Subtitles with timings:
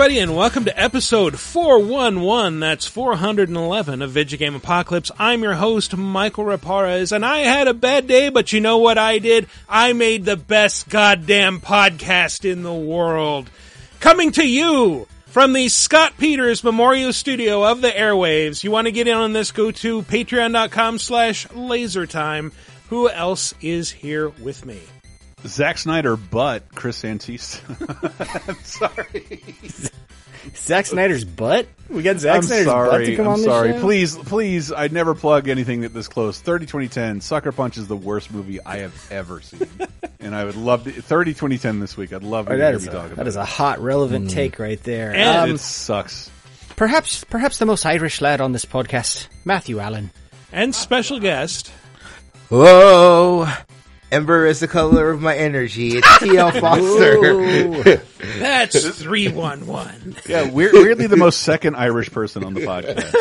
[0.00, 2.58] everybody, and welcome to episode 411.
[2.58, 5.10] That's 411 of Vidjagame Apocalypse.
[5.18, 8.96] I'm your host, Michael Raparez, and I had a bad day, but you know what
[8.96, 9.46] I did?
[9.68, 13.50] I made the best goddamn podcast in the world.
[14.00, 18.64] Coming to you from the Scott Peters Memorial Studio of the airwaves.
[18.64, 19.52] You want to get in on this?
[19.52, 22.52] Go to patreon.com slash lasertime.
[22.88, 24.80] Who else is here with me?
[25.46, 27.60] Zack Snyder, but Chris Antista.
[28.48, 29.42] I'm sorry.
[30.56, 31.66] Zack Snyder's butt?
[31.88, 33.06] We got Zack I'm Snyder's butt sorry.
[33.06, 33.68] to come I'm on sorry.
[33.72, 33.80] the show?
[33.80, 34.72] Please, please.
[34.72, 36.40] I'd never plug anything that this close.
[36.40, 37.20] 30 2010.
[37.20, 39.66] Sucker Punch is the worst movie I have ever seen,
[40.20, 40.92] and I would love to.
[40.92, 42.12] 30 2010 this week.
[42.12, 44.58] I'd love to Oh, hear that me talk about that is a hot, relevant take
[44.58, 45.12] right there.
[45.14, 46.30] And Um, it sucks.
[46.76, 50.10] perhaps, perhaps the most Irish lad on this podcast, Matthew Allen.
[50.52, 51.70] And special guest.
[52.48, 53.46] Whoa!
[54.12, 55.96] Ember is the color of my energy.
[55.96, 57.96] It's TL Foster.
[58.38, 60.16] That's 311.
[60.28, 63.12] Yeah, weird, weirdly the most second Irish person on the podcast.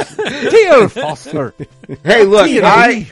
[0.49, 1.53] TL Foster.
[2.03, 2.63] hey, look, TL.
[2.63, 3.07] I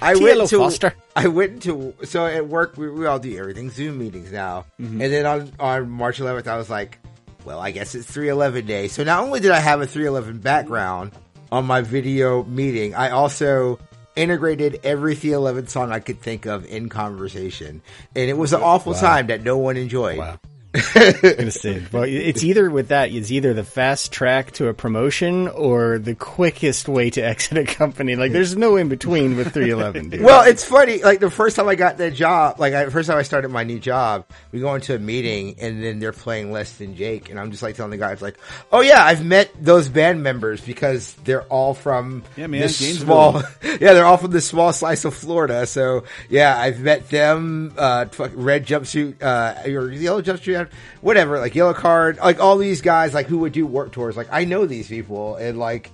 [0.00, 0.94] I went to Foster.
[1.16, 5.00] I went to so at work we, we all do everything Zoom meetings now, mm-hmm.
[5.00, 6.98] and then on on March 11th I was like,
[7.44, 8.88] well, I guess it's 311 day.
[8.88, 11.12] So not only did I have a 311 background
[11.50, 13.78] on my video meeting, I also
[14.16, 17.82] integrated every 311 song I could think of in conversation,
[18.14, 20.18] and it was an awful time that no one enjoyed.
[20.18, 20.38] I'm
[21.22, 25.48] gonna say, well, it's either with that, it's either the fast track to a promotion
[25.48, 28.16] or the quickest way to exit a company.
[28.16, 30.22] Like, there's no in between with 311, dude.
[30.22, 31.02] Well, it's funny.
[31.02, 33.64] Like the first time I got that job, like I, first time I started my
[33.64, 37.38] new job, we go into a meeting and then they're playing Less Than Jake, and
[37.38, 38.38] I'm just like telling the guys, like,
[38.72, 43.42] "Oh yeah, I've met those band members because they're all from Yeah, man, this small,
[43.62, 45.66] yeah, they're all from this small slice of Florida.
[45.66, 47.74] So yeah, I've met them.
[47.76, 50.65] Uh, red jumpsuit, uh, or yellow jumpsuit,
[51.00, 54.16] whatever, like yellow card, like all these guys, like who would do work tours.
[54.16, 55.90] Like I know these people, and like,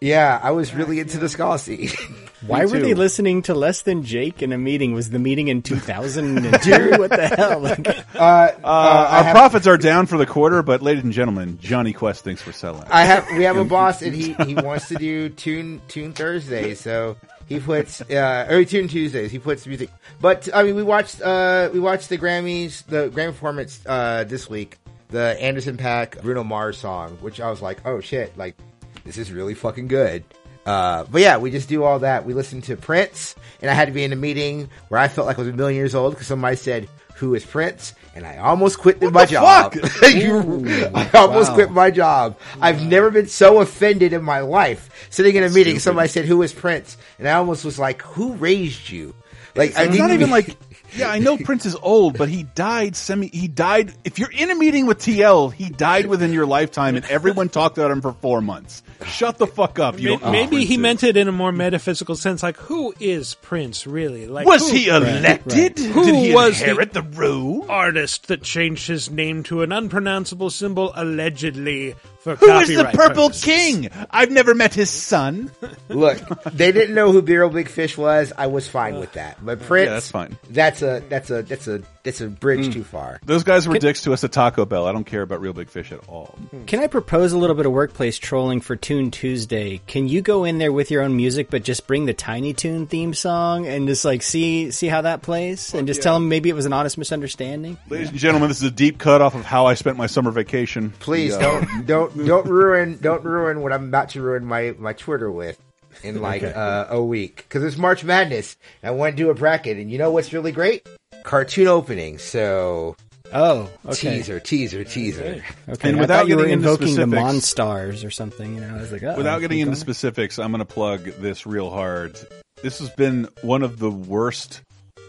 [0.00, 1.88] yeah, I was really into the ska scene.
[2.46, 4.92] Why were they listening to Less Than Jake in a meeting?
[4.92, 6.90] Was the meeting in 2002?
[6.98, 7.58] what the hell?
[7.60, 11.58] Like, uh, uh, Our have- profits are down for the quarter, but ladies and gentlemen,
[11.60, 12.84] Johnny Quest thinks we're selling.
[12.90, 16.74] I have we have a boss and he he wants to do tune tune Thursday,
[16.74, 19.30] so he puts uh or tune Tuesdays.
[19.30, 19.90] He puts music.
[20.20, 24.50] But I mean, we watched uh we watched the Grammys, the Grammy performance uh this
[24.50, 28.56] week, the Anderson Paak Bruno Mars song, which I was like, oh shit, like
[29.04, 30.24] this is really fucking good.
[30.66, 32.26] Uh, but yeah, we just do all that.
[32.26, 35.28] We listened to Prince, and I had to be in a meeting where I felt
[35.28, 38.38] like I was a million years old because somebody said, "Who is Prince?" And I
[38.38, 39.74] almost quit my job.
[40.02, 41.54] You- I almost wow.
[41.54, 42.38] quit my job.
[42.60, 45.06] I've never been so offended in my life.
[45.10, 48.32] Sitting in a meeting, somebody said, "Who is Prince?" and I almost was like, "Who
[48.34, 49.14] raised you?"
[49.54, 50.56] Like I It's didn't not even like,
[50.96, 53.28] yeah, I know Prince is old, but he died semi.
[53.28, 53.92] He died.
[54.04, 57.78] If you're in a meeting with TL, he died within your lifetime, and everyone talked
[57.78, 58.82] about him for four months.
[59.06, 60.00] Shut the fuck up.
[60.00, 63.86] You May- Maybe he meant it in a more metaphysical sense, like who is Prince
[63.86, 64.26] really?
[64.26, 65.78] Like Was who- he elected?
[65.78, 67.66] Who Did he was the- inherit the role?
[67.68, 73.28] artist that changed his name to an unpronounceable symbol allegedly for Who is the Purple
[73.28, 73.44] purposes?
[73.44, 73.88] King?
[74.10, 75.50] I've never met his son.
[75.88, 76.18] Look,
[76.52, 78.32] they didn't know who Real Big Fish was.
[78.36, 79.38] I was fine with that.
[79.44, 80.38] But Prince, Yeah, that's fine.
[80.50, 83.18] That's a that's a that's a that's a bridge too far.
[83.24, 84.86] Those guys were dicks to us at Taco Bell.
[84.86, 86.38] I don't care about Real Big Fish at all.
[86.66, 89.80] Can I propose a little bit of workplace trolling for Tune Tuesday?
[89.88, 92.86] Can you go in there with your own music, but just bring the Tiny Toon
[92.86, 96.48] theme song and just like see see how that plays, and just tell them maybe
[96.48, 97.76] it was an honest misunderstanding?
[97.88, 100.30] Ladies and gentlemen, this is a deep cut off of how I spent my summer
[100.30, 100.90] vacation.
[101.00, 104.76] Please The, uh, don't don't don't ruin don't ruin what I'm about to ruin my
[104.78, 105.60] my Twitter with
[106.04, 108.56] in like uh, a week because it's March Madness.
[108.82, 110.86] I want to do a bracket, and you know what's really great?
[111.26, 112.18] Cartoon opening.
[112.18, 112.96] So
[113.32, 114.16] Oh, okay.
[114.16, 115.42] teaser, teaser, teaser.
[115.68, 115.88] Okay.
[115.90, 118.54] And without thought you were getting into invoking the specifics- Monstars or something.
[118.54, 121.44] You know, I was like, oh, Without getting into specifics, I'm going to plug this
[121.44, 122.16] real hard.
[122.62, 124.62] This has been one of the worst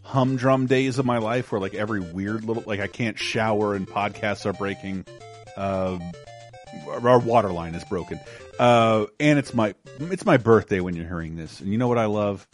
[0.04, 3.88] humdrum days of my life where like every weird little like I can't shower and
[3.88, 5.06] podcasts are breaking.
[5.56, 6.00] Uh,
[6.90, 8.20] our water line is broken.
[8.60, 11.60] Uh, and it's my it's my birthday when you're hearing this.
[11.60, 12.48] And you know what I love?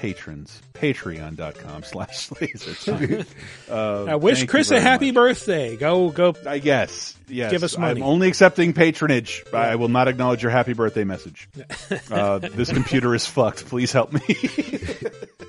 [0.00, 0.62] Patrons.
[0.72, 3.26] Patreon.com slash laser time.
[3.70, 5.14] Uh, I wish Chris a happy much.
[5.14, 5.76] birthday.
[5.76, 6.34] Go go.
[6.46, 7.16] I guess.
[7.28, 7.52] Yes.
[7.52, 8.00] Give us money.
[8.00, 9.44] I'm only accepting patronage.
[9.52, 11.48] I will not acknowledge your happy birthday message.
[12.10, 13.66] uh, this computer is fucked.
[13.66, 14.22] Please help me.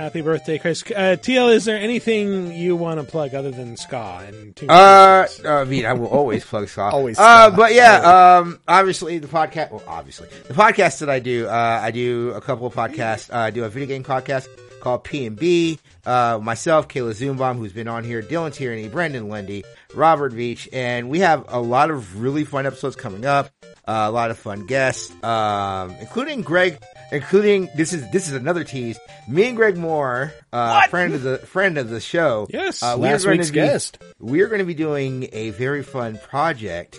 [0.00, 0.82] Happy birthday, Chris.
[0.82, 5.64] Uh, TL, is there anything you want to plug other than ska and Uh, I
[5.64, 6.94] mean, I will always plug Scott.
[6.94, 9.70] Always Uh, but yeah, um, obviously the podcast.
[9.70, 11.46] Well, obviously the podcast that I do.
[11.46, 13.30] Uh, I do a couple of podcasts.
[13.30, 14.48] Uh, I do a video game podcast
[14.80, 15.78] called P and B.
[16.06, 21.10] Uh, myself, Kayla Zoombaum, who's been on here, Dylan Tierney, Brendan Lundy, Robert Beach, and
[21.10, 23.50] we have a lot of really fun episodes coming up.
[23.86, 26.78] Uh, a lot of fun guests, um, including Greg,
[27.12, 28.98] including this is this is another tease.
[29.28, 32.46] Me and Greg Moore, uh, friend of the friend of the show.
[32.50, 33.98] Yes, uh, we are Last going week's to be, guest.
[34.18, 36.98] We are going to be doing a very fun project.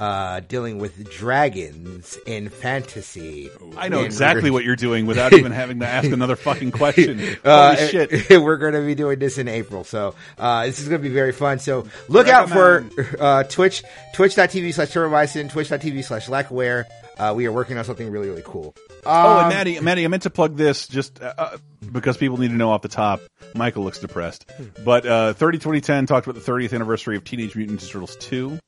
[0.00, 3.48] Uh, dealing with dragons in fantasy.
[3.76, 7.18] I know And exactly what you're doing without even having to ask another fucking question.
[7.20, 8.30] Holy uh, shit.
[8.30, 11.14] we're going to be doing this in April, so uh, this is going to be
[11.14, 11.60] very fun.
[11.60, 12.84] So look out for
[13.20, 16.86] uh, Twitch, twitch.tv slash turbobison, twitch.tv slash lackaware.
[17.18, 18.74] Uh, we are working on something really, really cool.
[19.04, 21.56] Oh, Um, and Maddie, Maddie, I meant to plug this just uh, uh,
[21.92, 23.20] because people need to know off the top.
[23.54, 24.50] Michael looks depressed,
[24.84, 28.58] but uh, 30 2010 talked about the 30th anniversary of Teenage Mutant Ninja Turtles 2,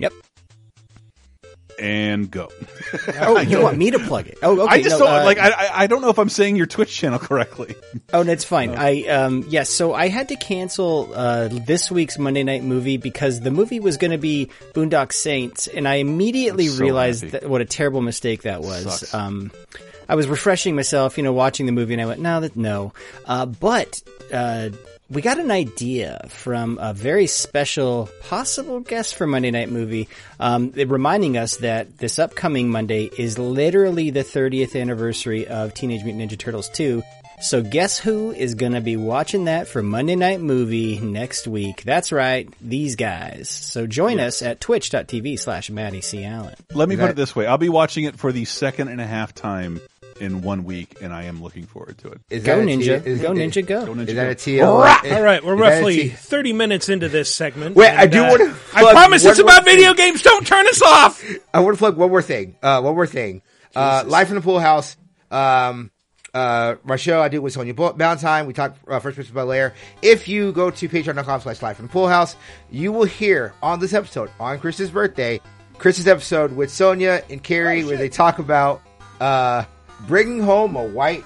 [0.00, 0.12] Yep.
[1.78, 2.48] And go.
[3.20, 4.38] Oh, you want me to plug it?
[4.42, 4.76] Oh, okay.
[4.76, 5.38] I just no, don't uh, like.
[5.38, 7.74] I, I- don't know if I'm saying your Twitch channel correctly.
[8.12, 8.70] Oh, that's fine.
[8.70, 13.40] I um yes, so I had to cancel uh this week's Monday night movie because
[13.40, 17.60] the movie was going to be Boondock Saints, and I immediately so realized that, what
[17.60, 19.00] a terrible mistake that was.
[19.00, 19.14] Sucks.
[19.14, 19.50] Um,
[20.08, 22.92] I was refreshing myself, you know, watching the movie, and I went, no, that no.
[23.24, 24.70] Uh, but uh,
[25.14, 30.08] we got an idea from a very special possible guest for Monday Night Movie,
[30.40, 36.32] um, reminding us that this upcoming Monday is literally the 30th anniversary of Teenage Mutant
[36.32, 37.02] Ninja Turtles 2.
[37.40, 41.82] So guess who is going to be watching that for Monday Night Movie next week?
[41.84, 43.48] That's right, these guys.
[43.48, 46.24] So join us at twitch.tv slash Maddie C.
[46.24, 46.54] Allen.
[46.72, 49.06] Let me put it this way: I'll be watching it for the second and a
[49.06, 49.80] half time
[50.20, 52.20] in one week, and I am looking forward to it.
[52.30, 53.06] Is Go that a T- Ninja.
[53.06, 53.86] is- Go Ninja, go.
[53.86, 54.66] Go Ninja, Is that a TL?
[54.68, 57.76] All right, we're is that a roughly T- 30 minutes into this segment.
[57.76, 59.76] Wait, I do uh, wanna I promise it's more about thing.
[59.76, 60.22] video games.
[60.22, 61.24] Don't turn us off.
[61.52, 62.56] I want to plug one more thing.
[62.62, 63.42] Uh, one more thing.
[63.74, 64.96] Uh, Life in the Pool House.
[65.30, 65.90] Um,
[66.32, 68.46] uh, my show I do with Sonia Bo- Valentine.
[68.46, 69.74] We talk uh, Fresh Prince Bel Air.
[70.02, 72.36] If you go to patreon.com slash Life in the Pool House,
[72.70, 75.40] you will hear on this episode on Chris's birthday,
[75.78, 78.82] Chris's episode with Sonia and Carrie, where they talk about
[79.20, 79.64] uh,
[80.06, 81.24] bringing home a white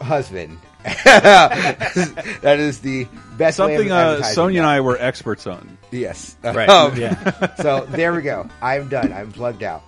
[0.00, 0.58] husband.
[0.84, 3.04] that is the
[3.36, 4.68] best way of Something uh, advertising Sonia and.
[4.68, 5.76] I were experts on.
[5.90, 6.36] Yes.
[6.42, 6.68] Right.
[6.68, 7.54] Um, Yeah.
[7.56, 8.48] So there we go.
[8.62, 9.12] I'm done.
[9.12, 9.82] I'm plugged out.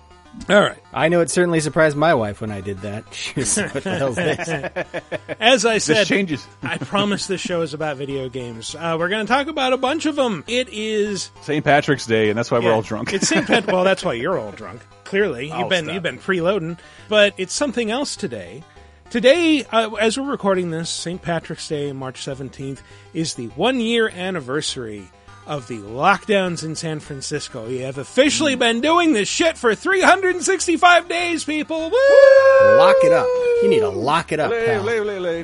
[0.49, 0.77] All right.
[0.93, 3.03] I know it certainly surprised my wife when I did that.
[3.13, 4.49] She was like, what the hell's this?
[5.39, 6.47] As I said, This said, changes.
[6.63, 8.75] I promise this show is about video games.
[8.75, 10.43] Uh, we're going to talk about a bunch of them.
[10.47, 11.63] It is St.
[11.63, 13.13] Patrick's Day, and that's why we're all drunk.
[13.13, 13.45] It's St.
[13.45, 13.67] Pat.
[13.67, 14.81] Well, that's why you're all drunk.
[15.11, 15.93] Clearly, you've been stop.
[15.93, 16.79] you've been preloading.
[17.09, 18.63] But it's something else today.
[19.09, 21.21] Today, uh, as we're recording this, St.
[21.21, 22.81] Patrick's Day, March seventeenth,
[23.13, 25.11] is the one year anniversary
[25.45, 27.67] of the lockdowns in San Francisco.
[27.67, 31.89] You have officially been doing this shit for 365 days, people.
[31.89, 32.77] Woo!
[32.77, 33.25] Lock it up.
[33.63, 34.85] You need to lock it up, pal.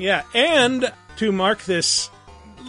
[0.02, 2.10] Yeah, and to mark this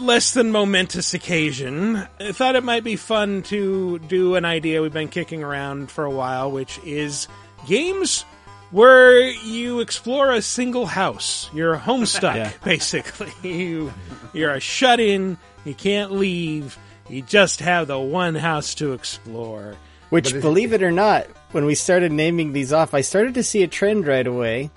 [0.00, 4.92] less than momentous occasion, I thought it might be fun to do an idea we've
[4.92, 7.28] been kicking around for a while, which is
[7.66, 8.24] games
[8.70, 11.50] where you explore a single house.
[11.52, 12.52] You're homestuck, Yeah.
[12.64, 13.32] basically.
[13.42, 13.92] You
[14.32, 16.78] you're a shut in, you can't leave,
[17.08, 19.76] you just have the one house to explore.
[20.10, 23.62] Which, believe it or not, when we started naming these off, I started to see
[23.62, 24.70] a trend right away.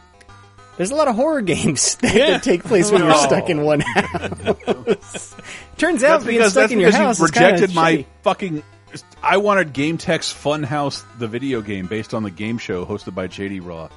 [0.82, 2.26] There's a lot of horror games that, Yeah.
[2.32, 3.24] that take place when you're Oh.
[3.28, 5.36] stuck in one house.
[5.78, 8.06] Turns out That's being because stuck that's in your house you is rejected my shitty.
[8.24, 8.64] fucking.
[9.22, 13.64] I wanted GameTek's Funhouse, the video game based on the game show hosted by JD
[13.64, 13.94] Roth.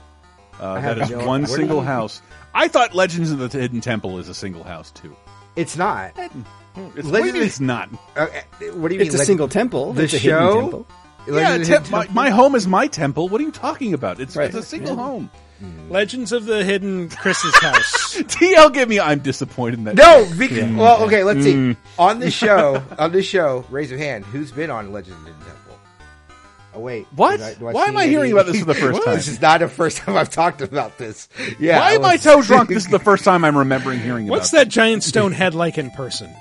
[0.60, 2.20] Uh, that is no- one single you- house.
[2.54, 5.16] I thought Legends of the Hidden Temple is a single house too.
[5.56, 6.12] It's not.
[6.18, 6.34] It's,
[6.76, 7.88] what do you Legends- mean it's not.
[8.14, 8.26] Uh,
[8.74, 9.00] what do you mean?
[9.06, 9.94] It's a Leg- single temple.
[9.94, 10.38] the it's a show?
[10.48, 10.86] hidden temple.
[11.26, 13.30] Yeah, Legends of tem- the my, my home is my temple.
[13.30, 14.20] What are you talking about?
[14.20, 14.48] It's, Right.
[14.48, 15.30] it's a single home.
[15.90, 18.14] Legends of the Hidden Chris's House.
[18.22, 18.98] TL, give me.
[19.00, 19.94] I'm disappointed in that.
[19.96, 21.22] No, bec- well, okay.
[21.24, 21.52] Let's see.
[21.54, 21.76] Mm.
[21.98, 24.24] On this show, on this show, raise your hand.
[24.26, 25.78] Who's been on Legends of the Temple?
[26.76, 27.36] Oh wait, What?
[27.38, 29.14] Did do Why am I any- hearing about this for the first time?
[29.14, 31.28] this is not the first time I've talked about this.
[31.60, 31.78] Yeah.
[31.78, 32.68] Why am I so drunk?
[32.70, 35.54] This is the first time I'm remembering hearing about What's about that giant stone head
[35.54, 36.34] like in person?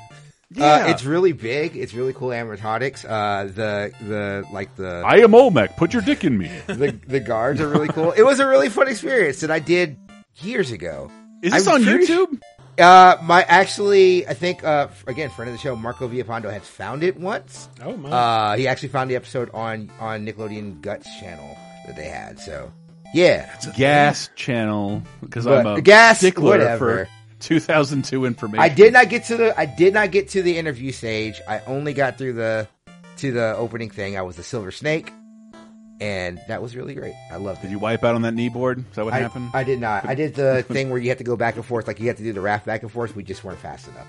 [0.56, 0.86] Yeah.
[0.86, 1.76] Uh, it's really big.
[1.76, 3.06] It's really cool animatronics.
[3.08, 5.78] Uh, the the like the I am Olmec.
[5.78, 6.48] Put your dick in me.
[6.68, 8.12] the the guards are really cool.
[8.12, 9.98] It was a really fun experience that I did
[10.38, 11.12] years ago.
[11.42, 12.42] Is this I'm on pretty YouTube?
[12.80, 17.04] Uh, my actually, I think uh, again, friend of the show, Marco Villapondo has found
[17.04, 17.70] it once.
[17.84, 18.10] Oh my!
[18.10, 21.56] Uh, he actually found the episode on on Nickelodeon Guts channel
[21.86, 22.40] that they had.
[22.40, 22.72] So
[23.14, 27.06] yeah, Gas channel because I'm a Gas, stickler whatever.
[27.06, 27.10] for
[27.44, 28.64] 2002 information.
[28.64, 31.42] I did not get to the I did not get to the interview stage.
[31.48, 32.68] I only got through the
[33.18, 34.18] to the opening thing.
[34.18, 35.12] I was the Silver Snake,
[36.00, 37.14] and that was really great.
[37.32, 37.64] I loved it.
[37.64, 38.80] Did you wipe out on that knee board?
[38.80, 39.50] Is that what I, happened?
[39.54, 40.08] I did not.
[40.08, 42.18] I did the thing where you have to go back and forth, like you have
[42.18, 43.16] to do the raft back and forth.
[43.16, 44.08] We just weren't fast enough.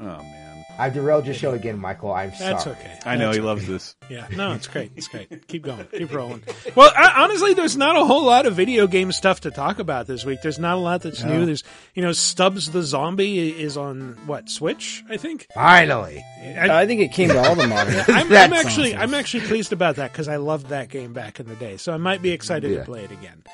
[0.00, 0.41] Oh man.
[0.82, 2.12] I've derailed your show again, Michael.
[2.12, 2.76] I'm That's sorry.
[2.76, 2.98] okay.
[3.06, 3.94] I know That's he loves this.
[4.10, 4.90] Yeah, no, it's great.
[4.96, 5.46] It's great.
[5.46, 5.86] Keep going.
[5.96, 6.42] Keep rolling.
[6.74, 10.06] Well, I, honestly, there's not a whole lot of video game stuff to talk about
[10.06, 10.40] this week.
[10.42, 11.46] There's not a lot that's new.
[11.46, 11.62] There's,
[11.94, 15.46] you know, Stubbs the Zombie is on what Switch, I think.
[15.54, 16.24] Finally.
[16.42, 17.94] I, I think it came to all the modern.
[18.08, 21.38] I'm, I'm actually, sounds- I'm actually pleased about that because I loved that game back
[21.38, 21.76] in the day.
[21.76, 22.78] So I might be excited Yeah.
[22.78, 23.44] to play it again.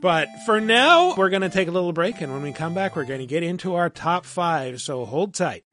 [0.00, 2.96] But for now, we're going to take a little break, and when we come back,
[2.96, 4.80] we're going to get into our top five.
[4.80, 5.62] So hold tight.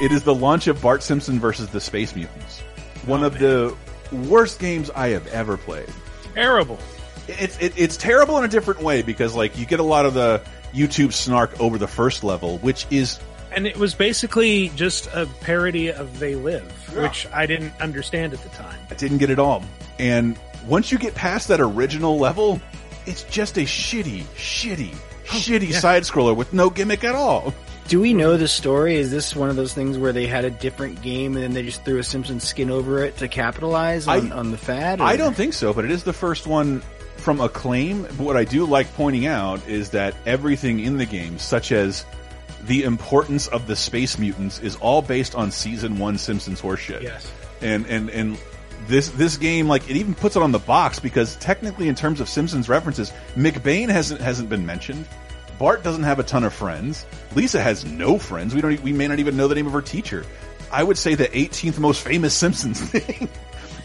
[0.00, 2.60] It is the launch of Bart Simpson versus the Space Mutants.
[3.06, 3.76] One of the
[4.12, 5.88] worst games I have ever played.
[6.34, 6.78] Terrible.
[7.26, 10.14] It's it, it's terrible in a different way because like you get a lot of
[10.14, 10.40] the
[10.72, 13.18] YouTube snark over the first level, which is
[13.50, 18.42] And it was basically just a parody of They Live, which I didn't understand at
[18.42, 18.78] the time.
[18.90, 19.64] I didn't get it all.
[19.98, 22.60] And once you get past that original level,
[23.04, 27.52] it's just a shitty, shitty, oh, shitty side scroller with no gimmick at all.
[27.88, 28.96] Do we know the story?
[28.96, 31.62] Is this one of those things where they had a different game and then they
[31.62, 35.00] just threw a Simpsons skin over it to capitalize on, I- on the fad?
[35.00, 36.82] I don't think so, but it is the first one
[37.16, 38.02] from Acclaim.
[38.02, 42.04] But what I do like pointing out is that everything in the game, such as
[42.66, 47.02] the importance of the space mutants, is all based on season one Simpsons horseshit.
[47.02, 47.32] Yes.
[47.62, 48.36] and and and
[48.86, 52.20] this this game like it even puts it on the box because technically in terms
[52.20, 55.06] of Simpsons references, McBain hasn't hasn't been mentioned.
[55.58, 57.04] Bart doesn't have a ton of friends.
[57.34, 58.54] Lisa has no friends.
[58.54, 58.80] We don't.
[58.82, 60.24] We may not even know the name of her teacher.
[60.70, 63.28] I would say the 18th most famous Simpsons thing,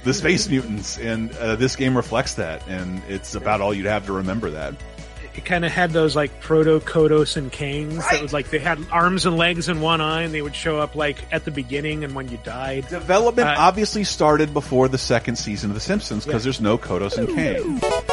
[0.03, 2.62] the Space Mutants, and uh, this game reflects that.
[2.68, 4.75] And it's about all you'd have to remember that.
[5.36, 8.77] It kind of had those like proto Kodos and Kangs that was like they had
[8.92, 12.03] arms and legs and one eye, and they would show up like at the beginning
[12.03, 12.88] and when you died.
[12.88, 17.18] Development Uh, obviously started before the second season of The Simpsons because there's no Kodos
[17.18, 18.12] and Kang.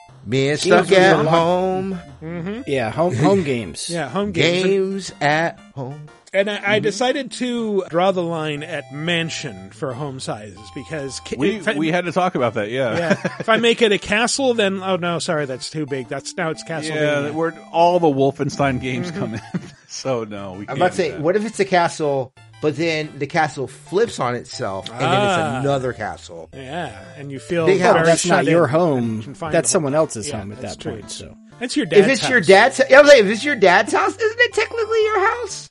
[0.27, 1.99] Being stuck was at a lot- home.
[2.21, 2.61] Mm-hmm.
[2.67, 3.89] Yeah, home home games.
[3.89, 4.63] Yeah, home games.
[4.65, 6.07] Games at home.
[6.33, 11.35] And I, I decided to draw the line at mansion for home sizes because ki-
[11.37, 14.53] We, I- we had to talk about that, yeah, if I make it a castle,
[14.53, 16.07] then oh no, sorry, that's too big.
[16.07, 16.95] That's now it's castle.
[16.95, 19.19] Yeah, where all the Wolfenstein games mm-hmm.
[19.19, 19.41] come in.
[19.87, 20.69] so no, we can't.
[20.71, 21.19] I'm about to say, that.
[21.19, 25.57] what if it's a castle, but then the castle flips on itself, and then Ah.
[25.57, 26.49] it's another castle?
[26.53, 27.93] yeah, and you feel Big house.
[27.93, 29.35] very That's not shut your in home.
[29.39, 29.97] That's the someone home.
[29.99, 30.91] else's Yeah, home at that's that true.
[30.93, 31.09] point.
[31.11, 32.47] So That's your dad's If it's your house.
[32.47, 35.69] dad's, I was like, if it's your dad's house, isn't it technically your house?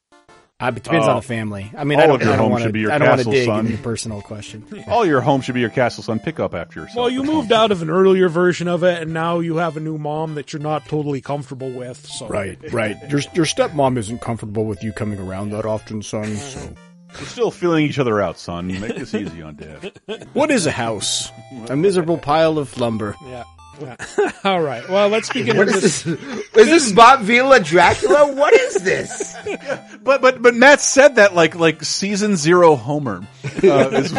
[0.60, 1.10] Uh, it depends Oh.
[1.10, 1.70] on the family.
[1.76, 2.94] I mean, I don't, I don't want should be your to.
[2.94, 3.58] I don't want to castle, dig son.
[3.60, 4.64] into your personal question.
[4.88, 6.96] all your home should be your castle son pick up after yourself.
[6.96, 9.80] Well, you moved out of an earlier version of it, and now you have a
[9.80, 12.06] new mom that you're not totally comfortable with.
[12.06, 12.96] So Right, right.
[13.10, 16.36] Your your stepmom isn't comfortable with you coming around that often, son.
[16.36, 16.74] So,
[17.18, 18.68] We're still feeling each other out, son.
[18.68, 19.98] Make this easy on dad.
[20.32, 21.32] what is a house?
[21.68, 23.16] A miserable pile of lumber.
[23.26, 23.42] Yeah.
[23.80, 23.96] Yeah.
[24.44, 24.86] All right.
[24.88, 26.02] Well, let's begin What with is this.
[26.02, 26.56] this?
[26.56, 28.32] Is this Bob Vila Dracula?
[28.34, 29.34] What is this?
[30.02, 33.22] But but but Matt said that like like season zero Homer.
[33.62, 34.10] Uh, is-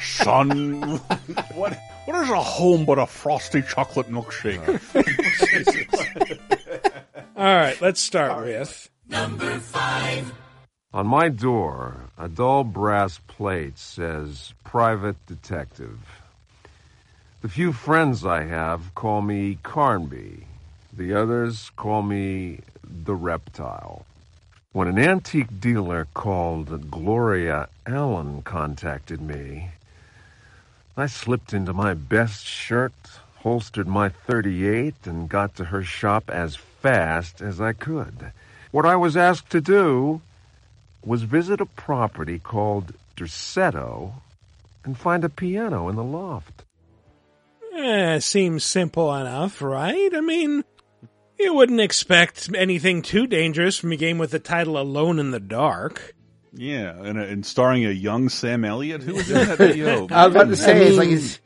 [0.00, 0.82] son,
[1.54, 4.60] what what is a home but a frosty chocolate milkshake?
[7.36, 7.80] All right.
[7.80, 8.90] Let's start with.
[9.08, 10.32] number five.
[10.92, 15.98] On my door, a dull brass plate says Private Detective.
[17.40, 20.42] The few friends I have call me Carnby.
[20.92, 24.04] The others call me the Reptile.
[24.72, 29.70] When an antique dealer called Gloria Allen contacted me,
[30.96, 36.56] I slipped into my best shirt, holstered my 38, and got to her shop as
[36.56, 38.32] fast as I could.
[38.72, 40.22] What I was asked to do
[41.04, 44.14] was visit a property called Derceto
[44.82, 46.64] and find a piano in the loft.
[47.78, 50.10] Eh, seems simple enough, right?
[50.14, 50.64] I mean,
[51.38, 55.38] you wouldn't expect anything too dangerous from a game with the title Alone in the
[55.40, 56.14] Dark.
[56.52, 59.02] Yeah, and, and starring a young Sam Elliott.
[59.02, 60.08] Who was in that video?
[60.10, 61.38] I was about to say, it's like, mean, is, is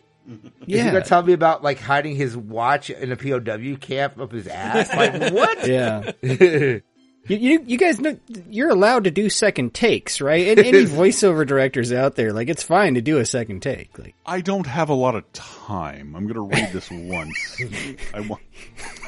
[0.66, 0.90] he Yeah.
[0.92, 4.46] going to tell me about like hiding his watch in a POW camp up his
[4.46, 4.88] ass?
[4.96, 5.66] Like what?
[5.68, 6.12] Yeah.
[7.28, 8.18] You, you, you guys know
[8.50, 10.48] you're allowed to do second takes, right?
[10.48, 13.96] And any voiceover directors out there, like it's fine to do a second take.
[13.96, 16.16] Like I don't have a lot of time.
[16.16, 17.60] I'm going to read this once.
[18.14, 18.42] I want.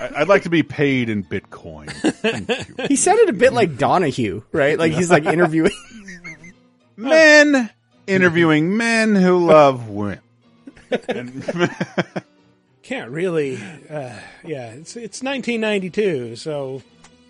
[0.00, 1.90] I- I'd like to be paid in Bitcoin.
[1.90, 2.84] Thank you.
[2.88, 4.78] he sounded a bit like Donahue, right?
[4.78, 5.72] Like he's like interviewing.
[6.96, 7.70] Men
[8.06, 10.20] interviewing men who love women.
[11.08, 11.74] And-
[12.84, 13.56] Can't really.
[13.56, 14.12] Uh,
[14.44, 16.82] yeah, it's it's 1992, so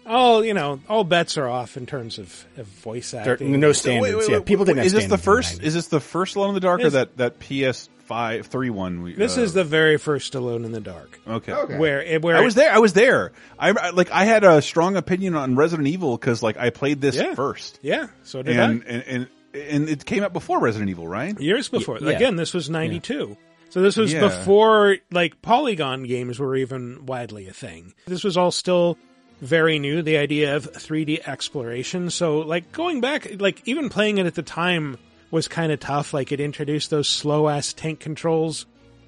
[0.06, 3.58] all you know, all bets are off in terms of, of voice There- acting.
[3.58, 4.28] no standards.
[4.28, 4.84] yeah, people didn't.
[4.84, 5.60] Is have this the first?
[5.60, 5.64] 90s.
[5.64, 9.02] Is this the first Alone in the Dark or that that PS5 three one?
[9.02, 11.52] We, This uh, is the very first Alone in the Dark, okay.
[11.52, 11.78] Okay.
[11.78, 12.72] where where I was there.
[12.72, 13.32] I was there.
[13.58, 14.10] I, I like.
[14.10, 17.34] I had a strong opinion on Resident Evil because like I played this Yeah.
[17.34, 18.90] first, Yeah, so did and, I.
[18.90, 21.38] and and and it came out before Resident Evil, right?
[21.40, 21.98] Years before.
[22.00, 22.10] yeah.
[22.10, 23.36] Again, this was 92.
[23.70, 24.20] So this was Yeah.
[24.20, 27.94] before like polygon games were even widely a thing.
[28.06, 28.98] This was all still
[29.40, 32.10] very new, the idea of 3D exploration.
[32.10, 34.98] So like going back, like even playing it at the time
[35.30, 36.14] was kind of tough.
[36.14, 38.66] Like it introduced those slow ass tank controls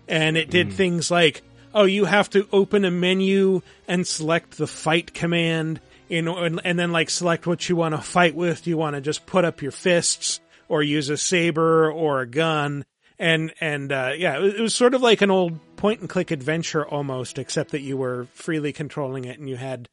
[0.08, 1.42] and it did things like,
[1.74, 6.78] oh, you have to open a menu and select the fight command in, and, and
[6.78, 8.64] then like select what you want to fight with.
[8.64, 12.26] Do you want to just put up your fists or use a saber or a
[12.26, 12.84] gun?
[13.18, 16.08] And, and, uh, yeah, it was, it was sort of like an old point and
[16.08, 19.88] click adventure almost, except that you were freely controlling it and you had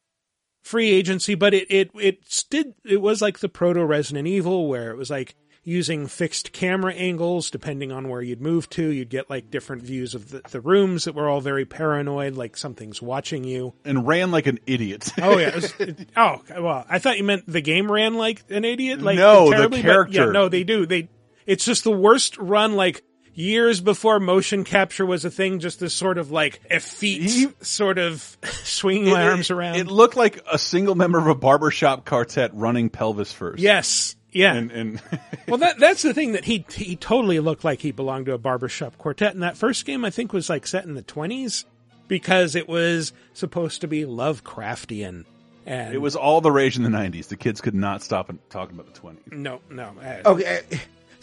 [0.64, 4.90] free agency, but it, it, it did, it was like the proto Resident Evil where
[4.90, 5.36] it was like
[5.66, 8.90] using fixed camera angles depending on where you'd move to.
[8.90, 12.58] You'd get like different views of the, the rooms that were all very paranoid, like
[12.58, 13.74] something's watching you.
[13.86, 15.12] And ran like an idiot.
[15.22, 15.50] Oh yeah.
[15.50, 19.02] It was, it- oh well, I thought you meant the game ran like an idiot.
[19.02, 20.26] Like No, the terribly, but character.
[20.26, 20.86] yeah, no, they do.
[20.86, 21.10] They.
[21.46, 22.74] It's just the worst run.
[22.76, 25.60] Like years before motion capture was a thing.
[25.60, 29.76] Just this sort of like effete He- sort of swinging my arms around.
[29.78, 33.62] It looked like a single member of a barbershop quartet running pelvis first.
[33.62, 34.16] yes.
[34.36, 34.56] Yeah.
[34.56, 35.02] And, and
[35.48, 38.40] well, that that's the thing that he he totally looked like he belonged to a
[38.40, 39.34] barbershop quartet.
[39.36, 41.66] And that first game, I think, was like set in the twenties
[42.08, 45.26] because it was supposed to be Lovecraftian.
[45.66, 47.28] And it was all the rage in the 90s.
[47.30, 49.32] The kids could not stop talking about the 20s.
[49.32, 49.94] no, no.
[50.04, 50.62] uh, Okay,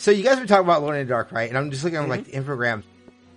[0.01, 1.47] so you guys were talking about Lord in the Dark, right?
[1.47, 2.43] And I'm just looking at like mm-hmm.
[2.43, 2.85] the Infogrames.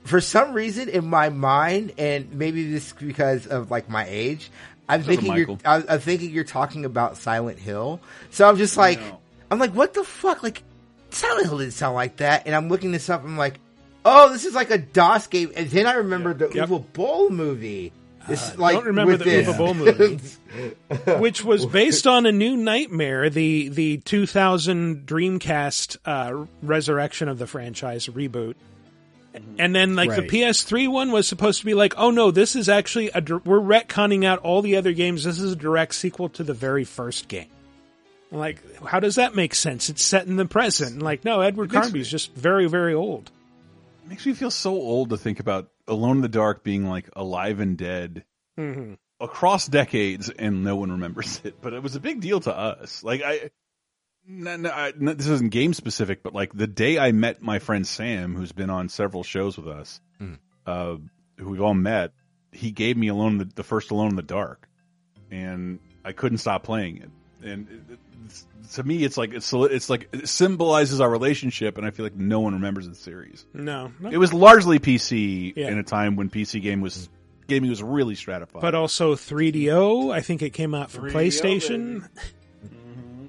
[0.06, 4.50] For some reason, in my mind, and maybe this is because of like my age,
[4.88, 5.48] I'm thinking you're.
[5.48, 5.60] Michael.
[5.66, 8.00] I, I'm thinking you're talking about Silent Hill.
[8.30, 9.20] So I'm just like, No.
[9.52, 10.42] I'm like, what the fuck?
[10.42, 10.64] Like,
[11.10, 12.44] Silent Hill didn't sound like that.
[12.46, 13.26] And I'm looking this up.
[13.26, 13.60] I'm like,
[14.06, 15.52] oh, this is like a DOS game.
[15.58, 16.70] And then I remember the Yep.
[16.70, 17.92] Uwe Boll movie.
[18.28, 19.48] This like don't remember with the this.
[19.48, 20.20] Uwe Boll movie.
[21.20, 27.48] which was based on a new nightmare, the the 2000 Dreamcast uh, resurrection of the
[27.48, 28.56] franchise reboot.
[29.58, 30.30] And then, like Right.
[30.30, 33.60] the PS3 one was supposed to be like, oh no, this is actually a we're
[33.60, 35.24] retconning out all the other games.
[35.24, 37.48] This is a direct sequel to the very first game.
[38.32, 39.90] I'm like, how does that make sense?
[39.90, 40.94] It's set in the present.
[40.94, 43.32] And like, no, Edward makes Carnby's just very, very old.
[44.04, 47.10] It makes me feel so old to think about Alone in the Dark being like
[47.16, 48.26] alive and dead
[48.58, 51.62] hmm across decades and no one remembers it.
[51.62, 53.04] But it was a big deal to us.
[53.04, 53.52] Like, I.
[54.26, 57.60] No, no, I, no, this isn't game specific, but like the day I met my
[57.60, 60.00] friend Sam, who's been on several shows with us,
[60.66, 60.96] uh,
[61.38, 62.14] who we've all met,
[62.54, 64.70] he gave me Alone the, the first Alone in the Dark,
[65.30, 67.10] and I couldn't stop playing it.
[67.42, 68.00] And it,
[68.74, 72.16] to me, it's like it's it's like it symbolizes our relationship, and I feel like
[72.16, 73.46] no one remembers the series.
[73.54, 74.10] No, no.
[74.10, 75.70] It was largely PC Yeah.
[75.70, 77.10] in a time when PC game was
[77.48, 78.62] gaming was really stratified.
[78.62, 80.12] but also 3DO.
[80.14, 82.08] I think it came out for 3DO, PlayStation.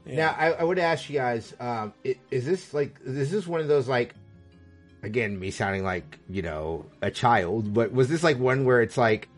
[0.07, 3.61] Now, I, I would ask you guys: um, i- Is this like is this one
[3.61, 4.15] of those like,
[5.03, 8.97] again, me sounding like you know a child, but was this like one where it's
[8.99, 9.29] like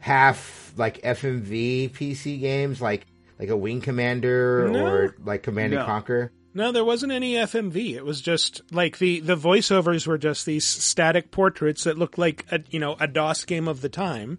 [0.00, 3.06] half like FMV PC games, like
[3.38, 4.86] like a Wing Commander No.
[4.86, 6.32] or like Command and Conquer?
[6.56, 7.94] No, there wasn't any FMV.
[7.96, 12.46] It was just like the the voiceovers were just these static portraits that looked like
[12.52, 14.38] a you know a DOS game of the time,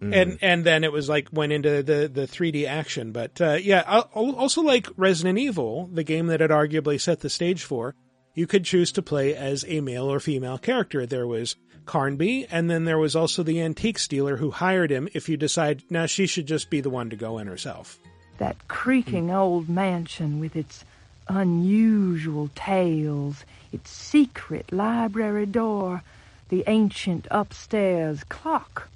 [0.00, 3.12] and and then it was like went into the the 3D action.
[3.12, 7.20] But uh, yeah, al- al- also like Resident Evil, the game that had arguably set
[7.20, 7.94] the stage for,
[8.34, 11.06] you could choose to play as a male or female character.
[11.06, 15.08] There was Carnby, and then there was also the antique dealer who hired him.
[15.14, 18.00] If you decide now she should just be the one to go in herself.
[18.42, 20.84] That creaking old mansion with its
[21.28, 26.02] unusual tales, its secret library door,
[26.48, 28.88] the ancient upstairs clock.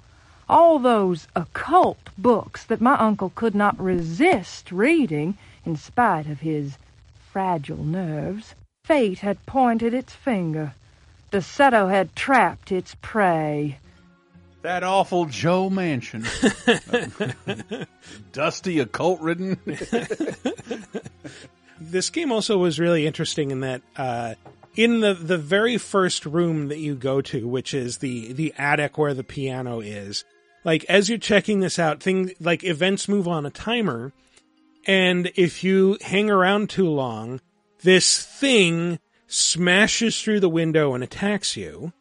[0.49, 6.77] All those occult books that my uncle could not resist reading in spite of his
[7.31, 8.53] fragile nerves.
[8.83, 10.73] Fate had pointed its finger.
[11.31, 13.77] The Derceto had trapped its prey.
[14.63, 16.25] That awful Joe Mansion.
[18.33, 19.59] Dusty, occult ridden.
[21.79, 24.35] this game also was really interesting in that uh,
[24.75, 28.97] in the the very first room that you go to, which is the the attic
[28.97, 30.25] where the piano is,
[30.63, 34.11] like as you're checking this out, thing like events move on a timer,
[34.85, 37.39] and if you hang around too long,
[37.83, 41.91] this thing smashes through the window and attacks you.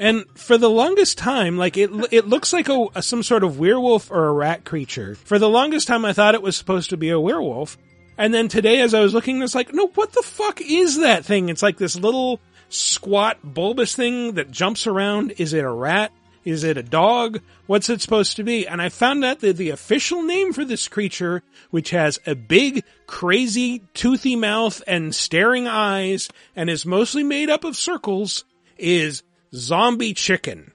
[0.00, 3.58] And for the longest time, like it, it looks like a, a, some sort of
[3.58, 5.14] werewolf or a rat creature.
[5.14, 7.76] For the longest time, I thought it was supposed to be a werewolf.
[8.16, 11.26] And then today, as I was looking, it's like, no, what the fuck is that
[11.26, 11.50] thing?
[11.50, 15.34] It's like this little squat bulbous thing that jumps around.
[15.36, 16.12] Is it a rat?
[16.46, 17.42] Is it a dog?
[17.66, 18.66] What's it supposed to be?
[18.66, 22.84] And I found out that the official name for this creature, which has a big,
[23.06, 28.46] crazy, toothy mouth and staring eyes and is mostly made up of circles,
[28.78, 29.22] is
[29.54, 30.72] Zombie Chicken.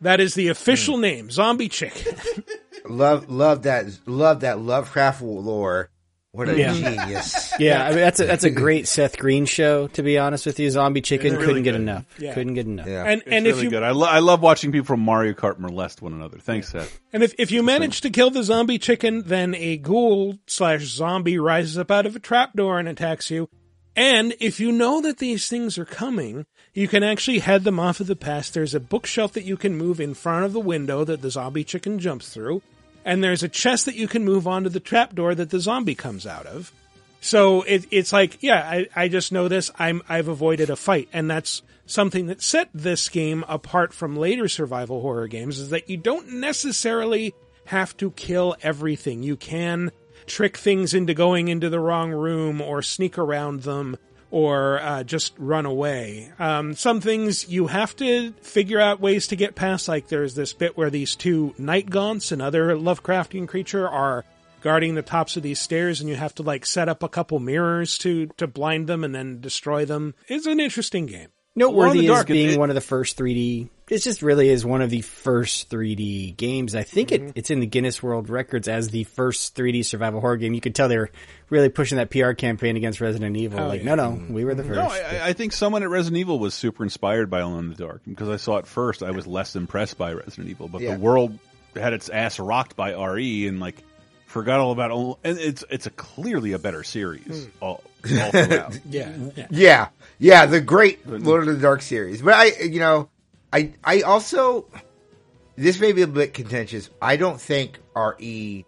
[0.00, 1.02] That is the official hmm.
[1.02, 2.16] name, Zombie Chicken.
[2.88, 5.90] love, love that, love that Lovecraft lore.
[6.34, 6.74] What a Yeah.
[6.74, 7.52] genius!
[7.60, 9.86] Yeah, I mean that's a, that's a great Seth Green show.
[9.86, 12.04] To be honest with you, Zombie Chicken really couldn't get enough.
[12.18, 12.34] Yeah.
[12.34, 12.88] Couldn't get enough.
[12.88, 13.04] Yeah.
[13.04, 13.84] and It's and if you good.
[13.84, 16.38] I, lo- I love watching people from Mario Kart molest one another.
[16.38, 17.00] Thanks, Seth.
[17.12, 21.38] and if, if you manage to kill the zombie chicken, then a ghoul slash zombie
[21.38, 23.48] rises up out of a trapdoor and attacks you.
[23.94, 28.00] And if you know that these things are coming, you can actually head them off
[28.00, 28.52] of the path.
[28.52, 31.64] There's a bookshelf that you can move in front of the window that the zombie
[31.64, 32.62] chicken jumps through,
[33.04, 36.26] and there's a chest that you can move onto the trapdoor that the zombie comes
[36.26, 36.72] out of.
[37.20, 39.70] So it, it's like, yeah, I, I just know this.
[39.78, 44.48] I'm I've avoided a fight, and that's something that set this game apart from later
[44.48, 47.34] survival horror games is that you don't necessarily
[47.66, 49.22] have to kill everything.
[49.22, 49.92] You can
[50.26, 53.96] trick things into going into the wrong room or sneak around them
[54.34, 56.32] or uh, just run away.
[56.40, 59.86] Um, some things you have to figure out ways to get past.
[59.86, 64.24] Like there's this bit where these two night gaunts, another Lovecraftian creature, are
[64.60, 67.38] guarding the tops of these stairs, and you have to like set up a couple
[67.38, 70.14] mirrors to to blind them and then destroy them.
[70.26, 71.28] It's an interesting game.
[71.56, 73.68] Noteworthy the as Dark, it- being it- one of the first 3D.
[73.88, 76.74] It just really is one of the first 3D games.
[76.74, 77.26] I think Mm-hmm.
[77.28, 80.54] it, it's in the Guinness World Records as the first 3D survival horror game.
[80.54, 81.10] You could tell they were
[81.54, 83.66] really pushing that PR campaign against Resident Evil.
[83.66, 84.34] like, no, no, mm-hmm.
[84.34, 84.74] we were the mm-hmm.
[84.74, 85.02] first.
[85.02, 87.76] No, I, I think someone at Resident Evil was super inspired by Alone in the
[87.76, 89.02] Dark because I saw it first.
[89.02, 90.94] I was less impressed by Resident Evil, but Yeah.
[90.94, 91.38] the world
[91.74, 93.76] had its ass rocked by RE and like
[94.26, 94.90] forgot all about.
[94.90, 97.50] Al- And it's it's a clearly a better series hmm.
[97.60, 97.84] all,
[98.20, 98.78] all throughout.
[98.90, 99.46] Yeah, yeah.
[99.50, 99.88] Yeah,
[100.18, 102.20] yeah, the great Lord of the Dark series.
[102.20, 103.08] But I, you know,
[103.52, 104.66] I, I also,
[105.54, 106.90] this may be a bit contentious.
[107.00, 108.64] I don't think RE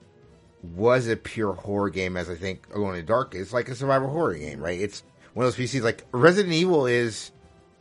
[0.75, 3.75] was a pure horror game as I think Alone in the Dark is like a
[3.75, 4.81] survival horror game, right?
[4.81, 5.03] It's
[5.35, 7.31] one of those PCs like Resident Evil is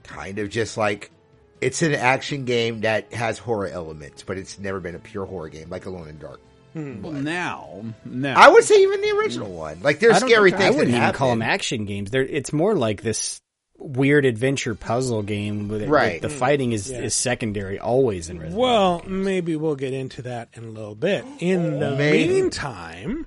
[0.04, 1.12] kind of just like
[1.62, 5.50] it's an action game that has horror elements, but it's never been a pure horror
[5.50, 6.42] game like Alone in the Dark.
[6.74, 7.02] Hmm.
[7.02, 9.82] Well, now, now I would say even the original one.
[9.82, 11.18] Like there's I scary think- I wouldn't that even happen.
[11.18, 12.12] call them action games.
[12.12, 13.40] They're, it's more like this
[13.78, 15.68] weird adventure puzzle game.
[15.68, 16.22] With Right.
[16.22, 17.02] The, fighting is, Yeah.
[17.02, 21.26] is secondary always in Resident Well, maybe we'll get into that in a little bit.
[21.40, 22.34] In the Maybe.
[22.34, 23.26] meantime,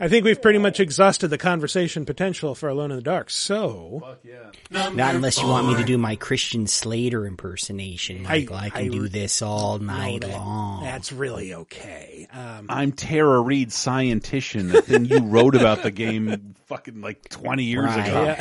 [0.00, 3.30] I think we've pretty much exhausted the conversation potential for Alone in the Dark.
[3.30, 4.50] So, yeah.
[4.92, 8.56] Not unless you want me to do my Christian Slater impersonation, I- Michael.
[8.56, 10.84] I, can I- do this all night that- long.
[10.84, 12.28] that's really okay.
[12.32, 14.70] Um, I'm Tara Reid, scientician.
[14.70, 18.08] The thing you wrote about the game, fucking like 20 years Right.
[18.08, 18.36] ago.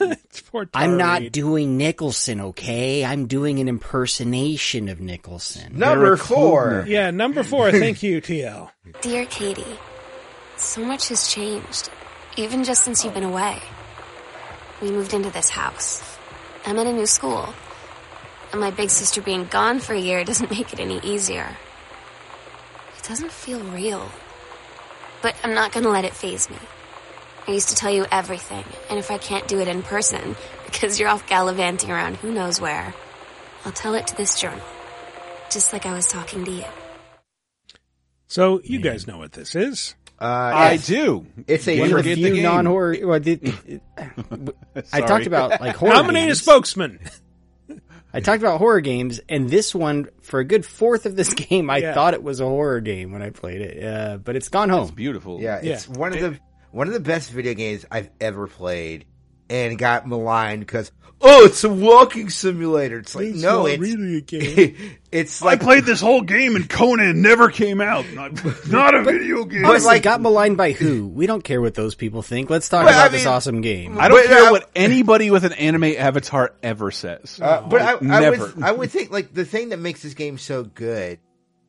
[0.00, 0.14] yeah.
[0.32, 1.32] It's poor I'm not Reid.
[1.32, 3.04] doing Nicholson, okay?
[3.04, 5.78] I'm doing an impersonation of Nicholson.
[5.78, 6.70] Number You're four.
[6.70, 6.86] cloner.
[6.88, 7.70] Yeah, number four.
[7.70, 8.70] Thank you, TL.
[9.02, 9.62] Dear Katie,
[10.62, 11.90] so much has changed,
[12.36, 13.58] even just since you've been away.
[14.80, 16.02] We moved into this house.
[16.64, 17.52] I'm in a new school.
[18.52, 21.56] And my big sister being gone for a year doesn't make it any easier.
[22.96, 24.10] It doesn't feel real.
[25.20, 26.58] But I'm not gonna let it phase me.
[27.46, 31.00] I used to tell you everything, and if I can't do it in person, because
[31.00, 32.94] you're off gallivanting around who knows where,
[33.64, 34.64] I'll tell it to this journal.
[35.50, 36.64] Just like I was talking to you.
[38.26, 39.94] So you guys know what this is.
[40.22, 40.86] Uh, I yes.
[40.86, 41.26] do.
[41.46, 42.96] It's a One of the few non-horror.
[43.02, 43.80] Well, the-
[44.92, 45.94] I talked about like horror.
[45.94, 46.40] Nominate a games.
[46.42, 47.00] spokesman.
[48.14, 51.70] I talked about horror games, and this one, for a good fourth of this game,
[51.70, 51.94] I Yeah.
[51.94, 53.82] thought it was a horror game when I played it.
[53.82, 54.88] Uh, but it's gone home.
[54.94, 55.40] Beautiful.
[55.40, 56.38] Yeah, it's one of the
[56.70, 59.06] one of the best video games I've ever played,
[59.52, 62.98] and got maligned because oh, it's a walking simulator.
[62.98, 64.76] It's like no, it's really a game.
[65.12, 68.04] it's like I played this whole game and Conan never came out.
[68.14, 68.32] Not,
[68.68, 69.64] not a video game.
[69.66, 71.06] Honestly, like- got maligned by who?
[71.06, 72.48] We don't care what those people think.
[72.50, 73.98] Let's talk But, about I this awesome game.
[74.00, 77.38] I don't But, care uh, what anybody with an anime avatar ever says.
[77.40, 78.46] Uh, but I, I Never.
[78.46, 81.18] would, I would think like the thing that makes this game so good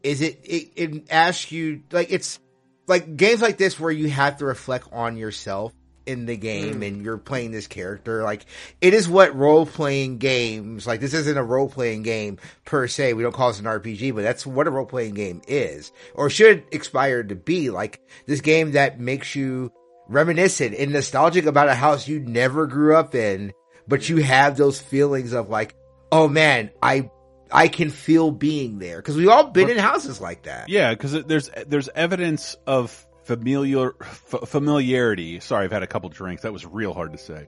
[0.02, 2.40] is it, it, it asks you like it's
[2.88, 5.74] like games like this where you have to reflect on yourself
[6.06, 6.84] in the game Hmm.
[6.84, 8.24] and you're playing this character.
[8.24, 8.46] Like
[8.82, 13.14] it is what role playing games like this isn't a role playing game per se.
[13.14, 16.30] We don't call this an RPG, but that's what a role playing game is or
[16.30, 17.70] should aspire to be.
[17.70, 19.72] Like this game that makes you
[20.10, 23.54] reminiscent and nostalgic about a house you never grew up in,
[23.88, 25.76] but you have those feelings of like,
[26.12, 27.10] oh man, I
[27.52, 30.70] I can feel being there because we've all been in houses like that.
[30.70, 35.40] Yeah, because there's there's evidence of familiar f- familiarity.
[35.40, 36.44] Sorry, I've had a couple drinks.
[36.44, 37.48] That was real hard to say.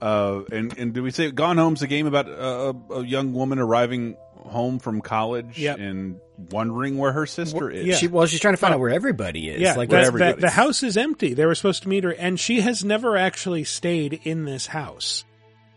[0.00, 3.58] Uh, and and do we say Gone Home's a game about a, a young woman
[3.58, 5.78] arriving home from college Yep.
[5.80, 6.20] and
[6.52, 7.84] wondering where her sister is?
[7.84, 7.96] yeah.
[7.96, 9.60] She, well, she's trying to find out where everybody is.
[9.60, 10.18] Yeah, like the, whatever.
[10.18, 11.34] the, the house is empty.
[11.34, 15.24] They were supposed to meet her, and she has never actually stayed in this house.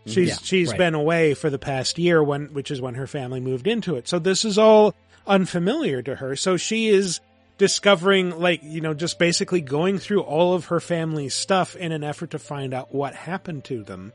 [0.06, 0.78] She's Yeah, she's right.
[0.78, 4.06] been away for the past year, when which is when her family moved into it.
[4.06, 4.94] So this is all
[5.26, 6.36] unfamiliar to her.
[6.36, 7.18] So she is
[7.60, 12.02] discovering, like you know, just basically going through all of her family's stuff in an
[12.02, 14.12] effort to find out what happened to them.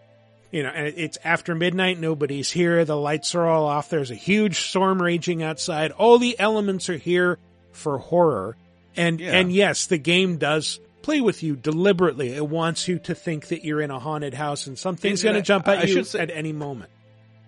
[0.52, 2.00] You know, and it's after midnight.
[2.00, 2.84] Nobody's here.
[2.86, 3.90] The lights are all off.
[3.90, 5.92] There's a huge storm raging outside.
[5.92, 7.38] All the elements are here
[7.72, 8.58] for horror.
[8.98, 9.38] And Yeah.
[9.38, 12.34] and yes, the game does play with you deliberately.
[12.34, 15.42] It wants you to think that you're in a haunted house and something's going to
[15.42, 16.90] jump I- at I you say- at any moment.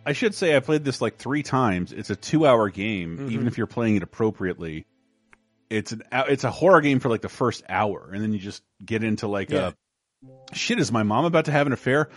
[0.05, 1.91] I should say I played this like three times.
[1.91, 3.31] It's a two-hour game, Mm-hmm.
[3.31, 4.85] even if you're playing it appropriately.
[5.69, 8.63] It's an it's a horror game for like the first hour, and then you just
[8.83, 9.71] get into like Yeah.
[10.51, 10.79] a shit.
[10.79, 12.09] Is my mom about to have an affair?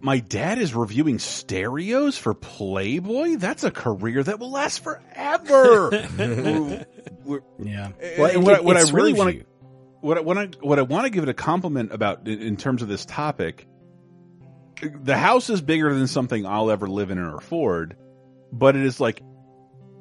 [0.00, 3.36] My dad is reviewing stereos for Playboy.
[3.36, 5.90] That's a career that will last forever.
[6.18, 6.84] We're-
[7.24, 7.90] we're- yeah.
[8.18, 9.44] Well, it- what, I- it- what it I really want to
[10.00, 12.56] what I, what I what I want to give it a compliment about in, in
[12.56, 13.66] terms of this topic,
[14.82, 17.96] the house is bigger than something I'll ever live in or afford,
[18.52, 19.22] but it is like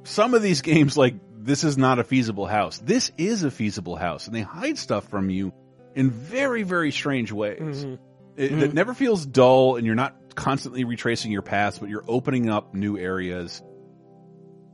[0.04, 2.80] some of these games like this is not a feasible house.
[2.80, 5.54] This is a feasible house, and they hide stuff from you
[5.96, 7.60] in very very strange ways.
[7.86, 7.96] Mm-hmm.
[8.38, 12.50] It, it never feels dull, and you're not constantly retracing your past, but you're opening
[12.50, 13.64] up new areas.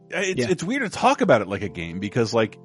[0.09, 0.47] It's Yeah.
[0.49, 2.57] it's weird to talk about it like a game because like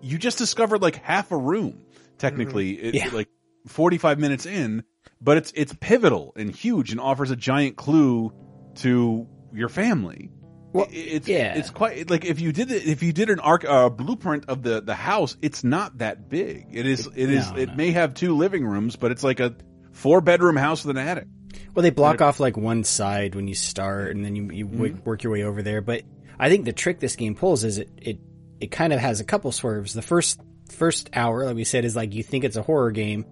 [0.00, 1.82] you just discovered like half a room
[2.18, 3.10] technically it, Yeah.
[3.12, 3.28] like
[3.66, 4.82] 45 minutes in
[5.20, 8.32] but it's it's pivotal and huge and offers a giant clue
[8.76, 10.30] to your family
[10.72, 11.56] Well, it's yeah.
[11.56, 14.62] it's quite like if you did it if you did an arc uh, blueprint of
[14.62, 17.74] the the house it's not that big it is it is No, it no.
[17.74, 19.54] may have two living rooms but it's like a
[19.92, 21.26] four bedroom house with an attic
[21.74, 25.04] Well, they block off like one side when you start, and then you, you Mm-hmm.
[25.04, 25.80] work your way over there.
[25.80, 26.02] But
[26.38, 28.18] I think the trick this game pulls is it it
[28.60, 29.94] it kind of has a couple swerves.
[29.94, 30.38] The first
[30.70, 33.24] first hour, like we said, is like you think it's a horror game,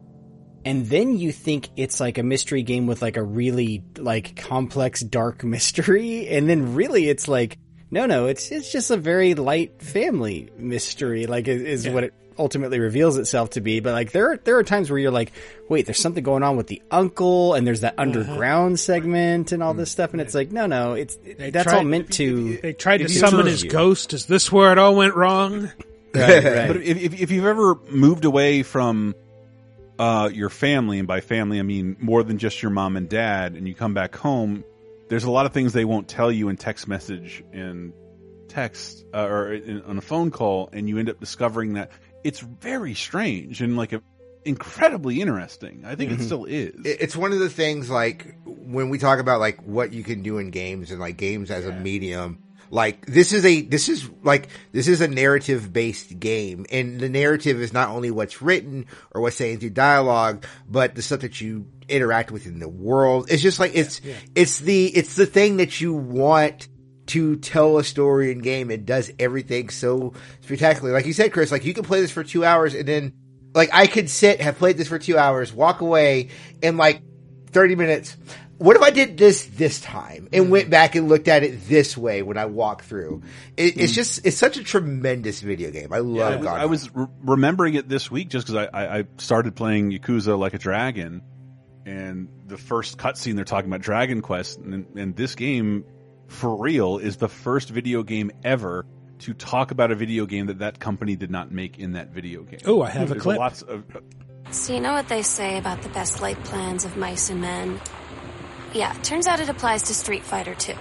[0.67, 5.01] and then you think it's like a mystery game with like a really like complex
[5.01, 7.59] dark mystery, and then really it's like
[7.91, 11.27] no, no, it's it's just a very light family mystery.
[11.27, 13.79] Like is, is what it ultimately reveals itself to be.
[13.79, 15.33] But like there are, there are times where you're like,
[15.69, 18.03] wait, there's something going on with the uncle, and there's that uh-huh.
[18.03, 19.79] underground segment and all mm.
[19.79, 22.57] this stuff, and it's like no, no, it's that's tried- all meant to.
[22.59, 23.71] They tried to summon his you.
[23.71, 24.13] ghost.
[24.13, 25.71] Is this where it all went wrong?
[26.13, 26.67] Right, right.
[26.67, 29.15] But if, if if you've ever moved away from
[29.99, 33.55] uh, your family, and by family I mean more than just your mom and dad,
[33.55, 34.65] and you come back home,
[35.09, 37.93] there's a lot of things they won't tell you in text message and
[38.49, 41.91] text uh, or in, on a phone call, and you end up discovering that
[42.25, 44.03] it's very strange and like a,
[44.45, 45.85] incredibly interesting.
[45.85, 46.75] I think it still is.
[46.85, 50.39] It's one of the things like when we talk about like what you can do
[50.39, 52.43] in games and like games as a medium.
[52.71, 57.09] Like this is a this is like this is a narrative based game, and the
[57.09, 61.41] narrative is not only what's written or what's saying through dialogue, but the stuff that
[61.41, 63.27] you interact with in the world.
[63.31, 64.01] It's just like it's
[64.35, 66.69] it's the it's the thing that you want
[67.07, 68.71] to tell a story in game.
[68.71, 70.93] It does everything so spectacularly.
[70.93, 73.13] Like you said, Chris, like you can play this for two hours and then
[73.55, 76.29] like I could sit, have played this for two hours, walk away
[76.63, 77.03] in like
[77.51, 78.17] 30 minutes.
[78.59, 80.51] What if I did this this time and mm.
[80.51, 83.23] went back and looked at it this way when I walk through?
[83.57, 83.97] It, it's mm.
[83.97, 85.93] just, it's such a tremendous video game.
[85.93, 86.61] I love I was, God.
[86.61, 90.39] I was re- remembering it this week just because I, I, I started playing Yakuza
[90.39, 91.23] Like a Dragon,
[91.85, 95.85] and the first cutscene they're talking about Dragon Quest, and, and this game,
[96.29, 98.87] for real, is the first video game ever
[99.19, 102.43] to talk about a video game that that company did not make in that video
[102.43, 102.61] game.
[102.65, 103.19] Oh, I have hmm.
[103.19, 103.39] a clip.
[103.39, 104.01] Lots of, uh,
[104.51, 107.81] So you know what they say about the best laid plans of mice and men?
[108.77, 110.75] Yeah, turns out it applies to Street Fighter too.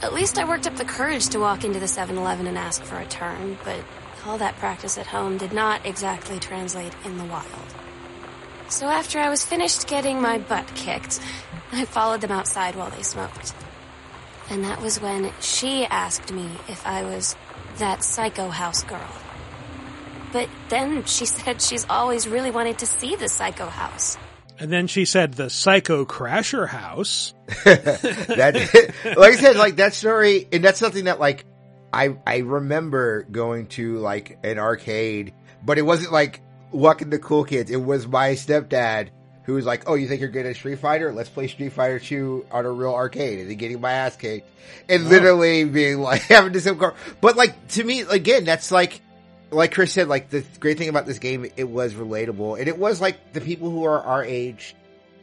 [0.00, 2.82] At least I worked up the courage to walk into the 7 Eleven and ask
[2.82, 3.84] for a turn, but
[4.24, 7.74] all that practice at home did not exactly translate in the wild.
[8.68, 11.20] So after I was finished getting my butt kicked,
[11.70, 13.52] I followed them outside while they smoked.
[14.48, 17.36] And that was when she asked me if I was
[17.76, 19.12] that psycho house girl.
[20.32, 24.16] But then she said she's always really wanted to see the psycho house.
[24.58, 27.34] And then she said the Psycho Crusher house.
[27.64, 31.44] that like I said, like that story, and that's something that like
[31.92, 36.40] I I remember going to like an arcade, but it wasn't like
[36.70, 37.70] walking the cool kids.
[37.70, 39.08] It was my stepdad
[39.44, 41.12] who was like, "Oh, you think you're good at Street Fighter?
[41.12, 44.50] Let's play Street Fighter Two on a real arcade," and then getting my ass kicked,
[44.88, 46.94] and literally being like having to same car.
[47.20, 49.00] But like to me, again, that's like.
[49.50, 52.78] Like Chris said, like the great thing about this game, it was relatable, and it
[52.78, 54.74] was like the people who are our age,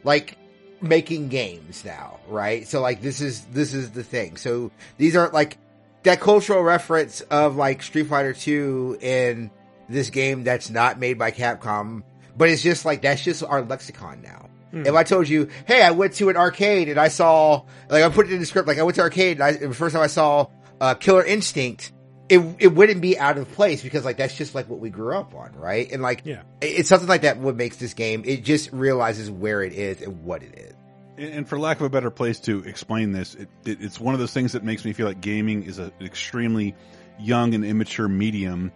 [0.02, 0.38] like
[0.80, 2.66] making games now, right?
[2.66, 4.36] So like this is this is the thing.
[4.36, 5.58] So these aren't like
[6.04, 9.50] that cultural reference of like Street Fighter 2 in
[9.88, 12.02] this game that's not made by Capcom,
[12.36, 14.48] but it's just like that's just our lexicon now.
[14.86, 18.08] If I told you, hey, I went to an arcade and I saw, like I
[18.08, 20.02] put it in the script, like I went to arcade and I, the first time
[20.02, 20.48] I saw
[20.80, 21.92] uh, Killer Instinct,
[22.28, 25.14] it it wouldn't be out of place because like that's just like what we grew
[25.16, 25.90] up on, right?
[25.92, 26.42] And like, Yeah.
[26.60, 27.38] it's something like that.
[27.38, 28.22] What makes this game?
[28.24, 30.74] It just realizes where it is and what it is.
[31.18, 34.14] And and for lack of a better place to explain this, it, it, it's one
[34.14, 36.74] of those things that makes me feel like gaming is a- an extremely
[37.20, 38.72] young and immature medium.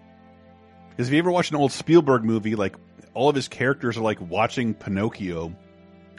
[0.91, 2.77] Because if you ever watch an old Spielberg movie, like
[3.15, 5.55] all of his characters are like watching Pinocchio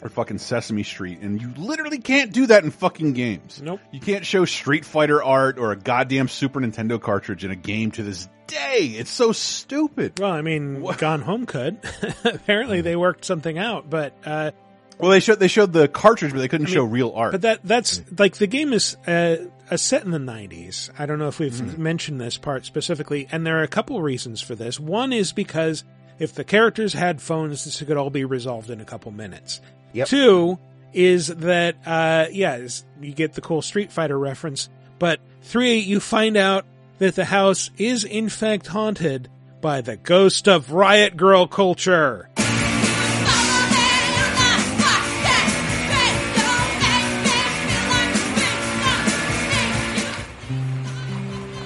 [0.01, 3.61] or fucking Sesame Street, and you literally can't do that in fucking games.
[3.61, 3.79] Nope.
[3.91, 7.91] You can't show Street Fighter art or a goddamn Super Nintendo cartridge in a game
[7.91, 8.95] to this day.
[8.97, 10.19] It's so stupid.
[10.19, 11.79] Well, I mean, Gone Home could.
[12.23, 14.51] Apparently, they worked something out, but uh,
[14.97, 17.33] Well, they showed they showed the cartridge, but they couldn't show real art.
[17.33, 19.37] But that that's like the game is uh,
[19.69, 20.89] a set in the 90s.
[20.97, 24.41] I don't know if we've mentioned this part specifically, and there are a couple reasons
[24.41, 24.79] for this.
[24.79, 25.83] One is because
[26.17, 29.61] if the characters had phones, this could all be resolved in a couple minutes.
[29.93, 30.07] Yep.
[30.07, 30.59] Two
[30.93, 35.99] is that uh, yeah, is- you get the cool Street Fighter reference, but three, you
[35.99, 36.65] find out
[36.99, 39.29] that the house is in fact haunted
[39.61, 42.29] by the ghost of Riot Grrrl culture.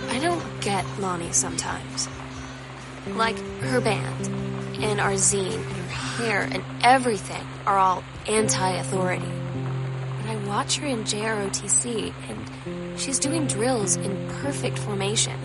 [0.09, 2.07] I don't get Lonnie sometimes.
[3.15, 4.27] Like her band
[4.83, 5.82] and our zine and her
[6.17, 9.25] hair and everything are all anti-authority.
[10.21, 15.37] But I watch her in JROTC and she's doing drills in perfect formation,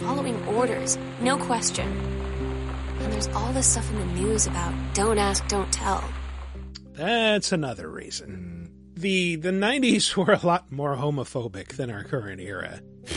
[0.00, 1.88] following orders, no question.
[3.00, 6.04] And there's all this stuff in the news about don't ask, don't tell.
[6.92, 8.49] That's another reason.
[9.00, 12.80] The the nineties were a lot more homophobic than our current era.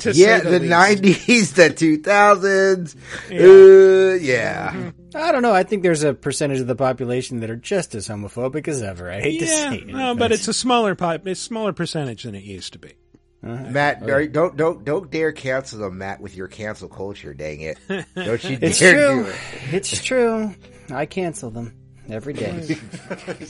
[0.00, 0.64] To say yeah, the least.
[0.70, 2.94] nineties, the two thousands.
[3.30, 4.90] Uh, yeah.
[5.14, 5.52] I don't know.
[5.52, 9.10] I think there's a percentage of the population that are just as homophobic as ever.
[9.10, 9.86] I hate to Yeah, say it.
[9.86, 12.94] no, but it's a smaller pop, it's smaller percentage than it used to be.
[13.42, 17.32] Matt, are- don't don't don't dare cancel them, Matt, with your cancel culture.
[17.32, 17.78] Dang it!
[18.14, 19.24] Don't you It's dare true.
[19.24, 19.36] do it.
[19.74, 20.54] It's true.
[20.90, 21.74] I cancel them
[22.12, 22.76] every day.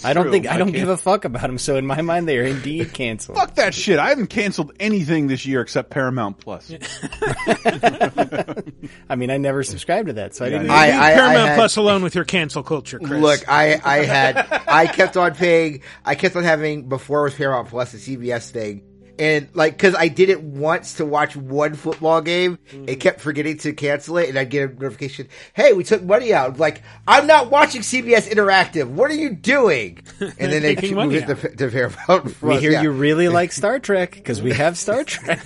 [0.05, 1.59] I don't think I I don't give a fuck about them.
[1.59, 3.39] So in my mind, they are indeed canceled.
[3.39, 3.99] Fuck that shit.
[3.99, 6.71] I haven't canceled anything this year except Paramount Plus.
[9.09, 10.71] I mean, I never subscribed to that, so I didn't.
[10.71, 13.21] I- Leave I- I Paramount had- Plus alone with your cancel culture, Chris.
[13.21, 14.37] Look, I I had
[14.69, 15.83] I kept on paying.
[16.05, 18.83] I kept on having before it was Paramount Plus the CBS thing,
[19.21, 22.99] and like because I did it once to watch one football game, and mm-hmm.
[22.99, 26.59] kept forgetting to cancel it, and I'd get a notification, "Hey, we took money out."
[26.59, 28.87] Like I'm not watching CBS Interactive.
[28.89, 30.03] What are you doing?
[30.21, 32.25] And then they Taking moved money it to, to Paramount.
[32.25, 32.83] we Plus, hear yeah.
[32.83, 35.41] you really like Star Trek because we have Star Trek.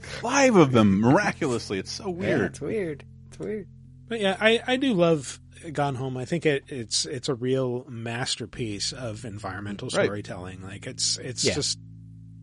[0.00, 1.78] Five of them, miraculously.
[1.80, 2.40] It's so yeah, weird.
[2.42, 3.04] it's weird.
[3.28, 3.68] It's weird.
[4.08, 5.40] But yeah, I, I do love
[5.72, 6.16] Gone Home.
[6.16, 10.04] I think it, it's it's a real masterpiece of environmental Right.
[10.04, 10.62] storytelling.
[10.62, 11.54] Like it's it's Yeah.
[11.54, 11.78] just.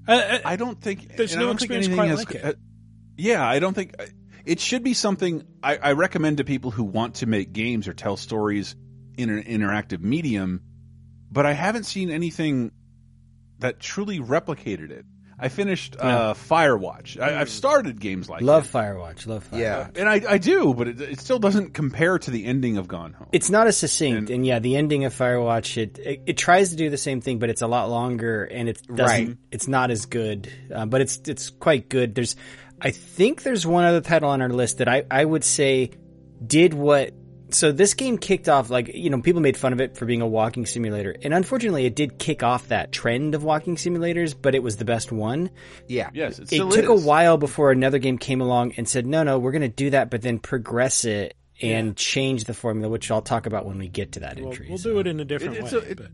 [0.08, 2.46] Uh, I don't think There's no I experience quite has- like it.
[2.46, 2.54] uh,
[3.18, 3.96] yeah, I don't think
[4.46, 7.94] it should be something I, I recommend to people who want to make games or
[7.94, 8.76] tell stories
[9.18, 10.62] in an interactive medium.
[11.32, 12.72] But I haven't seen anything
[13.60, 15.06] that truly replicated it.
[15.40, 17.22] I finished uh, Firewatch.
[17.22, 18.72] I, I've started games like Love it.
[18.72, 19.28] Firewatch.
[19.28, 19.60] Love Firewatch.
[19.60, 19.88] Yeah.
[19.96, 23.14] and I, I do, but it, it still doesn't compare to the ending of Gone
[23.14, 23.28] Home.
[23.32, 26.72] It's not as succinct, And- and, yeah, the ending of Firewatch it, it it tries
[26.72, 29.28] to do the same thing, but it's a lot longer, and it doesn't.
[29.28, 29.38] Right.
[29.52, 32.16] It's not as good, uh, but it's it's quite good.
[32.16, 32.36] There's,
[32.82, 35.92] I think there's one other title on our list that I I would say
[36.46, 37.14] did what
[37.50, 40.22] So this game kicked off like you know people made fun of it for being
[40.22, 44.36] a walking simulator, and unfortunately, it did kick off that trend of walking simulators.
[44.40, 45.50] But it was the best one.
[45.88, 46.10] Yeah.
[46.14, 47.04] Yes, it It still took is.
[47.04, 49.92] a while before another game came along and said, "No, no, we're going to do
[49.92, 53.88] that, but then progress it and change the formula," which I'll talk about when we
[53.88, 54.68] get to that We'll, entry.
[54.70, 54.92] we'll so.
[54.94, 55.80] do it in a different It- it's way.
[55.80, 56.12] a- it- but-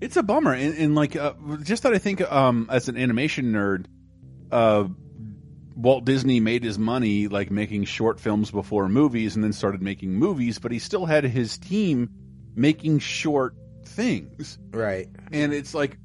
[0.00, 3.52] It's a bummer, and, and like uh, just that I think um, as an animation
[3.52, 3.84] nerd,
[4.50, 4.84] uh,
[5.82, 10.12] Walt Disney made his money like making short films before movies, and then started making
[10.12, 10.58] movies.
[10.58, 12.10] But he still had his team
[12.54, 13.54] making short
[13.84, 15.08] things, Right.
[15.32, 15.98] and it's like,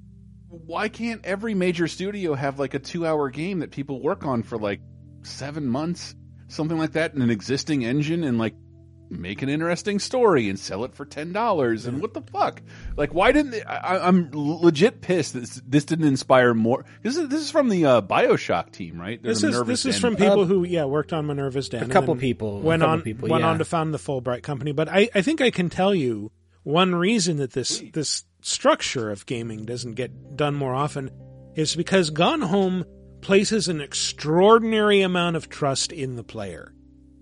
[0.47, 4.57] why can't every major studio have like a two-hour game that people work on for
[4.57, 4.79] like
[5.23, 6.15] seven months,
[6.47, 8.53] something like that, in an existing engine, and like
[9.15, 11.85] make an interesting story and sell it for ten dollars.
[11.85, 12.61] And what the fuck?
[12.95, 16.85] Like, why didn't they, I, I'm legit pissed that this, this didn't inspire more?
[17.03, 19.21] This is this is from the uh, Bioshock team, right?
[19.21, 21.83] They're This is Minerva's this is from people who yeah worked on Minerva's Den.
[21.83, 24.71] A couple people- went couple on people, went on to found the Fullbright company.
[24.71, 26.31] But I, I think I can tell you
[26.63, 31.09] one reason that this this structure of gaming doesn't get done more often
[31.55, 32.85] is because Gone Home
[33.21, 36.74] places an extraordinary amount of trust in the player.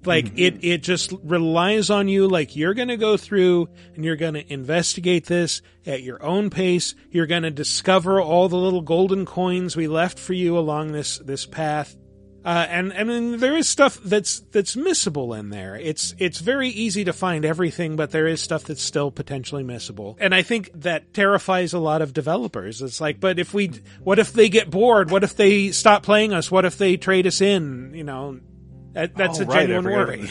[0.05, 0.37] Like Mm-hmm.
[0.39, 2.27] it, it just relies on you.
[2.27, 6.49] Like you're going to go through and you're going to investigate this at your own
[6.49, 6.95] pace.
[7.09, 11.17] You're going to discover all the little golden coins we left for you along this
[11.19, 11.95] this path.
[12.45, 15.77] Uh, and and then there is stuff that's that's missable in there.
[15.77, 20.17] It's it's very easy to find everything, but there is stuff that's still potentially missable.
[20.19, 22.81] And I think that terrifies a lot of developers.
[22.81, 23.71] It's like, but if we,
[24.03, 25.09] what if they get bored?
[25.09, 26.51] What if they stop playing us?
[26.51, 27.93] What if they trade us in?
[27.95, 28.41] You know,
[28.93, 30.29] that, that's Oh, a right, I genuine worry.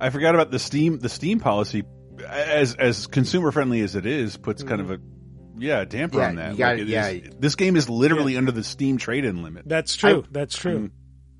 [0.00, 1.84] I forgot about the Steam the Steam policy,
[2.28, 5.58] as as consumer friendly as it is, puts kind of mm-hmm.
[5.58, 6.56] a yeah a damper Yeah, on that.
[6.56, 7.08] gotta- Like, yeah.
[7.08, 9.64] is- this game is literally under the Steam trade in limit.
[9.66, 10.24] That's true.
[10.30, 10.74] that's true.
[10.76, 10.86] Mm-hmm.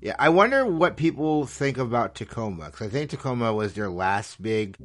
[0.01, 4.39] Yeah, I wonder what people think about Tacoma because I think Tacoma was their last
[4.41, 4.77] big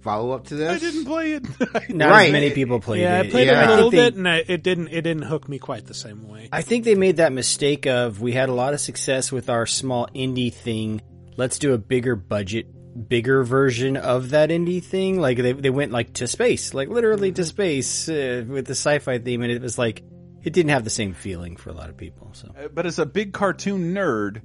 [0.00, 0.68] follow up to this.
[0.70, 1.44] I didn't play it.
[1.94, 2.26] Not Right.
[2.26, 3.26] as many people played yeah, it.
[3.26, 3.52] I played Yeah.
[3.52, 5.58] it a I little think they- bit, and I, it didn't it didn't hook me
[5.58, 6.48] quite the same way.
[6.50, 9.66] I think they made that mistake of we had a lot of success with our
[9.66, 11.02] small indie thing.
[11.36, 12.66] Let's do a bigger budget,
[13.08, 15.20] bigger version of that indie thing.
[15.20, 19.18] Like they they went like to space, like literally to space uh, with the sci-fi
[19.18, 20.02] theme, and it was like
[20.42, 22.30] it didn't have the same feeling for a lot of people.
[22.32, 24.42] So Uh, But as a big cartoon nerd,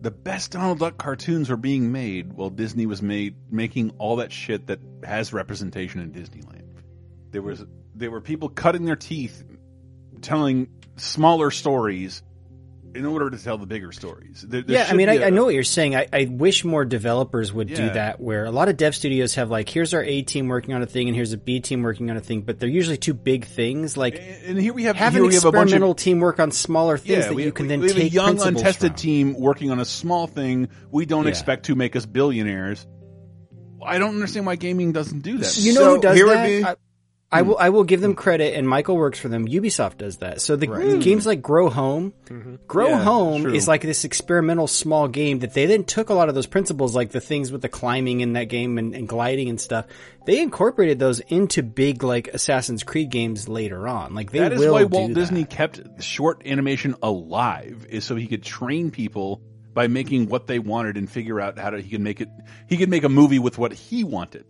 [0.00, 4.30] the best Donald Duck cartoons were being made while Disney was made making all that
[4.32, 6.62] shit that has representation in Disneyland.
[7.30, 7.64] There was
[7.94, 9.44] there were people cutting their teeth
[10.20, 12.22] telling smaller stories
[12.94, 14.44] in order to tell the bigger stories.
[14.48, 15.94] There- there yeah, I mean, I, a- I know what you're saying.
[15.94, 18.18] I, I wish more developers would do that.
[18.20, 20.86] Where a lot of dev studios have like, here's our A team working on a
[20.86, 23.44] thing, and here's a B team working on a thing, but they're usually two big
[23.44, 23.96] things.
[23.96, 26.40] Like And here we have have an we have a bunch of experimental team work
[26.40, 28.92] on smaller things that we, you can we- then we have take a young untested
[28.92, 28.96] from.
[28.96, 31.30] team working on a small thing we don't Yeah.
[31.30, 32.86] expect to make us billionaires.
[33.84, 35.56] I don't understand why gaming doesn't do that.
[35.56, 36.78] You know So who does here would that?
[37.30, 37.56] I, will.
[37.56, 37.62] Hmm.
[37.62, 38.18] I will give them hmm.
[38.18, 39.46] credit, and Michael works for them.
[39.46, 40.40] Ubisoft does that.
[40.40, 41.00] So the hmm.
[41.00, 42.56] games like Grow Home, mm-hmm.
[42.66, 43.54] Grow Yeah, Home true.
[43.54, 46.96] is like this experimental small game that they then took a lot of those principles,
[46.96, 49.86] like the things with the climbing in that game and, and gliding and stuff.
[50.26, 54.14] They incorporated those into big like Assassin's Creed games later on.
[54.14, 55.14] Like they That is why Walt that.
[55.14, 59.42] Disney kept short animation alive, is so he could train people
[59.74, 62.28] by making what they wanted and figure out how to he could make it.
[62.68, 64.46] He could make a movie with what he wanted.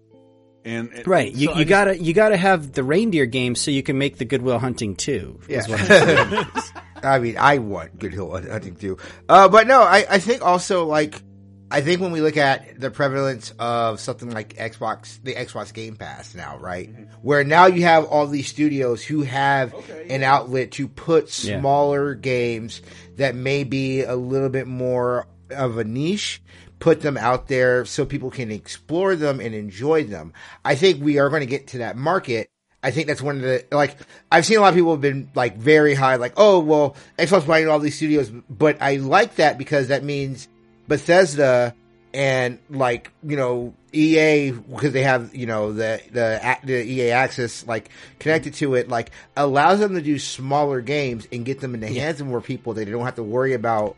[0.64, 3.54] And and- Right, so you, I you just- gotta you gotta have the reindeer game
[3.54, 5.40] so you can make the Goodwill Hunting too.
[5.48, 5.62] Yeah.
[5.68, 6.46] I'm saying.
[7.02, 8.98] I mean, I want Goodwill Hunting too.
[9.28, 11.22] Uh, but no, I, I think also like,
[11.70, 15.94] I think when we look at the prevalence of something like Xbox, the Xbox Game
[15.96, 16.90] Pass now, right?
[17.22, 19.74] Where now you have all these studios who have
[20.08, 21.60] an outlet to put Yeah.
[21.60, 22.82] smaller games
[23.16, 26.42] that may be a little bit more of a niche,
[26.78, 30.32] put them out there so people can explore them and enjoy them.
[30.64, 32.50] I think we are going to get to that market.
[32.82, 33.96] I think that's one of the like
[34.30, 37.46] I've seen a lot of people have been like very high, like oh well, Xbox
[37.46, 40.48] buying all these studios, but I like that because that means
[40.86, 41.74] Bethesda
[42.14, 47.66] and like you know EA because they have you know the the the EA access
[47.66, 51.80] like connected to it, like allows them to do smaller games and get them in
[51.80, 53.96] the hands of more people that they don't have to worry about.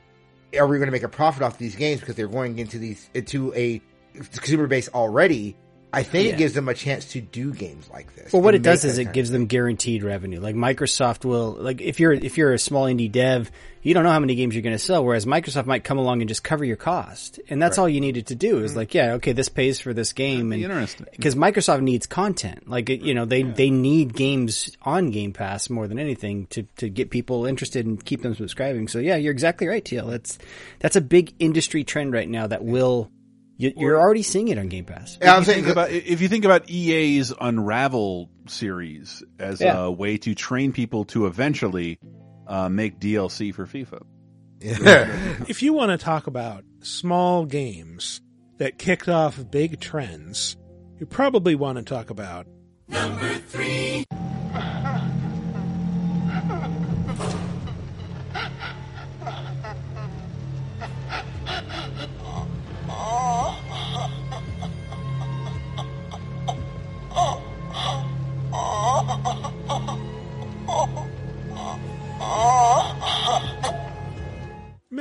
[0.58, 3.08] Are we going to make a profit off these games because they're going into these
[3.14, 3.80] into a
[4.14, 5.56] consumer base already?
[5.92, 6.34] I think Yeah.
[6.34, 8.32] it gives them a chance to do games like this.
[8.32, 10.40] Well, what it does is it gives them guaranteed revenue.
[10.40, 13.50] Like Microsoft will, like if you're if you're a small indie dev,
[13.82, 15.04] you don't know how many games you're going to sell.
[15.04, 18.28] Whereas Microsoft might come along and just cover your cost, and that's all you needed
[18.28, 18.62] to do.
[18.62, 18.76] Is mm.
[18.76, 21.06] like, yeah, okay, this pays for this game, and interesting.
[21.12, 22.68] because Microsoft needs content.
[22.68, 26.88] Like you know, they they need games on Game Pass more than anything to to
[26.88, 28.86] get people interested and keep them subscribing.
[28.86, 30.08] So yeah, you're exactly right, TL.
[30.10, 30.38] That's
[30.78, 33.10] that's a big industry trend right now that will
[33.60, 35.18] You, you're already seeing it on Game Pass.
[35.20, 39.60] Yeah, I'm If you saying think about if you think about EA's Unravel series as
[39.60, 39.76] Yeah.
[39.84, 41.98] a way to train people to eventually
[42.46, 44.02] uh, make DLC for FIFA.
[45.48, 48.20] If you want to talk about small games
[48.58, 50.56] that kicked off big trends,
[50.98, 52.46] you probably want to talk about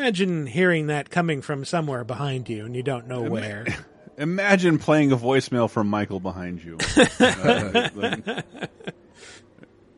[0.09, 3.67] Imagine hearing that coming from somewhere behind you and you don't know where.
[4.17, 6.77] Imagine playing a voicemail from Michael behind you.
[7.19, 8.45] Uh, like-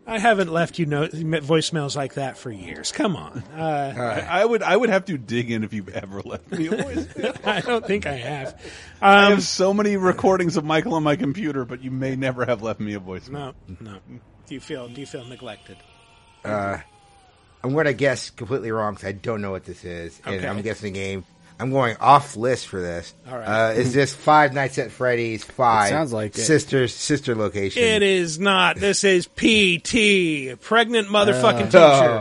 [0.05, 2.91] I haven't left you no- voicemails like that for years.
[2.91, 3.41] Come on.
[3.55, 6.67] Uh, I, I would I would have to dig in if you've ever left me
[6.67, 7.47] a voicemail.
[7.47, 8.61] I don't think I have.
[9.01, 12.45] I Um, have so many recordings of Michael on my computer, but you may never
[12.45, 13.53] have left me a voicemail.
[13.69, 13.99] no, no.
[14.47, 15.77] Do you feel do you feel neglected?
[17.63, 20.47] I'm going to guess completely wrong because I don't know what this is, and Okay.
[20.47, 21.23] I'm guessing a game.
[21.59, 23.13] I'm going off list for this.
[23.29, 23.45] All right.
[23.69, 25.89] Uh, is this Five Nights at Freddy's Five?
[25.89, 26.41] sounds like it.
[26.87, 27.83] sister location.
[27.83, 28.77] It is not.
[28.77, 31.77] This is PT, pregnant motherfucking teacher.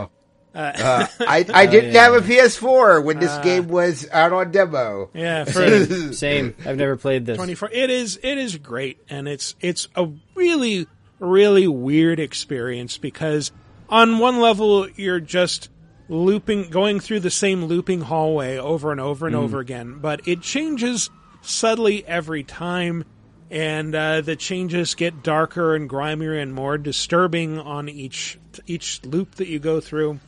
[0.07, 0.09] Oh.
[0.53, 3.19] Uh, I, I didn't have a PS4 when Uh.
[3.21, 5.09] this game was out on demo.
[5.13, 6.55] Yeah, for Same.
[6.65, 7.37] I've never played this.
[7.37, 10.87] 24 it is it is great and it's it's a really
[11.19, 13.51] really weird experience because
[13.91, 15.69] on one level you're just
[16.07, 20.41] looping going through the same looping hallway over and over and over again but it
[20.41, 21.09] changes
[21.41, 23.03] subtly every time
[23.51, 29.35] and uh, the changes get darker and grimier and more disturbing on each each loop
[29.35, 30.19] that you go through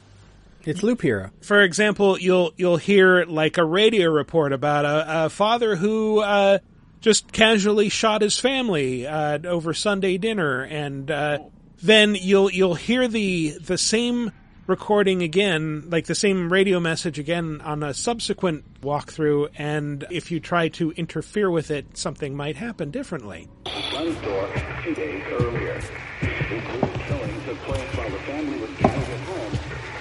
[0.65, 1.31] It's Loop Hero.
[1.41, 6.59] for example, you'll you'll hear like a radio report about a, a father who uh,
[6.99, 11.39] just casually shot his family uh, over Sunday dinner, and uh,
[11.83, 14.31] then you'll you'll hear the the same
[14.65, 20.39] recording again, like the same radio message again on a subsequent walkthrough, and if you
[20.39, 23.49] try to interfere with it, something might happen differently.
[23.91, 24.49] son's door
[24.83, 25.81] two days earlier.
[26.21, 29.53] This brutal killing took place while the family was gathered at home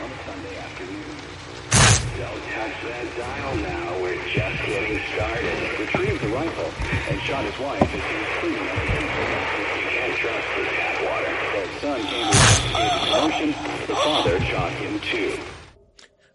[0.03, 1.17] on Sunday afternoon.
[2.23, 4.03] Don't touch that dial now.
[4.03, 5.81] We're just getting started.
[5.81, 6.71] Retrieved the rifle
[7.11, 9.03] and shot his wife as he was cleaning up the.
[9.83, 10.47] You can't trust.
[10.57, 10.72] The
[11.83, 13.49] son came commotion.
[13.89, 15.39] The father shot him too.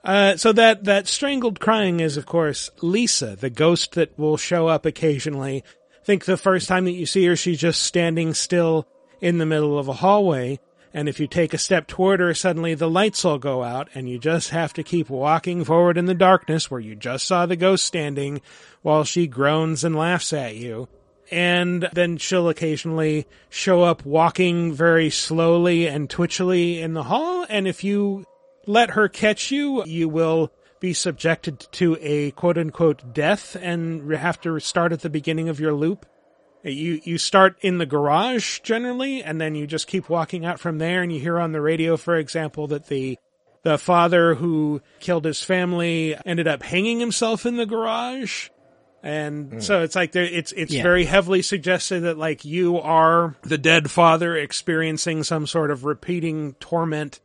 [0.03, 4.67] Uh, so that that strangled crying is, of course, Lisa, the ghost that will show
[4.67, 5.63] up occasionally.
[6.01, 8.87] I think the first time that you see her, she's just standing still
[9.21, 10.59] in the middle of a hallway,
[10.93, 14.09] and if you take a step toward her, suddenly the lights all go out, and
[14.09, 17.55] you just have to keep walking forward in the darkness where you just saw the
[17.55, 18.41] ghost standing,
[18.81, 20.87] while she groans and laughs at you.
[21.29, 27.67] And then she'll occasionally show up walking very slowly and twitchily in the hall, and
[27.67, 28.25] if you
[28.65, 34.39] let her catch you, you will be subjected to a quote unquote death and have
[34.41, 36.05] to start at the beginning of your loop.
[36.63, 40.77] You you start in the garage generally, and then you just keep walking out from
[40.77, 41.01] there.
[41.01, 43.17] And you hear on the radio, for example, that the
[43.63, 48.49] the father who killed his family ended up hanging himself in the garage.
[49.03, 50.83] And so it's like there, it's it's Yeah.
[50.83, 56.53] very heavily suggested that like you are the dead father experiencing some sort of repeating
[56.59, 57.19] torment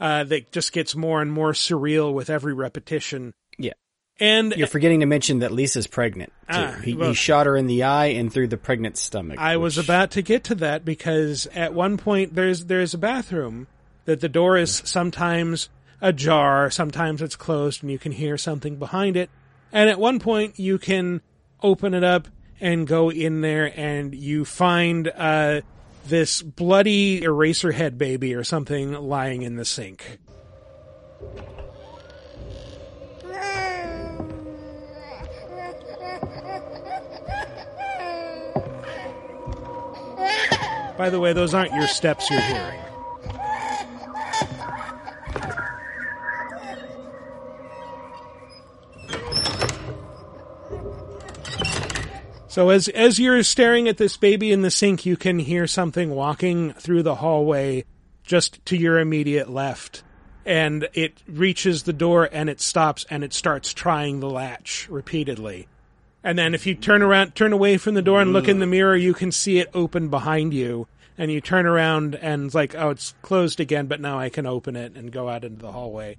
[0.00, 3.34] uh, that just gets more and more surreal with every repetition.
[3.58, 3.72] Yeah.
[4.20, 6.30] And You're forgetting to mention that Lisa's pregnant.
[6.50, 6.56] Too.
[6.56, 9.38] Ah, he, well- he shot her in the eye and through the pregnant stomach.
[9.38, 13.66] I was about to get to that because at one point there's there's a bathroom
[14.04, 15.68] that the door is sometimes
[16.00, 19.28] ajar, sometimes it's closed, and you can hear something behind it.
[19.76, 21.20] And at one point you can
[21.62, 22.28] open it up
[22.62, 25.60] and go in there, and you find uh,
[26.06, 30.18] this bloody Eraserhead baby or something lying in the sink.
[40.96, 42.85] By the way, those aren't your steps you're hearing.
[52.56, 56.08] So as as you're staring at this baby in the sink, you can hear something
[56.08, 57.84] walking through the hallway
[58.22, 60.02] just to your immediate left.
[60.46, 65.68] And it reaches the door and it stops and it starts trying the latch repeatedly.
[66.24, 68.66] And then if you turn around, turn away from the door and look in the
[68.66, 70.88] mirror, you can see it open behind you.
[71.18, 74.46] And you turn around and it's like, oh, it's closed again, but now I can
[74.46, 76.16] open it and go out into the hallway.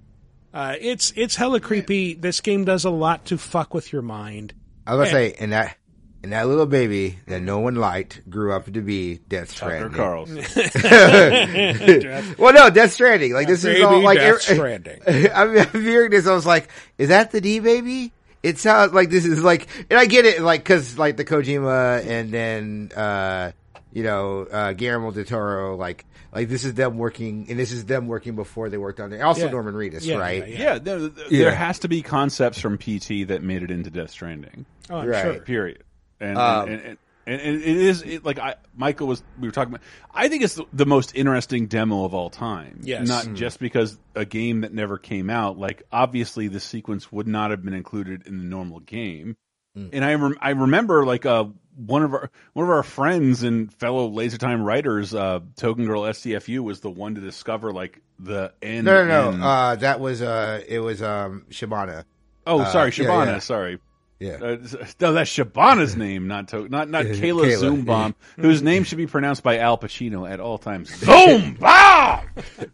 [0.54, 2.14] Uh, it's it's hella creepy.
[2.14, 4.54] This game does a lot to fuck with your mind.
[4.86, 5.77] I was gonna say, and that
[6.24, 9.92] and that little baby that no one liked grew up to be Death Stranding.
[9.92, 10.44] Tucker Stranding.
[10.44, 12.36] Carlson.
[12.38, 13.34] well, no, Death Stranding.
[13.34, 15.02] Like this is all like Death er- Stranding.
[15.34, 16.28] I mean, I'm hearing this.
[16.28, 18.12] I was like, is that the D baby?
[18.44, 22.06] It sounds like this is like, and I get it, like, cause like the Kojima
[22.06, 23.52] and then, uh,
[23.92, 27.86] you know, uh, Guillermo del Toro, like, like this is them working, and this is
[27.86, 29.22] them working before they worked on it.
[29.22, 29.52] Also Yeah.
[29.52, 30.48] Norman Reedus, Yeah, right?
[30.48, 31.50] yeah, Yeah, there, there Yeah.
[31.52, 34.66] has to be concepts from PT that made it into Death Stranding.
[34.90, 35.24] Oh, I'm Right.
[35.24, 35.40] sure.
[35.42, 35.84] Period.
[36.20, 36.98] And Um, and, and,
[37.28, 39.86] and, and it is it, like I Michael was we were talking about.
[40.14, 42.80] I think it's the, the most interesting demo of all time.
[42.84, 43.08] Yes.
[43.08, 43.36] not Mm.
[43.36, 45.58] just because a game that never came out.
[45.58, 49.36] Like obviously the sequence would not have been included in the normal game.
[49.76, 51.46] And I rem- I remember like uh
[51.76, 56.02] one of our one of our friends and fellow Laser Time writers, uh, Token Girl
[56.02, 58.86] SCFU, was the one to discover like the end.
[58.86, 59.46] No, no, no.
[59.46, 62.06] Uh, that was, uh, it was, um, Shibana.
[62.48, 63.26] oh, uh, sorry, yeah, Shabana.
[63.34, 63.38] yeah.
[63.40, 63.80] Sorry.
[64.20, 64.38] Yeah.
[64.42, 64.58] Uh,
[65.00, 69.06] no, that's Shabana's name, not to, not not Kayla, Kayla, Zoombaum, whose name should be
[69.08, 70.90] pronounced by Al Pacino at all times.
[71.02, 72.26] Zoombaum.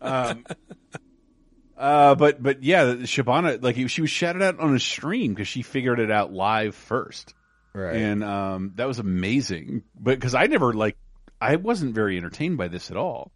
[0.02, 0.46] um,
[1.78, 5.62] uh, but but yeah, Shabana like she was shouted out on a stream because she
[5.64, 7.34] figured it out live first,
[7.74, 7.96] Right.
[7.96, 9.84] and um, that was amazing.
[10.00, 10.98] But because I never like,
[11.42, 13.32] I wasn't very entertained by this at all.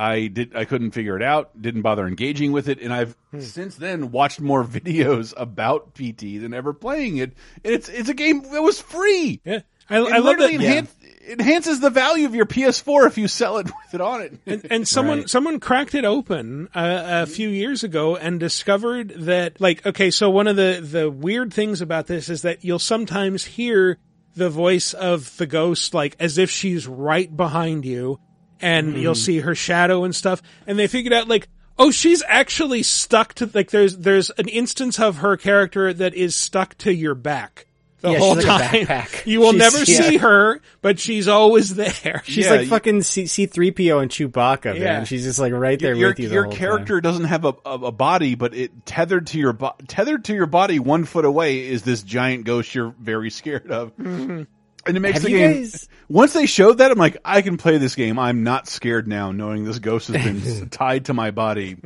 [0.00, 0.56] I did.
[0.56, 1.60] I couldn't figure it out.
[1.60, 6.54] Didn't bother engaging with it, and I've since then watched more videos about PT than
[6.54, 7.32] ever playing it.
[7.64, 9.40] And it's it's a game that was free.
[9.44, 9.60] Yeah.
[9.90, 10.38] I, It I love that.
[10.38, 10.94] literally enhance,
[11.28, 14.38] enhances the value of your PS4 if you sell it with it on it.
[14.46, 19.60] and, and someone someone cracked it open uh, a few years ago and discovered that
[19.60, 23.44] like okay so one of the the weird things about this is that you'll sometimes
[23.44, 23.98] hear
[24.36, 28.18] the voice of the ghost like as if she's right behind you
[28.60, 28.98] and mm-hmm.
[28.98, 31.48] you'll see her shadow and stuff and they figured out like
[31.78, 36.34] oh she's actually stuck to like there's there's an instance of her character that is
[36.34, 37.66] stuck to your back
[38.02, 39.26] the Yeah, whole she's like a backpack.
[39.26, 40.08] you will She's- never yeah.
[40.08, 44.74] see her but she's always there She's Yeah, like fucking C three PO and Chewbacca,
[44.74, 44.84] Yeah.
[44.84, 45.04] man.
[45.04, 46.28] She's just like right there your with you.
[46.28, 47.02] The your whole character time.
[47.02, 50.46] doesn't have a, a, a body, but it tethered to your bo- tethered to your
[50.46, 53.94] body one foot away is this giant ghost you're very scared of.
[53.98, 54.44] Mm-hmm.
[54.86, 55.52] And it makes Have the you game.
[55.62, 58.18] guys- Once they showed that, I'm like, I can play this game.
[58.18, 61.76] I'm not scared now, knowing this ghost has been tied to my body.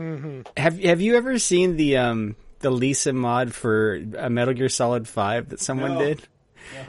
[0.57, 5.07] Have Have you ever seen the um the Lisa mod for a Metal Gear Solid
[5.09, 6.23] Five that someone did?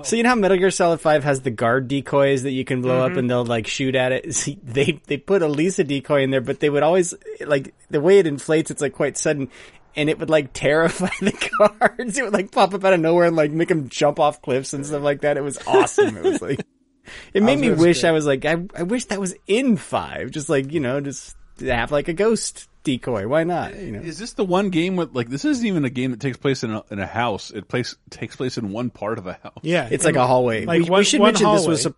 [0.03, 2.82] So you know how Metal Gear Solid Five has the guard decoys that you can
[2.82, 4.34] blow up and they'll like shoot at it.
[4.36, 7.14] See, they they put a Lisa decoy in there, but they would always
[7.45, 8.72] like the way it inflates.
[8.72, 9.49] It's like quite sudden,
[9.96, 12.18] and it would like terrify the guards.
[12.18, 14.74] It would like pop up out of nowhere and like make them jump off cliffs
[14.74, 15.38] and stuff like that.
[15.38, 16.18] It was awesome.
[16.18, 16.66] It was like
[17.34, 20.32] it made me wish I was like I I wish that was in five.
[20.32, 23.28] Just like you know just have like a ghost decoy.
[23.28, 23.76] Why not?
[23.80, 24.00] You know.
[24.00, 26.64] Is this the one game with like this isn't even a game that takes place
[26.64, 27.52] in a, in a house?
[27.52, 29.60] It place takes place in one part of a house.
[29.64, 30.66] yeah It's like a hallway.
[30.66, 31.86] Like we, one- we should one mention this was.
[31.86, 31.96] A,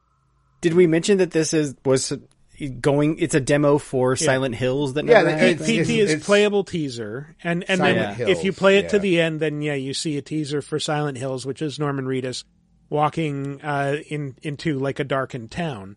[0.61, 2.11] did we mention that this is was
[2.81, 3.19] going?
[3.19, 5.61] It's a demo for Silent Hills that Yeah, never the- happened.
[5.69, 8.99] it's- PT is it's- playable teaser, and and then Silent if you play it to
[8.99, 12.43] the end, then yeah, you see a teaser for Silent Hills, which is Norman Reedus
[12.89, 15.95] walking uh, in into like a darkened town.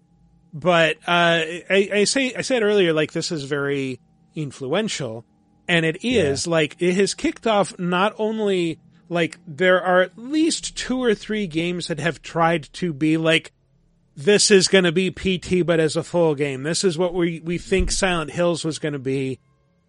[0.52, 4.00] But uh, I, I say I said earlier, like this is very
[4.34, 5.24] influential,
[5.68, 10.76] and it is like it has kicked off not only like there are at least
[10.76, 13.52] two or three games that have tried to be like
[14.24, 16.62] this is going to be PT, but as a full game.
[16.62, 19.38] This is what we, we think Silent Hills was going to be.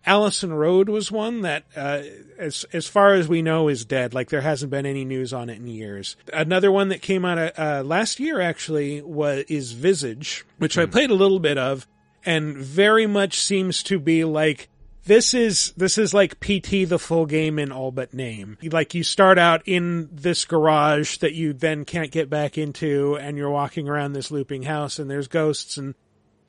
[0.04, 2.02] Allison Road was one that, uh,
[2.40, 4.16] as, as far as we know is dead.
[4.16, 6.16] Like there hasn't been any news on it in years.
[6.34, 11.12] Another one that came out, uh, last year actually was, is Visage, which I played
[11.12, 11.88] a little bit of
[12.26, 14.70] and very much seems to be like,
[15.06, 18.58] this is this is like PT the full game in all but name.
[18.64, 23.38] Like you start out in this garage that you then can't get back into and
[23.38, 25.96] you're walking around this looping house and there's ghosts and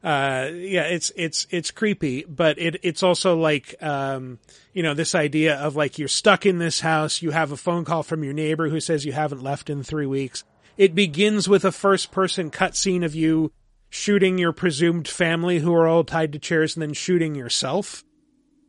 [0.05, 4.40] uh yeah it's it's it's creepy but it it's also like um
[4.72, 7.84] you know this idea of like you're stuck in this house you have a phone
[7.84, 10.42] call from your neighbor who says you haven't left in 3 weeks
[10.76, 13.53] it begins with a first person cutscene of you
[13.90, 18.03] shooting your presumed family who are all tied to chairs and then shooting yourself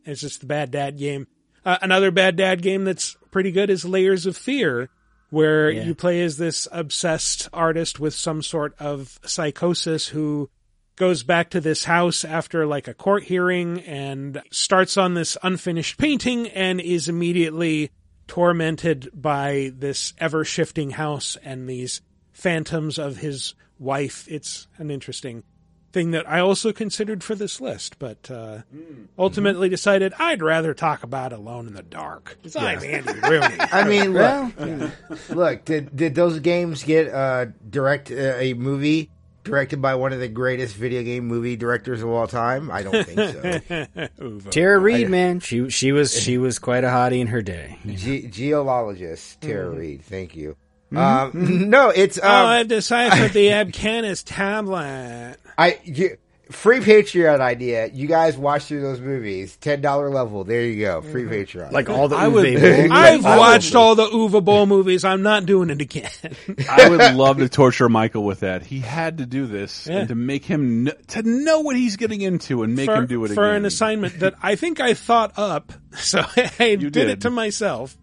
[0.04, 1.26] it's just the bad dad game.
[1.64, 4.90] Uh, another bad dad game that's pretty good is Layers of Fear,
[5.30, 5.84] where Yeah.
[5.84, 10.50] you play as this obsessed artist with some sort of psychosis who
[10.96, 15.98] goes back to this house after like a court hearing and starts on this unfinished
[15.98, 17.90] painting and is immediately
[18.28, 22.00] tormented by this ever shifting house and these
[22.32, 24.26] phantoms of his wife.
[24.30, 25.42] It's an interesting
[25.94, 28.58] thing that I also considered for this list, but uh,
[29.18, 32.36] ultimately decided I'd rather talk about Alone in the Dark.
[32.42, 33.56] 'Cause I'm Andy Rooney.
[33.60, 34.90] I mean, look,
[35.30, 35.64] look.
[35.64, 39.10] Did did those games get uh, direct uh, a movie
[39.44, 42.70] directed by one of the greatest video game movie directors of all time?
[42.70, 43.86] I don't think
[44.18, 44.50] so.
[44.50, 47.78] Tara Reid, man, she she was she was quite a hottie in her day.
[47.86, 50.02] Ge- geologist Tara Reid.
[50.02, 50.56] Thank you.
[50.96, 55.36] Um, no, it's um, oh, I've deciphered the Abkani's tablet.
[55.56, 56.16] I you,
[56.50, 57.86] free Patreon idea.
[57.92, 59.56] You guys watch through those movies.
[59.56, 60.44] Ten dollar level.
[60.44, 61.00] There you go.
[61.02, 61.70] Free Patreon.
[61.72, 65.04] Like all the I would, Uwe Boll- I've watched all the Uwe Boll movies.
[65.04, 66.10] I'm not doing it again.
[66.68, 68.64] I would love to torture Michael with that.
[68.66, 69.98] He had to do this Yeah.
[70.00, 73.06] and to make him kn- to know what he's getting into and make for, him
[73.06, 73.34] do it again.
[73.36, 73.56] for again.
[73.56, 75.72] an assignment that I think I thought up.
[75.96, 77.08] So I did, did.
[77.08, 77.96] it to myself.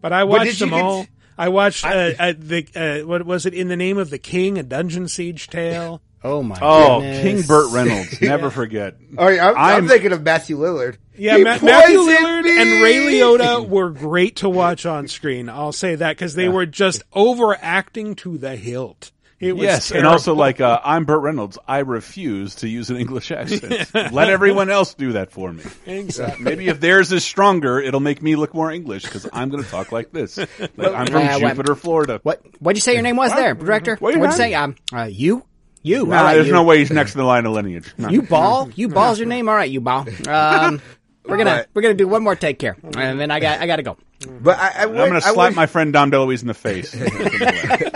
[0.00, 1.06] But I watched did you them get- all.
[1.38, 2.66] I watched uh, uh, the
[3.02, 3.54] uh, what was it?
[3.54, 6.00] In the name of the king, a dungeon siege tale.
[6.24, 6.62] Oh my god.
[6.62, 7.22] oh, goodness.
[7.24, 8.94] King Burt Reynolds, never forget.
[9.18, 10.98] Oh, I'm, I'm I'm- thinking of Matthew Lillard.
[11.16, 12.60] Yeah, He Ma- Matthew Lillard me!
[12.62, 15.48] and Ray Liotta were great to watch on screen.
[15.48, 19.10] I'll say that because they were just overacting to the hilt.
[19.42, 21.58] It was Yes, and also like uh, I'm Burt Reynolds.
[21.66, 23.92] I refuse to use an English accent.
[24.12, 25.64] Let everyone else do that for me.
[25.84, 26.44] Exactly.
[26.44, 29.68] Maybe if theirs is stronger, it'll make me look more English because I'm going to
[29.68, 30.38] talk like this.
[30.76, 32.20] Like, I'm from Uh, what- Jupiter, Florida.
[32.22, 33.96] What what'd you say your name was there, director?
[33.96, 34.54] What What'd you you say?
[34.54, 35.44] Um, uh, you,
[35.82, 36.06] you.
[36.06, 36.52] Nah, all right, there's you.
[36.52, 37.92] no way he's next in the line of lineage.
[37.98, 38.10] No.
[38.10, 39.48] You ball, you ball's your name.
[39.48, 40.06] All right, you ball.
[40.28, 40.80] Um,
[41.26, 43.66] we're gonna But- we're gonna do one more take here, and then I got I
[43.66, 43.96] gotta go.
[44.40, 46.46] But I, I would, I'm going to I slap would- my friend Dom DeLuise in
[46.48, 46.94] the face.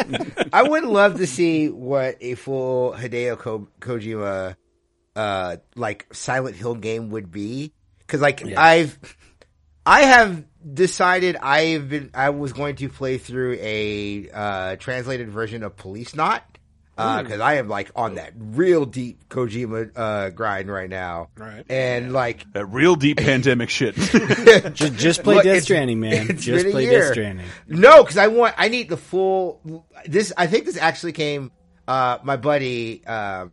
[0.57, 4.57] I would love to see what a full Hideo Ko- Kojima,
[5.14, 7.74] uh, like Silent Hill game would be.
[8.07, 8.98] Cause like I've,
[9.84, 15.62] I have decided I've been, I was going to play through a, uh, translated version
[15.62, 16.40] of Policenauts.
[16.99, 21.28] Uh, cause I am like on that real deep Kojima, uh, grind right now.
[21.36, 21.64] Right.
[21.68, 23.94] And like, that real deep pandemic shit.
[24.74, 26.38] Just just play Look, Death Stranding, man.
[26.38, 27.01] Just play year.
[27.01, 27.47] Death Stranding.
[27.68, 28.55] No, because I want.
[28.57, 29.84] I need the full.
[30.07, 30.32] This.
[30.36, 31.51] I think this actually came.
[31.86, 33.47] Uh, my buddy, uh,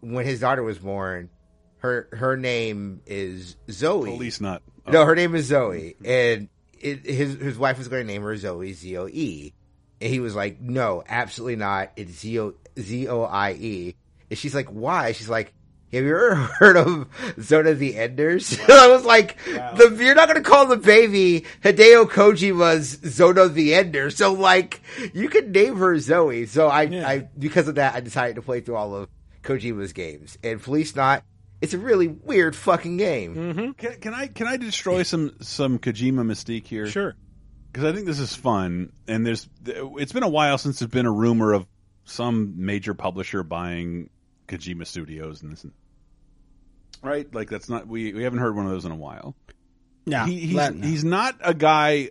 [0.00, 1.30] when his daughter was born,
[1.78, 4.12] her her name is Zoe.
[4.12, 4.62] At least not.
[4.86, 6.48] No, her name is Zoe, and
[6.78, 9.52] it, his his wife was going to name her Zoe Z O E,
[10.00, 11.92] and he was like, "No, absolutely not.
[11.96, 13.94] It's Z O Z O I E."
[14.30, 15.52] And she's like, "Why?" She's like.
[15.92, 17.08] Have you ever heard of
[17.40, 18.56] Zone of the Enders?
[18.68, 23.56] I was like, the, you're not going to call the baby Hideo Kojima's Zone of
[23.56, 24.08] the Ender.
[24.10, 26.46] So like, you can name her Zoe.
[26.46, 29.08] So I, I, because of that, I decided to play through all of
[29.42, 30.38] Kojima's games.
[30.44, 31.22] And Policenauts,
[31.60, 33.34] it's a really weird fucking game.
[33.34, 33.70] Mm-hmm.
[33.72, 36.86] Can, can I can I destroy some some Kojima mystique here?
[36.86, 37.16] Sure.
[37.72, 41.06] because I think this is fun, and there's it's been a while since there's been
[41.06, 41.66] a rumor of
[42.10, 44.10] some major publisher buying
[44.48, 45.72] Kojima Studios and this, and,
[47.02, 47.32] right?
[47.34, 49.34] Like that's not we we haven't heard one of those in a while.
[50.06, 52.10] Yeah, he, he's he's not a guy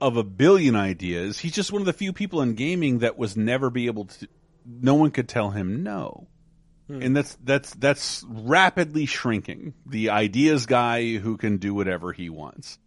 [0.00, 1.38] of a billion ideas.
[1.38, 4.28] He's just one of the few people in gaming that was never be able to.
[4.66, 6.28] No one could tell him no.
[6.86, 7.02] Hmm.
[7.02, 9.74] And that's that's that's rapidly shrinking.
[9.86, 12.78] The ideas guy who can do whatever he wants.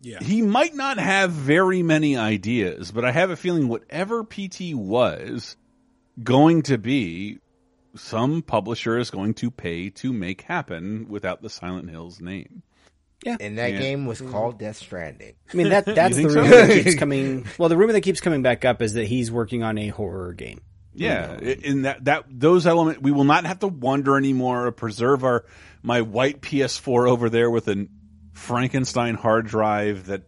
[0.00, 0.22] Yeah.
[0.22, 5.56] He might not have very many ideas, but I have a feeling whatever PT was
[6.22, 7.38] going to be,
[7.96, 12.62] some publisher is going to pay to make happen without the Silent Hills name.
[13.24, 13.36] Yeah.
[13.40, 13.78] And that Yeah.
[13.80, 15.34] game was called Death Stranding.
[15.52, 16.42] I mean that that's the think so?
[16.42, 17.46] rumor that keeps coming.
[17.58, 20.32] Well, the rumor that keeps coming back up is that he's working on a horror
[20.34, 20.60] game.
[20.94, 24.66] Yeah, i- in that that those element, we will not have to wonder anymore.
[24.66, 25.44] Or preserve our
[25.82, 27.86] my white PS4 over there with a
[28.38, 30.22] Frankenstein hard drive that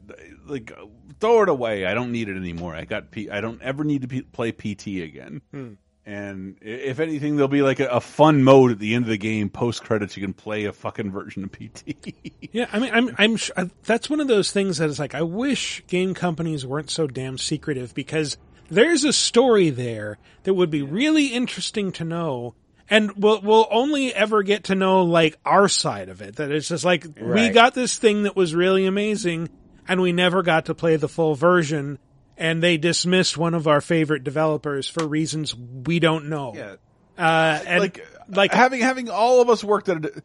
[0.47, 0.73] like
[1.21, 1.87] throw it away.
[1.87, 2.75] I don't need it anymore.
[2.75, 3.31] I got P.
[3.31, 5.41] I don't ever need to P- play PT again.
[5.53, 5.73] Hmm.
[6.07, 9.19] And if anything, there'll be like a, a fun mode at the end of the
[9.19, 9.49] game.
[9.51, 11.95] Post credits, you can play a fucking version of PT.
[12.53, 15.15] Yeah, I mean, I'm, I'm, sh- I- that's one of those things that is like,
[15.15, 18.39] I wish game companies weren't so damn secretive because
[18.69, 22.55] there's a story there that would be really interesting to know.
[22.91, 26.37] And we'll, we'll only ever get to know like our side of it.
[26.37, 29.49] That it's just like, we got this thing that was really amazing
[29.89, 31.99] and we never got to play the full version.
[32.37, 36.53] And they dismissed one of our favorite developers for reasons we don't know.
[36.55, 36.77] Yeah.
[37.17, 40.23] Uh, and like like, having having all of us worked at a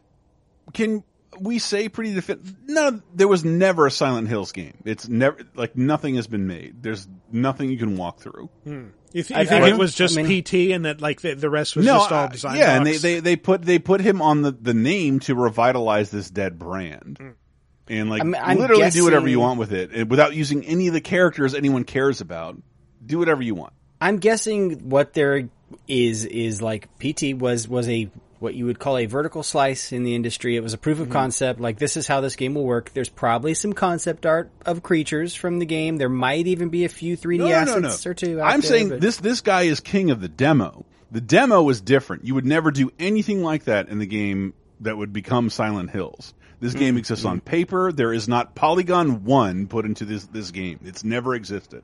[0.74, 1.04] can
[1.40, 5.76] we say pretty definitive no there was never a silent hills game it's never like
[5.76, 8.50] nothing has been made there's nothing you can walk through
[9.16, 11.22] you, th- you I- think I- it was just I mean- PT and that like
[11.22, 13.80] the, the rest was no just all design yeah and they, they they put they
[13.80, 17.18] put him on the the name to revitalize this dead brand.
[17.20, 17.30] Hmm.
[17.88, 20.94] And like I'm- I'm literally do whatever you want with it without using any of
[20.94, 22.58] the characters anyone cares about.
[23.06, 23.74] Do whatever you want.
[24.02, 25.48] I'm guessing what there
[25.88, 28.10] is is like PT was was a
[28.46, 30.56] what you would call a vertical slice in the industry.
[30.56, 31.08] It was a proof Mm-hmm.
[31.08, 31.60] of concept.
[31.60, 32.92] Like this is how this game will work.
[32.94, 35.98] There's probably some concept art of creatures from the game.
[35.98, 38.12] There might even be a few 3D No, no, assets no, no.
[38.12, 38.40] or two.
[38.42, 40.86] Out I'm there, saying but- this this guy is king of the demo.
[41.12, 42.24] The demo was different.
[42.26, 46.34] You would never do anything like that in the game that would become Silent Hills.
[46.62, 46.80] This Mm-hmm.
[46.80, 47.92] game exists on paper.
[47.92, 50.80] There is not Polygon One put into this this game.
[50.86, 51.84] It's never existed.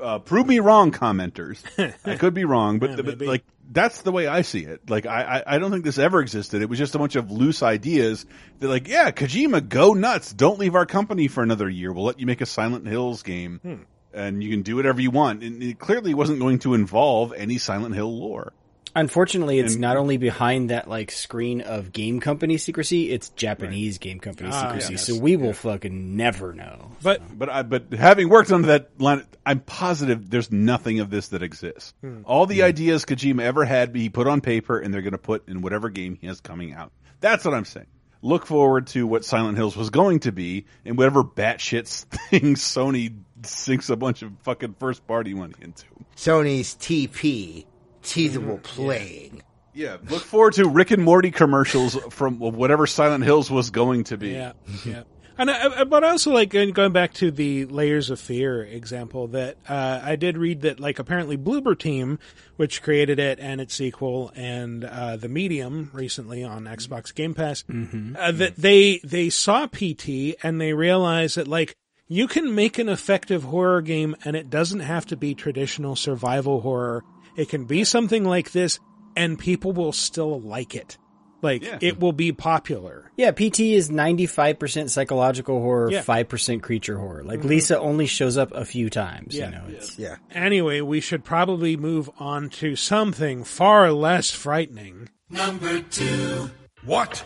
[0.00, 1.62] Uh, prove me wrong, commenters.
[2.04, 4.88] I could be wrong, but, Yeah, but like that's the way I see it.
[4.88, 6.62] Like I, I I don't think this ever existed.
[6.62, 8.24] It was just a bunch of loose ideas.
[8.58, 10.32] They're like, yeah, Kojima, go nuts.
[10.32, 11.92] Don't leave our company for another year.
[11.92, 13.74] We'll let you make a Silent Hills game, Hmm.
[14.14, 15.42] and you can do whatever you want.
[15.42, 18.52] And it clearly wasn't going to involve any Silent Hill lore.
[18.96, 23.98] Unfortunately, it's And- not only behind that like screen of game company secrecy, it's Japanese
[23.98, 24.94] game company Ah, secrecy.
[24.94, 25.06] yes.
[25.06, 26.90] So we will fucking never know.
[27.02, 31.28] But But I, but having worked on that line, I'm positive there's nothing of this
[31.28, 31.92] that exists.
[32.00, 32.22] Hmm.
[32.24, 35.48] All the ideas Kojima ever had, he put on paper, and they're going to put
[35.48, 36.90] in whatever game he has coming out.
[37.20, 37.86] That's what I'm saying.
[38.22, 43.14] Look forward to what Silent Hills was going to be, and whatever batshit thing Sony
[43.44, 45.84] sinks a bunch of fucking first party money into.
[46.16, 47.66] Sony's TP,
[48.06, 49.42] teasable playing.
[49.74, 54.16] Yeah, look forward to Rick and Morty commercials from whatever Silent Hills was going to
[54.16, 54.30] be.
[54.30, 54.52] Yeah,
[54.86, 55.02] yeah.
[55.38, 59.26] And I, I- but also like uh, going back to the layers of fear example
[59.28, 62.18] that uh, I did read that like apparently Bloober Team,
[62.56, 67.64] which created it and its sequel and uh, the Medium recently on Xbox Game Pass,
[67.68, 71.76] uh, that they they saw PT and they realized that like
[72.08, 76.62] you can make an effective horror game and it doesn't have to be traditional survival
[76.62, 77.04] horror.
[77.36, 78.78] It can be something like this
[79.14, 80.98] and people will still like it.
[81.42, 81.78] Like Yeah.
[81.80, 83.10] it will be popular.
[83.16, 86.02] Yeah, PT is 95% psychological horror, Yeah.
[86.02, 87.22] 5% creature horror.
[87.24, 87.48] Like mm-hmm.
[87.48, 89.46] Lisa only shows up a few times, Yeah.
[89.46, 89.64] you know.
[89.68, 90.16] It's, Yeah.
[90.32, 95.10] Anyway, we should probably move on to something far less frightening.
[95.30, 96.50] Number 2.
[96.84, 97.24] What?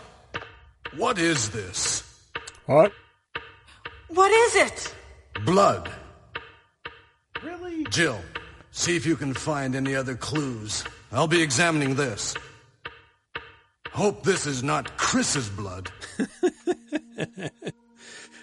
[0.97, 2.03] What is this?
[2.67, 2.93] What?
[4.09, 4.95] What is it?
[5.45, 5.91] Blood.
[7.43, 7.85] Really?
[7.91, 8.21] Jill,
[8.71, 10.85] see if you can find any other clues.
[11.12, 12.35] I'll be examining this.
[13.93, 15.91] Hope this is not Chris's blood.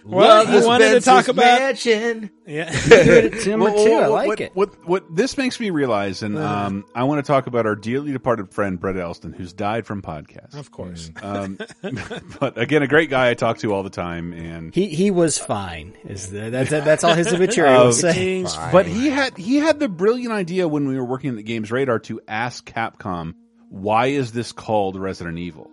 [0.10, 2.30] Well, you wanted to talk about mansion.
[2.46, 2.70] yeah,
[3.46, 3.94] number Well, two.
[3.94, 4.56] I what- like what, it.
[4.56, 8.12] What, what this makes me realize, and um, I want to talk about our dearly
[8.14, 10.56] departed friend Brett Elston, who's died from podcasts.
[10.58, 11.12] of course.
[11.22, 11.58] Um,
[12.40, 15.38] but again, a great guy I talk to all the time, and He he was
[15.38, 15.98] fine.
[16.06, 18.46] Is the, that's that's all his obituary Uh, will say.
[18.72, 21.70] But he had he had the brilliant idea when we were working at the Games
[21.72, 23.34] Radar to ask Capcom,
[23.70, 25.70] "Why is this called Resident Evil?"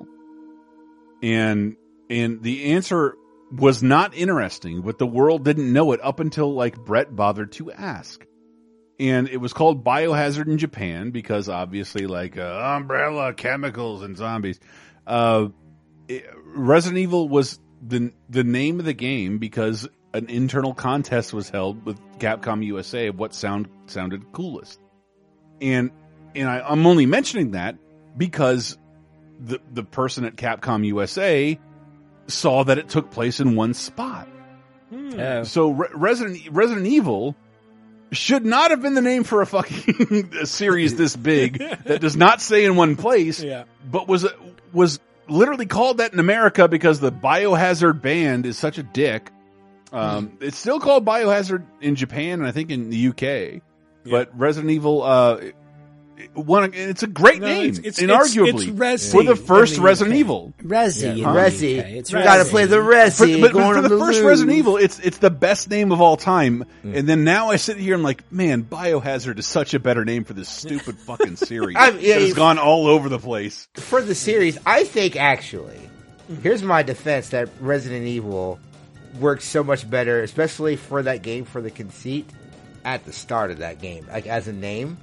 [1.23, 1.77] And
[2.11, 3.17] and the answer
[3.55, 7.71] was not interesting, but the world didn't know it up until like Brett bothered to
[7.73, 8.25] ask.
[8.99, 14.61] And it was called Biohazard in Japan because obviously like uh, umbrella chemicals and zombies.
[15.07, 15.49] Uh,
[16.09, 16.27] it-
[16.57, 21.85] Resident Evil was the the name of the game because an internal contest was held
[21.85, 24.79] with Capcom USA of what sound sounded coolest.
[25.61, 25.91] And
[26.37, 27.77] and I, I'm only mentioning that
[28.17, 28.79] because
[29.41, 31.59] the the person at Capcom USA
[32.27, 34.29] saw that it took place in one spot.
[34.93, 35.43] Oh.
[35.45, 37.35] So Re- Resident Resident Evil
[38.13, 42.41] should not have been the name for a fucking series this big that does not
[42.41, 43.65] stay in one place, Yeah.
[43.91, 44.27] but was
[44.73, 49.31] was literally called that in America because the Biohazard band is such a dick.
[49.93, 53.63] Um, it's still called Biohazard in Japan and I think in the UK,
[54.05, 55.41] but Resident Evil, uh,
[56.35, 59.77] one, it's a great No, name, it's- it's- inarguibly, it's Resi for the in first
[59.77, 60.21] the Resident UK.
[60.21, 60.55] Evil.
[60.63, 61.03] Resi.
[61.11, 61.79] in the Resi.
[61.81, 61.87] UK.
[61.97, 63.41] It's You gotta play the For, Resi.
[63.41, 64.27] but, but going for the the first loose.
[64.27, 66.65] Resident Evil, it's it's the best name of all time.
[66.83, 70.25] And then now I sit here and like, man, Biohazard is such a better name
[70.25, 71.77] for this stupid fucking series.
[71.77, 73.69] I'm- yeah, that has gone all over the place.
[73.75, 75.79] for the series, I think actually,
[76.43, 78.59] here's my defense that Resident Evil
[79.21, 82.29] works so much better, especially for that game for the conceit
[82.85, 84.97] at the start of that game, like as a name,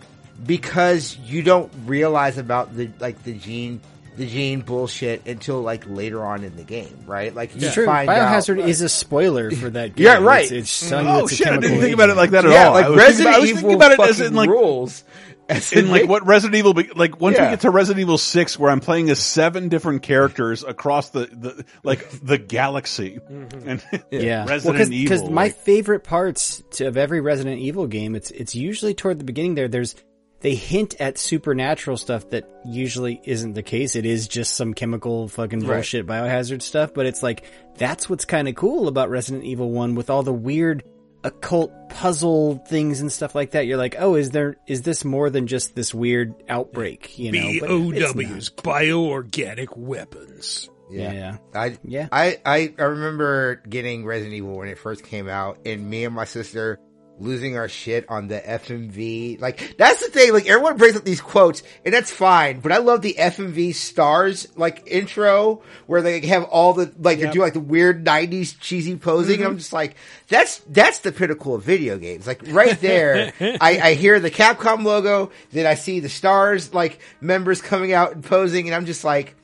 [0.45, 3.81] because you don't realize about the like the gene
[4.17, 7.33] the gene bullshit until like later on in the game, right?
[7.33, 7.85] Like you It's true.
[7.85, 10.05] find Biohazard out, is a spoiler for that game.
[10.05, 10.43] Yeah, right.
[10.43, 11.47] It's, it's telling Oh it's shit!
[11.47, 12.73] I chemical didn't think about it like that at yeah, all.
[12.73, 14.49] like I was thinking Resident about, I was Evil thinking about it as in like
[14.49, 15.03] rules.
[15.49, 17.45] As in like what Resident Evil be, like once Yeah.
[17.45, 21.25] we get to Resident Evil Six, where I'm playing as seven different characters across the,
[21.25, 23.67] the like the galaxy, mm-hmm.
[23.69, 25.33] and Yeah, Resident Because Evil.
[25.33, 29.25] my like- favorite parts to, of every Resident Evil game, it's it's usually toward the
[29.25, 29.55] beginning.
[29.55, 29.95] There, there's
[30.41, 33.95] they hint at supernatural stuff that usually isn't the case.
[33.95, 35.75] It is just some chemical fucking Right.
[35.77, 36.93] bullshit biohazard stuff.
[36.93, 37.43] But it's like
[37.77, 40.83] that's what's kind of cool about Resident Evil One with all the weird
[41.23, 43.67] occult puzzle things and stuff like that.
[43.67, 47.17] You're like, oh, is there is this more than just this weird outbreak?
[47.19, 50.69] You know, but it's BOWs, bioorganic weapons.
[50.89, 51.13] Yeah.
[51.13, 51.37] Yeah.
[51.53, 52.07] I Yeah.
[52.11, 56.13] I, I I remember getting Resident Evil when it first came out, and me and
[56.15, 56.79] my sister
[57.21, 59.39] losing our shit on the FMV.
[59.39, 60.33] Like that's the thing.
[60.33, 62.59] Like everyone brings up these quotes, and that's fine.
[62.59, 67.29] But I love the FMV stars like intro where they have all the like they
[67.29, 69.35] do like the weird '90s cheesy posing.
[69.35, 69.43] Mm-hmm.
[69.43, 69.95] And I'm just like,
[70.27, 72.27] that's that's the pinnacle of video games.
[72.27, 76.99] Like right there, I, I hear the Capcom logo, then I see the stars like
[77.21, 79.35] members coming out and posing, and I'm just like.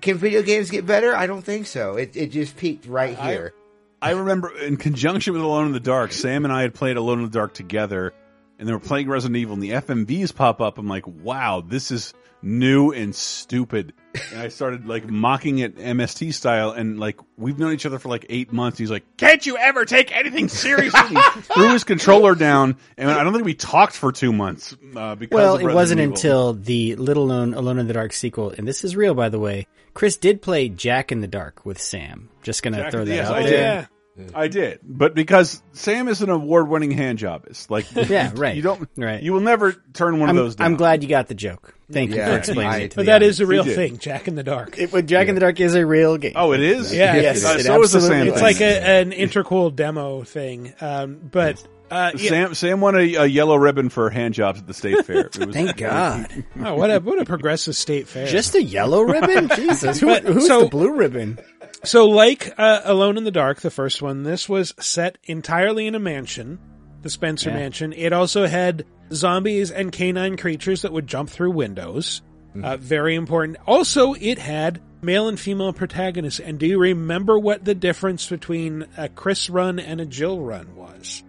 [0.00, 1.14] Can video games get better?
[1.14, 1.94] I don't think so.
[1.94, 3.54] It it just peaked right here.
[4.02, 7.18] I remember in conjunction with Alone in the Dark, Sam and I had played Alone
[7.20, 8.12] in the Dark together,
[8.58, 10.76] and they were playing Resident Evil, and the FMVs pop up.
[10.78, 12.12] I'm like, wow, this is
[12.44, 13.92] new and stupid.
[14.32, 18.08] And I started like mocking it MST style, and like we've known each other for
[18.08, 18.76] like eight months.
[18.76, 21.16] He's like, "Can't you ever take anything seriously?"
[21.54, 25.34] Threw his controller down, and I don't think we talked for two months uh, because
[25.36, 26.14] Well, of it Resident wasn't Evil.
[26.14, 29.38] until the little known Alone in the Dark sequel, and this is real, by the
[29.38, 29.66] way.
[29.94, 32.28] Chris did play Jack in the Dark with Sam.
[32.42, 33.88] Just gonna Jack- throw that yes, out I there.
[34.16, 34.32] Did.
[34.34, 38.54] I did, but because Sam is an award-winning hand jobist, like Yeah, right.
[38.56, 39.22] You don't, Right.
[39.22, 40.66] You will never turn one I'm, of those down.
[40.66, 41.74] I'm glad you got the joke.
[41.90, 43.34] Thank you for explaining I- it to But the that audience.
[43.36, 44.78] is a real thing, Jack in the Dark.
[44.78, 46.32] It, well, Jack in the Dark is a real game.
[46.36, 46.94] Oh, it is.
[46.94, 48.26] Yeah, Yes, Uh, it so is the Sam.
[48.28, 48.42] It's thing.
[48.42, 50.72] like a, an intercool demo thing.
[50.80, 52.28] Um, but uh, yeah.
[52.30, 52.54] Sam.
[52.54, 55.26] Sam won a, a yellow ribbon for hand jobs at the state fair.
[55.26, 56.44] It was, Thank God.
[56.60, 58.26] oh, what a what a progressive state fair.
[58.26, 59.48] Just a yellow ribbon?
[59.56, 60.00] Jesus.
[60.00, 61.38] Who, But- who's so- the blue ribbon?
[61.84, 65.94] So, like uh, Alone in the Dark, the first one, this was set entirely in
[65.94, 66.58] a mansion,
[67.02, 67.56] the Spencer Yeah.
[67.56, 67.92] Mansion.
[67.92, 72.22] It also had zombies and canine creatures that would jump through windows.
[72.62, 73.56] Uh, very important.
[73.66, 76.38] Also, it had male and female protagonists.
[76.38, 80.76] And do you remember what the difference between a Chris run and a Jill run
[80.76, 81.22] was?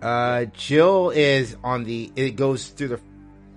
[0.00, 2.10] Uh, Jill is on the.
[2.16, 3.00] It goes through the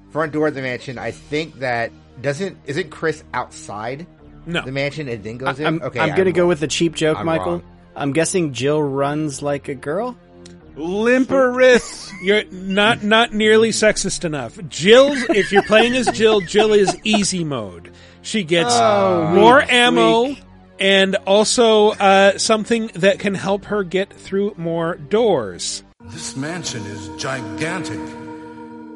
[0.10, 0.98] front door of the mansion.
[0.98, 1.92] I think that
[2.22, 4.06] doesn't isn't Chris outside
[4.46, 4.62] No.
[4.66, 5.66] the mansion and then goes in.
[5.68, 6.50] I'm, okay, I'm gonna go wrong.
[6.50, 7.52] with the cheap joke, I'm Michael.
[7.54, 7.64] wrong.
[7.96, 10.18] I'm guessing Jill runs like a girl.
[10.76, 12.12] limper wrists.
[12.24, 14.58] You're not not nearly sexist enough.
[14.70, 17.92] Jill, if you're playing as Jill, Jill is easy mode.
[18.22, 20.42] She gets more weak, ammo weak.
[20.80, 25.84] and also uh, something that can help her get through more doors.
[26.06, 28.00] This mansion is gigantic.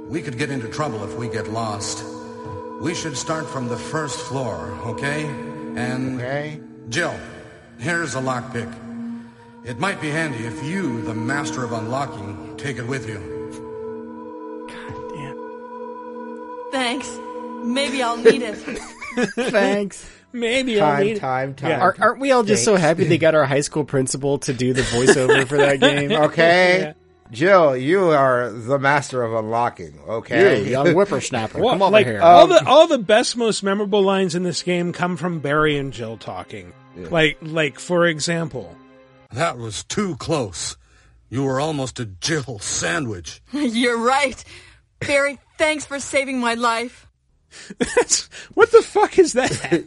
[0.07, 2.03] We could get into trouble if we get lost.
[2.81, 5.25] We should start from the first floor, okay?
[5.75, 6.59] And Okay.
[6.89, 7.15] Jill,
[7.79, 8.71] here's a lockpick.
[9.63, 13.17] It might be handy if you, the master of unlocking, take it with you.
[14.67, 16.71] God damn.
[16.71, 17.17] Thanks.
[17.63, 18.55] Maybe I'll need it.
[19.51, 20.07] Thanks.
[20.33, 21.69] Maybe I'll Time, need time, time.
[21.71, 21.79] Yeah.
[21.79, 24.73] Are, aren't we all just so happy they got our high school principal to do
[24.73, 26.11] the voiceover for that game?
[26.11, 26.93] Okay, Yeah.
[27.31, 29.99] Jill, you are the master of unlocking.
[30.07, 32.21] Okay, You young whippersnapper, Well, come over like here.
[32.21, 35.77] Uh, all the all the best, most memorable lines in this game come from Barry
[35.77, 36.73] and Jill talking.
[36.95, 38.75] Like, like for example,
[39.31, 40.77] That was too close.
[41.29, 43.41] You were almost a Jill sandwich.
[43.51, 44.41] You're right.
[44.99, 47.07] Barry, thanks for saving my life.
[47.77, 49.83] that's what the fuck is that?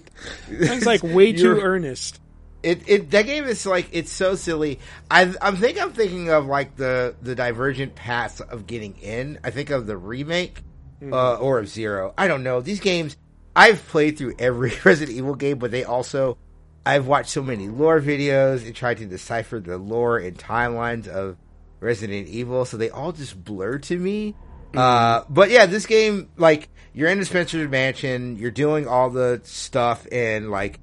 [0.50, 2.20] That's like way too earnest.
[2.62, 4.80] It, it that game is like it's so silly.
[5.10, 9.38] I I'm think I'm thinking of like the the divergent paths of getting in.
[9.44, 10.62] I think of the remake
[11.02, 12.14] uh, or of Zero.
[12.18, 13.16] I don't know these games.
[13.54, 16.38] I've played through every Resident Evil game, but they also
[16.84, 21.36] I've watched so many lore videos and tried to decipher the lore and timelines of
[21.80, 24.34] Resident Evil, so they all just blur to me.
[24.74, 29.40] Uh, but yeah, this game, like, you're in the Spencer's mansion, you're doing all the
[29.44, 30.80] stuff, and like,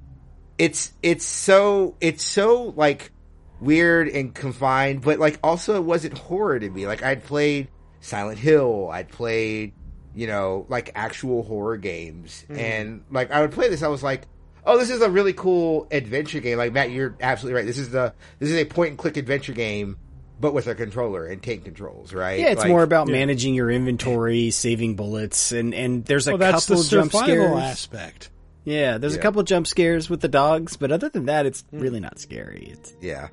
[0.58, 3.12] it's it's so it's so like
[3.60, 6.86] weird and confined, but like also it wasn't horror to me.
[6.86, 7.68] Like I'd played
[8.00, 9.72] Silent Hill, I'd played
[10.14, 12.58] you know like actual horror games, mm-hmm.
[12.60, 14.22] and like I would play this, I was like,
[14.64, 16.58] oh, this is a really cool adventure game.
[16.58, 17.66] Like Matt, you're absolutely right.
[17.66, 19.98] This is the this is a point and click adventure game,
[20.40, 22.40] but with a controller and tank controls, right?
[22.40, 26.38] yeah, it's Like- more about managing your inventory, saving bullets, and and there's a Well,
[26.38, 27.62] that's the couple jump survival scares.
[27.62, 28.30] aspect.
[28.66, 29.20] Yeah, there's Yeah.
[29.20, 32.68] a couple jump scares with the dogs, but other than that, it's really not scary.
[32.72, 33.28] It's yeah.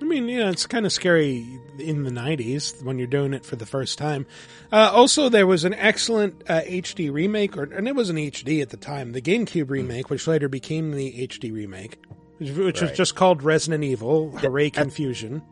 [0.00, 1.44] I mean, yeah, it's kind of scary
[1.78, 4.24] in the 90s when you're doing it for the first time.
[4.72, 8.62] Uh, also, there was an excellent uh, HD remake, or and it was an HD
[8.62, 11.98] at the time, the GameCube remake, which later became the HD remake,
[12.38, 15.42] which, which was just called Resident Evil, Hooray Confusion.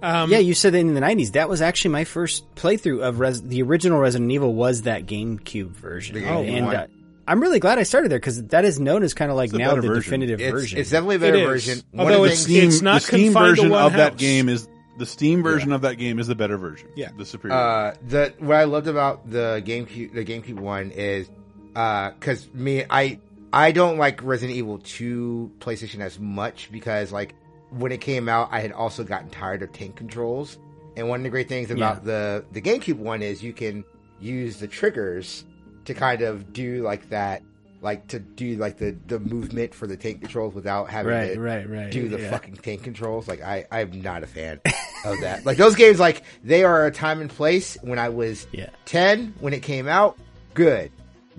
[0.00, 1.32] Um, yeah, you said in the '90s.
[1.32, 4.54] That was actually my first playthrough of Res- the original Resident Evil.
[4.54, 6.14] Was that GameCube version?
[6.14, 6.76] The GameCube and one.
[6.76, 6.86] uh,
[7.28, 9.74] I'm really glad I started there because that is known as kind of like now
[9.74, 9.94] the version.
[10.02, 10.78] definitive It's, version.
[10.78, 11.48] it's definitely a better It is.
[11.48, 11.82] version.
[11.92, 13.92] One Although of the it's- things- Steam, not the Steam confined to version one of
[13.92, 14.68] that game is
[14.98, 16.88] The Steam version of that game is the better version.
[16.96, 17.10] Yeah.
[17.16, 17.54] the superior.
[17.56, 21.28] Uh, the what I loved about the GameCube, the GameCube one is,
[21.76, 23.20] uh, cause me, I,
[23.52, 27.34] I don't like Resident Evil 2 PlayStation as much because like
[27.70, 30.58] when it came out, I had also gotten tired of tank controls.
[30.96, 33.84] And one of the great things about the, the GameCube one is you can
[34.20, 35.44] use the triggers
[35.88, 37.42] to kind of do like that,
[37.82, 41.40] like to do like the, the movement for the tank controls without having Right, to
[41.40, 42.30] right, right, do the yeah.
[42.30, 43.26] fucking tank controls.
[43.28, 44.60] Like I, I'm not a fan
[45.04, 45.42] of that.
[45.44, 47.76] Like those games, like they are a time and place.
[47.82, 48.70] When I was Yeah.
[48.86, 50.18] 10, when it came out,
[50.54, 50.90] good.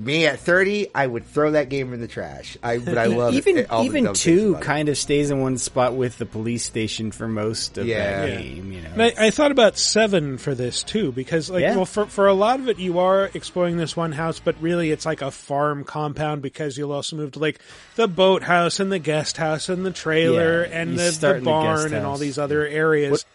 [0.02, 2.58] Me at 30, I would throw that game in the trash.
[2.64, 3.70] I, but I love even it.
[3.70, 4.66] all even dumb two about it.
[4.66, 8.26] kind of stays in one spot with the police station for most of Yeah.
[8.26, 8.72] that game.
[8.72, 11.76] You know, I, I thought about seven for this too, because like, Yeah.
[11.76, 14.90] well, for for a lot of it, you are exploring this one house, but really
[14.92, 17.60] it's like a farm compound because you'll also move to like
[17.98, 21.46] the boathouse and the guest house and the trailer Yeah, and the, the in the
[21.46, 23.26] barn and all these other areas.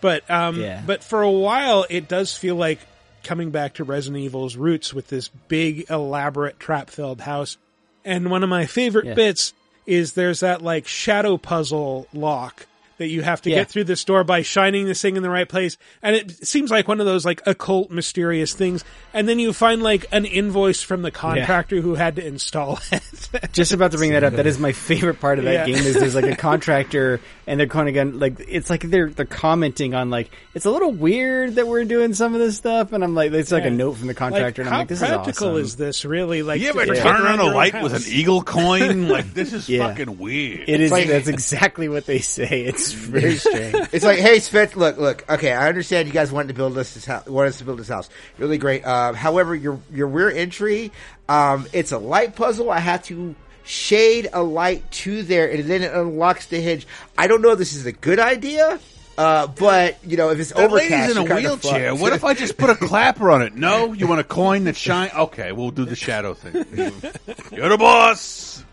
[0.00, 0.82] But um, Yeah.
[0.86, 2.78] but for a while, it does feel like
[3.26, 7.58] coming back to Resident Evil's roots with this big, elaborate, trap-filled house.
[8.04, 9.14] And one of my favorite Yeah.
[9.14, 9.52] bits
[9.84, 12.66] is there's that like shadow puzzle lock
[12.98, 13.56] that you have to Yeah.
[13.56, 15.76] get through this door by shining this thing in the right place.
[16.02, 18.84] And it seems like one of those like occult mysterious things.
[19.12, 23.02] And then you find like an invoice from the contractor who had to install it.
[23.52, 24.34] just about to bring that up.
[24.34, 25.74] That is my favorite part of that Yeah.
[25.76, 25.84] game.
[25.86, 26.36] Is there's like a
[26.66, 30.64] contractor, and they're kind of going like it's like they're they're commenting on like it's
[30.66, 33.64] a little weird that we're doing some of this stuff, and I'm like it's like
[33.64, 35.56] a note from the contractor, and I'm how like this practical is awesome.
[35.64, 36.42] is this really?
[36.42, 39.08] Like, you to- ever turn on around a your own light with an eagle coin?
[39.08, 39.88] Like this is Yeah.
[39.88, 40.68] fucking weird.
[40.68, 40.90] It is.
[40.90, 42.62] like- that's exactly what they say.
[42.62, 43.74] It's very strange.
[43.92, 45.24] It's like, hey, Spitz, look, look.
[45.28, 47.26] Okay, I understand you guys wanted to build us this house.
[47.26, 48.08] Want us to build this house.
[48.38, 48.86] Really great.
[48.86, 50.92] Um, however, your your rear entry,
[51.28, 52.70] um, it's a light puzzle.
[52.70, 53.34] I have to
[53.64, 56.86] shade a light to there, and then it unlocks the hinge.
[57.18, 58.78] I don't know if this is a good idea,
[59.18, 61.94] uh, but you know, if it's That overcast, lady's in a wheelchair.
[61.94, 63.54] What if I just put a clapper on it?
[63.54, 65.10] No, you want a coin that shine?
[65.14, 66.54] Okay, we'll do the shadow thing.
[67.52, 68.64] You're the boss.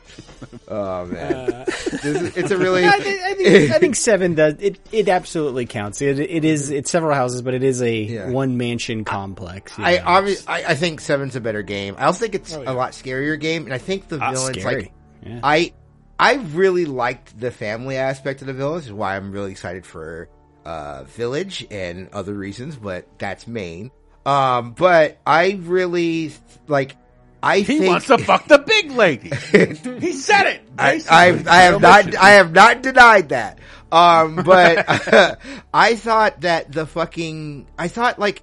[0.68, 2.84] Oh man, This is- it's a really.
[2.86, 4.78] I think, I think, I think seven does it.
[4.90, 6.00] It absolutely counts.
[6.00, 6.70] It, it is.
[6.70, 8.30] It's several houses, but it is a Yeah.
[8.30, 9.76] one mansion complex.
[9.78, 10.02] you I, know.
[10.04, 11.94] obvi- I I think Seven's a better game.
[11.98, 12.70] I also think it's Oh, yeah.
[12.70, 14.74] a lot scarier game, and I think the Ah, villains scary.
[14.76, 14.92] like
[15.26, 15.40] Yeah.
[15.42, 15.72] I
[16.18, 20.28] I really liked the family aspect of the villains, is why I'm really excited for
[20.64, 23.90] uh Village and other reasons, but that's main.
[24.24, 26.32] Um, but I really
[26.68, 26.96] like.
[27.42, 29.30] I He think wants to fuck the big lady.
[30.00, 30.62] he said it.
[30.78, 31.02] I.
[31.10, 32.14] I, I have not.
[32.16, 33.58] I have not denied that.
[33.90, 34.84] Um, but
[35.74, 38.42] I thought that the fucking, I thought like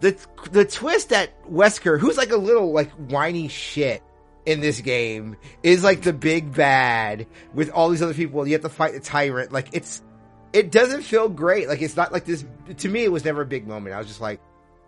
[0.00, 0.16] the
[0.50, 4.02] the twist that Wesker, who's like a little like whiny shit
[4.44, 8.46] in this game, is like the big bad with all these other people.
[8.46, 9.52] You have to fight the tyrant.
[9.52, 10.02] Like it's,
[10.52, 11.66] it doesn't feel great.
[11.66, 12.44] Like it's not like this.
[12.78, 13.94] To me, it was never a big moment.
[13.94, 14.40] I was just like,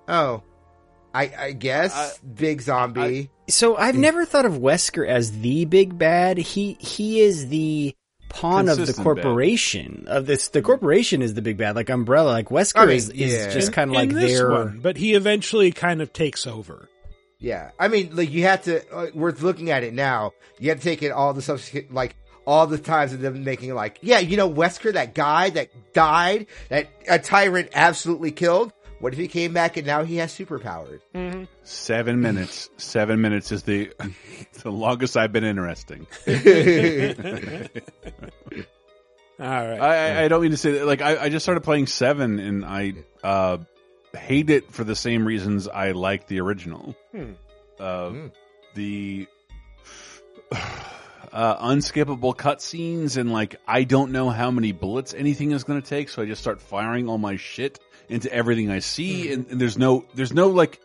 [0.09, 0.43] oh,
[1.15, 3.31] I, I guess big zombie.
[3.49, 6.39] So I've never thought of Wesker as the big bad.
[6.39, 7.95] He he is the
[8.29, 10.49] pawn of the Consistent corporation of this.
[10.49, 12.31] The corporation is the big bad, like Umbrella.
[12.31, 13.51] Like Wesker I mean, is, is yeah.
[13.51, 14.51] just kind of like in their.
[14.51, 16.89] one, but he eventually kind of takes over.
[17.39, 18.83] Yeah, I mean, like you have to.
[18.93, 20.33] Uh, we're looking at it now.
[20.59, 22.17] You have to take in all the stuff, like
[22.47, 26.47] all the times of them making like, yeah, you know, Wesker, that guy that died,
[26.69, 28.73] that a tyrant absolutely killed.
[29.07, 30.99] What if he came back and now he has superpowers?
[31.63, 32.71] Seven minutes.
[32.77, 33.93] Seven minutes is the
[34.65, 36.09] the longest I've been interesting.
[36.27, 36.33] All
[39.39, 39.81] right.
[39.81, 40.87] I, I, I don't mean to say that.
[40.87, 43.59] Like I, I just started playing seven, and I uh,
[44.13, 46.97] hate it for the same reasons I like the original.
[47.13, 47.35] Hmm.
[47.79, 48.27] Uh, Hmm.
[48.75, 49.29] The
[51.33, 55.89] uh, unskippable cutscenes, and like I don't know how many bullets anything is going to
[55.89, 57.79] take, so I just start firing all my shit
[58.09, 59.33] into everything I see, hmm.
[59.33, 60.81] and, and there's no, there's no like,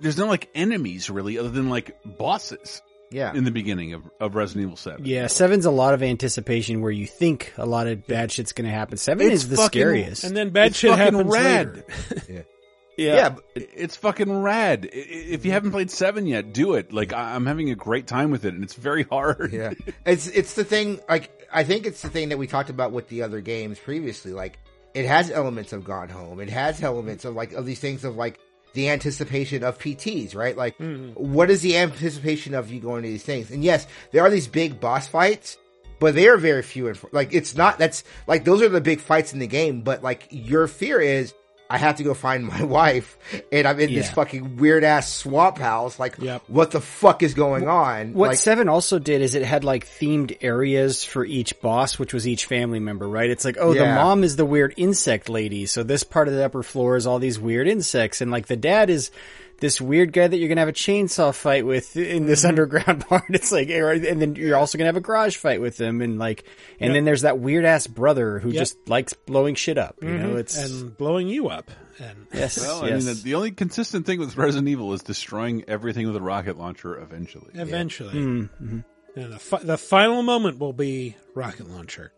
[0.00, 2.80] there's no like enemies really, other than like bosses
[3.10, 5.04] Yeah, in the beginning of, of Resident Evil Seven.
[5.04, 8.64] Yeah, seven's a lot of anticipation where you think a lot of bad shit's going
[8.68, 8.96] to happen.
[8.96, 10.24] Seven It's is the fucking- scariest.
[10.24, 11.84] and then bad It's shit happens rad.
[12.28, 12.46] later.
[12.96, 13.28] yeah.
[13.30, 14.88] but- It's fucking rad.
[14.92, 16.92] I- i- If you haven't played seven yet, do it.
[16.92, 19.52] Like I- I'm having a great time with it, and it's very hard.
[19.52, 19.74] yeah.
[20.06, 21.00] It's it's the thing.
[21.08, 24.32] Like I think it's the thing that we talked about with the other games previously.
[24.32, 24.58] Like
[24.96, 26.40] it has elements of Gone Home.
[26.40, 28.40] It has elements of like of these things of like
[28.72, 30.56] the anticipation of PTs, right?
[30.56, 31.12] Like mm-hmm.
[31.12, 33.50] what is the anticipation of you going to these things?
[33.50, 35.58] And yes, there are these big boss fights,
[36.00, 37.78] but they are very few and like it's not.
[37.78, 39.82] That's like those are the big fights in the game.
[39.82, 41.34] But like your fear is
[41.68, 43.18] I have to go find my wife,
[43.50, 45.98] and I'm in this fucking weird ass swamp house.
[45.98, 46.42] Like, Yep.
[46.46, 48.12] what the fuck is going on?
[48.12, 52.14] What like, Seven also did is it had like themed areas for each boss, which
[52.14, 53.28] was each family member, right?
[53.30, 56.44] It's like, oh, the mom is the weird insect lady, so this part of the
[56.44, 59.10] upper floor is all these weird insects, and like the dad is
[59.58, 62.48] this weird guy that you're gonna have a chainsaw fight with in this Mm-hmm.
[62.48, 63.24] underground part.
[63.30, 66.44] It's like, and then you're also gonna have a garage fight with him, and like,
[66.80, 66.94] and Yep.
[66.96, 68.58] then there's that weird ass brother who Yep.
[68.58, 69.96] just likes blowing shit up.
[70.02, 70.38] You know, Mhm.
[70.38, 71.70] it's and blowing you up.
[71.98, 73.04] And yes, Well, I yes.
[73.06, 76.58] mean, the, the only consistent thing with Resident Evil is destroying everything with a rocket
[76.58, 77.50] launcher eventually.
[77.54, 78.84] eventually, Mhm.
[79.16, 82.12] and the, fi- the final moment will be rocket launcher.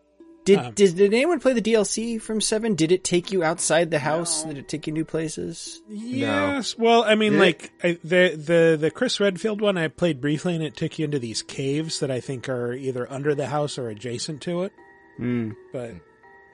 [0.49, 2.75] Did, Um, did did anyone play the DLC from Seven?
[2.75, 4.45] Did it take you outside the house?
[4.45, 5.83] Did it take you new places?
[5.91, 6.75] Yes.
[6.79, 10.55] Well, I mean, Did like I, the the the Chris Redfield one, I played briefly,
[10.55, 13.77] and it took you into these caves that I think are either under the house
[13.77, 14.73] or adjacent to it.
[15.20, 15.55] Mm.
[15.70, 15.97] But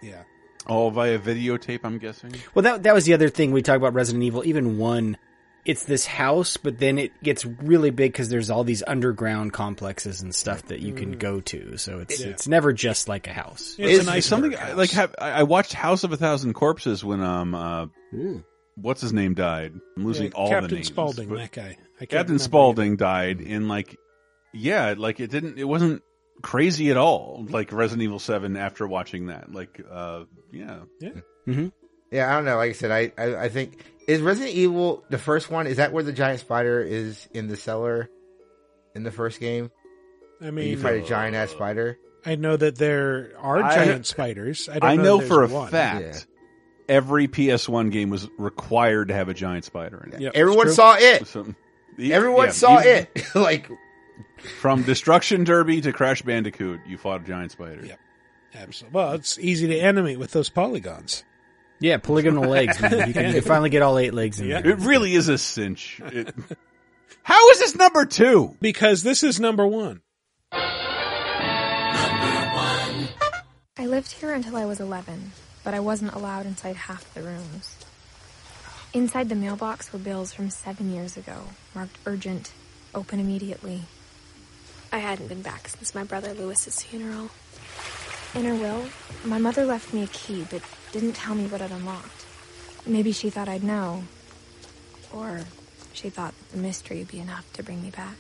[0.02, 0.24] yeah,
[0.66, 2.34] All via videotape, I'm guessing.
[2.52, 4.44] Well, that that was the other thing we talked about Resident Evil.
[4.44, 5.18] Even one,
[5.64, 10.20] it's this house, but then it gets really big because there's all these underground complexes
[10.20, 11.76] and stuff that you can go to.
[11.78, 12.28] So it's Yeah.
[12.28, 13.74] it's never just like a house.
[13.78, 17.02] It's, a nice something I- like have, I I watched House of a Thousand Corpses
[17.02, 17.86] when um uh
[18.76, 19.72] what's his name died.
[19.96, 20.88] I'm losing Yeah, all Captain the names.
[20.88, 21.78] Spaulding, but that guy.
[22.00, 23.96] I Captain remember Spaulding died in like
[24.52, 26.02] yeah, like it didn't it wasn't
[26.42, 29.50] crazy at all like Resident Evil 7 after watching that.
[29.52, 30.80] Like uh yeah.
[31.00, 31.10] Yeah.
[31.46, 31.68] Mm-hmm.
[32.12, 32.56] Yeah, I don't know.
[32.58, 35.66] Like I said, I, I, I think is Resident Evil the first one.
[35.66, 38.08] Is that where the giant spider is in the cellar
[38.94, 39.70] in the first game?
[40.40, 41.98] I And mean, you fight a giant ass spider.
[42.26, 44.68] I know that there are I- giant spiders.
[44.68, 45.70] I, don't I know, know for a one.
[45.70, 46.26] fact
[46.88, 50.20] every PS1 game was required to have a giant spider in it.
[50.20, 51.26] Yep, Everyone saw it.
[51.26, 51.54] So-
[51.98, 53.24] Everyone yeah, saw even- it.
[53.34, 53.70] like
[54.60, 57.84] From Destruction Derby to Crash Bandicoot, you fought a giant spider.
[57.86, 57.98] Yep.
[58.56, 58.94] Absolutely.
[58.94, 61.24] Well, it's easy to animate with those polygons.
[61.84, 62.80] Yeah, polygonal legs.
[62.80, 63.08] Man.
[63.08, 64.62] You can, you can finally get all eight legs in Yeah.
[64.62, 64.72] there.
[64.72, 66.00] It really is a cinch.
[66.02, 66.34] It-
[67.22, 68.56] How is this number two?
[68.62, 70.00] Because this is number one.
[70.50, 70.62] Number
[72.56, 73.08] one.
[73.76, 75.32] I lived here until I was 11,
[75.62, 77.76] but I wasn't allowed inside half the rooms.
[78.94, 81.36] Inside the mailbox were bills from seven years ago,
[81.74, 82.52] marked urgent,
[82.94, 83.82] open immediately.
[84.90, 87.28] I hadn't been back since my brother Lewis's funeral.
[88.34, 88.86] In her will,
[89.24, 90.62] my mother left me a key, but
[90.94, 92.24] didn't tell me what it unlocked.
[92.86, 94.04] Maybe she thought I'd know.
[95.12, 95.40] Or
[95.92, 98.16] she thought that the mystery would be enough to bring me back.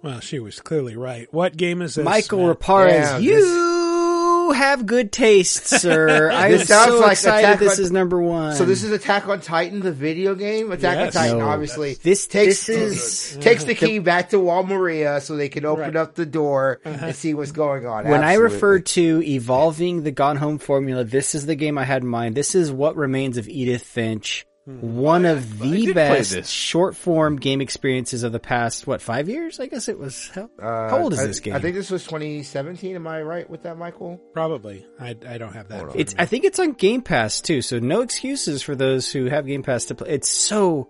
[0.00, 1.26] Well, she was clearly right.
[1.34, 2.04] What game is this?
[2.04, 2.60] Michael Matt?
[2.60, 3.32] Raparez, Yeah, you
[4.52, 6.30] have good taste, sir.
[6.30, 7.44] I'm This sounds so like excited.
[7.46, 8.54] Attack This on- is number one.
[8.54, 10.70] So this is Attack on Titan, the video game.
[10.72, 11.16] Attack Yes.
[11.16, 11.48] on Titan, No.
[11.48, 11.94] obviously.
[12.02, 15.84] This- takes this is- takes the key back to Wall Maria so they can open
[15.84, 15.96] Right.
[15.96, 17.12] up the door and uh-huh.
[17.12, 18.04] see what's going on.
[18.04, 18.54] when I Absolutely.
[18.54, 22.34] refer to evolving the Gone Home formula, this is the game I had in mind.
[22.34, 24.46] This is what remains of Edith Finch.
[24.66, 29.60] One of the best short form game experiences of the past, what, five years?
[29.60, 30.30] I guess it was.
[30.34, 31.54] How, Uh, how old is I- this game?
[31.54, 32.94] I think this was 2017.
[32.96, 34.18] Am I right with that, Michael?
[34.32, 34.86] Probably.
[34.98, 35.82] I, I don't have that.
[35.82, 36.14] in It's.
[36.18, 39.62] I think it's on Game Pass too, so no excuses for those who have Game
[39.62, 40.08] Pass to play.
[40.10, 40.88] It's so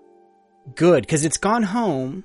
[0.77, 2.23] good because it's gone home,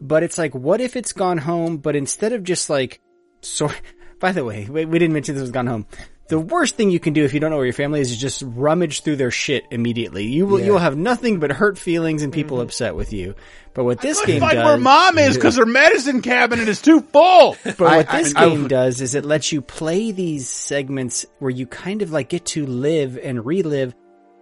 [0.00, 1.78] but it's like, what if it's gone home?
[1.78, 3.00] But instead of just like,
[3.40, 3.80] sort.
[4.20, 5.86] By the way, we, we didn't mention this was gone home.
[6.28, 8.16] The worst thing you can do if you don't know where your family is is
[8.16, 10.24] just rummage through their shit immediately.
[10.24, 10.58] You will.
[10.58, 10.66] Yeah.
[10.66, 12.64] You'll have nothing but hurt feelings and people mm-hmm.
[12.64, 13.34] upset with you.
[13.74, 17.02] But what this game Find does, where mom is because her medicine cabinet is too
[17.02, 17.56] full.
[17.64, 21.50] but what I- this I- game does is it lets you play these segments where
[21.50, 23.94] you kind of like get to live and relive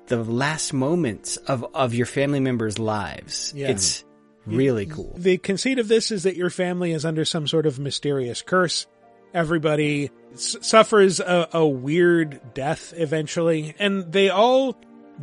[0.06, 3.52] the last moments of, of your family members' lives.
[3.56, 3.68] Yeah.
[3.68, 4.04] It's
[4.44, 5.14] really cool.
[5.16, 8.86] the conceit of this is that your family is under some sort of mysterious curse.
[9.34, 14.76] Everybody s- suffers a, a weird death eventually, and they all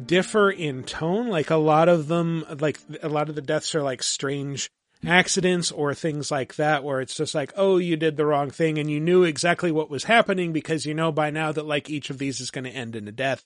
[0.05, 1.27] differ in tone.
[1.27, 4.69] Like a lot of them, like a lot of the deaths are like strange
[5.05, 8.77] accidents or things like that, where it's just like, oh, you did the wrong thing,
[8.77, 12.09] and you knew exactly what was happening because you know by now that like each
[12.09, 13.43] of these is going to end in a death.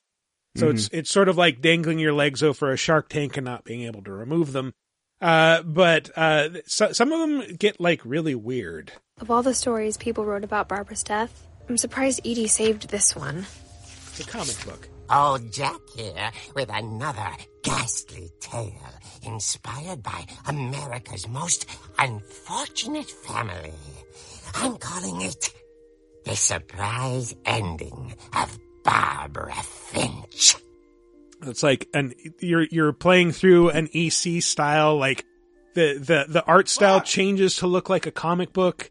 [0.56, 0.76] So mm-hmm.
[0.76, 3.84] it's it's sort of like dangling your legs over a shark tank and not being
[3.84, 4.73] able to remove them.
[5.24, 8.91] Uh, but uh, so, some of them get like really weird.
[9.22, 13.45] Of all the stories people wrote about Barbara's death, I'm surprised Edie saved this one.
[14.18, 14.90] The comic book.
[15.10, 17.30] Old Jack here with another
[17.64, 21.68] ghastly tale inspired by America's most
[21.98, 23.74] unfortunate family.
[24.56, 25.54] I'm calling it
[26.26, 30.58] The Surprise Ending of Barbara Finch.
[31.48, 35.26] It's like an you're you're playing through an EC style like
[35.76, 38.90] the the the art style changes to look like a comic book.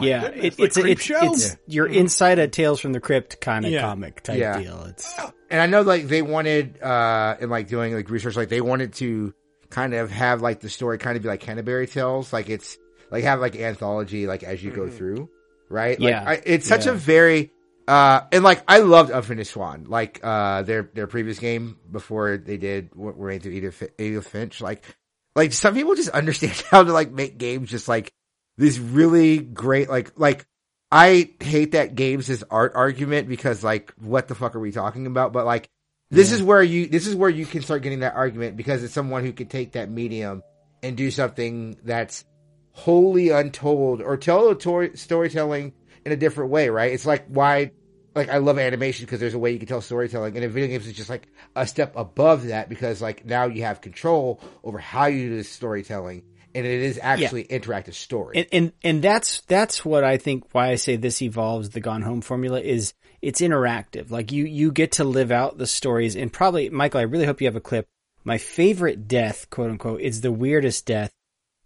[0.00, 1.32] yeah, goodness, it, like it's a, Creep it's, Show?
[1.32, 3.82] it's you're inside a Tales from the Crypt kind of Yeah.
[3.82, 4.60] comic type Yeah.
[4.60, 4.84] deal.
[4.88, 5.14] It's
[5.50, 8.94] and I know like they wanted uh in like doing like research like they wanted
[8.94, 9.34] to
[9.70, 12.76] kind of have like the story kind of be like Canterbury Tales like it's
[13.10, 15.28] like have like anthology like as you go through
[15.68, 16.24] right like Yeah.
[16.26, 16.92] I, it's such Yeah.
[16.92, 17.52] a very
[17.90, 22.56] uh and like I loved Unfinished Swan like uh their their previous game before they
[22.56, 24.84] did what we're into Edith, Edith Finch like
[25.34, 28.12] like some people just understand how to like make games just like
[28.56, 30.46] this really great like like
[30.92, 35.06] I hate that games is art argument because like what the fuck are we talking
[35.06, 35.32] about?
[35.32, 35.68] But like
[36.10, 38.94] this is where you this is where you can start getting that argument because it's
[38.94, 40.42] someone who can take that medium
[40.82, 42.24] and do something that's
[42.72, 45.72] wholly untold or tell a tor- storytelling
[46.04, 46.92] in a different way, right?
[46.92, 47.70] It's like why
[48.14, 50.68] like I love animation because there's a way you can tell storytelling and in video
[50.68, 54.78] games it's just like a step above that because like now you have control over
[54.78, 56.22] how you do this storytelling
[56.54, 58.38] and it is actually interactive story.
[58.38, 62.02] and, and and that's that's what I think why I say this evolves the Gone
[62.02, 64.10] Home formula is it's interactive.
[64.10, 67.40] Like you you get to live out the stories and probably Michael, I really hope
[67.40, 67.86] you have a clip.
[68.24, 71.12] My favorite death, quote unquote, is the weirdest death.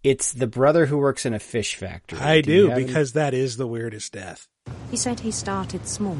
[0.05, 2.19] It's the brother who works in a fish factory.
[2.19, 4.47] I you do have any- because that is the weirdest death.
[4.91, 6.19] He said he started small,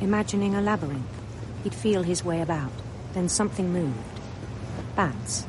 [0.00, 1.06] imagining a labyrinth.
[1.62, 2.72] He'd feel his way about.
[3.12, 3.94] Then something moved.
[4.96, 5.46] Bats.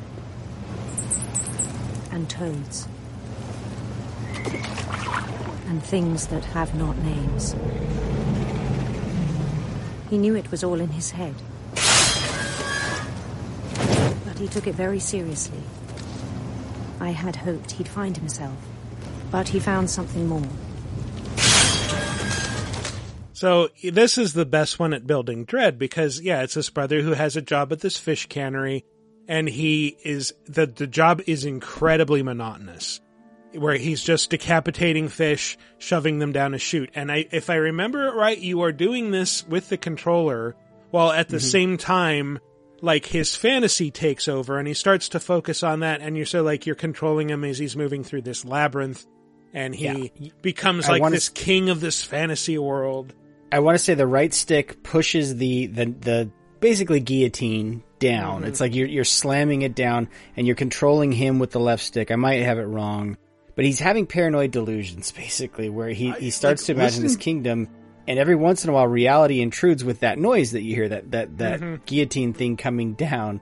[2.12, 2.86] And toads.
[5.66, 7.56] And things that have not names.
[10.08, 11.34] He knew it was all in his head.
[14.24, 15.64] But he took it very seriously.
[17.06, 18.56] I had hoped he'd find himself.
[19.30, 20.42] But he found something more.
[23.32, 27.12] So this is the best one at building dread because yeah, it's this brother who
[27.12, 28.84] has a job at this fish cannery
[29.28, 33.00] and he is the the job is incredibly monotonous
[33.52, 36.90] where he's just decapitating fish, shoving them down a chute.
[36.94, 40.56] And I if I remember it right, you are doing this with the controller
[40.90, 41.50] while at the Mhm.
[41.50, 42.38] same time
[42.82, 46.42] like his fantasy takes over and he starts to focus on that and you're so
[46.42, 49.06] like you're controlling him as he's moving through this labyrinth
[49.54, 50.12] and he
[50.42, 53.14] becomes I like this s- king of this fantasy world.
[53.50, 56.30] I want to say the right stick pushes the the the
[56.60, 58.42] basically guillotine down.
[58.42, 58.48] Mhm.
[58.48, 62.10] It's like you're you're slamming it down and you're controlling him with the left stick.
[62.10, 63.16] I might have it wrong,
[63.54, 67.68] but he's having paranoid delusions basically where he he starts like, to imagine this kingdom
[68.08, 71.10] and every once in a while reality intrudes with that noise that you hear that
[71.10, 71.80] that that Mhm.
[71.86, 73.40] guillotine thing coming down.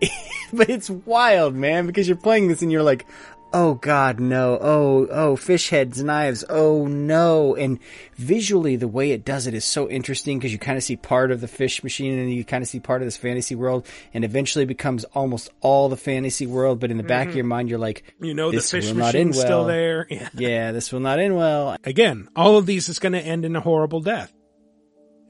[0.52, 3.06] but it's wild, man, because you're playing this and you're like,
[3.52, 7.54] oh god, no, oh, oh, fish heads, knives, oh no.
[7.56, 7.78] And
[8.16, 11.30] visually, the way it does it is so interesting because you kind of see part
[11.30, 14.24] of the fish machine and you kind of see part of this fantasy world and
[14.24, 16.80] eventually becomes almost all the fantasy world.
[16.80, 17.36] But in the back of Mhm.
[17.36, 20.06] your mind, you're like, You know the this fish will not end machine's still there.
[20.10, 20.28] Yeah.
[20.38, 21.76] Yeah, this will not end well.
[21.84, 24.32] Again, all of these is going to end in a horrible death.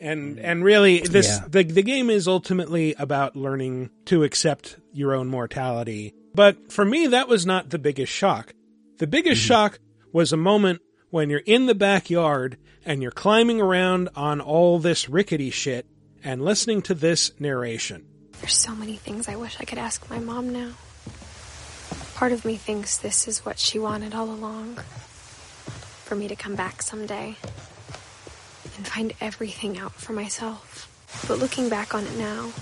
[0.01, 1.45] And and really this Yeah.
[1.49, 6.15] the the game is ultimately about learning to accept your own mortality.
[6.39, 8.55] But for me that was not the biggest shock.
[8.99, 9.49] The biggest mm-hmm.
[9.49, 9.81] shock
[10.13, 15.09] was a moment when you're in the backyard and you're climbing around on all this
[15.09, 15.85] rickety shit
[16.23, 18.07] and listening to this narration.
[18.39, 20.75] There's so many things I wish I could ask my mom now.
[22.15, 24.77] Part of me thinks this is what she wanted all along.
[24.77, 27.35] For me to come back someday
[28.77, 30.87] and find everything out for myself.
[31.27, 32.53] But looking back on it now,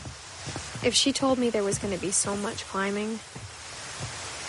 [0.82, 3.18] if she told me there was going to be so much climbing,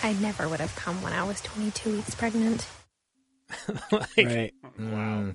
[0.02, 2.66] I never would have come when I was 22 weeks pregnant.
[4.16, 4.52] right.
[4.78, 5.32] Wow.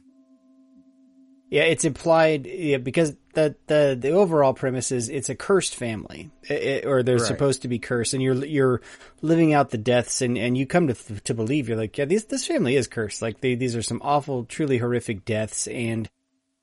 [1.50, 6.32] Yeah, it's implied yeah, because the, the the overall premise is it's a cursed family,
[6.50, 7.26] I- I- or they're Right.
[7.28, 8.82] supposed to be cursed, and you're you're
[9.22, 12.24] living out the deaths, and, and you come to to believe you're like, yeah, this
[12.26, 13.22] this family is cursed.
[13.22, 16.10] Like they, these are some awful, truly horrific deaths, and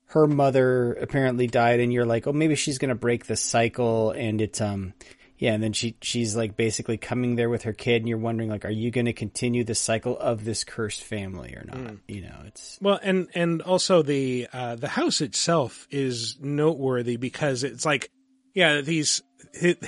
[0.06, 4.40] her mother apparently died, and you're like, oh, maybe she's gonna break the cycle, and
[4.40, 4.94] it's um.
[5.40, 8.50] Yeah, and then she she's like basically coming there with her kid, and you're wondering
[8.50, 11.94] like, are you going to continue the cycle of this cursed family or not?
[12.06, 17.64] You know, it's Well, and and also the uh, the house itself is noteworthy because
[17.64, 18.10] it's like,
[18.52, 19.22] yeah, these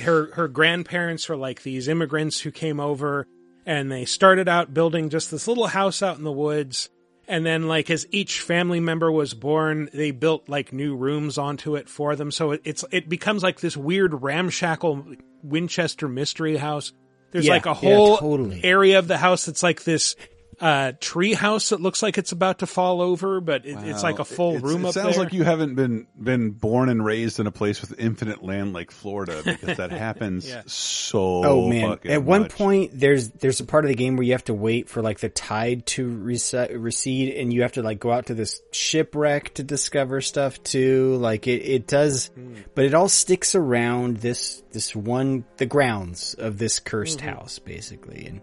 [0.01, 3.27] her her grandparents were like these immigrants who came over,
[3.67, 6.89] and they started out building just this little house out in the woods,
[7.29, 11.77] and then like as each family member was born, they built like new rooms onto
[11.77, 12.31] it for them.
[12.31, 16.93] So it, it's it becomes like this weird ramshackle Winchester mystery house.
[17.31, 18.61] There's Yeah, like a yeah, whole totally.
[18.65, 20.17] area of the house that's like this
[20.63, 24.21] uh, tree house that looks like it's about to fall over, but it, it's like
[24.21, 25.25] a full It's- room it up sounds there.
[25.25, 28.93] like you haven't been been born and raised in a place with infinite land like
[28.93, 30.63] Florida because that happens Yeah.
[30.67, 31.45] so.
[31.45, 31.99] Oh man!
[32.05, 32.53] At one much.
[32.53, 35.19] point, there's there's a part of the game where you have to wait for like
[35.21, 39.55] the tide to rece- recede, and you have to like go out to this shipwreck
[39.55, 41.17] to discover stuff too.
[41.17, 42.31] Like it, it does,
[42.77, 47.29] but it all sticks around this this one the grounds of this cursed Mm-hmm.
[47.31, 48.27] house, basically.
[48.27, 48.41] And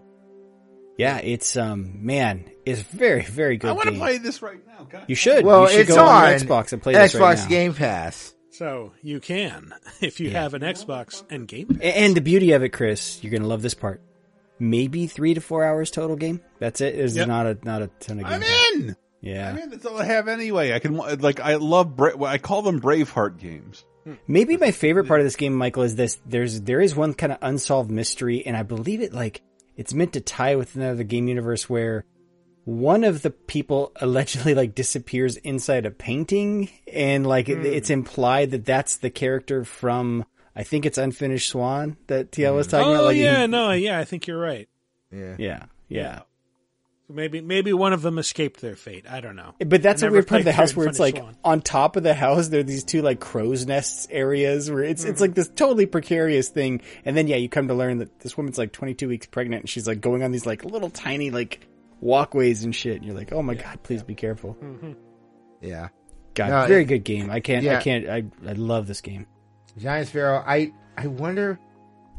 [1.00, 3.70] yeah, it's um man, it's very very good.
[3.70, 4.84] I want to play this right now.
[4.84, 5.04] God.
[5.08, 5.44] You should.
[5.44, 7.48] Well, you should it's go on, on Xbox and play this Xbox right now.
[7.48, 8.34] Game Pass.
[8.50, 9.72] so you can
[10.02, 11.78] if you have an Xbox and Game Pass.
[11.82, 14.02] And the beauty of it, Chris, you're gonna love this part.
[14.58, 16.42] Maybe three to four hours total game.
[16.58, 16.96] That's it.
[16.96, 17.28] This Yep.
[17.28, 18.34] not a not a ton of game.
[18.34, 18.50] I'm time.
[18.74, 18.96] in.
[19.22, 19.48] Yeah.
[19.48, 20.74] I mean, that's all I have anyway.
[20.74, 23.84] I can like I love Bra- I call them Braveheart games.
[24.26, 26.18] Maybe my favorite part of this game, Michael, is this.
[26.26, 29.42] There's there is one kind of unsolved mystery, and I believe it like
[29.80, 32.04] it's meant to tie with another game universe where
[32.64, 37.64] one of the people allegedly like disappears inside a painting, and like it, hmm.
[37.64, 42.66] it's implied that that's the character from I think it's Unfinished Swan that TL was
[42.66, 42.72] hmm.
[42.72, 43.04] talking Oh about.
[43.06, 44.68] Like, oh, yeah, he- no, yeah, I think you're right.
[45.10, 45.36] Yeah.
[45.38, 46.20] yeah, yeah.
[47.10, 49.04] So maybe maybe one of them escaped their fate.
[49.10, 49.54] I don't know.
[49.64, 51.36] But that's I a never weird part of the house where it's like Swan.
[51.44, 55.02] on top of the house there are these two like crow's nests areas where it's
[55.02, 55.10] Mm-hmm.
[55.10, 56.80] it's like this totally precarious thing.
[57.04, 59.68] And then yeah, you come to learn that this woman's like 22 weeks pregnant and
[59.68, 61.66] she's like going on these like little tiny like
[62.00, 62.96] walkways and shit.
[62.98, 64.56] And you're like, oh my god, please be careful.
[65.60, 65.88] Yeah.
[66.34, 67.30] God, No, very it- good game.
[67.30, 67.78] I can't, yeah.
[67.78, 69.26] I can't, I I love this game.
[69.78, 70.42] Giant Sparrow.
[70.46, 71.58] I I wonder,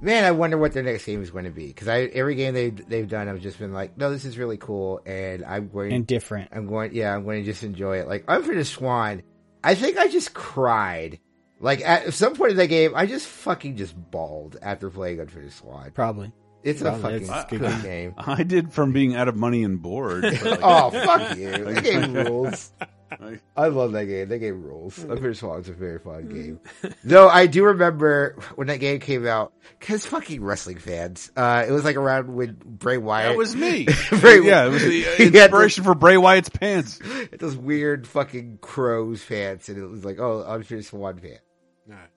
[0.01, 0.23] man.
[0.25, 2.69] I wonder what their next game is going to be because I every game they
[2.71, 6.05] they've done, I've just been like, no, this is really cool, and I'm going And
[6.05, 6.49] different.
[6.51, 8.07] I'm going, yeah, I'm going to just enjoy it.
[8.07, 9.23] Like Unfinished Swan,
[9.63, 11.19] I think I just cried.
[11.59, 15.57] Like at some point in that game, I just fucking just bawled after playing Unfinished
[15.59, 15.91] Swan.
[15.91, 16.31] Probably.
[16.63, 17.15] It's Probably.
[17.15, 18.13] a fucking a good good game.
[18.17, 20.23] I did from being out of money and bored.
[20.23, 21.51] like- oh fuck you!
[21.51, 22.71] That game rules.
[23.19, 24.29] Like- I love that game.
[24.29, 24.97] That game rules.
[24.99, 26.59] Unfinished Swan's a very fun game.
[27.03, 31.31] Though I do remember when that game came out, because fucking wrestling fans.
[31.35, 33.31] Uh, it was like around when Bray Wyatt.
[33.31, 33.87] That was me.
[34.21, 36.99] Bray, yeah, it was the he had inspiration for Bray Wyatt's pants.
[36.99, 41.39] those, those weird fucking crows pants, and it was like, oh, Unfinished Swan fan.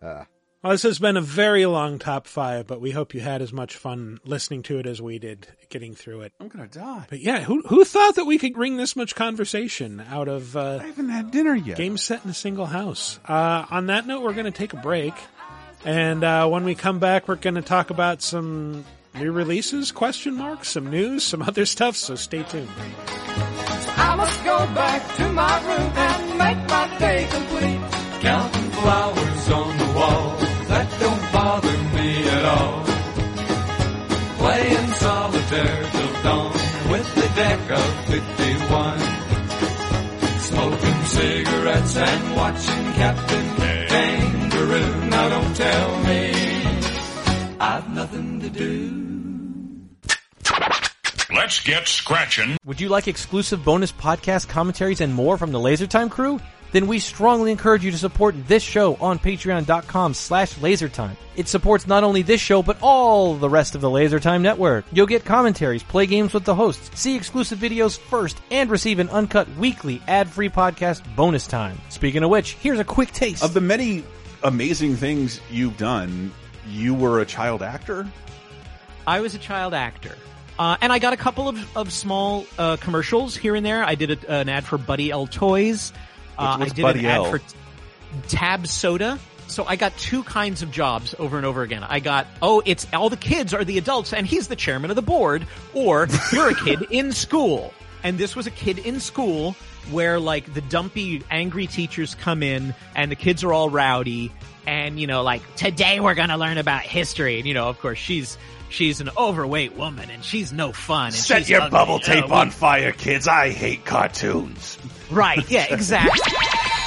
[0.00, 0.24] Uh,
[0.64, 3.52] Well, this has been a very long top five, but we hope you had as
[3.52, 6.32] much fun listening to it as we did getting through it.
[6.40, 7.04] I'm gonna die.
[7.10, 10.78] But yeah, who who thought that we could wring this much conversation out of uh,
[10.80, 11.76] I haven't had dinner yet.
[11.76, 13.20] Game set in a single house?
[13.28, 15.12] Uh, on that note, we're going to take a break,
[15.84, 20.34] and uh, when we come back, we're going to talk about some new releases, question
[20.34, 21.94] marks, some news, some other stuff.
[21.94, 22.70] So stay tuned.
[23.98, 27.80] I must go back to my room and make my day complete.
[28.22, 30.43] Counting flowers on the wall, that don't bother
[32.44, 32.84] me at all.
[34.38, 36.52] Playing solitaire till dawn
[36.90, 38.98] with the deck of 51.
[40.40, 43.56] Smoking cigarettes and watching Captain
[43.88, 45.06] Kangaroo.
[45.06, 46.32] Now don't tell me
[47.60, 49.00] I've nothing to do.
[51.34, 52.56] Let's get scratching.
[52.64, 56.38] Would you like exclusive bonus podcast commentaries and more from the LaserTime crew?
[56.74, 61.14] Then we strongly encourage you to support this show on patreon.com slash lasertime.
[61.36, 64.84] It supports not only this show, but all the rest of the LaserTime network.
[64.90, 69.08] You'll get commentaries, play games with the hosts, see exclusive videos first, and receive an
[69.10, 71.80] uncut weekly ad-free podcast bonus time.
[71.90, 73.44] Speaking of which, here's a quick taste.
[73.44, 74.02] Of the many
[74.42, 76.32] amazing things you've done,
[76.68, 78.04] you were a child actor.
[79.06, 80.16] I was a child actor.
[80.58, 83.84] Uh, and I got a couple of, of small uh, commercials here and there.
[83.84, 85.92] I did a, an ad for Buddy L Toys.
[86.38, 87.30] Uh, I did Buddy an ad L?
[87.30, 87.40] for
[88.28, 89.18] Tab Soda.
[89.46, 91.84] So I got two kinds of jobs over and over again.
[91.84, 94.96] I got, oh, it's all the kids are the adults and he's the chairman of
[94.96, 97.72] the board, or you're a kid in school.
[98.02, 99.54] And this was a kid in school
[99.90, 104.32] where like the dumpy, angry teachers come in and the kids are all rowdy
[104.66, 107.38] and you know, like, today we're gonna learn about history.
[107.38, 108.38] And you know, of course, she's,
[108.70, 111.06] she's an overweight woman and she's no fun.
[111.08, 111.70] And Set she's your ugly.
[111.70, 113.28] bubble tape we- on fire, kids.
[113.28, 114.78] I hate cartoons.
[115.14, 116.20] Right, yeah, exactly.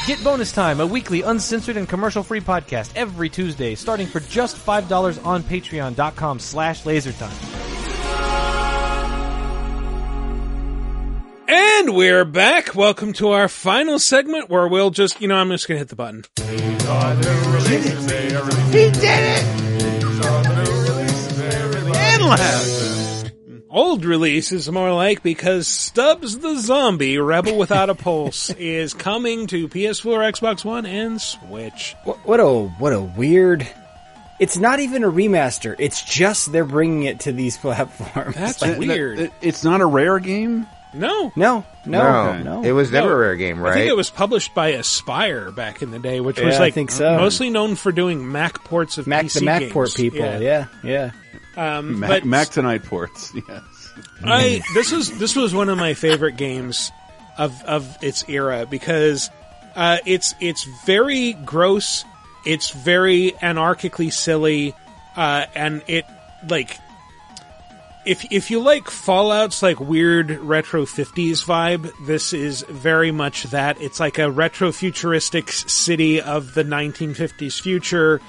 [0.05, 5.25] Get Bonus Time, a weekly uncensored and commercial-free podcast every Tuesday, starting for just $5
[5.25, 7.33] on patreon.com slash lasertime.
[11.49, 12.75] And we're back.
[12.75, 15.89] Welcome to our final segment where we'll just, you know, I'm just going to hit
[15.89, 16.25] the button.
[18.71, 19.43] He did it!
[21.95, 22.76] And laugh.
[23.77, 29.45] Old release is more like because Stubbs the Zombie, Rebel Without a Pulse, is coming
[29.47, 31.95] to PS4, Xbox One, and Switch.
[32.03, 32.47] What, what a
[32.79, 33.67] what a weird.
[34.39, 35.75] It's not even a remaster.
[35.79, 38.35] It's just they're bringing it to these platforms.
[38.35, 39.19] That's Like, weird.
[39.19, 40.65] It- It's not a rare game.
[40.93, 42.41] No, No, no, No.
[42.41, 42.63] no.
[42.63, 43.13] It was never No.
[43.13, 43.71] a rare game, right?
[43.73, 46.63] I think it was published by Aspyr back in the day, which was Yeah, I
[46.63, 47.17] like think so.
[47.17, 49.73] mostly known for doing Mac ports of Mac PC the Mac games.
[49.73, 50.19] port people.
[50.41, 51.11] Yeah, yeah.
[51.57, 53.33] Um, Mac, but Mac tonight ports.
[53.47, 53.93] Yes.
[54.23, 56.91] I this was this was one of my favorite games
[57.37, 59.31] of of its era because
[59.75, 62.05] uh, it's it's very gross,
[62.45, 64.75] it's very anarchically silly,
[65.15, 66.05] uh, and it
[66.47, 66.77] like
[68.05, 73.81] if if you like Fallout's like weird retro 50s vibe, this is very much that.
[73.81, 78.21] It's like a retro futuristic city of the 1950s future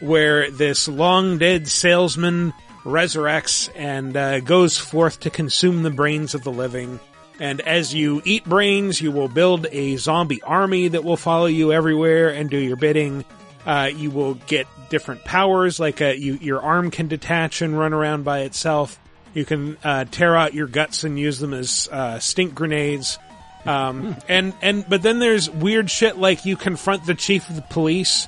[0.00, 2.52] where this long dead salesman
[2.84, 7.00] resurrects and uh, goes forth to consume the brains of the living.
[7.40, 11.72] And as you eat brains, you will build a zombie army that will follow you
[11.72, 13.24] everywhere and do your bidding.
[13.64, 17.92] Uh, you will get different powers, like uh, you, your arm can detach and run
[17.92, 18.98] around by itself.
[19.34, 23.18] You can uh, tear out your guts and use them as uh, stink grenades.
[23.64, 27.62] Um, and and but then there's weird shit like you confront the chief of the
[27.62, 28.26] police,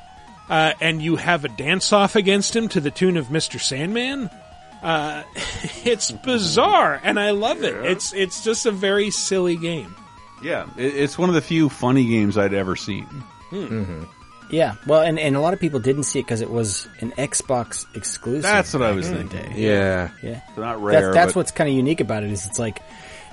[0.48, 3.60] uh, and you have a dance off against him to the tune of Mr.
[3.60, 4.31] Sandman.
[4.85, 5.23] Uh,
[5.85, 7.74] it's bizarre, and I love it.
[7.86, 9.94] It's it's just a very silly game.
[10.43, 13.06] Yeah, it's one of the few funny games I'd ever seen.
[14.51, 17.12] Yeah, well, and, and a lot of people didn't see it because it was an
[17.12, 18.43] Xbox exclusive.
[18.43, 19.52] That's what I was back in the thinking.
[19.56, 19.62] day.
[19.66, 20.11] Yeah.
[20.23, 20.40] yeah.
[20.56, 22.31] Not rare, That's, that's but- what's kind of unique about it.
[22.31, 22.81] Is it's like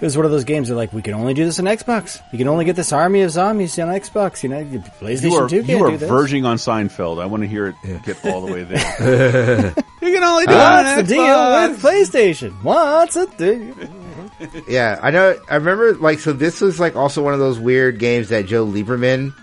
[0.02, 2.20] it was one of those games that like we can only do this on Xbox.
[2.32, 4.42] You can only get this army of zombies on Xbox.
[4.42, 6.10] You know, you- PlayStation You are, Two can't you are do this.
[6.10, 7.22] verging on Seinfeld.
[7.22, 9.74] I want to hear it get all the way there.
[10.02, 11.70] you can only do What's it the on deal Xbox.
[11.70, 12.64] with PlayStation?
[12.64, 14.64] What's the deal?
[14.68, 15.40] Yeah, I know.
[15.50, 18.66] I remember, like, so this was like also one of those weird games that Joe
[18.66, 19.34] Lieberman,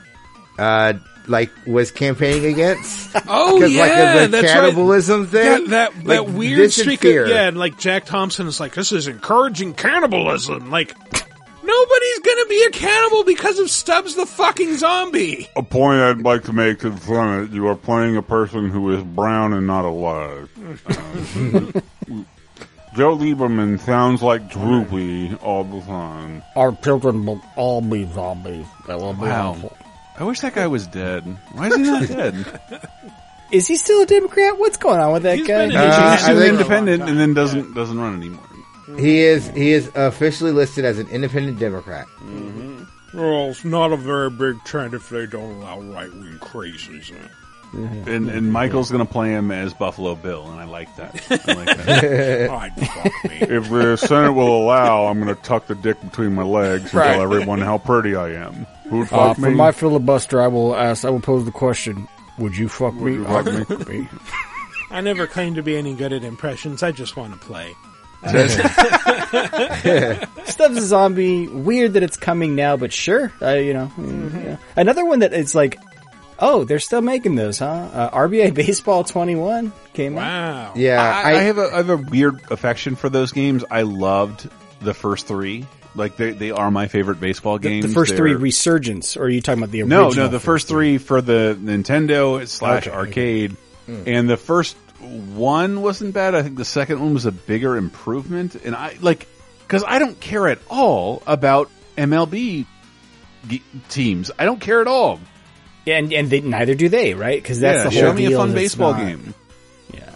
[0.58, 0.94] uh,
[1.28, 3.14] like was campaigning against.
[3.30, 3.82] Oh 'Cause, yeah,
[4.14, 5.30] like, the that's cannibalism right.
[5.30, 5.44] thing.
[5.64, 7.04] Yeah, that Like, that weird this and streak.
[7.04, 10.70] Of, yeah, and like Jack Thompson is like, this is encouraging cannibalism.
[10.70, 10.94] Like,
[11.62, 15.48] nobody's gonna be a cannibal because of Stubbs the fucking zombie.
[15.56, 18.90] A point I'd like to make to the Senate, you are playing a person who
[18.96, 20.48] is brown and not alive.
[22.96, 26.42] Joe Lieberman sounds like Droopy all the time.
[26.56, 28.66] Our children will all be zombies.
[28.86, 29.50] They will be Wow.
[29.50, 29.76] awful.
[30.18, 31.24] I wish that guy was dead.
[31.52, 32.34] Why is he not dead?
[33.52, 34.58] Is he still a Democrat?
[34.58, 35.66] What's going on with that guy?
[35.66, 38.44] He's Uh, he's I an think- independent and then doesn't doesn't run anymore.
[38.98, 42.06] He is he is officially listed as an independent Democrat.
[43.14, 47.10] Well, it's not a very big trend if they don't allow right wing crazies.
[47.72, 51.14] And and Michael's gonna play him as Buffalo Bill, and I like that.
[51.30, 52.50] I like that.
[52.50, 53.36] I'd fuck me.
[53.40, 56.94] If the Senate will allow, I'm going to tuck the dick between my legs and
[56.94, 57.12] Right.
[57.12, 58.66] tell everyone how pretty I am.
[58.88, 59.54] Who'd Uh, fuck for me?
[59.54, 61.04] my filibuster, I will ask.
[61.04, 62.08] I will pose the question:
[62.38, 63.12] Would you fuck me?
[63.14, 63.64] you fuck I me?
[64.00, 64.08] me.
[64.90, 66.82] I never claim to be any good at impressions.
[66.82, 67.74] I just want to play.
[70.46, 71.46] Stubbs a zombie.
[71.48, 73.32] Weird that it's coming now, but sure.
[73.40, 74.38] Uh, you know, Mm-hmm.
[74.44, 74.56] yeah.
[74.76, 75.78] another one that it's like,
[76.38, 77.66] oh, they're still making those, huh?
[77.92, 80.22] Uh, RBI Baseball 21 came out.
[80.22, 80.72] Wow.
[80.76, 83.64] Yeah, I, I have a I have a weird affection for those games.
[83.70, 84.48] I loved
[84.80, 85.66] the first three.
[85.94, 87.86] Like they they are my favorite baseball The, games.
[87.86, 90.10] the first three They're- resurgence, or are you talking about the original?
[90.10, 93.56] No, no, the first three for the Nintendo slash Okay, arcade,
[93.86, 94.02] Hmm.
[94.06, 96.34] and the first one wasn't bad.
[96.34, 99.26] I think the second one was a bigger improvement, and I like
[99.66, 102.66] because I don't care at all about MLB
[103.48, 104.30] ge- teams.
[104.38, 105.20] I don't care at all.
[105.88, 107.40] Yeah, and and they, neither do they, right?
[107.42, 109.34] Because that's Yeah, the whole show me a fun baseball not- game.
[109.94, 110.10] Yeah.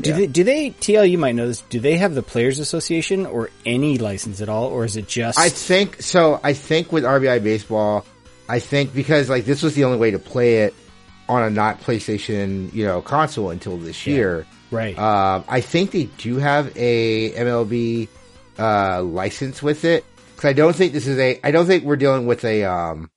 [0.00, 0.26] Do they?
[0.26, 0.70] Do they?
[0.70, 1.62] TL, you might know this.
[1.62, 5.38] Do they have the Players Association or any license at all, or is it just?
[5.38, 6.40] I think so.
[6.42, 8.04] I think with RBI baseball,
[8.48, 10.74] I think because like this was the only way to play it
[11.28, 14.46] on a not PlayStation, you know, console until this year.
[14.70, 14.98] Right.
[14.98, 18.08] Um, I think they do have a MLB
[18.58, 20.04] uh, license with it
[20.34, 21.40] because I don't think this is a.
[21.44, 23.10] I don't think we're dealing with a um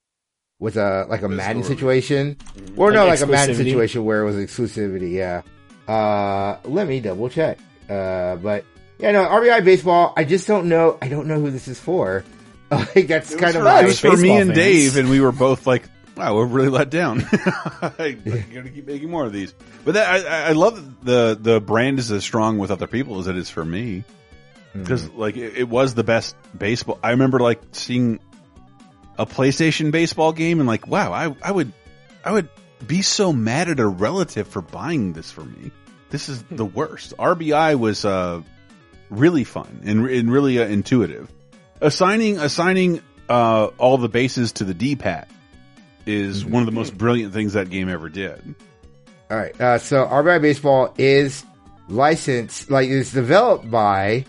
[0.60, 2.38] with a like a Madden situation,
[2.76, 5.12] or no, Like a Madden situation where it was exclusivity.
[5.14, 5.42] Yeah.
[5.88, 7.60] Uh, let me double check.
[7.90, 8.66] Uh, but
[9.00, 10.14] yeah, no RBI baseball.
[10.18, 10.98] I just don't know.
[11.02, 12.24] I don't know who this is for.
[12.70, 14.58] Like that's kind of It was for me and fans.
[14.58, 15.84] Dave, and we were both like,
[16.18, 18.12] "Wow, we're really let down." I
[18.54, 19.54] gotta keep making more of these.
[19.86, 23.20] But that, I, I- I love the the brand is as strong with other people
[23.20, 24.04] as it is for me
[24.74, 27.00] because like it, it was the best baseball.
[27.02, 28.20] I remember like seeing
[29.18, 31.74] a PlayStation baseball game and like, wow, I I would
[32.24, 32.50] I would
[32.86, 35.72] be so mad at a relative for buying this for me.
[36.10, 37.16] This is the worst.
[37.18, 38.42] RBI was uh
[39.10, 41.32] really fun and, and really uh, intuitive.
[41.82, 45.28] Assigning assigning uh, all the bases to the D pad
[46.06, 48.56] is one of the most brilliant things that game ever did.
[49.30, 49.60] All right.
[49.60, 51.44] Uh, so RBI Baseball is
[51.90, 54.26] licensed, like is developed by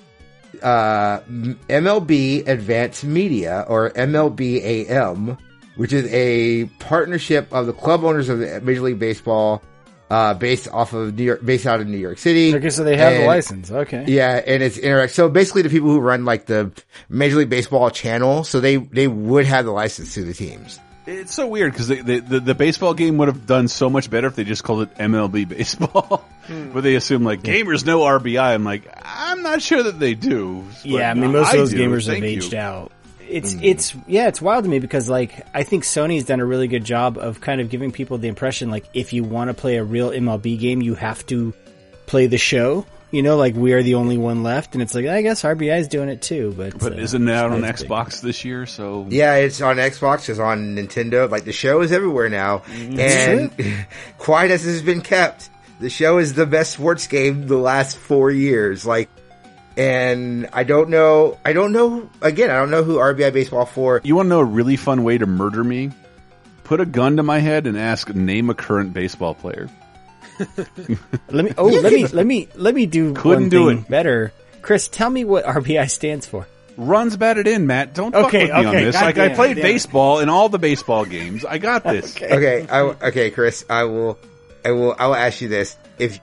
[0.63, 1.21] uh,
[1.69, 5.39] MLB Advanced Media or MLB AM,
[5.77, 9.63] which is a partnership of the club owners of the Major League Baseball,
[10.11, 12.55] uh, based off of New York, based out of New York City.
[12.55, 13.71] Okay, so they have the license.
[13.71, 14.05] Okay.
[14.07, 15.13] Yeah, and it's interact.
[15.13, 16.73] So basically, the people who run like the
[17.09, 20.81] Major League Baseball channel, so they they would have the license to the teams.
[21.07, 24.27] It's so weird because the, the the baseball game would have done so much better
[24.27, 28.41] if they just called it MLB baseball, but they assume like gamers know RBI.
[28.55, 30.65] I'm like, I'm not sure that they do.
[30.85, 31.79] Yeah, I mean, most I of those do.
[31.79, 32.59] gamers have aged you.
[32.59, 32.93] out.
[33.29, 33.61] It's Mm.
[33.63, 36.85] it's yeah, it's wild to me because like I think Sony's done a really good
[36.85, 39.85] job of kind of giving people the impression like if you want to play a
[39.85, 41.53] real MLB game, you have to
[42.07, 42.87] play the show.
[43.11, 45.79] You know, like we are the only one left, and it's like I guess RBI
[45.79, 46.55] is doing it too.
[46.57, 47.91] But But uh, isn't it out on it's big.
[47.91, 48.65] Xbox this year?
[48.67, 51.31] So Yeah, it's on Xbox, it's on Nintendo.
[51.31, 53.51] Like the show is everywhere now, and
[54.19, 55.49] quiet as it has been kept,
[55.81, 58.85] the show is the best sports game the last four years.
[58.87, 59.09] Like,
[59.77, 62.09] and I don't know, I don't know.
[62.21, 64.01] Again, I don't know who RBI Baseball for.
[64.05, 65.91] You want to know a really fun way to murder me?
[66.65, 69.69] Put a gun to my head and ask name a current baseball player.
[71.31, 73.89] Let me oh let me let me let me do Couldn't one do it.
[73.89, 74.33] better.
[74.63, 76.47] Chris, tell me what RBI stands for.
[76.77, 77.93] Runs batted in, Matt.
[77.95, 78.95] Don't fuck Okay, with me on okay, this.
[78.95, 79.63] Like I played damn it.
[79.63, 81.45] baseball in all the baseball games.
[81.45, 82.15] I got this.
[82.23, 84.17] Okay, I, okay, Chris, I will,
[84.69, 85.77] I will, I will ask you this.
[85.99, 86.21] If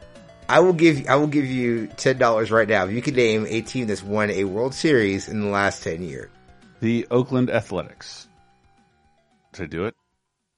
[0.47, 3.45] I will give, I will give you ten dollars right now if you can name
[3.49, 6.29] a team that's won a World Series in the last ten years.
[6.81, 8.27] The Oakland Athletics.
[9.53, 9.95] Did I do it?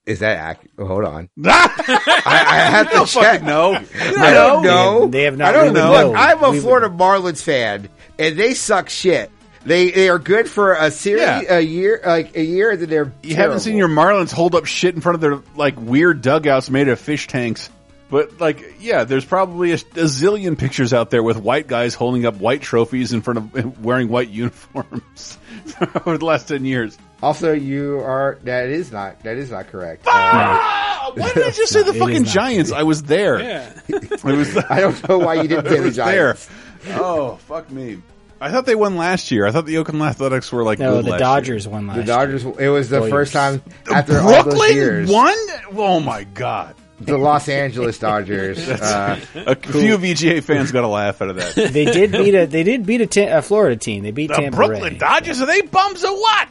[0.05, 0.71] Is that accurate?
[0.77, 1.29] Oh, hold on.
[1.45, 3.41] I, I have to don't check.
[3.41, 3.73] fucking know.
[3.75, 5.07] I don't know.
[5.07, 5.91] They have not I don't really know.
[5.93, 6.15] known.
[6.15, 9.31] I'm a We- Florida Marlins fan, and they suck shit.
[9.65, 11.57] They they are good for a series, Yeah.
[11.57, 13.11] a year, like a year, and then they're.
[13.21, 16.69] You haven't seen your Marlins hold up shit in front of their like weird dugouts
[16.69, 17.69] made of fish tanks.
[18.09, 22.25] But like, yeah, there's probably a, a zillion pictures out there with white guys holding
[22.25, 25.37] up white trophies in front of wearing white uniforms
[26.05, 26.97] over the last ten years.
[27.21, 30.03] Also, you are that is not that is not correct.
[30.07, 31.11] Ah!
[31.15, 32.71] Why did I just say the It is fucking not Giants?
[32.71, 33.39] I was there.
[33.39, 33.73] Yeah.
[33.87, 36.47] It was, I don't know why you didn't say the Giants.
[36.83, 36.97] There.
[37.01, 38.01] Oh fuck me!
[38.39, 39.45] I thought they won last year.
[39.47, 41.71] I thought the Oakland Athletics were like No, good the last Dodgers year.
[41.73, 42.45] won last The Dodgers.
[42.45, 43.11] It was the Warriors.
[43.13, 45.09] first time after all those years.
[45.09, 45.35] won.
[45.75, 46.75] Oh my god!
[46.99, 48.67] The Los Angeles Dodgers.
[48.69, 51.53] uh, a few VGA fans got a laugh out of that.
[51.71, 54.03] they did beat a they did beat a, ta- a Florida team.
[54.03, 54.99] They beat The Tampa Brooklyn Ray.
[54.99, 56.49] Dodgers are they bums or what?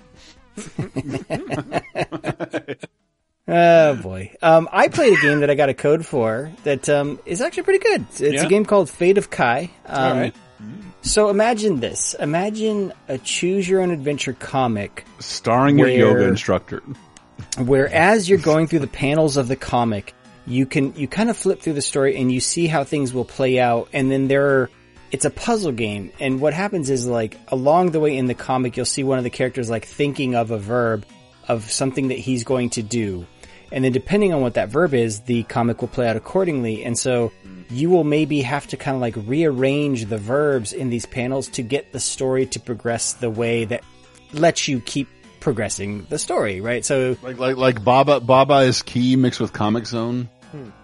[3.48, 4.34] Oh boy.
[4.42, 7.62] Um, I played a game that I got a code for that um, is actually
[7.62, 8.00] pretty good.
[8.10, 8.44] It's, it's Yeah?
[8.44, 9.70] a game called Fate of Kai.
[9.86, 10.34] Um, All right.
[11.02, 12.14] So imagine this.
[12.14, 16.82] Imagine a choose your own adventure comic Starring your yoga instructor.
[17.58, 20.12] where as you're going through the panels of the comic,
[20.46, 23.24] you can you kind of flip through the story and you see how things will
[23.24, 24.70] play out and then there are
[25.10, 26.12] it's a puzzle game.
[26.18, 29.24] And what happens is like along the way in the comic you'll see one of
[29.24, 31.06] the characters like thinking of a verb
[31.48, 33.26] of something that he's going to do.
[33.72, 36.84] And then depending on what that verb is the comic will play out accordingly.
[36.84, 37.32] And so
[37.70, 41.62] you will maybe have to kind of like rearrange the verbs in these panels to
[41.62, 43.82] get the story to progress the way that
[44.32, 45.08] lets you keep
[45.40, 46.84] progressing the story right?
[46.84, 50.28] So Like like like Baba Baba is key mixed with Comic Zone.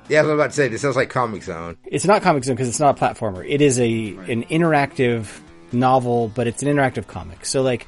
[0.09, 1.77] Yeah, I was about to say this sounds like Comic Zone.
[1.85, 3.49] It's not Comic Zone because it's not a platformer.
[3.49, 5.41] It is a an interactive
[5.73, 7.47] novel, but it's an interactive comic.
[7.47, 7.87] So like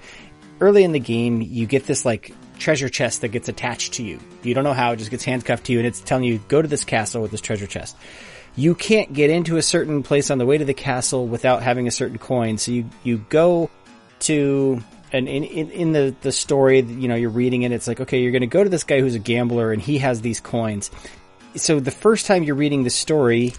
[0.61, 4.19] early in the game, you get this like treasure chest that gets attached to you.
[4.43, 6.62] You don't know how; it just gets handcuffed to you, and it's telling you go
[6.62, 7.97] to this castle with this treasure chest.
[8.57, 11.89] You can't get into a certain place on the way to the castle without having
[11.89, 12.59] a certain coin.
[12.59, 13.70] So you you go
[14.20, 14.82] to
[15.12, 18.20] and in, in, in the, the story, you know, you're reading it, it's like, okay,
[18.20, 20.91] you're going to go to this guy who's a gambler and he has these coins.
[21.57, 23.55] So the first time you're reading the story,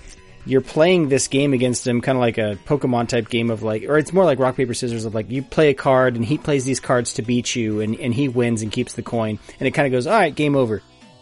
[0.46, 3.84] you're playing this game against him, kind of like a Pokemon type game of like,
[3.84, 6.38] or it's more like rock, paper, scissors of like, you play a card and he
[6.38, 9.40] plays these cards to beat you and, and he wins and keeps the coin.
[9.60, 10.82] And it kind of goes, all right, game over.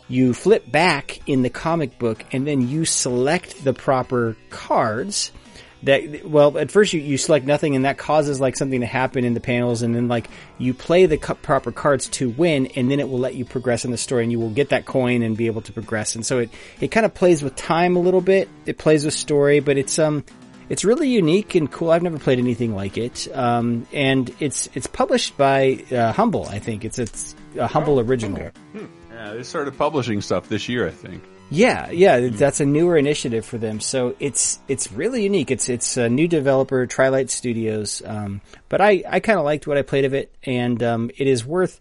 [0.10, 5.32] You flip back in the comic book and then you select the proper cards
[5.84, 9.26] that well at first you, you select nothing and that causes like something to happen
[9.26, 12.89] in the panels and then like you play the cu- proper cards to win and
[12.89, 15.22] then it will let you progress in the story and you will get that coin
[15.22, 16.49] and be able to progress and so it
[16.80, 19.99] it kind of plays with time a little bit it plays with story but it's
[19.99, 20.23] um
[20.69, 21.91] it's really unique and cool.
[21.91, 26.47] I've never played anything like it, um, and it's it's published by uh, Humble.
[26.47, 28.49] I think it's it's a Humble original.
[29.11, 31.23] Yeah, they started publishing stuff this year, I think.
[31.53, 33.80] Yeah, yeah, that's a newer initiative for them.
[33.80, 35.51] So it's it's really unique.
[35.51, 38.01] It's it's a new developer, Trilight Studios.
[38.03, 41.27] Um, but I I kind of liked what I played of it, and um, it
[41.27, 41.80] is worth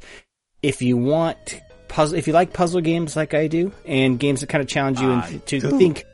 [0.63, 4.49] if you want puzzle if you like puzzle games like I do, and games that
[4.49, 5.79] kind of challenge you I and to do.
[5.79, 6.05] think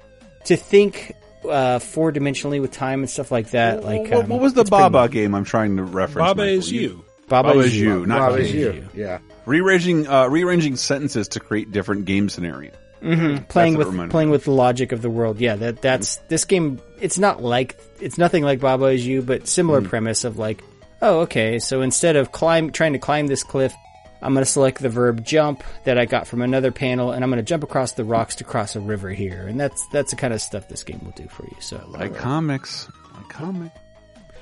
[0.44, 1.14] to think
[1.48, 3.84] uh, four dimensionally with time and stuff like that.
[3.84, 5.12] Like, what, um, what was the it's pretty Baba neat.
[5.12, 6.28] game I'm trying to reference?
[6.28, 6.58] Baba Michael?
[6.58, 7.04] is you.
[7.28, 8.00] Baba Baba is is you.
[8.00, 8.88] you, not Baba Baba is you.
[8.94, 9.18] Yeah.
[9.46, 12.74] Rearranging, uh, rearranging sentences to create different game scenarios.
[13.00, 15.40] Hmm Playing That's what it with reminded playing with the logic of the world.
[15.40, 16.80] Yeah, that that's this game.
[17.00, 19.88] It's not like it's nothing like Baba is you, but similar Mm.
[19.88, 20.62] premise of like,
[21.02, 21.58] oh, okay.
[21.58, 23.72] So instead of climb trying to climb this cliff,
[24.20, 27.30] I'm going to select the verb jump that I got from another panel, and I'm
[27.30, 29.46] going to jump across the rocks to cross a river here.
[29.46, 31.56] And that's that's the kind of stuff this game will do for you.
[31.60, 33.70] So Like comics, like comic.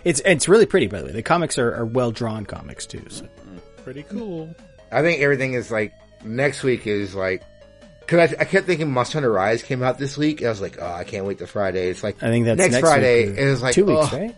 [0.05, 1.12] it's it's really pretty, by the way.
[1.12, 3.05] The comics are, are well drawn comics too.
[3.11, 3.27] So
[3.85, 4.55] Pretty cool.
[4.91, 5.93] I think everything is like
[6.24, 7.43] next week is like
[8.07, 10.41] because I, I kept thinking Monster Hunter Rise came out this week.
[10.41, 11.89] And I was like, oh, I can't wait to Friday.
[11.91, 13.31] It's like I think that's next, next Friday.
[13.31, 14.35] week, and it's like two weeks, oh, right?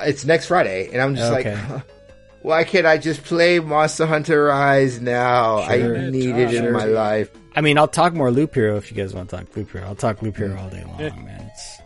[0.00, 1.54] It's next Friday, and I'm just Okay.
[1.54, 1.82] like,
[2.42, 5.62] why can't I just play Monster Hunter Rise now?
[5.62, 5.96] Sure.
[5.96, 7.30] I need it in my life.
[7.56, 9.86] I mean, I'll talk more Loop Hero if you guys want to talk Loop Hero.
[9.86, 11.50] I'll talk Loop Hero all day long, man.
[11.52, 11.78] It's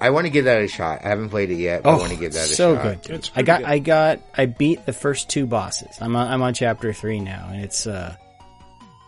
[0.00, 1.00] I want to give that a shot.
[1.04, 3.02] I haven't played it yet, but I want to give that a Oh, so shot.
[3.02, 3.30] good.
[3.34, 5.96] I got, I got, I beat the first two bosses.
[6.02, 8.14] I'm on, I'm on chapter three now, and it's, uh,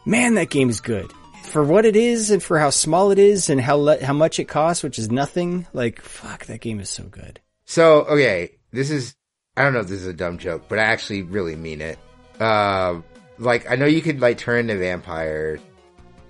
[0.07, 1.11] man, that game is good
[1.49, 4.39] for what it is and for how small it is and how le- how much
[4.39, 5.67] it costs, which is nothing.
[5.73, 7.41] Like, fuck, that game is so good.
[7.65, 9.15] So, okay, this is,
[9.57, 11.99] I don't know if this is a dumb joke, but I actually really mean it.
[12.41, 13.05] Um,
[13.39, 15.59] like, I know you could, like, turn into vampire.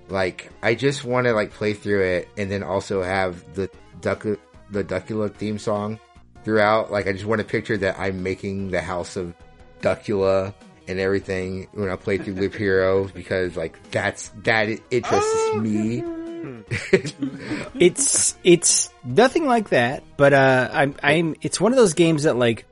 [0.09, 3.69] Like, I just want to, like, play through it and then also have the
[4.01, 4.25] Duck,
[4.71, 5.99] the Duckula theme song
[6.43, 6.91] throughout.
[6.91, 9.33] Like, I just want to picture that I'm making the house of
[9.81, 10.53] Duckula
[10.89, 16.03] and everything when I play through Loop Hero because, like, that's, that it interests me.
[17.79, 22.37] it's it's nothing like that, but uh, I'm I'm it's one of those games that
[22.37, 22.65] like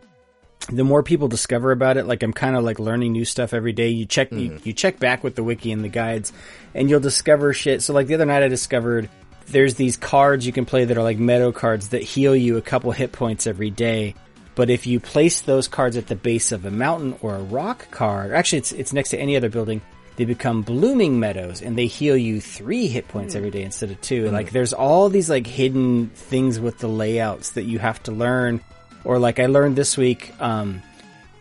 [0.70, 3.74] the more people discover about it, like I'm kind of like learning new stuff every
[3.74, 3.90] day.
[3.90, 6.34] You check you, you check back with the wiki and the guides,
[6.74, 7.82] and you'll discover shit.
[7.82, 9.10] So like the other night, I discovered
[9.48, 12.62] there's these cards you can play that are like meadow cards that heal you a
[12.62, 14.16] couple hit points every day.
[14.58, 17.92] But if you place those cards at the base of a mountain or a rock
[17.92, 19.82] card, actually it's it's next to any other building,
[20.16, 24.02] they become blooming meadows and they heal you three hit points every day instead of
[24.02, 24.26] two.
[24.26, 24.32] Mm.
[24.32, 28.60] Like there's all these like hidden things with the layouts that you have to learn.
[29.04, 30.82] Or like I learned this week, um,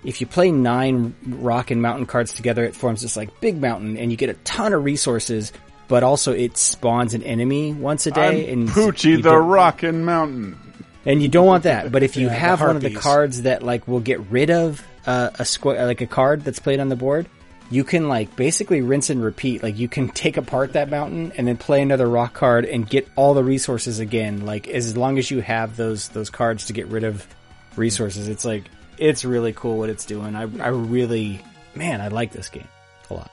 [0.04, 3.96] if you play nine rock and mountain cards together, it forms this like big mountain
[3.96, 5.54] and you get a ton of resources,
[5.88, 8.52] but also it spawns an enemy once a day.
[8.52, 10.58] I'm and Poochie the don't- Rockin' Mountain.
[11.06, 11.90] And you don't want that.
[11.90, 14.84] But if you Yeah, have one of the cards that like will get rid of
[15.06, 17.26] uh, a squ- like a card that's played on the board,
[17.70, 19.62] you can like basically rinse and repeat.
[19.62, 23.08] Like you can take apart that mountain and then play another rock card and get
[23.16, 24.44] all the resources again.
[24.44, 27.26] Like as long as you have those those cards to get rid of
[27.76, 28.64] resources, it's like
[28.98, 30.34] it's really cool what it's doing.
[30.36, 31.40] I I really
[31.74, 32.68] man, I like this game
[33.10, 33.30] a lot.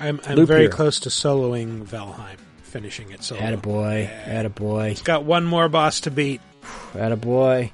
[0.00, 0.72] I'm, I'm Loop very Hero.
[0.72, 3.40] close to soloing Valheim, finishing it solo.
[3.40, 6.40] Attaboy, attaboy, It's got one more boss to beat.
[6.92, 7.70] Attaboy.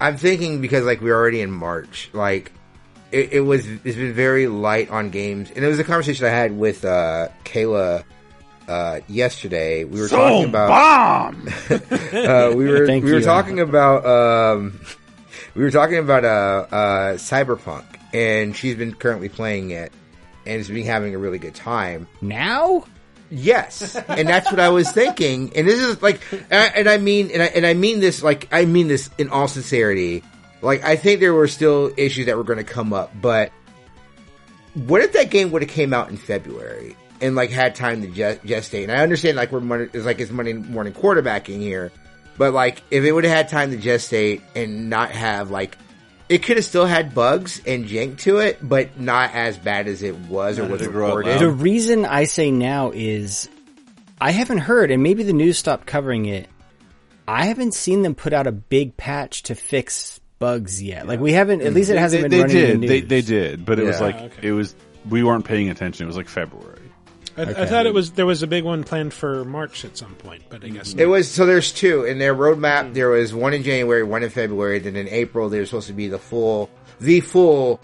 [0.00, 2.52] I'm thinking because like we're already in March, like
[3.12, 6.30] it, it was it's been very light on games, and it was a conversation I
[6.30, 8.04] had with uh, Kayla
[8.68, 9.84] uh, yesterday.
[9.84, 11.48] We were So talking about bomb!
[11.70, 14.80] uh, we were Thank we were talking about um,
[15.54, 19.92] we were talking about uh, uh, Cyberpunk, and she's been currently playing it,
[20.46, 22.08] and has been having a really good time.
[22.20, 22.84] Now,
[23.34, 25.52] Yes, and that's what I was thinking.
[25.56, 28.66] And this is like, and I, mean, and I, and I mean this like, I
[28.66, 30.22] mean this in all sincerity.
[30.60, 33.50] Like, I think there were still issues that were going to come up, but
[34.74, 38.08] what if that game would have came out in February and like had time to
[38.08, 38.82] gest- gestate?
[38.82, 41.90] And I understand like we're it's like it's Monday morning quarterbacking here,
[42.36, 45.78] but like if it would have had time to gestate and not have like.
[46.32, 50.02] It could have still had bugs and jank to it, but not as bad as
[50.02, 51.40] it was or Not was to grow up reported.
[51.40, 53.48] The reason I say now is
[54.20, 56.48] I haven't heard, and maybe the news stopped covering it.
[57.28, 61.06] I haven't seen them put out a big patch to fix bugs yet.
[61.06, 62.70] Like we haven't, at least it hasn't they, been they running did.
[62.70, 63.08] in the They, news.
[63.08, 64.06] they did, but it was Yeah.
[64.06, 64.74] like it was.
[65.08, 66.04] We weren't paying attention.
[66.04, 66.81] It was like February.
[67.36, 67.66] I, I Okay.
[67.66, 70.64] thought it was there was a big one planned for March at some point, but
[70.64, 71.46] I guess It was so.
[71.46, 72.88] There's two in their roadmap.
[72.88, 72.92] Hmm.
[72.92, 74.78] There was one in January, one in February.
[74.78, 76.68] Then in April, there's supposed to be the full,
[77.00, 77.80] the full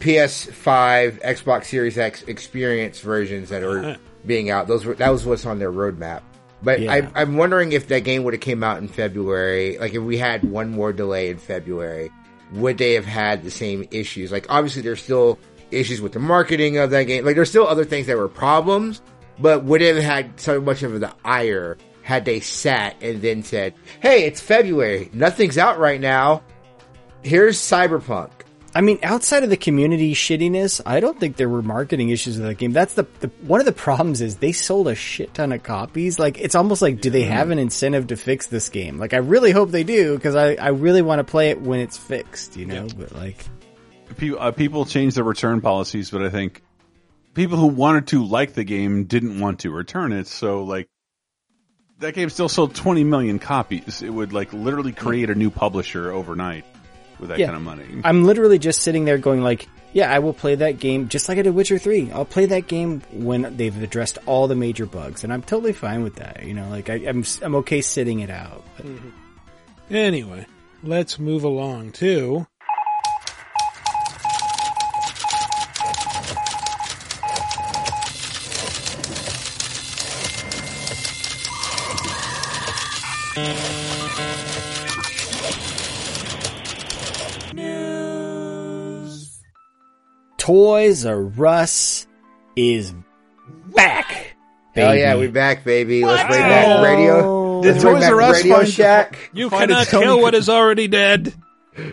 [0.00, 3.96] PS5, Xbox Series X experience versions that are uh-huh.
[4.26, 4.66] being out.
[4.66, 6.22] Those were that was what's on their roadmap.
[6.62, 6.92] But Yeah.
[7.14, 9.78] I, I'm wondering if that game would have came out in February.
[9.78, 12.10] Like if we had one more delay in February,
[12.52, 14.32] would they have had the same issues?
[14.32, 15.38] Like obviously they're still
[15.76, 17.24] issues with the marketing of that game.
[17.24, 19.02] Like there's still other things that were problems,
[19.38, 23.42] but would it have had so much of the ire had they sat and then
[23.42, 25.10] said, "Hey, it's February.
[25.12, 26.42] Nothing's out right now.
[27.22, 28.30] Here's Cyberpunk."
[28.76, 32.46] I mean, outside of the community shittiness, I don't think there were marketing issues with
[32.46, 32.72] that game.
[32.72, 36.18] That's the, the one of the problems is they sold a shit ton of copies.
[36.18, 38.98] Like it's almost like, do they have an incentive to fix this game?
[38.98, 41.80] Like I really hope they do because I, I really want to play it when
[41.80, 42.86] it's fixed, you know.
[42.94, 43.46] But like,
[44.16, 46.62] People, uh, people change their return policies, but I think
[47.34, 50.26] people who wanted to like the game didn't want to return it.
[50.26, 50.88] So like
[51.98, 54.02] that game still sold 20 million copies.
[54.02, 56.64] It would like literally create a new publisher overnight
[57.18, 57.46] with that Yeah.
[57.46, 57.84] kind of money.
[58.04, 61.38] I'm literally just sitting there going like, yeah, I will play that game just like
[61.38, 62.10] I did Witcher 3.
[62.12, 66.02] I'll play that game when they've addressed all the major bugs and I'm totally fine
[66.02, 66.42] with that.
[66.44, 68.62] You know, like I, I'm, I'm okay sitting it out.
[68.76, 68.86] But
[69.90, 70.46] Anyway,
[70.82, 72.46] let's move along to.
[90.38, 92.06] Toys R Us
[92.56, 92.94] is
[93.74, 94.36] back.
[94.74, 95.26] Oh yeah, baby.
[95.26, 96.02] we back, baby.
[96.02, 96.82] Let's bring back oh.
[96.82, 97.62] radio.
[97.62, 99.30] Did Let's Toys back R Us Radio find- Shack.
[99.34, 100.40] You Find cannot its Tony kill what Khan.
[100.48, 101.34] already dead.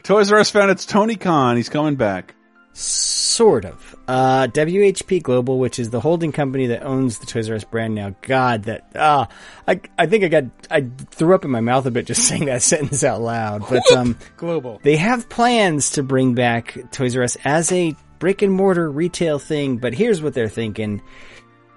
[0.04, 1.58] Toys R Us found its Tony Khan.
[1.58, 2.36] He's coming back.
[2.74, 3.96] Sort of.
[4.08, 7.96] Uh, WHP Global, which is the holding company that owns the Toys R Us brand
[7.96, 8.16] now.
[8.22, 9.28] God, that, ah,
[9.68, 12.46] I, I think I got, I threw up in my mouth a bit just saying
[12.46, 13.64] that sentence out loud.
[13.70, 14.80] But, um, Global.
[14.84, 19.40] they have plans to bring back Toys R Us as a brick and mortar retail
[19.40, 21.02] thing, but here's what they're thinking.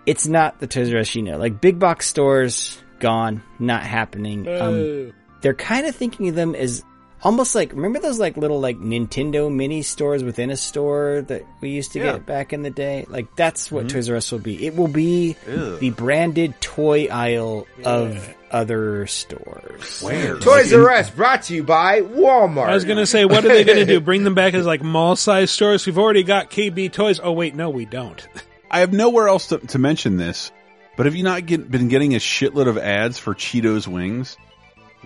[0.07, 1.37] It's not the Toys R Us you know.
[1.37, 4.49] Like big box stores, gone, not happening.
[4.49, 5.13] Um,
[5.43, 6.83] they're kind of thinking of them as
[7.27, 11.71] almost like remember those like little like Nintendo mini stores within a store that we
[11.71, 12.13] used to Yeah.
[12.13, 13.05] get back in the day.
[13.09, 13.97] Like that's what mm-hmm.
[13.97, 14.65] Toys R Us will be.
[14.65, 20.01] It will be the branded toy aisle of other stores.
[20.03, 20.39] Where?
[20.39, 22.69] Toys R Us brought to you by Walmart.
[22.69, 24.01] I was going to say, what are they going to do?
[24.01, 25.85] Bring them back as like mall size stores?
[25.85, 27.19] We've already got KB Toys.
[27.21, 28.27] Oh, wait, no, we don't.
[28.71, 30.53] I have nowhere else to, to mention this,
[30.97, 34.37] but have you not get, been getting a shitload of ads for Cheetos wings?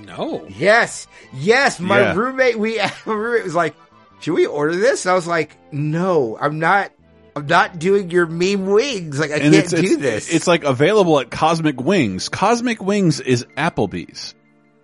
[0.06, 0.47] No.
[0.48, 1.81] Yes, yes.
[1.81, 2.14] My Yeah.
[2.14, 3.74] roommate, we my roommate was like,
[4.20, 6.93] "Should we order this?" I was like, "No, I'm not.
[7.36, 9.20] I'm not doing your meme wings.
[9.20, 12.28] Like I And can't it's, do it's, this." It's like available at Cosmic Wings.
[12.28, 14.35] Cosmic Wings is Applebee's.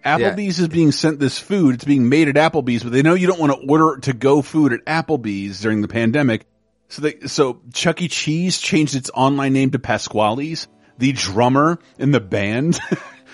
[0.04, 1.74] Applebee's is being sent this food.
[1.74, 4.40] It's being made at Applebee's, but they know you don't want to order to go
[4.40, 6.46] food at Applebee's during the pandemic.
[6.88, 8.06] So they, so Chuck E.
[8.06, 10.68] Cheese changed its online name to Pasqually's.
[10.98, 12.78] The drummer in the band.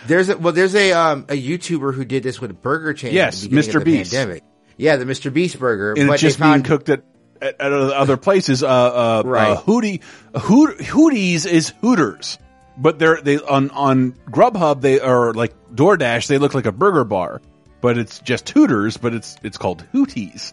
[0.07, 3.13] There's a well, there's a um a YouTuber who did this with a burger chain.
[3.15, 3.85] Yes, at the beginning Mr.
[3.85, 4.13] Beast.
[4.13, 4.45] Pandemic.
[4.77, 5.33] Yeah, the Mr.
[5.33, 5.95] Beast burger.
[5.97, 7.03] and but it's just found being cooked at,
[7.41, 8.63] at, at other places.
[8.63, 9.51] Uh, uh, Right.
[9.51, 10.03] uh, Hootie,
[10.37, 12.39] Hoot, Hooties is Hooters,
[12.77, 16.27] but they're they on on Grubhub they are like DoorDash.
[16.27, 17.41] They look like a burger bar,
[17.81, 20.53] but it's just Hooters, but it's it's called Hooties.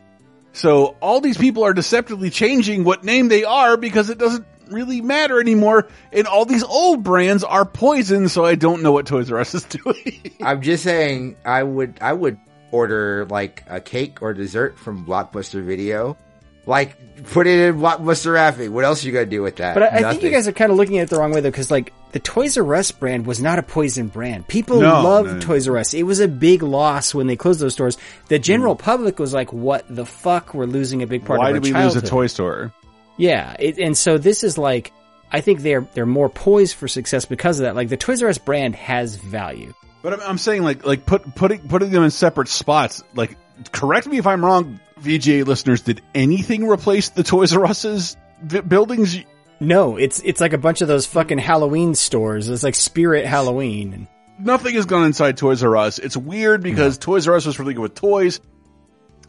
[0.51, 5.01] So all these people are deceptively changing what name they are because it doesn't really
[5.01, 5.87] matter anymore.
[6.13, 8.29] And all these old brands are poison.
[8.29, 10.31] So I don't know what Toys R Us is doing.
[10.41, 12.37] I'm just saying, I would I would
[12.71, 16.17] order like a cake or dessert from Blockbuster Video.
[16.65, 16.97] Like
[17.31, 18.71] put it in Blockbuster wrapping.
[18.71, 19.73] What else are you gonna do with that?
[19.73, 21.39] But I, I think you guys are kind of looking at it the wrong way
[21.41, 24.47] though, because like the Toys R Us brand was not a poison brand.
[24.47, 25.39] People No, loved no, no.
[25.39, 25.95] Toys R Us.
[25.95, 27.97] It was a big loss when they closed those stores.
[28.27, 28.79] The general Mm.
[28.79, 30.53] public was like, "What the fuck?
[30.53, 32.71] We're losing a big part Why of our did we childhood." lose a toy store?
[33.19, 34.93] Yeah, it, and so this is like,
[35.29, 37.75] I think they're they're more poised for success because of that.
[37.75, 39.73] Like the Toys R Us brand has value.
[40.01, 43.03] But I'm, I'm saying like like put putting putting them in separate spots.
[43.13, 43.35] Like,
[43.73, 45.81] correct me if I'm wrong, VGA listeners.
[45.81, 49.17] Did anything replace the Toys R Us's v- buildings?
[49.59, 52.47] No, it's it's like a bunch of those fucking Halloween stores.
[52.47, 54.07] It's like Spirit Halloween.
[54.39, 55.99] Nothing has gone inside Toys R Us.
[55.99, 58.39] It's weird because Toys R Us was really good with toys.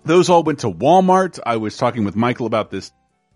[0.05, 1.41] Those all went to Walmart.
[1.45, 2.93] I was talking with Michael about this.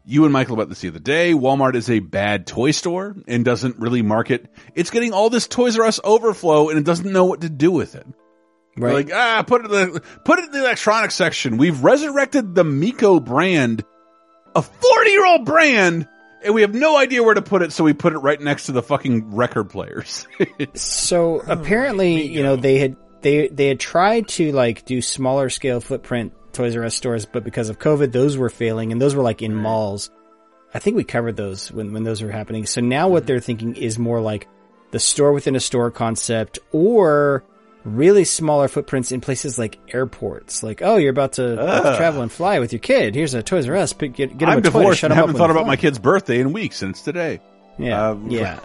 [0.07, 1.33] You and Michael about this the other day.
[1.33, 4.53] Walmart is a bad toy store and doesn't really market.
[4.75, 7.71] It's getting all this Toys R Us overflow and it doesn't know what to do
[7.71, 8.07] with it.
[8.77, 9.07] They're Right.
[9.07, 11.57] Like ah, put it in the put it in the electronics section.
[11.57, 13.85] We've resurrected the Miko brand,
[14.55, 16.09] a forty year old brand,
[16.45, 17.73] and we have no idea where to put it.
[17.73, 20.27] So we put it right next to the fucking record players.
[20.75, 25.81] So apparently, you know, they had they they had tried to like do smaller scale
[25.81, 29.23] footprint Toys R Us stores, but because of COVID, those were failing, and those were
[29.23, 30.11] like in malls.
[30.73, 32.67] I think we covered those when when those were happening.
[32.67, 33.27] So now what mm-hmm.
[33.27, 34.49] they're thinking is more like
[34.91, 37.45] the store within a store concept, or
[37.85, 40.63] really smaller footprints in places like airports.
[40.63, 43.15] Like, oh, you're about to, about to travel and fly with your kid.
[43.15, 43.93] Here's a Toys R Us.
[43.93, 45.99] Get get him I'm a toy to divorced shut and haven't thought about my kid's
[45.99, 47.41] birthday in weeks, it's today.
[47.79, 48.59] Yeah, Uh, yeah.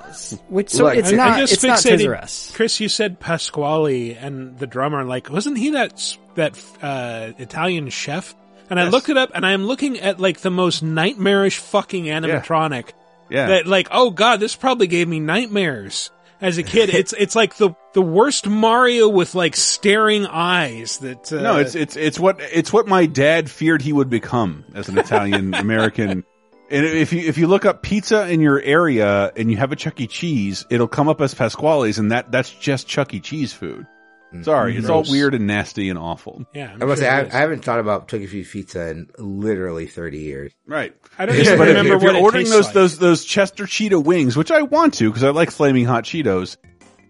[0.49, 2.52] Which so Look, it's I- not I just it's not Toys fixated- R Us.
[2.56, 5.03] Chris, you said Pasqually and the drummer.
[5.03, 8.36] Like, wasn't he that that uh, Italian chef?
[8.69, 8.91] and I Yes.
[8.94, 12.90] looked it up, and I am looking at like the most nightmarish fucking animatronic.
[13.30, 13.48] Yeah.
[13.48, 16.90] That like, oh god, this probably gave me nightmares as a kid.
[16.94, 20.99] it's it's like the the worst Mario with like staring eyes.
[20.99, 24.65] That uh, no, it's it's it's what it's what my dad feared he would become
[24.76, 26.23] as an Italian American.
[26.72, 29.76] And if you if you look up pizza in your area and you have a
[29.76, 30.08] Chuck E.
[30.08, 33.20] Cheese, it'll come up as Pasqually's, and that that's just Chuck E.
[33.20, 33.88] Cheese food.
[34.34, 34.46] Mm.
[34.46, 36.46] Sorry, it's all weird and nasty and awful.
[36.54, 38.28] Yeah, I must say, I, I haven't thought about Chuck E.
[38.28, 40.52] Cheese pizza in literally 30 years.
[40.68, 40.96] Right.
[41.18, 42.74] I don't Yes, even but if, remember if you're it ordering those like.
[42.76, 46.58] those those Chester Cheetah wings, which I want to because I like flaming hot Cheetos,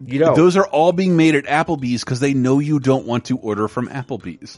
[0.06, 3.26] you know those are all being made at Applebee's because they know you don't want
[3.26, 4.57] to order from Applebee's.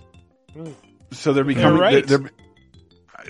[0.53, 0.71] Hmm.
[1.13, 2.05] So they're becoming You're right.
[2.05, 2.31] they're, they're-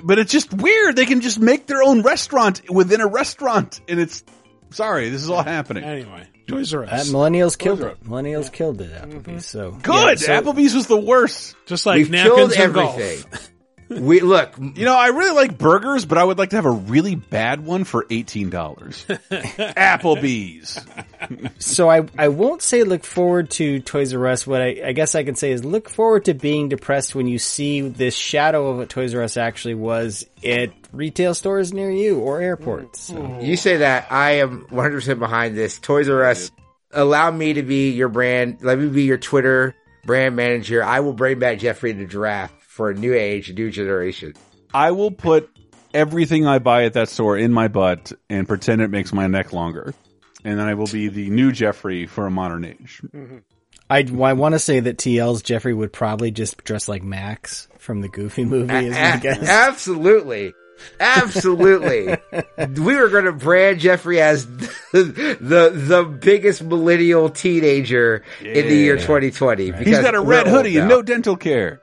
[0.03, 0.95] but it's just weird.
[0.95, 4.23] They can just make their own restaurant within a restaurant, and it's
[4.72, 5.84] sorry, this is all happening.
[5.84, 7.09] Anyway, Toys R Uh, Us.
[7.11, 8.03] millennials killed it.
[8.03, 8.91] Millennials killed it.
[8.93, 9.45] Applebee's.
[9.45, 10.22] So Good.
[10.22, 11.55] Yeah, so- Applebee's was the worst.
[11.65, 12.99] Just like We've napkins killed and golf.
[12.99, 13.39] everything.
[13.99, 14.55] we look.
[14.73, 17.65] You know, I really like burgers, but I would like to have a really bad
[17.65, 19.05] one for eighteen dollars.
[19.09, 20.80] Applebee's.
[21.59, 24.47] So I I won't say look forward to Toys R Us.
[24.47, 27.38] What I, I guess I can say is look forward to being depressed when you
[27.38, 32.19] see this shadow of what Toys R Us actually was at retail stores near you
[32.19, 33.01] or airports.
[33.01, 33.15] So.
[33.15, 33.41] Mm-hmm.
[33.41, 35.80] You say that I am 100% behind this.
[35.80, 36.51] Toys R Us,
[36.91, 38.59] allow me to be your brand.
[38.61, 40.84] Let me be your Twitter brand manager.
[40.84, 44.34] I will bring back Geoffrey the Giraffe for a new age, a new generation.
[44.74, 45.48] I will put
[45.94, 49.53] everything I buy at that store in my butt and pretend it makes my neck
[49.53, 49.94] longer.
[50.44, 52.99] And then I will be the new Geoffrey for a modern age.
[53.88, 58.02] I, I want to say that TL's Geoffrey would probably just dress like Max from
[58.02, 58.74] the Goofy movie.
[58.74, 59.48] Is my A- guess.
[59.48, 60.52] absolutely.
[60.99, 62.18] Absolutely.
[62.82, 68.76] we were going to brand Geoffrey as the, the the biggest millennial teenager in the
[68.76, 69.66] year 2020.
[69.66, 71.82] He's because got a red hoodie and no dental care.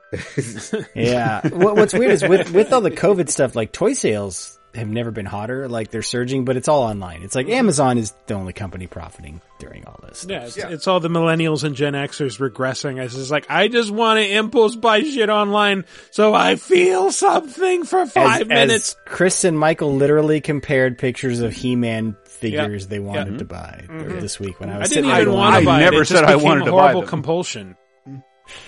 [0.95, 1.47] yeah.
[1.47, 5.11] What, what's weird is with with all the COVID stuff, like toy sales have never
[5.11, 5.69] been hotter.
[5.69, 7.21] Like they're surging, but it's all online.
[7.23, 10.25] It's like Amazon is the only company profiting during all this.
[10.27, 13.01] Yeah, it's, it's all the millennials and Gen Xers regressing.
[13.01, 17.83] It's just like I just want to impulse buy shit online so I feel something
[17.85, 18.89] for five as, minutes.
[18.93, 23.37] As Chris and Michael literally compared pictures of He-Man figures they wanted Yeah.
[23.39, 24.21] to buy Mhm.
[24.21, 25.83] this week when I I was didn't sitting even want to going, buy it.
[25.83, 27.09] never It just said I wanted a to buy horrible them.
[27.09, 27.75] compulsion.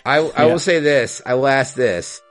[0.06, 0.46] I, I Yeah.
[0.46, 1.22] will say this.
[1.26, 2.22] I will ask this.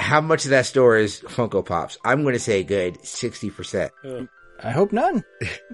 [0.00, 1.98] How much of that store is Funko Pops?
[2.04, 3.90] I'm going to say a good 60%.
[4.62, 5.24] I hope none.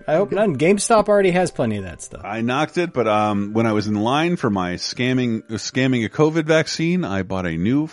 [0.07, 0.57] I hope none.
[0.57, 2.23] GameStop already has plenty of that stuff.
[2.25, 6.09] I knocked it, but um, when I was in line for my scamming scamming a
[6.09, 7.89] COVID vaccine, I bought a new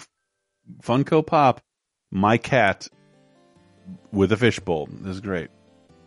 [0.84, 1.61] Funko Pop,
[2.11, 2.88] my cat,
[4.11, 4.88] with a fishbowl.
[4.91, 5.49] This is great.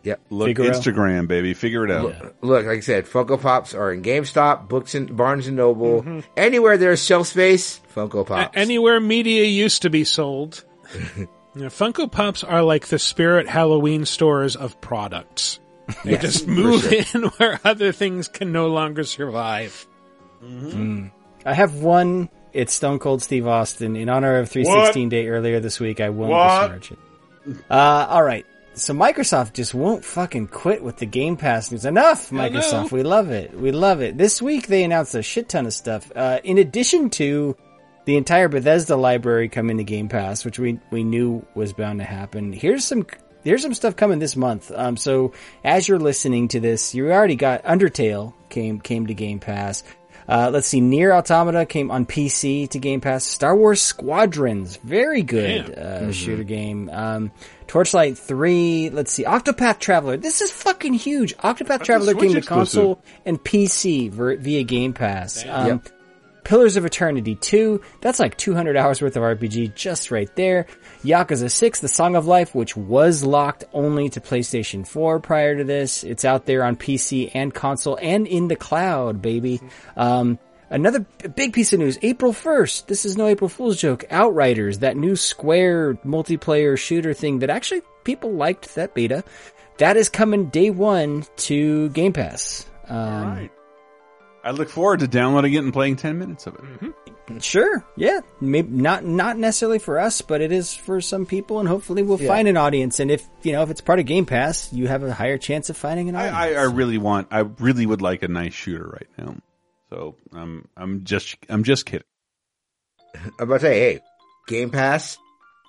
[0.03, 0.21] Yep.
[0.29, 0.69] Look, Figaro.
[0.69, 1.53] Instagram, baby.
[1.53, 2.35] Figure it out.
[2.41, 6.19] Look, like I said, Funko Pops are in GameStop, Books and Barnes and Noble, Mm-hmm.
[6.37, 7.81] anywhere there's shelf space.
[7.95, 8.57] Funko A- Pops.
[8.57, 10.63] anywhere media used to be sold.
[11.55, 15.59] Yeah, Funko Pops are like the spirit Halloween stores of products.
[16.03, 17.01] They Yes, just move sure.
[17.23, 19.87] in where other things can no longer survive.
[20.43, 21.09] Mm.
[21.43, 22.29] I have one.
[22.53, 25.99] It's Stone Cold Steve Austin in honor of 316 Day earlier this week.
[25.99, 26.61] I won't What?
[26.79, 27.57] besmirch it.
[27.71, 28.45] Uh, all right.
[28.77, 31.85] So Microsoft just won't fucking quit with the Game Pass news.
[31.85, 32.91] Enough, Microsoft.
[32.91, 33.53] We love it.
[33.53, 34.17] We love it.
[34.17, 36.11] This week they announced a shit ton of stuff.
[36.15, 37.55] Uh, in addition to
[38.05, 42.05] the entire Bethesda library coming to Game Pass, which we we knew was bound to
[42.05, 42.53] happen.
[42.53, 43.05] Here's some
[43.43, 44.71] here's some stuff coming this month.
[44.73, 45.33] Um, so
[45.63, 49.83] as you're listening to this, you already got Undertale came came to Game Pass.
[50.29, 53.23] Uh, let's see, Nier Automata came on PC to Game Pass.
[53.23, 56.89] Star Wars Squadrons, very good uh, shooter game.
[56.91, 57.31] Um,
[57.67, 60.17] Torchlight 3, let's see, Octopath Traveler.
[60.17, 61.35] This is fucking huge.
[61.37, 65.45] Octopath Traveler Switch came to console and PC ver- via Game Pass.
[65.47, 65.89] Um, Yep.
[66.43, 70.65] Pillars of Eternity 2, that's like 200 hours worth of RPG just right there.
[71.03, 75.65] Yakuza 6, The Song of Life, which was locked only to PlayStation 4 prior to
[75.65, 76.05] this.
[76.05, 79.59] It's out there on PC and console and in the cloud, baby.
[79.97, 80.39] Um,
[80.69, 80.99] another
[81.35, 85.15] big piece of news, April 1st, this is no April Fool's joke, Outriders, that new
[85.15, 89.23] Square multiplayer shooter thing that actually people liked that beta.
[89.77, 92.65] That is coming day one to Game Pass.
[92.89, 93.49] Um,
[94.43, 96.61] I look forward to downloading it and playing ten minutes of it.
[96.61, 97.39] Mm-hmm.
[97.39, 97.83] Sure.
[97.97, 98.21] Yeah.
[98.39, 102.19] Maybe not not necessarily for us, but it is for some people, and hopefully we'll
[102.21, 102.29] Yeah.
[102.29, 103.01] find an audience.
[103.01, 105.69] And if you know if it's part of Game Pass, you have a higher chance
[105.69, 106.35] of finding an audience.
[106.37, 107.27] I, I, I really want.
[107.29, 109.35] I really would like a nice shooter right now.
[109.89, 112.07] So I'm I'm just I'm just kidding.
[113.15, 113.99] I'm about to say, hey,
[114.47, 115.17] Game Pass,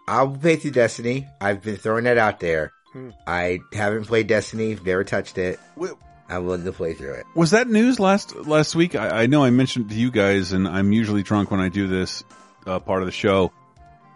[0.07, 1.27] I'll pay through Destiny.
[1.41, 2.73] I've been throwing that out there.
[2.93, 3.11] Hmm.
[3.27, 5.59] I haven't played Destiny, never touched it.
[5.77, 5.93] Wait.
[6.31, 7.25] I'm willing to play through it.
[7.35, 8.95] Was that news last last week?
[8.95, 11.71] I, I know I mentioned it to you guys, and I'm usually drunk when I
[11.71, 12.23] do this
[12.67, 13.51] uh, part of the show.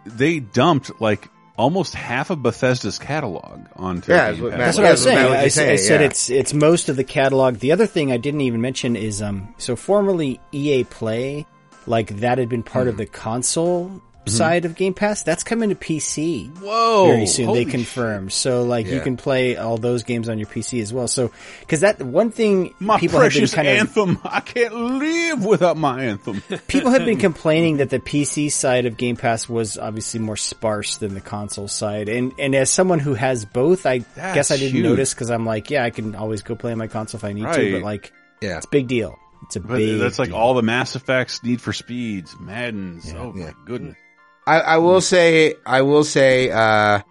[0.05, 1.27] they dumped like
[1.57, 4.59] almost half of Bethesda's catalog onto Yeah, Game that's what Pass.
[4.59, 5.17] That's what I was saying.
[5.17, 6.07] Matt was I, just s- I saying, said yeah.
[6.07, 7.55] it's it's most of the catalog.
[7.57, 11.45] The other thing I didn't even mention is um so formerly EA Play,
[11.85, 14.37] like that had been part of the console Mm-hmm.
[14.37, 15.23] side of Game Pass.
[15.23, 16.49] That's coming to PC.
[16.59, 18.31] Whoa, very soon holy they confirmed.
[18.31, 21.09] So like you can play all those games on your PC as well.
[21.09, 24.19] So because that one thing My people have been precious kind of anthem.
[24.23, 26.41] I can't live without my anthem.
[26.67, 30.97] people have been complaining that the PC side of Game Pass was obviously more sparse
[30.97, 32.07] than the console side.
[32.07, 34.85] And and as someone who has both, I That's guess I didn't huge.
[34.85, 37.33] notice because I'm like, yeah, I can always go play on my console if I
[37.33, 37.71] need to.
[37.73, 38.55] But like, Yeah.
[38.57, 39.19] it's a big deal.
[39.47, 39.99] It's a But uh, big.
[39.99, 40.37] that's like deal.
[40.37, 43.13] all the Mass Effects, Need for Speeds, Maddens.
[43.17, 43.97] Oh my goodness.
[44.45, 47.01] I, I will say, I will say, uh,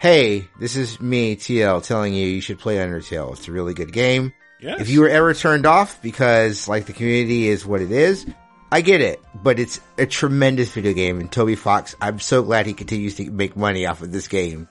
[0.00, 3.32] hey, this is me, TL, telling you you should play Undertale.
[3.32, 4.32] It's a really good game.
[4.60, 4.80] Yes.
[4.80, 8.26] If you were ever turned off because, like, the community is what it is,
[8.70, 11.20] I get it, but it's a tremendous video game.
[11.20, 14.68] And Toby Fox, I'm so glad he continues to make money off of this game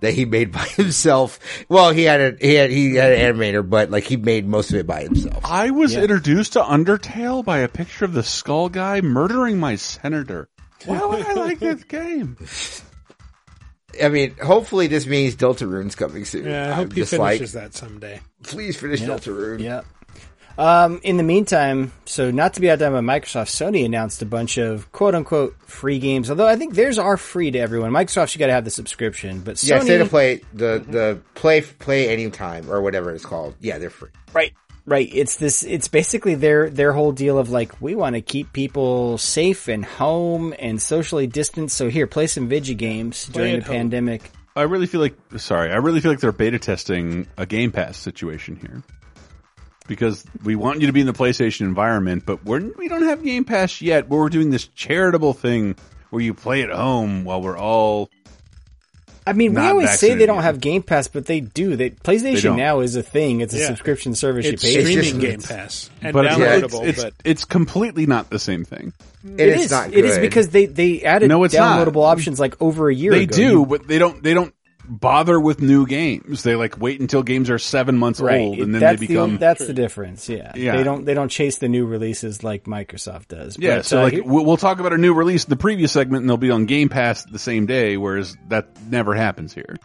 [0.00, 1.38] that he made by himself.
[1.68, 4.70] Well, he had a he had he had an animator, but like he made most
[4.70, 5.44] of it by himself.
[5.44, 10.48] I was introduced to Undertale by a picture of the skull guy murdering my senator.
[10.86, 12.36] Why would I like this game?
[14.02, 16.46] I mean, hopefully this means Deltarune's coming soon.
[16.46, 18.20] Yeah, I I'm hope he just like, finishes that someday.
[18.42, 19.10] Please finish Yep.
[19.20, 19.60] Deltarune.
[19.60, 19.82] Yeah.
[20.58, 24.58] Um, in the meantime, so not to be outdone by Microsoft, Sony announced a bunch
[24.58, 26.28] of quote unquote free games.
[26.28, 27.90] Although I think theirs are free to everyone.
[27.90, 31.20] Microsoft, you got to have the subscription, but Sony, Yeah, state of play the the
[31.34, 33.54] play play anytime or whatever it's called.
[33.60, 34.10] Yeah, they're free.
[34.34, 34.52] Right.
[34.84, 35.08] Right.
[35.12, 39.16] It's this, it's basically their, their whole deal of like, we want to keep people
[39.16, 41.76] safe and home and socially distanced.
[41.76, 43.76] So here, play some video games Play during the home.
[43.76, 44.30] pandemic.
[44.56, 47.96] I really feel like, sorry, I really feel like they're beta testing a Game Pass
[47.96, 48.82] situation here.
[49.88, 53.22] Because we want you to be in the PlayStation environment, but we're, we don't have
[53.22, 54.08] Game Pass yet.
[54.08, 55.76] But we're doing this charitable thing
[56.10, 58.10] where you play at home while we're all.
[59.26, 61.76] I mean, we always say they don't have Game Pass, but they do.
[61.76, 62.56] They, PlayStation don't.
[62.56, 63.40] Now is a thing.
[63.40, 63.66] It's a Yeah.
[63.68, 64.84] subscription service It's you pay.
[64.84, 65.26] streaming for.
[65.26, 68.92] Game Pass and but it's- downloadable, it's, but it's completely not the same thing.
[69.38, 69.70] It is.
[69.72, 71.86] It is because they they added No, it's not.
[71.86, 73.36] downloadable options like over a year They ago.
[73.36, 74.20] do, You- but they don't.
[74.22, 74.52] They don't
[74.84, 76.42] bother with new games.
[76.42, 78.40] They like wait until games are seven months right.
[78.40, 79.38] old, and then that's they the become.
[79.38, 80.28] that's the difference.
[80.28, 80.52] Yeah.
[80.54, 80.76] Yeah.
[80.76, 83.58] They don't they don't chase the new releases like Microsoft does.
[83.58, 85.92] yeah, so uh, like here- we'll, we'll talk about a new release in the previous
[85.92, 89.76] segment, and they'll be on Game Pass the same day, whereas that never happens here.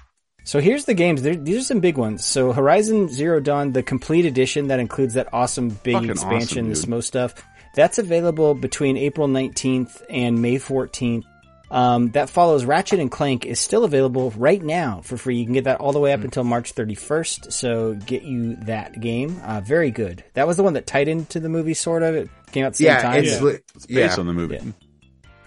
[0.44, 1.24] So here's the games.
[1.24, 2.26] There, these are some big ones.
[2.26, 6.92] So Horizon Zero Dawn, the complete edition that includes that awesome big Fucking expansion, awesome,
[6.92, 6.98] the.
[6.98, 7.34] Smo stuff.
[7.76, 11.26] That's available between April 19th and May 14th.
[11.70, 15.38] Um, that follows Ratchet and Clank is still available right now for free.
[15.38, 17.52] You can get that all the way up until March 31st.
[17.52, 19.40] So get you that game.
[19.44, 20.24] Uh, very good.
[20.36, 22.16] That was the one that tied into the movie, sort of.
[22.16, 23.24] It came out at the same Yeah, time.
[23.24, 24.20] it's li- It's based yeah.
[24.22, 24.74] on the movie.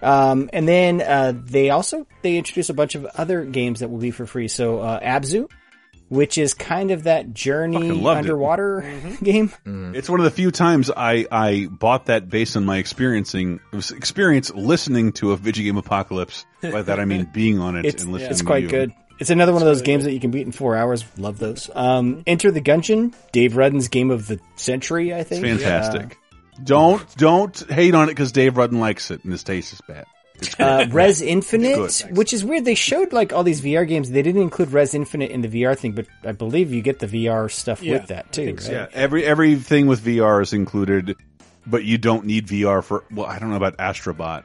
[0.03, 3.99] Um, and then uh, they also they introduce a bunch of other games that will
[3.99, 4.49] be for free.
[4.49, 5.51] So uh, Abzu,
[6.11, 8.21] which is kind of that journey Fucking loved it.
[8.31, 9.51] underwater game.
[9.65, 14.51] It's one of the few times I, I bought that based on my experiencing experience
[14.53, 16.45] listening to a Vidjagame Apocalypse.
[16.61, 18.31] By that I mean being on it It's and listening.
[18.33, 18.69] it's to quite you.
[18.69, 18.93] good.
[19.19, 21.05] It's another one of those games that you can beat in four hours.
[21.19, 21.71] Love those.
[21.75, 25.13] Um, Enter the Gungeon, Dave Rudden's game of the century.
[25.15, 26.19] I It's think fantastic.
[26.65, 30.05] Don't don't hate on it because Dave Rudden likes it and his taste is bad.
[30.43, 30.65] It's good.
[30.65, 32.65] Uh, Rez Infinite, which is weird.
[32.65, 34.11] They showed like all these VR games.
[34.11, 37.07] They didn't include Rez Infinite in the VR thing, but I believe you get the
[37.07, 38.47] VR stuff Yeah, with that too.
[38.47, 38.73] think so.
[38.73, 38.81] right?
[38.81, 41.17] Yeah, every everything with VR is included,
[41.67, 43.05] but you don't need VR for.
[43.11, 44.45] Well, I don't know about Astrobot.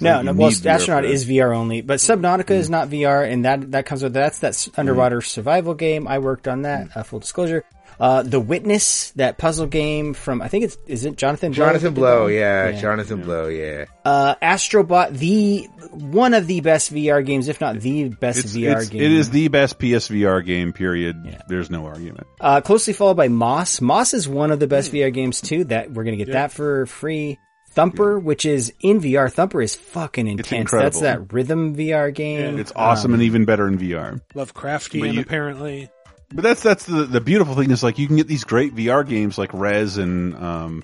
[0.00, 0.32] No, you no.
[0.32, 1.12] Well, need VR Astronaut for that.
[1.14, 4.48] is VR only, but Subnautica is not VR, and that that comes with that's that
[4.48, 6.08] s- underwater survival game.
[6.08, 6.96] I worked on that.
[6.96, 7.64] Uh, full disclosure.
[8.02, 11.94] Uh, the Witness, that puzzle game from I think it's is it Jonathan Blow Jonathan
[11.94, 12.34] Blow, that?
[12.34, 13.84] yeah, Jonathan Blow, yeah.
[14.04, 18.70] Uh, Astrobot, the one of the best VR games, if not the best It's, VR
[18.72, 19.02] it's- game.
[19.02, 20.72] it is the best PSVR game.
[20.72, 21.38] Period.
[21.46, 22.26] There's no argument.
[22.40, 23.80] Uh, closely followed by Moss.
[23.80, 25.62] Moss is one of the best VR games too.
[25.64, 26.34] That we're gonna get Yeah.
[26.34, 27.38] that for free.
[27.70, 29.30] Thumper, which is in VR.
[29.32, 30.72] Thumper is fucking intense.
[30.72, 32.58] That's that rhythm VR game.
[32.58, 34.20] It's awesome Um, and even better in VR.
[34.34, 35.88] Lovecraftian But you- apparently.
[36.34, 39.06] But that's that's the the beautiful thing is like you can get these great VR
[39.06, 40.82] games like Rez and um,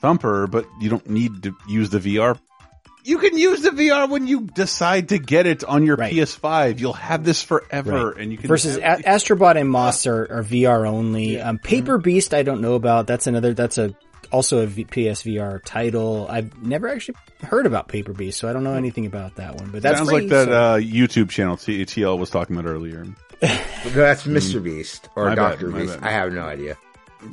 [0.00, 2.38] Thumper, but you don't need to use the VR.
[3.06, 6.80] You can use the VR when you decide to get it on your PS5.
[6.80, 8.22] You'll have this forever, Right.
[8.22, 11.38] and you can versus have- A- Astrobot and Moss are, are VR only.
[11.38, 13.06] Um, Paper Beast, I don't know about.
[13.06, 13.52] That's another.
[13.52, 13.94] That's a
[14.32, 16.26] also a v- PSVR title.
[16.30, 19.70] I've never actually heard about Paper Beast, so I don't know anything about that one.
[19.70, 22.68] But that sounds free, like that so- uh, YouTube channel T- TL was talking about
[22.70, 23.04] earlier.
[23.86, 24.62] That's Mr.
[24.62, 26.00] Beast or My bad, Doctor my Beast.
[26.00, 26.08] bad.
[26.08, 26.76] I have no idea.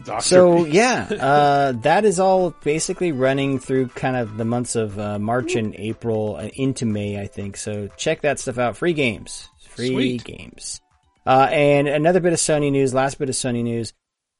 [0.06, 0.22] Dr.
[0.24, 0.74] So Peace.
[0.74, 5.56] yeah, uh, that is all basically running through kind of the months of uh, March
[5.56, 7.58] and April uh, into May, I think.
[7.58, 8.78] So check that stuff out.
[8.78, 10.24] Free games, free Sweet.
[10.24, 10.80] games.
[11.26, 12.94] Uh, and another bit of Sony news.
[12.94, 13.94] Last bit of Sony news.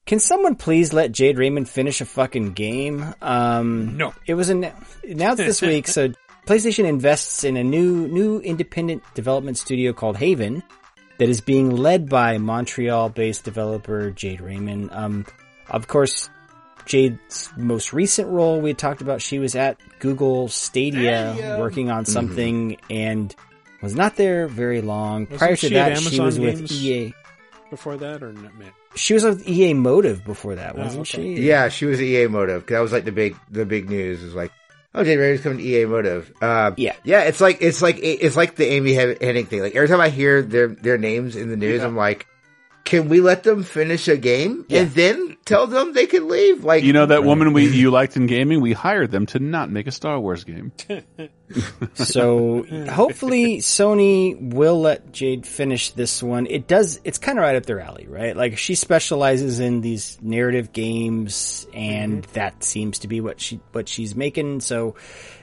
[0.06, 3.06] Can someone please let Jade Raymond finish a fucking game?
[3.22, 4.14] Um, No.
[4.26, 4.74] It was annou-
[5.04, 5.88] announced this week.
[5.88, 6.10] So
[6.48, 10.64] PlayStation invests in a new new independent development studio called Haven
[11.22, 14.90] that is being led by Montreal-based developer Jade Raymond.
[14.92, 15.28] Um,
[15.70, 16.32] of course,
[16.88, 22.06] Jade's most recent role we had talked about, she was at Google Stadia working on
[22.06, 23.36] something and
[23.84, 25.26] was not there very long.
[25.26, 27.14] Wasn't Prior to she that, she Amazon was with EA.
[27.70, 28.72] Before that, or not, man?
[28.96, 31.36] She was with EA Motive before that, Oh, wasn't okay.
[31.36, 31.44] she?
[31.44, 32.66] Yeah, she was EA Motive.
[32.66, 34.24] 'cause That was like the big the big news.
[34.24, 34.52] Is like,
[34.96, 36.34] oh, Jade Raymond's coming to EA Motive.
[36.42, 37.22] Uh, yeah, yeah.
[37.24, 39.62] It's like it's like it's like the Amy Hennig thing.
[39.62, 41.88] Like every time I hear their their names in the news, Yeah.
[41.88, 42.28] I'm like,
[42.84, 46.64] can we let them finish a game and then tell them they can leave?
[46.64, 48.62] Like You know that woman we you liked in gaming?
[48.62, 50.72] We hired them to not make a Star Wars game.
[51.94, 56.48] so hopefully Sony will let Jade finish this one.
[56.48, 57.00] It does.
[57.04, 58.36] It's kind of right up their alley, right?
[58.36, 63.88] Like she specializes in these narrative games, and that seems to be what she what
[63.88, 64.62] she's making.
[64.62, 64.96] So,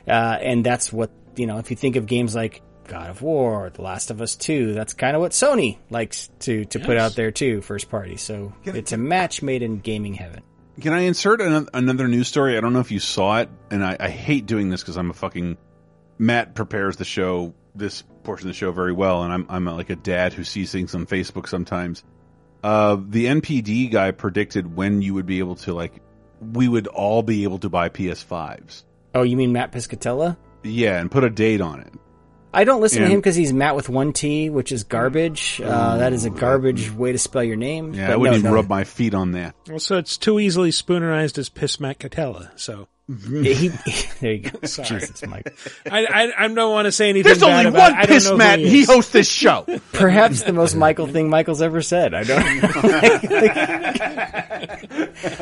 [0.06, 1.58] uh, and that's what you know.
[1.58, 4.94] If you think of games like God of War, The Last of Us Two, that's
[4.94, 8.16] kind of what Sony likes to to put out there too, first party.
[8.16, 10.42] So it's a match made in gaming heaven.
[10.80, 12.56] Can I insert an, another news story?
[12.56, 15.10] I don't know if you saw it, and I, I hate doing this because I'm
[15.10, 15.56] a fucking
[16.18, 19.90] Matt prepares the show, this portion of the show very well, and I'm I'm like
[19.90, 22.04] a dad who sees things on Facebook sometimes.
[22.62, 25.92] Uh, the NPD guy predicted when you would be able to like,
[26.40, 28.84] we would all be able to buy PS5s.
[29.14, 30.36] Oh, you mean Matt Piscatella?
[30.64, 31.92] Yeah, and put a date on it.
[32.52, 35.60] I don't listen to him because he's Matt with one T, which is garbage.
[35.62, 37.92] Uh, that is a garbage way to spell your name.
[37.94, 38.54] Yeah, But I wouldn't no, even no.
[38.56, 39.54] rub my feet on that.
[39.70, 42.50] Also, it's too easily spoonerized as Piss Matt Catella.
[42.58, 43.68] So Yeah, he,
[44.20, 44.66] there you go.
[44.66, 45.00] Sorry.
[45.00, 45.54] Jesus, Mike.
[45.90, 47.24] I, I I don't want to say anything.
[47.24, 47.96] There's bad only about one it.
[47.96, 49.64] I don't Piss know Matt, he and he hosts this show.
[49.92, 52.14] Perhaps the most Michael thing Michael's ever said.
[52.14, 52.44] I don't.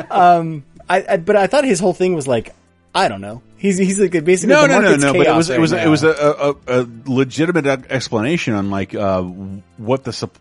[0.11, 2.55] um, I, I but I thought his whole thing was like,
[2.97, 3.43] I don't know.
[3.59, 5.13] He's he's like basically no, the no, no, no.
[5.13, 5.85] But it was it was now.
[5.85, 10.39] it was a, a, a legitimate explanation on like uh, what the sup-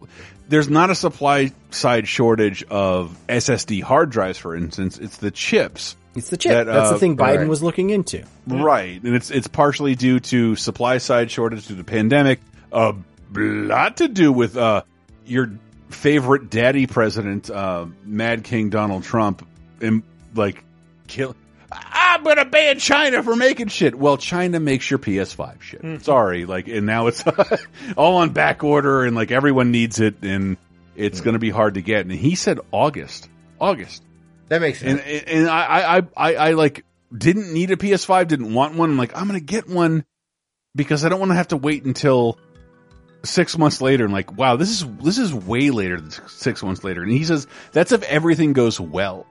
[0.47, 4.97] there's not a supply side shortage of SSD hard drives, for instance.
[4.97, 5.97] It's the chips.
[6.15, 6.53] It's the chip.
[6.53, 7.47] that, That's the uh, thing Biden right.
[7.47, 8.23] was looking into.
[8.47, 12.39] Right, and it's it's partially due to supply side shortage due to the pandemic.
[12.71, 12.95] A
[13.33, 14.83] lot to do with uh,
[15.25, 15.51] your
[15.89, 19.45] favorite daddy president, uh, Mad King Donald Trump,
[19.81, 20.03] and
[20.33, 20.63] like
[21.07, 21.35] kill.
[21.75, 23.95] I'm gonna ban China for making shit.
[23.95, 25.81] Well, China makes your PS5 shit.
[25.81, 25.97] Hmm.
[25.97, 27.23] Sorry, like, and now it's
[27.97, 30.57] all on back order, and like everyone needs it, and
[30.95, 31.25] it's hmm.
[31.25, 32.01] gonna be hard to get.
[32.01, 33.29] And he said August,
[33.59, 34.03] August.
[34.47, 35.01] That makes sense.
[35.01, 36.85] And and I I I, I like
[37.15, 38.91] didn't need a PS5, didn't want one.
[38.91, 40.05] I'm like, I'm gonna get one
[40.75, 42.37] because I don't want to have to wait until
[43.23, 44.03] six months later.
[44.03, 47.01] And like, wow, this is this is way later than six months later.
[47.01, 49.25] And he says that's if everything goes well.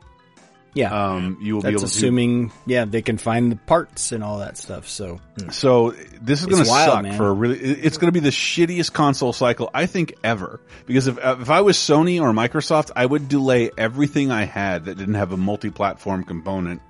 [0.75, 4.25] Yeah, um, you will That's be able assuming, yeah, they can find the parts and
[4.25, 4.89] all that stuff.
[4.89, 5.21] So.
[5.51, 7.17] So this is going to suck man.
[7.17, 7.59] for a really.
[7.59, 10.61] It's going to be the shittiest console cycle I think ever.
[10.87, 14.99] Because if if I was Sony or Microsoft, I would delay everything I had that
[14.99, 16.83] didn't have a multi-platform component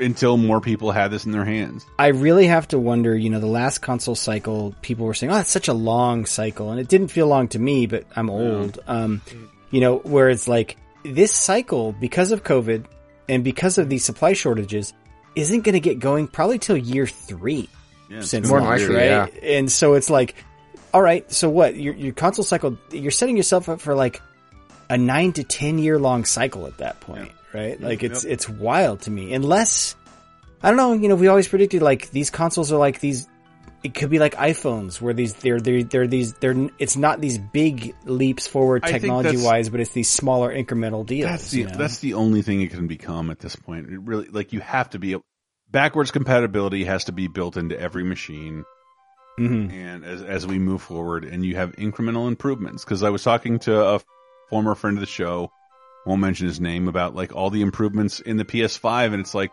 [0.00, 1.84] until more people had this in their hands.
[1.98, 5.38] I really have to wonder, you know, the last console cycle, people were saying, oh,
[5.40, 6.70] it's such a long cycle.
[6.70, 8.78] And it didn't feel long to me, but I'm old.
[8.86, 9.22] Um,
[9.70, 12.84] you know, where it's like this cycle, because of COVID
[13.28, 14.92] and because of these supply shortages,
[15.36, 17.68] isn't going to get going probably till year three
[18.08, 19.04] Yeah, since more launch, right?
[19.04, 19.26] yeah.
[19.42, 20.34] And so it's like,
[20.94, 21.76] all right, so what?
[21.76, 24.20] Your, your console cycle, you're setting yourself up for like
[24.90, 27.78] a nine to 10 year long cycle at that point, right?
[27.80, 28.32] Like it's, Yep.
[28.32, 29.34] it's wild to me.
[29.34, 29.94] Unless,
[30.62, 33.28] I don't know, you know, we always predicted like these consoles are like these,
[33.82, 37.38] it could be like iPhones where these, they're, they're, they're these, they're, it's not these
[37.38, 41.30] big leaps forward technology wise, but it's these smaller incremental deals.
[41.30, 41.76] That's the you know?
[41.76, 43.88] that's the only thing it can become at this point.
[43.88, 45.16] It really like you have to be
[45.70, 48.64] backwards compatibility has to be built into every machine.
[49.38, 49.72] Mhm.
[49.72, 52.84] And as as we move forward, and you have incremental improvements.
[52.84, 54.00] Because I was talking to a
[54.50, 55.52] former friend of the show,
[56.04, 59.52] won't mention his name, about like all the improvements in the PS5, and it's like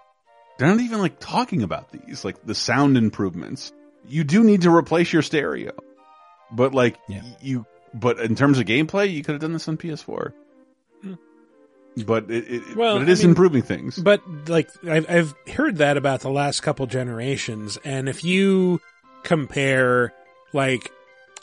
[0.58, 3.72] they're not even like talking about these, like the sound improvements.
[4.08, 5.72] You do need to replace your stereo,
[6.52, 6.98] but like
[7.42, 10.34] you, but in terms of gameplay, you could have done this on PS4.
[11.02, 11.14] Hmm.
[12.06, 13.98] But it, it Well, but it I mean, improving things.
[13.98, 18.82] But like I've I've heard that about the last couple generations, and if you
[19.24, 20.14] compare
[20.54, 20.92] like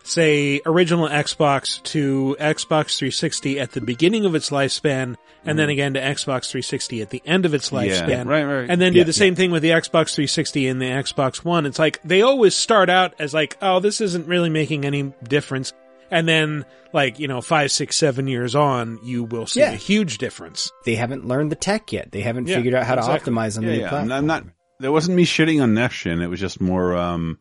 [0.05, 5.95] say original Xbox to Xbox 360 at the beginning of its lifespan and then again
[5.95, 7.87] to Xbox 360 at the end of its Mm-hmm.
[8.11, 8.27] Yeah, lifespan.
[8.27, 8.71] right, right.
[8.71, 11.67] And then do Yeah, the same thing with the Xbox 360 and the Xbox One.
[11.67, 15.73] It's like they always start out as like, oh, this isn't really making any difference.
[16.11, 19.71] And then like, you know, five, six, seven years on, you will see Yeah.
[19.73, 20.71] a huge difference.
[20.85, 22.13] They haven't learned the tech yet.
[22.13, 23.33] They haven't Yeah, figured out how exactly.
[23.33, 23.89] to optimize on yeah, the new yeah.
[23.89, 24.13] platform.
[24.13, 24.45] I'm, I'm not.
[24.81, 26.21] There wasn't me shitting on next gen.
[26.21, 26.95] It was just more.
[26.97, 27.39] um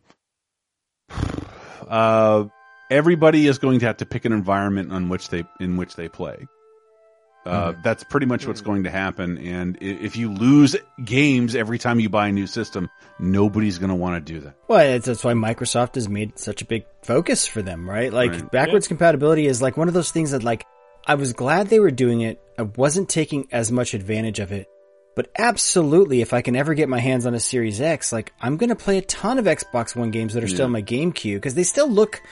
[1.92, 2.44] uh
[2.90, 6.08] Everybody is going to have to pick an environment on which they in which they
[6.08, 6.46] play.
[7.46, 9.38] Uh, That's pretty much what's going to happen.
[9.38, 12.88] And if you lose games every time you buy a new system,
[13.18, 14.54] nobody's going to want to do that.
[14.68, 18.12] Well, it's, that's why Microsoft has made such a big focus for them, right?
[18.12, 18.50] Like Right.
[18.50, 20.66] backwards compatibility is like one of those things that like
[21.06, 22.40] I was glad they were doing it.
[22.58, 24.68] I wasn't taking as much advantage of it.
[25.14, 28.56] But absolutely, if I can ever get my hands on a Series X, like I'm
[28.56, 31.12] going to play a ton of Xbox One games that are still in my Game
[31.12, 32.22] GameCube because they still look.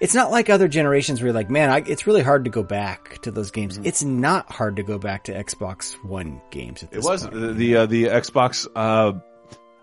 [0.00, 2.62] It's not like other generations where you're like, man, I, it's really hard to go
[2.62, 3.78] back to those games.
[3.82, 6.84] It's not hard to go back to Xbox One games.
[6.84, 7.34] At It was point.
[7.34, 8.68] the the, uh, the Xbox.
[8.74, 9.14] Uh,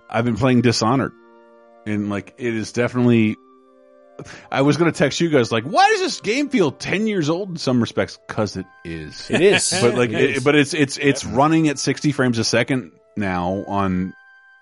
[0.10, 1.11] I've been playing Dishonored,
[1.86, 3.36] and like it is definitely.
[4.51, 7.29] I was going to text you guys like, why does this game feel ten years
[7.29, 8.17] old in some respects?
[8.27, 9.29] Because it is.
[9.29, 9.77] It is.
[9.81, 10.43] but like, It it- is.
[10.43, 14.13] but it's it's it's running at sixty frames a second now on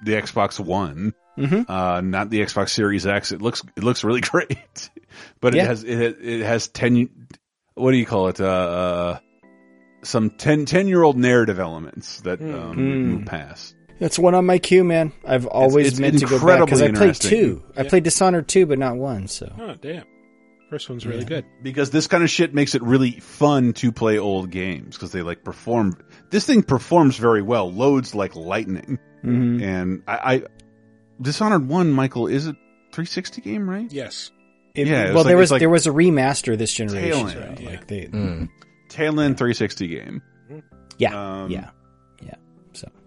[0.04, 1.66] the Xbox One, Mhm.
[1.70, 3.32] uh, not the Xbox Series X.
[3.32, 4.90] It looks it looks really great,
[5.40, 5.64] but Yeah.
[5.64, 7.10] it has it it has ten.
[7.76, 8.40] What do you call it?
[8.42, 9.20] Uh, uh
[10.04, 13.06] some 10, 10 year old narrative elements that um, Mm.
[13.06, 13.74] move past.
[14.04, 15.14] That's one on my queue, man.
[15.26, 17.30] I've always it's meant to go back because I played interesting.
[17.30, 17.64] two.
[17.78, 19.28] I played Dishonored two, but not one.
[19.28, 20.04] So Oh, damn.
[20.70, 21.46] First one's really good.
[21.62, 25.22] because this kind of shit makes it really fun to play old games because they
[25.22, 25.96] like perform.
[26.32, 29.62] This thing performs very well, loads like lightning, Mhm.
[29.64, 30.42] and I, I
[31.22, 32.56] Dishonored one, Michael, is it
[32.92, 33.90] 360 game, right?
[33.92, 34.32] Yes.
[34.76, 35.04] It- yeah.
[35.04, 37.12] it well, like- there it's was like there was a remaster this generation.
[37.12, 38.10] Tail so, end, Like they,
[38.90, 40.22] tail end 360 game.
[40.98, 41.70] yeah, Um, yeah, yeah.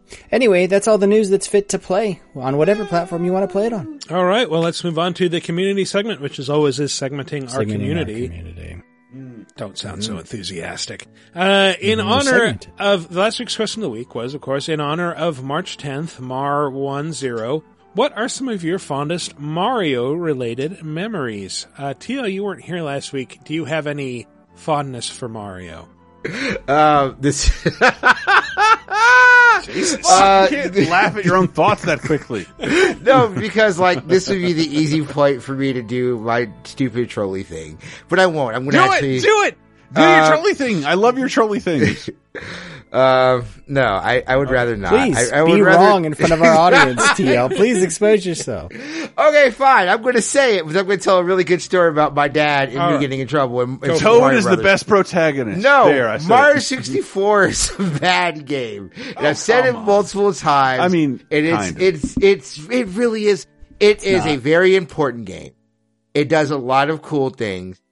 [0.08, 3.48] So anyway, that's all the news that's fit to play on whatever platform you want
[3.48, 3.98] to play it on.
[4.10, 4.48] All right.
[4.48, 7.72] Well, let's move on to the community segment, which is always is segmenting our Segmenting
[7.72, 8.28] our community.
[8.28, 8.82] community.
[9.56, 11.06] Don't sound so enthusiastic.
[11.34, 12.68] Uh, in Mm, honor segment.
[12.78, 15.78] of the last week's question of the week was, of course, in honor of March
[15.78, 17.62] 10th, Mar 10.
[17.94, 21.66] What are some of your fondest Mario related memories?
[21.78, 23.38] Uh, Tio, you weren't here last week.
[23.44, 25.88] Do you have any fondness for Mario?
[26.68, 27.48] Um, this.
[29.64, 32.46] Jesus, Uh, you can't laugh at your own thoughts that quickly.
[33.02, 37.08] no, because like this would be the easy point for me to do my stupid
[37.08, 37.78] trolley thing,
[38.08, 38.54] but I won't.
[38.56, 39.58] I'm gonna actually it, do it,
[39.94, 40.84] do Uh, your trolley thing.
[40.84, 42.10] I love your trolley things.
[42.96, 44.88] Uh, no, I, I would rather not.
[44.88, 45.84] Please I, I would be rather...
[45.84, 47.54] wrong in front of our audience, TL.
[47.54, 48.72] Please expose yourself.
[48.72, 49.88] Okay, fine.
[49.88, 52.14] I'm going to say it because I'm going to tell a really good story about
[52.14, 53.00] my dad and All me right.
[53.02, 53.60] getting in trouble.
[53.60, 55.62] And, and Toad Mario is the best protagonist.
[55.62, 58.90] No, there, I Mario 64 is a bad game.
[59.14, 59.84] And I've said it come on.
[59.84, 60.80] multiple times.
[60.80, 61.82] I mean, and it's kind of.
[61.82, 63.46] it's it's it really is.
[63.78, 64.38] It is a not.
[64.38, 65.52] very important game.
[66.14, 67.82] It does a lot of cool things,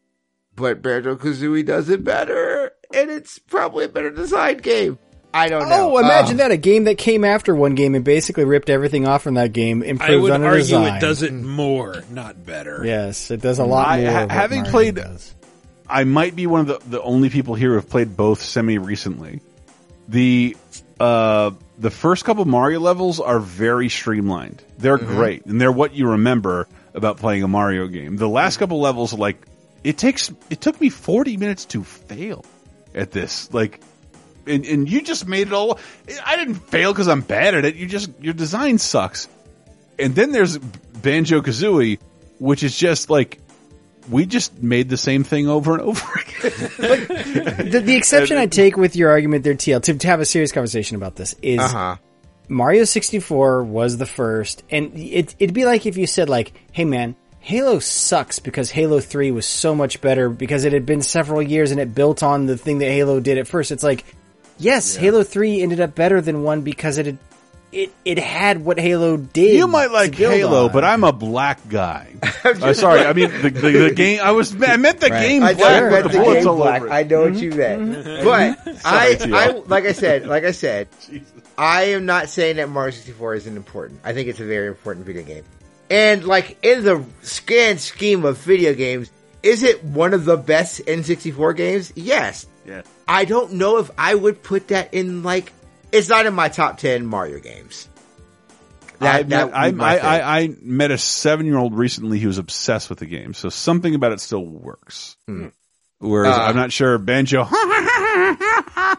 [0.57, 4.99] but Banjo Kazooie does it better, and it's probably a better designed game.
[5.33, 5.97] I don't know.
[5.97, 6.51] Oh, imagine Uh, that.
[6.53, 9.83] A game that came after one game and basically ripped everything off from that game,
[9.83, 10.97] I improved would on the argue design.
[10.97, 12.83] it does it more, not better.
[12.85, 14.13] Yes, it does a lot I- more.
[14.13, 15.35] ha- of having Mario played- does.
[15.89, 18.79] I might be one of the, the only people here who have played both semi
[18.79, 19.41] recently.
[20.09, 20.57] The
[21.01, 24.63] uh the first couple Mario levels are very streamlined.
[24.79, 25.17] They're Mm-hmm.
[25.17, 28.17] great and they're what you remember about playing a Mario game.
[28.17, 29.37] The last couple levels like
[29.83, 32.45] it takes it took me 40 minutes to fail
[32.95, 33.53] at this.
[33.53, 33.81] Like
[34.47, 35.79] and, and you just made it all
[36.27, 37.77] I didn't fail cuz I'm bad at it.
[37.77, 39.29] You just your design sucks.
[39.99, 41.99] And then there's Banjo Kazooie
[42.39, 43.41] which is just like
[44.11, 47.71] we just made the same thing over and over again.
[47.71, 50.53] the, the exception I take with your argument there, TL, to, to have a serious
[50.53, 51.97] conversation about this is Uh-huh.
[52.47, 56.85] Mario 64 was the first, and it, it'd be like if you said like, hey
[56.85, 61.43] man, Halo sucks because Halo 3 was so much better because it had been several
[61.43, 63.71] years and it built on the thing that Halo did at first.
[63.71, 64.03] It's like,
[64.59, 67.19] yes, Halo 3 ended up better than 1 because it had,
[67.71, 69.57] it, it had what Halo did.
[69.57, 70.73] You might like Halo, on.
[70.73, 72.15] but I'm a black guy.
[72.45, 74.21] uh, sorry, I mean the, the, the game.
[74.23, 75.29] I was I meant the Right.
[75.29, 76.83] game I black know, with but the the bullets game all black.
[76.89, 80.89] I know what you meant, but I, I, like I said, like I said,
[81.59, 84.01] I am not saying that Mario 64 isn't important.
[84.05, 85.45] I think it's a very important video game,
[85.91, 87.05] and like in the
[87.47, 89.11] grand scheme of video games,
[89.43, 91.93] is it one of the best N64 games?
[91.97, 92.47] Yes.
[92.67, 92.83] Yeah.
[93.07, 95.53] I don't know if I would put that in like
[95.93, 97.89] it's not in my top ten Mario games.
[99.01, 102.29] I, That- met, that I, I, I, I met a seven year old recently who
[102.29, 105.17] was obsessed with the game, so something about it still works.
[105.99, 107.43] Whereas Uh, I'm not sure Banjo.
[107.53, 108.97] uh,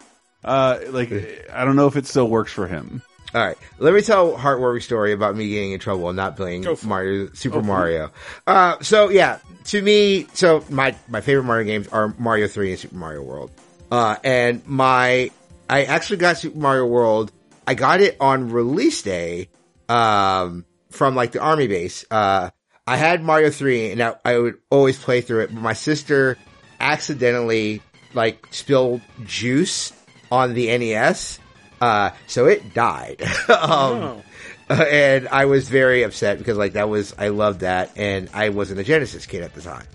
[0.90, 1.12] like
[1.52, 3.02] I don't know if it still works for him.
[3.36, 6.38] All right, let me tell a heartwarming story about me getting in trouble and not
[6.38, 7.66] playing Mario Super it.
[7.66, 8.12] Mario.
[8.48, 12.80] Uh, so yeah, to me, so my my favorite Mario games are Mario Three and
[12.80, 13.52] Super Mario World.
[13.92, 15.32] Uh, and my
[15.70, 17.34] I actually got Super Mario World.
[17.68, 19.50] I got it on release day
[19.90, 22.06] um, from like the army base.
[22.10, 22.52] Uh,
[22.88, 25.54] I had Mario Three, and I, I would always play through it.
[25.54, 26.38] But my sister
[26.80, 27.82] accidentally
[28.14, 29.92] like spilled juice
[30.32, 31.40] on the NES.
[31.86, 33.22] Uh, so it died.
[33.48, 34.24] um,
[34.68, 38.50] uh, and I was very upset because like that was, I loved that and I
[38.50, 39.86] wasn't a Genesis kid at the time.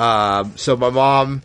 [0.00, 1.42] Um, so my mom,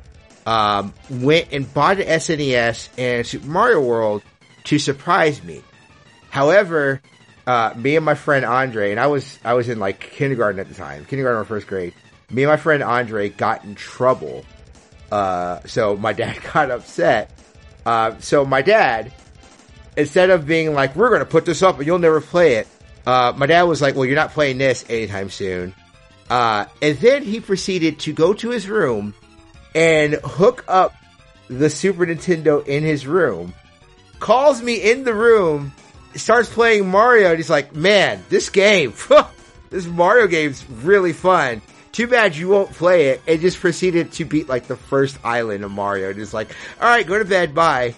[0.48, 4.24] um, went and bought an SNES and Super Mario World
[4.64, 5.62] to surprise me.
[6.32, 7.00] However,
[7.46, 10.70] uh, me and my friend Andre, and I was, I was in like kindergarten at
[10.70, 11.94] the time, kindergarten or first grade.
[12.32, 14.44] Me and my friend Andre got in trouble.
[15.12, 17.30] Uh, so my dad got upset.
[17.86, 19.14] Uh, so my dad,
[19.96, 22.68] instead of being like, we're going to put this up and you'll never play it,
[23.06, 25.74] uh, my dad was like, well, you're not playing this anytime soon.
[26.30, 29.14] Uh, and then he proceeded to go to his room
[29.76, 30.94] and hook up
[31.48, 33.54] the Super Nintendo in his room,
[34.20, 35.74] calls me in the room,
[36.16, 38.94] starts playing Mario, and he's like, man, this game,
[39.70, 41.62] this Mario game's really fun.
[41.92, 43.22] Too bad you won't play it.
[43.28, 46.10] And just proceeded to beat like the first island of Mario.
[46.10, 46.50] And just like,
[46.82, 47.94] all right, go to bed, bye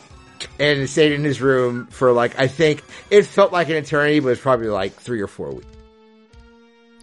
[0.60, 4.28] and stayed in his room for like I think it felt like an eternity, but
[4.28, 5.68] it was probably like three or four weeks.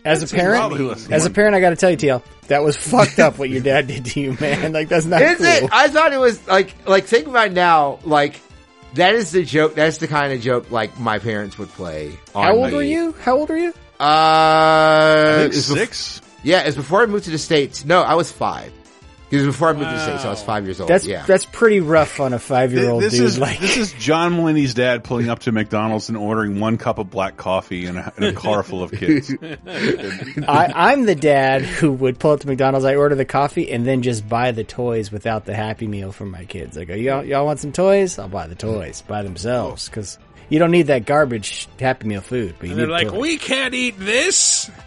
[0.05, 2.65] As a parent, probably less as a parent, I got to tell you, TL, that
[2.65, 4.73] was fucked up what your dad did to you, man.
[4.73, 5.47] Like that's not Is cool.
[5.47, 5.69] it?
[5.73, 8.41] I thought it was like like think about it now, like
[8.95, 9.75] that is the joke.
[9.77, 12.19] That's the kind of joke like my parents would play.
[12.35, 12.75] On How old me.
[12.75, 13.13] were you?
[13.21, 13.73] How old were you?
[14.01, 16.21] Uh, think it bef- six?
[16.43, 17.85] yeah, it's before I moved to the states.
[17.85, 18.73] No, I was five.
[19.33, 20.91] Because before I moved to the states, I was five years old.
[20.91, 21.25] That's yeah.
[21.25, 23.25] that's pretty rough on a five year old This dude.
[23.25, 26.99] is like this is John Mulaney's dad pulling up to McDonald's and ordering one cup
[26.99, 29.35] of black coffee and a, and a car full of kids.
[29.67, 32.85] I, I'm the dad who would pull up to McDonald's.
[32.85, 36.27] I order the coffee and then just buy the toys without the Happy Meal for
[36.27, 36.77] my kids.
[36.77, 38.19] I go, y'all, y'all want some toys?
[38.19, 40.19] I'll buy the toys by themselves because
[40.51, 42.57] you don't need that garbage Happy Meal food.
[42.59, 43.19] But you And they're like, toys.
[43.19, 44.71] we can't eat this.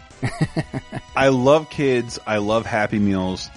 [1.16, 2.20] I love kids.
[2.28, 3.50] I love Happy Meals.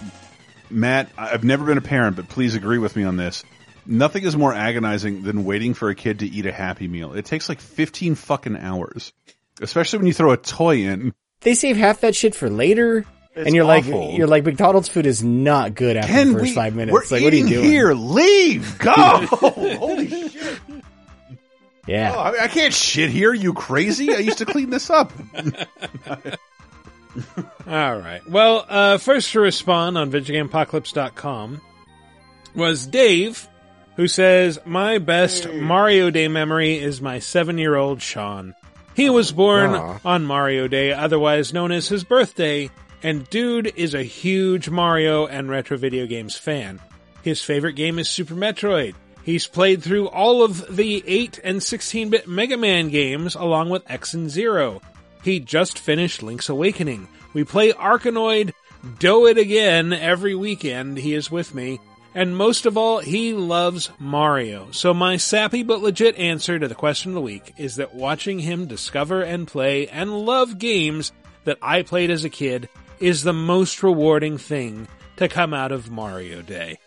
[0.70, 3.44] Matt, I've never been a parent, but please agree with me on this.
[3.86, 7.14] Nothing is more agonizing than waiting for a kid to eat a Happy Meal.
[7.14, 9.14] It takes like 15 fucking hours.
[9.62, 11.14] Especially when you throw a toy in.
[11.42, 13.06] they save half that shit for later.
[13.36, 14.08] It's and you're awful.
[14.10, 16.94] like, you're like, McDonald's food is not good after Ken, the first we- five minutes.
[16.94, 17.94] we're like, what are you eating doing here.
[17.94, 18.78] Leave.
[18.80, 18.92] Go.
[18.96, 20.60] Holy shit.
[21.88, 22.14] Yeah.
[22.16, 23.34] Oh, I, I can't shit here.
[23.34, 24.14] You crazy?
[24.14, 25.12] I used to clean this up.
[27.68, 28.22] All right.
[28.28, 31.62] Well, uh, first to respond on VidjagameApocalypse.com
[32.56, 33.48] was Dave,
[33.96, 38.56] who says, My best Mario Day memory is my seven year old Sean.
[38.96, 40.00] He was born Aw.
[40.04, 42.70] on Mario Day, otherwise known as his birthday,
[43.02, 46.80] and dude is a huge Mario and retro video games fan.
[47.22, 48.96] His favorite game is Super Metroid.
[49.24, 53.90] He's played through all of the 8 and 16 bit Mega Man games along with
[53.90, 54.82] X and Zero.
[55.24, 57.08] He just finished Link's Awakening.
[57.34, 58.54] We play Arkanoid,
[59.00, 60.98] do it again every weekend.
[60.98, 61.80] He is with me.
[62.16, 64.72] And most of all, he loves Mario.
[64.72, 68.40] So my sappy but legit answer to the question of the week is that watching
[68.40, 71.12] him discover and play and love games
[71.44, 72.68] that I played as a kid
[73.00, 74.88] is the most rewarding thing
[75.18, 76.80] to come out of Mario Day.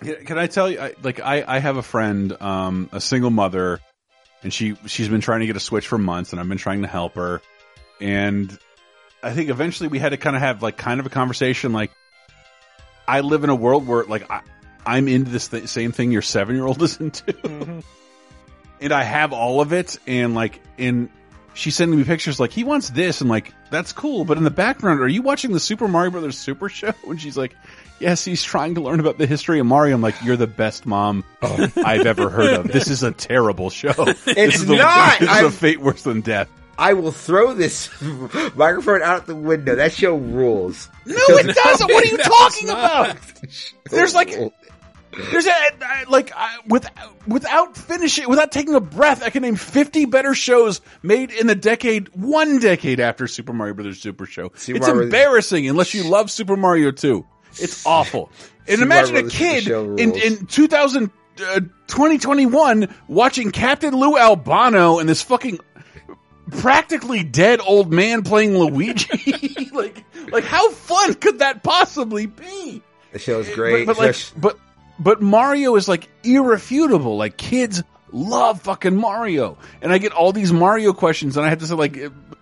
[0.00, 3.80] Can I tell you, like, I, I have a friend, um, a single mother,
[4.42, 6.82] and she, she's been trying to get a Switch for months, and I've been trying
[6.82, 7.40] to help her.
[8.00, 8.56] And
[9.22, 11.92] I think eventually we had to kind of have, like, kind of a conversation, like,
[13.06, 14.42] I live in a world where, like, I,
[14.84, 17.32] I'm into this th same thing your seven year old is into.
[17.32, 17.80] Mm-hmm.
[18.80, 21.08] and I have all of it, and, like, in,
[21.54, 24.50] she's sending me pictures like, he wants this, and, like, that's cool, but in the
[24.50, 26.92] background, are you watching the Super Mario Brothers Super Show?
[27.06, 27.54] And she's like,
[27.98, 29.94] yes, he's trying to learn about the history of Mario.
[29.94, 31.68] I'm like, you're the best mom oh.
[31.84, 32.68] I've ever heard of.
[32.72, 33.94] This is a terrible show.
[34.26, 35.20] It's is the, not!
[35.20, 36.48] This is I'm- a fate worse than death.
[36.78, 37.90] I will throw this
[38.56, 39.76] microphone out the window.
[39.76, 40.88] That show rules.
[41.04, 41.92] No, it doesn't.
[41.92, 43.16] What are you talking about?
[43.90, 44.34] There's like,
[45.30, 46.86] there's a, I- like, I, with,
[47.26, 51.54] without finishing, without taking a breath, I can name 50 better shows made in the
[51.54, 54.50] decade, one decade after Super Mario Brothers Super Show.
[54.54, 57.24] Super it's Mario- embarrassing unless you love Super Mario 2.
[57.58, 58.30] It's awful.
[58.60, 61.10] And Super imagine Mario a kid in, in 2000,
[61.46, 65.58] uh, 2021 watching Captain Lou Albano and this fucking
[66.50, 69.68] practically dead old man playing Luigi.
[69.72, 72.82] like, like how fun could that possibly be?
[73.12, 73.86] The show's great.
[73.86, 74.58] But, but like, but
[74.98, 77.16] but Mario is like irrefutable.
[77.16, 81.58] Like kids love fucking Mario, and I get all these Mario questions, and I have
[81.58, 81.98] to say like,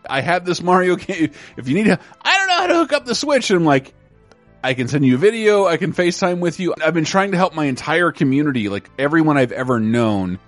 [0.09, 1.33] I have this Mario game.
[1.57, 3.65] If you need to, I don't know how to hook up the Switch, and I'm
[3.65, 3.95] like.
[4.63, 5.65] I can send you a video.
[5.65, 6.75] I can FaceTime with you.
[6.85, 10.39] I've been trying to help my entire community, like everyone I've ever known,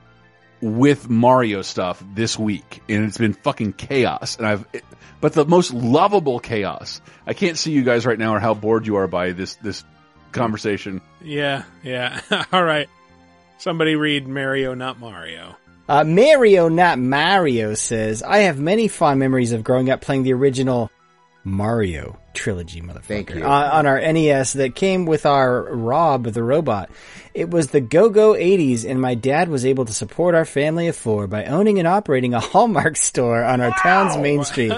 [0.62, 4.36] with Mario stuff this week, and it's been fucking chaos.
[4.36, 4.84] And I've, it,
[5.20, 7.02] but the most lovable chaos.
[7.26, 9.84] I can't see you guys right now, or how bored you are by this this
[10.32, 11.00] conversation.
[11.22, 12.20] Yeah, yeah.
[12.52, 12.88] All right.
[13.59, 15.56] Somebody read Mario, not Mario.
[15.88, 20.32] Uh, Mario, not Mario, says, I have many fond memories of growing up playing the
[20.32, 20.90] original
[21.44, 23.02] Mario trilogy, motherfucker.
[23.02, 23.44] Thank you.
[23.44, 26.90] On, on our NES that came with our Rob the robot.
[27.34, 30.96] It was the go-go 80s and my dad was able to support our family of
[30.96, 34.72] four by owning and operating a Hallmark store on our town's main street.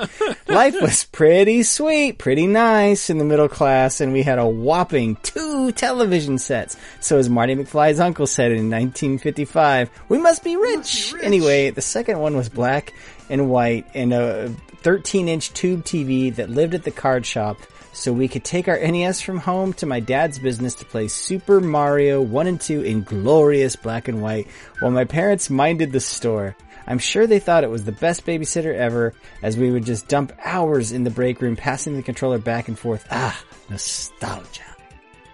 [0.49, 5.17] Life was pretty sweet, pretty nice in the middle class and we had a whopping
[5.23, 6.77] two television sets.
[7.01, 11.13] So as Marty McFly's uncle said in 1955, we must be rich.
[11.21, 12.95] Anyway, the second one was black
[13.29, 14.55] and white and a
[14.85, 17.57] 13 inch tube TV that lived at the card shop
[17.95, 21.59] so we could take our NES from home to my dad's business to play Super
[21.59, 24.47] Mario 1 and 2 in glorious black and white
[24.81, 26.55] while my parents minded the store.
[26.87, 30.33] I'm sure they thought it was the best babysitter ever as we would just dump
[30.45, 33.07] hours in the break room passing the controller back and forth.
[33.11, 34.63] Ah, nostalgia.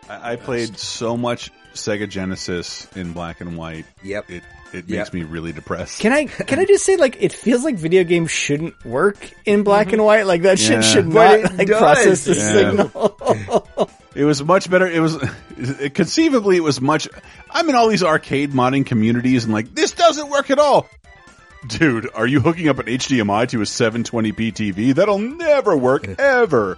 [0.09, 3.86] I, I played so much Sega Genesis in black and white.
[4.05, 4.31] Yep.
[4.31, 4.98] It it Yep.
[4.98, 6.01] makes me really depressed.
[6.01, 9.56] Can I can I just say like it feels like video games shouldn't work in
[9.59, 9.62] mm-hmm.
[9.64, 10.80] black and white like that shit Yeah.
[10.80, 11.78] should not it like does.
[11.78, 12.52] process the Yeah.
[12.52, 13.90] signal.
[14.12, 14.88] It was much better.
[14.88, 15.16] It was
[15.94, 17.06] conceivably it was much.
[17.48, 20.88] I'm in all these arcade modding communities and like this doesn't work at all.
[21.68, 24.94] Dude, are you hooking up an HDMI to a 720p TV?
[24.94, 26.76] That'll never work ever.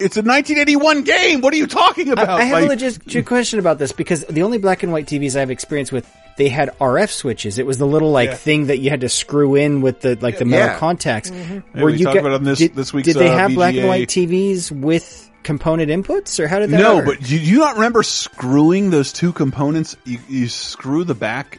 [0.00, 1.40] It's a 1981 game.
[1.40, 2.28] What are you talking about?
[2.28, 4.92] I, I have Like- a legit legit question about this because the only black and
[4.92, 6.06] white TVs I've experienced with
[6.38, 7.58] they had RF switches.
[7.58, 8.34] It was the little like Yeah.
[8.36, 10.78] thing that you had to screw in with the like the metal Yeah.
[10.78, 11.30] contacts.
[11.30, 13.74] Yeah, we you talked about on this- did, this week's, Did they uh, have black
[13.74, 17.04] and white TVs with component inputs, or how did that no, work?
[17.06, 19.96] but do you not remember screwing those two components?
[20.04, 21.58] You, you screw the back.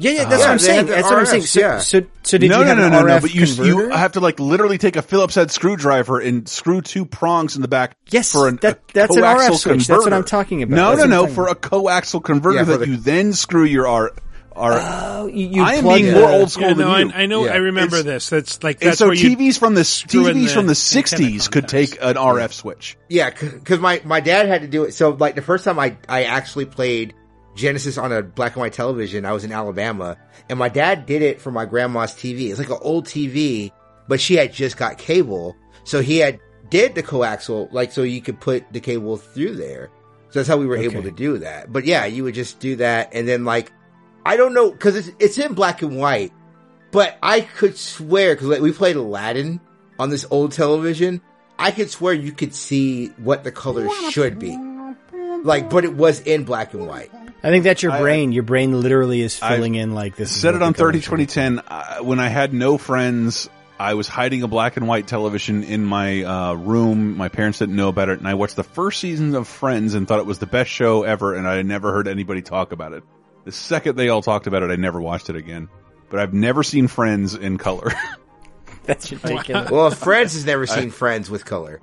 [0.00, 0.86] Yeah, yeah, that's Uh, what I'm saying.
[0.86, 1.42] That's what I'm saying.
[1.42, 3.20] So, so, so did no, you no, have no, an no, RF no.
[3.20, 3.68] But you converter?
[3.68, 7.62] you have to like literally take a Phillips head screwdriver and screw two prongs in
[7.62, 7.96] the back.
[8.08, 9.86] Yes, for an, that- that's an RF switch.
[9.86, 10.12] That's what.
[10.12, 10.74] I'm talking about.
[10.76, 11.20] No, That's no, no.
[11.22, 14.12] talking For a coaxial converter Yeah, that the- you then screw your R.
[14.56, 17.10] R Oh, you, you I am being the- more old school Yeah, than no, you.
[17.12, 17.44] I, I know.
[17.46, 17.52] Yeah.
[17.52, 18.30] I remember It's- this.
[18.30, 21.68] That's like and that's so where TVs from the TVs the from the '60s could
[21.68, 22.96] take an RF switch.
[23.08, 24.92] Yeah, because my, my dad had to do it.
[24.92, 27.14] So, like, the first time I, I actually played
[27.54, 30.16] Genesis on a black and white television, I was in Alabama,
[30.48, 32.50] and my dad did it for my grandma's TV.
[32.50, 33.72] It's like an old TV,
[34.08, 38.22] but she had just got cable, so he had did the coaxial, like, so you
[38.22, 39.90] could put the cable through there.
[40.30, 41.72] So that's how we were able to do that.
[41.72, 43.72] But yeah, you would just do that, and then like,
[44.24, 46.32] I don't know, because it's it's in black and white,
[46.92, 49.60] but I could swear because like, we played Aladdin
[49.98, 51.20] on this old television.
[51.58, 54.56] I could swear you could see what the colors should be.
[55.42, 57.10] Like, but it was in black and white.
[57.42, 58.32] I think that's your I- brain.
[58.32, 60.30] Your brain literally is I filling in like this.
[60.34, 63.48] is Said it on the 30 2010 uh, when I had no friends.
[63.78, 67.16] I was hiding a black and white television in my uh, room.
[67.16, 70.06] My parents didn't know about it, and I watched the first season of Friends and
[70.06, 71.34] thought it was the best show ever.
[71.34, 73.02] And I had never heard anybody talk about it.
[73.46, 75.70] The second they all talked about it, I never watched it again.
[76.10, 77.90] But I've never seen Friends in color.
[78.84, 79.70] That's ridiculous.
[79.70, 81.80] Well, Friends has never seen Friends with color.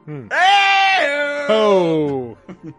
[1.49, 2.37] Oh,
[2.69, 2.75] All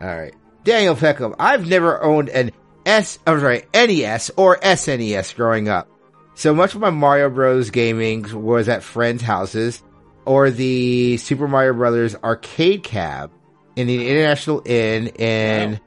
[0.00, 0.34] right.
[0.64, 1.34] Daniel Peckham.
[1.38, 2.50] I've never owned an
[2.86, 5.88] S, I'm sorry, NES or SNES growing up.
[6.34, 7.70] So much of my Mario Bros.
[7.70, 9.82] gaming was at friends' houses
[10.24, 13.30] or the Super Mario Brothers arcade cab
[13.76, 15.80] in the International Inn in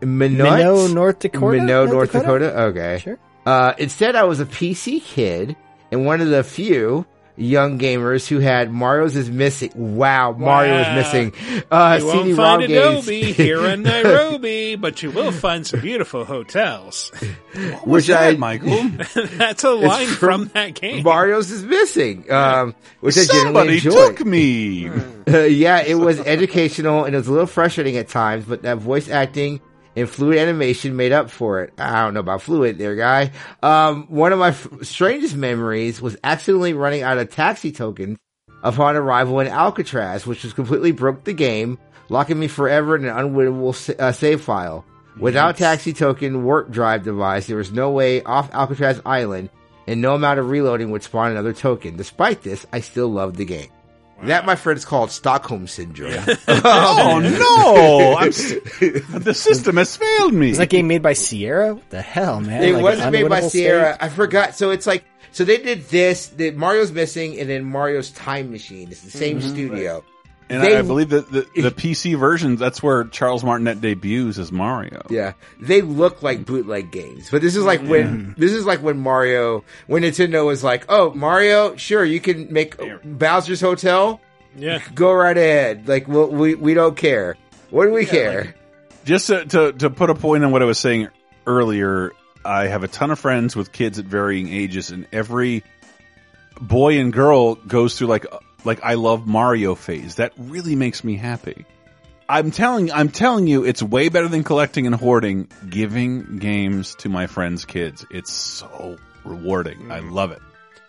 [0.00, 1.58] Minot, Minot, North Dakota?
[1.58, 2.44] Minot, North North Dakota?
[2.46, 2.62] Dakota?
[2.62, 2.98] Okay.
[3.02, 3.18] Sure.
[3.46, 5.56] Uh, instead, I was a PC kid
[5.90, 7.06] and one of the few
[7.38, 9.70] young gamers who had Mario's is missing.
[9.74, 11.32] Wow, Mario is missing.
[11.70, 13.08] Uh, you won't CD-ROM find games.
[13.08, 17.10] Adobe here in Nairobi, but you will find some beautiful hotels.
[17.84, 18.88] which I Michael?
[19.14, 21.02] That's a line from, that game.
[21.02, 24.16] Mario's is missing, um, which I Somebody generally enjoyed.
[24.16, 24.88] took me.
[24.88, 28.78] Uh, yeah, it was educational and it was a little frustrating at times, but that
[28.78, 29.60] voice acting
[29.98, 31.72] and fluid animation made up for it.
[31.78, 33.32] I don't know about fluid there, guy.
[33.62, 38.18] Um, one of my f- strangest memories was accidentally running out of taxi tokens
[38.62, 43.14] upon arrival in Alcatraz, which was completely broke the game, locking me forever in an
[43.14, 44.84] unwinnable sa- uh, save file.
[45.18, 49.50] Without taxi token warp drive device, there was no way off Alcatraz Island,
[49.88, 51.96] and no amount of reloading would spawn another token.
[51.96, 53.70] Despite this, I still loved the game.
[54.24, 56.12] That, my friend, is called Stockholm Syndrome.
[56.48, 58.16] oh no!
[58.18, 58.30] I'm,
[59.22, 60.50] the system has failed me.
[60.50, 61.74] Is that game made by Sierra?
[61.74, 62.62] What the hell, man?
[62.64, 63.94] It Like, wasn't made by unwinnable Sierra.
[63.94, 64.04] state?
[64.04, 64.54] I forgot.
[64.56, 66.28] So it's like so they did this.
[66.28, 68.88] The Mario's missing, and then Mario's Time Machine.
[68.90, 69.48] It's the same Mhm.
[69.50, 70.04] studio.
[70.50, 74.38] And They- I, I believe that the, the PC versions, that's where Charles Martinet debuts
[74.38, 75.06] as Mario.
[75.10, 78.40] Yeah, they look like bootleg games, but this is like when mm-hmm.
[78.40, 82.76] this is like when Mario, when Nintendo was like, "Oh, Mario, sure, you can make
[83.04, 84.20] Bowser's Hotel.
[84.56, 85.86] Yeah, go right ahead.
[85.86, 87.36] Like, we'll, we we don't care.
[87.70, 88.54] What do we care?"
[89.04, 91.08] Just to, to to put a point on what I was saying
[91.46, 92.12] earlier,
[92.44, 95.62] I have a ton of friends with kids at varying ages, and every
[96.60, 98.26] boy and girl goes through like
[98.68, 100.16] like I love Mario phase.
[100.16, 101.64] That really makes me happy.
[102.28, 105.48] I'm telling I'm telling you, it's way better than collecting and hoarding.
[105.68, 109.90] Giving games to my friends' kids, it's so rewarding.
[109.90, 110.12] I mm.
[110.12, 110.42] love it,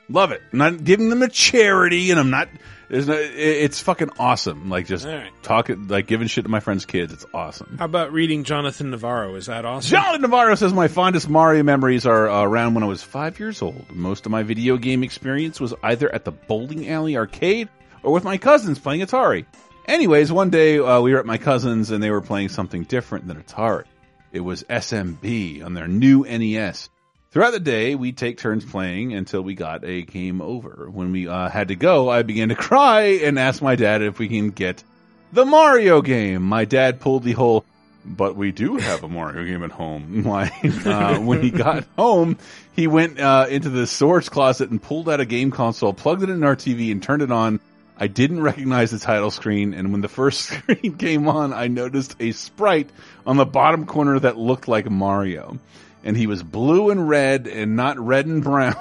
[0.10, 0.42] love it.
[0.52, 2.50] I'm not giving them a charity, and I'm not.
[2.90, 3.14] There's no.
[3.16, 4.70] It's fucking awesome.
[4.70, 5.32] Like just All right.
[5.44, 7.14] talking, like giving shit to my friends' kids.
[7.14, 7.78] It's awesome.
[7.78, 9.36] How about reading Jonathan Navarro?
[9.36, 9.92] Is that awesome?
[9.92, 13.62] Jonathan Navarro says my fondest Mario memories are uh, around when I was five years
[13.62, 13.86] old.
[13.92, 17.70] Most of my video game experience was either at the bowling alley arcade
[18.02, 19.46] or with my cousins playing Atari.
[19.86, 23.28] Anyways, one day uh, we were at my cousins and they were playing something different
[23.28, 23.86] than Atari.
[24.32, 26.90] It was SMB on their new NES.
[27.32, 30.90] Throughout the day, we'd take turns playing until we got a game over.
[30.90, 34.18] When we uh, had to go, I began to cry and asked my dad if
[34.18, 34.84] we can get
[35.32, 36.42] the Mario game.
[36.42, 37.66] My dad pulled the whole,
[38.04, 40.24] but we do have a Mario game at home.
[40.24, 40.52] Why?
[40.84, 42.40] Uh, when he got home,
[42.76, 46.32] he went uh, into the storage closet and pulled out a game console, plugged it
[46.32, 47.60] in our TV, and turned it on.
[47.96, 52.16] I didn't recognize the title screen, and when the first screen came on, I noticed
[52.20, 52.90] a sprite
[53.28, 55.60] on the bottom corner that looked like Mario.
[56.04, 58.76] And he was blue and red and not red and brown.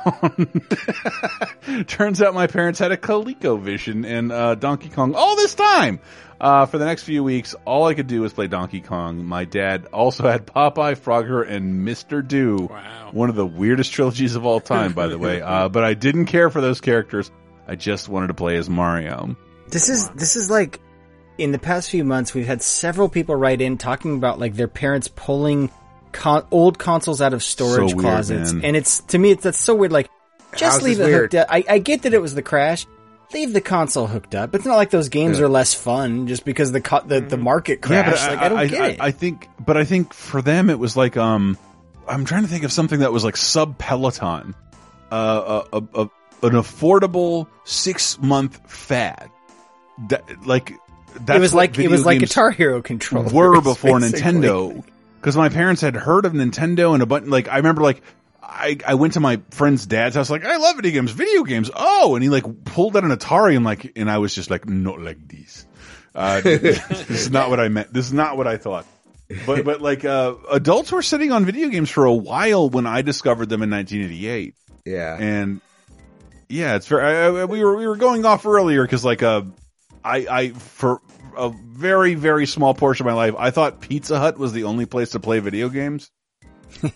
[1.88, 5.98] Turns out my parents had a ColecoVision and uh, Donkey Kong all this time.
[6.40, 9.24] Uh, for the next few weeks, all I could do was play Donkey Kong.
[9.24, 12.26] My dad also had Popeye, Frogger, and Mr.
[12.26, 12.68] Do.
[12.70, 13.10] Wow.
[13.10, 15.42] One of the weirdest trilogies of all time, by the way.
[15.48, 17.30] Uh, but I didn't care for those characters.
[17.66, 19.34] I just wanted to play as Mario.
[19.68, 20.78] This is this is like
[21.38, 24.68] in the past few months we've had several people write in talking about like their
[24.68, 25.70] parents pulling
[26.12, 28.64] con- old consoles out of storage So weird, closets, man.
[28.64, 29.92] and it's to me it's that's so weird.
[29.92, 30.08] Like
[30.56, 31.32] just How's leave it weird?
[31.32, 31.46] hooked up.
[31.50, 32.86] I, I get that it was the crash.
[33.34, 34.54] Leave the console hooked up.
[34.54, 35.44] It's not like those games Yeah.
[35.44, 38.26] are less fun just because the co- the, the market crashed.
[38.26, 38.96] like I, don't get I, it.
[39.00, 41.58] I think, but I think for them it was like, um,
[42.08, 44.54] I'm trying to think of something that was like sub Peloton,
[45.12, 46.02] uh, a, a, a,
[46.46, 49.28] an affordable six month fad.
[50.08, 50.72] That, like,
[51.20, 53.30] that's it was like it was like games Guitar Hero controllers.
[53.32, 54.22] were before basically.
[54.40, 54.84] Nintendo.
[55.20, 58.02] Because my parents had heard of Nintendo and a bunch, like, I remember like,
[58.42, 61.70] I, I went to my friend's dad's house, like, I love video games, video games.
[61.74, 64.68] Oh, and he like pulled out an Atari and like, and I was just like,
[64.68, 65.66] not like this.
[66.14, 67.92] Uh, this is not what I meant.
[67.92, 68.86] This is not what I thought.
[69.44, 73.02] But, but like, uh, adults were sitting on video games for a while when I
[73.02, 74.54] discovered them in 1988.
[74.86, 75.16] Yeah.
[75.20, 75.60] And
[76.48, 79.42] yeah, it's very, I, I, we were, we were going off earlier because like, uh,
[80.02, 81.02] I, I, for
[81.36, 84.86] a very, very small portion of my life, I thought Pizza Hut was the only
[84.86, 86.10] place to play video games.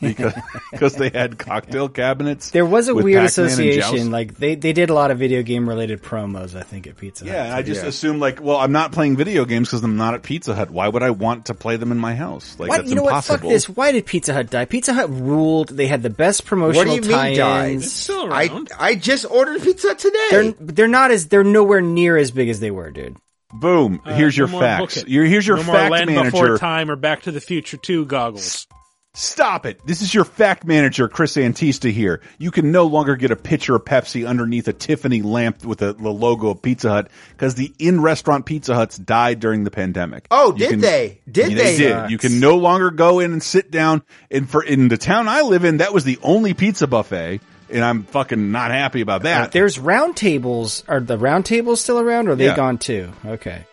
[0.03, 0.35] because
[0.71, 2.51] because they had cocktail cabinets.
[2.51, 4.11] There was a weird Pac-Man association.
[4.11, 6.55] Like they, they did a lot of video game related promos.
[6.55, 7.33] I think at Pizza Hut.
[7.33, 7.89] Yeah, and I just Yeah.
[7.89, 10.71] assumed like, well, I'm not playing video games because I'm not at Pizza Hut.
[10.71, 12.59] Why would I want to play them in my house?
[12.59, 13.35] Like Why- that's you know impossible.
[13.37, 13.41] what?
[13.45, 13.67] Fuck this.
[13.69, 14.67] Why did Pizza Hut die?
[14.67, 15.71] Pizza Hut ruled.
[15.71, 17.37] They had the best What promotional do you mean died?
[17.39, 18.11] tie-ins.
[18.11, 20.19] I I just ordered pizza today.
[20.31, 23.17] They're they're not as they're nowhere near as big as they were, dude.
[23.53, 24.01] Boom.
[24.05, 24.95] Uh, Here's your no more facts.
[24.95, 25.09] Book It.
[25.11, 26.31] Your, here's your no more fact Land manager.
[26.31, 28.67] Before Time or Back to the Future 2 goggles.
[29.15, 29.79] Stop it.
[29.87, 32.23] This is your fact manager, Chris Antista here.
[32.39, 35.93] You can no longer get a pitcher of Pepsi underneath a Tiffany lamp with a,
[35.93, 40.27] the logo of Pizza Hut because the in-restaurant Pizza Huts died during the pandemic.
[40.31, 41.21] Oh, You did can- they?
[41.31, 41.77] Did Yeah, they?
[41.77, 42.11] did.
[42.11, 44.03] You can no longer go in and sit down.
[44.31, 47.41] And for in the town I live in, that was the only pizza buffet,
[47.73, 49.53] and I'm fucking not happy about uh, that.
[49.53, 50.85] There's round tables.
[50.89, 52.29] Are the round tables still around?
[52.29, 52.57] or Are they Yeah.
[52.57, 53.13] gone too?
[53.25, 53.65] Okay.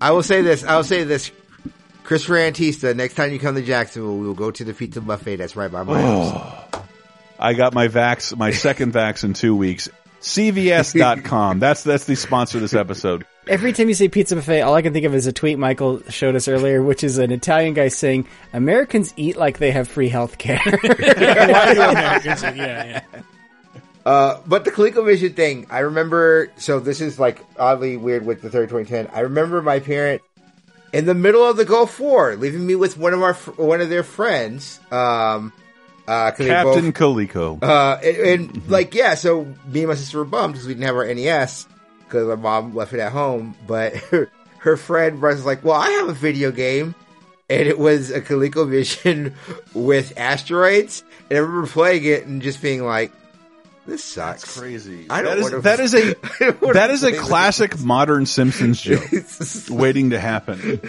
[0.00, 0.64] I will say this.
[0.64, 1.30] I will say this.
[2.04, 5.36] Christopher Antista, next time you come to Jacksonville, we will go to the pizza buffet
[5.36, 6.30] that's right by my oh.
[6.30, 6.82] house.
[7.38, 9.88] I got my vax, my second vax in two weeks.
[10.20, 11.58] CVS.com.
[11.58, 13.26] That's that's the sponsor of this episode.
[13.48, 16.00] Every time you say pizza buffet, all I can think of is a tweet Michael
[16.08, 20.08] showed us earlier, which is an Italian guy saying, "Americans eat like they have free
[20.08, 22.42] health care." Why do Americans?
[22.42, 23.02] Yeah, yeah.
[24.06, 26.52] Uh, but the ColecoVision thing, I remember.
[26.56, 29.08] So this is like oddly weird with the third 2010.
[29.12, 30.22] I remember my parent
[30.92, 33.88] in the middle of the Gulf War, leaving me with one of our one of
[33.90, 34.78] their friends.
[34.92, 35.52] Um,
[36.06, 37.62] Uh, 'cause they Captain both- Coleco.
[37.62, 38.16] Uh, and,
[38.50, 41.06] and like, yeah, so me and my sister were bummed because we didn't have our
[41.06, 41.66] NES
[42.12, 43.56] because my mom left it at home.
[43.66, 46.94] But her, her friend was like, well, I have a video game.
[47.50, 49.32] And it was a ColecoVision
[49.74, 51.02] with asteroids.
[51.30, 53.12] And I remember playing it and just being like,
[53.84, 54.42] this sucks.
[54.42, 55.06] That's crazy.
[55.10, 55.98] I don't That is, wanna- that is a
[56.68, 57.20] I that is a play this.
[57.20, 59.02] classic modern Simpsons joke
[59.68, 60.80] waiting to happen.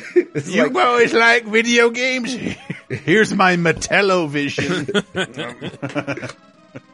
[0.46, 2.34] you like- always like video games.
[2.90, 4.86] Here's my Metello vision.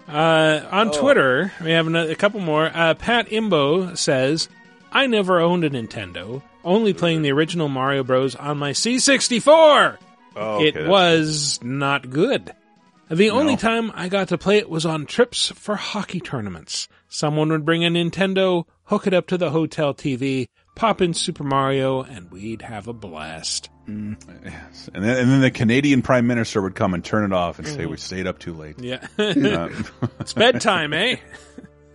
[0.08, 1.00] Uh, on Oh.
[1.00, 2.72] Twitter, we have another, a couple more.
[2.74, 4.50] Uh, Pat Imbo says,
[4.92, 8.36] "I never owned a Nintendo, only playing the original Mario Bros.
[8.36, 9.98] on my C64.
[10.36, 12.54] Oh, okay, it was not good.
[13.12, 16.88] The only time I got to play it was on trips for hockey tournaments.
[17.08, 20.48] Someone would bring a Nintendo, hook it up to the hotel TV,
[20.80, 24.54] pop in Super Mario, and we'd have a blast." And then,
[24.94, 27.98] and then the Canadian Prime Minister would come and turn it off and say we
[27.98, 28.80] stayed up too late.
[28.80, 29.06] Yeah.
[29.18, 29.70] Uh,
[30.20, 31.18] it's bedtime, eh?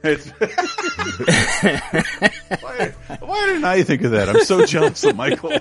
[0.03, 0.31] It's-
[2.61, 4.29] why, why didn't I think of that?
[4.29, 5.53] I'm so jealous of Michael.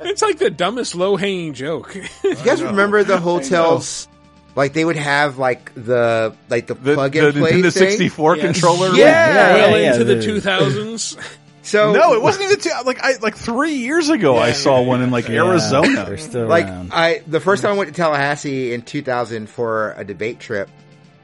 [0.00, 1.94] It's like the dumbest low hanging joke.
[1.94, 4.08] You guys remember the hotels?
[4.56, 7.90] Like they would have like the like the, plug and the play Nintendo thing?
[7.90, 8.94] 64 controller?
[8.94, 11.16] Yeah, well yeah, into the the- two thousands.
[11.62, 14.36] So no, it wasn't even two, like I like three years ago.
[14.38, 16.16] I saw one in like Arizona.
[16.32, 20.70] like I the first time I went to Tallahassee in 2000 for a debate trip,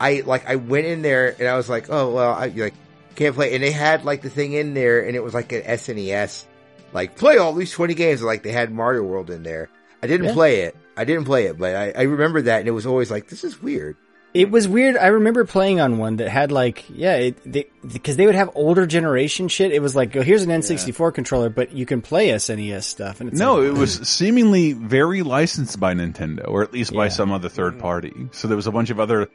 [0.00, 2.74] I like I went in there and I was like, oh well, I like
[3.14, 5.62] can't play, and they had like the thing in there, and it was like an
[5.62, 6.44] SNES,
[6.92, 9.68] like play all these 20 games, like they had Mario World in there.
[10.02, 10.32] I didn't Yeah.
[10.34, 13.10] play it, I didn't play it, but I, I remember that, and it was always
[13.10, 13.96] like this is weird.
[14.34, 14.96] It was weird.
[14.96, 18.48] I remember playing on one that had like, yeah, it, they, because they would have
[18.54, 19.72] older generation shit.
[19.72, 23.20] It was like, oh, here's an N64 controller, but you can play SNES stuff.
[23.20, 27.08] And it's No, like, it was seemingly very licensed by Nintendo, or at least by
[27.08, 28.14] some other third party.
[28.30, 29.28] So there was a bunch of other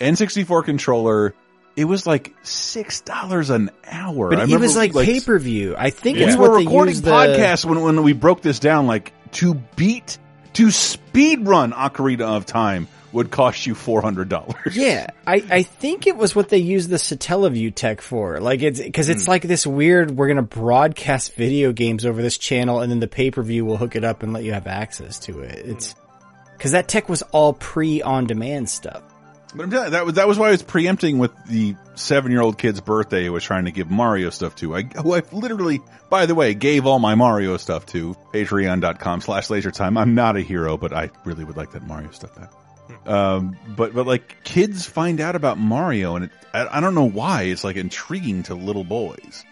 [0.00, 1.34] N64 controller.
[1.76, 4.30] It was like six dollars an hour.
[4.30, 5.74] But I it was like, pay per view.
[5.76, 8.40] I think we it's were what they recording used the- podcasts when when we broke
[8.42, 8.86] this down.
[8.86, 10.18] Like to beat
[10.54, 14.76] to speed run Ocarina of Time would cost you four hundred dollars.
[14.76, 18.40] Yeah, I, I think it was what they used the Satellaview tech for.
[18.40, 19.30] Like it's because it's hmm.
[19.30, 20.10] like this weird.
[20.10, 23.76] We're gonna broadcast video games over this channel, and then the pay per view will
[23.76, 25.64] hook it up and let you have access to it.
[25.64, 25.94] It's
[26.56, 29.02] because that tech was all pre on demand stuff.
[29.54, 32.32] But I'm telling you, that was that was why I was preempting with the seven
[32.32, 33.26] year old kid's birthday.
[33.26, 34.74] I was trying to give Mario stuff to.
[34.74, 38.16] I who I literally, by the way, gave all my Mario stuff to.
[38.32, 39.96] Patreon.com slash laser time.
[39.96, 42.52] I'm not a hero, but I really would like that Mario stuff back.
[43.06, 47.08] Um, but but like kids find out about Mario, and it, I, I don't know
[47.08, 49.44] why it's like intriguing to little boys.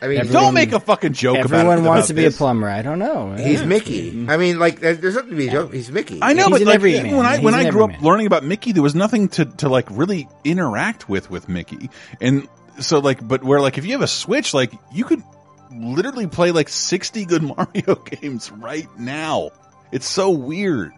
[0.00, 2.34] I mean, don't make a fucking joke about Everyone wants about to be this.
[2.36, 2.68] a plumber.
[2.68, 3.34] I don't know.
[3.34, 3.66] He's Yeah.
[3.66, 4.26] Mickey.
[4.28, 5.72] I mean, like there's nothing to be a joke.
[5.74, 6.20] He's Mickey.
[6.22, 7.16] I know, He's but like everyman.
[7.16, 8.06] when I He's when an I grew up everyman.
[8.10, 12.46] learning about Mickey, there was nothing to to like really interact with with Mickey, and
[12.80, 15.22] so like, but where like if you have a Switch, like you could
[15.72, 19.50] literally play like sixty good Mario games right now.
[19.90, 20.92] It's so weird.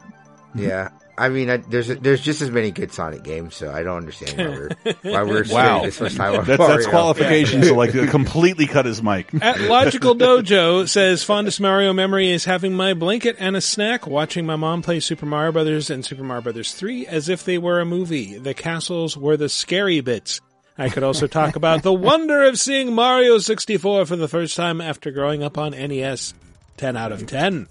[0.55, 0.91] Yeah.
[1.21, 4.39] I mean, I, there's there's just as many good Sonic games, so I don't understand
[4.39, 4.71] why we're
[5.03, 8.87] why we're Wow, spending this much time on that's that's qualifications to like completely cut
[8.87, 9.29] his mic.
[9.43, 14.47] At Logical Dojo says fondest Mario memory is having my blanket and a snack, watching
[14.47, 17.81] my mom play Super Mario Brothers and Super Mario Brothers 3 as if they were
[17.81, 18.39] a movie.
[18.39, 20.41] The castles were the scary bits.
[20.79, 24.81] I could also talk about the wonder of seeing Mario 64 for the first time
[24.81, 26.33] after growing up on NES.
[26.79, 27.67] 10 out of 10.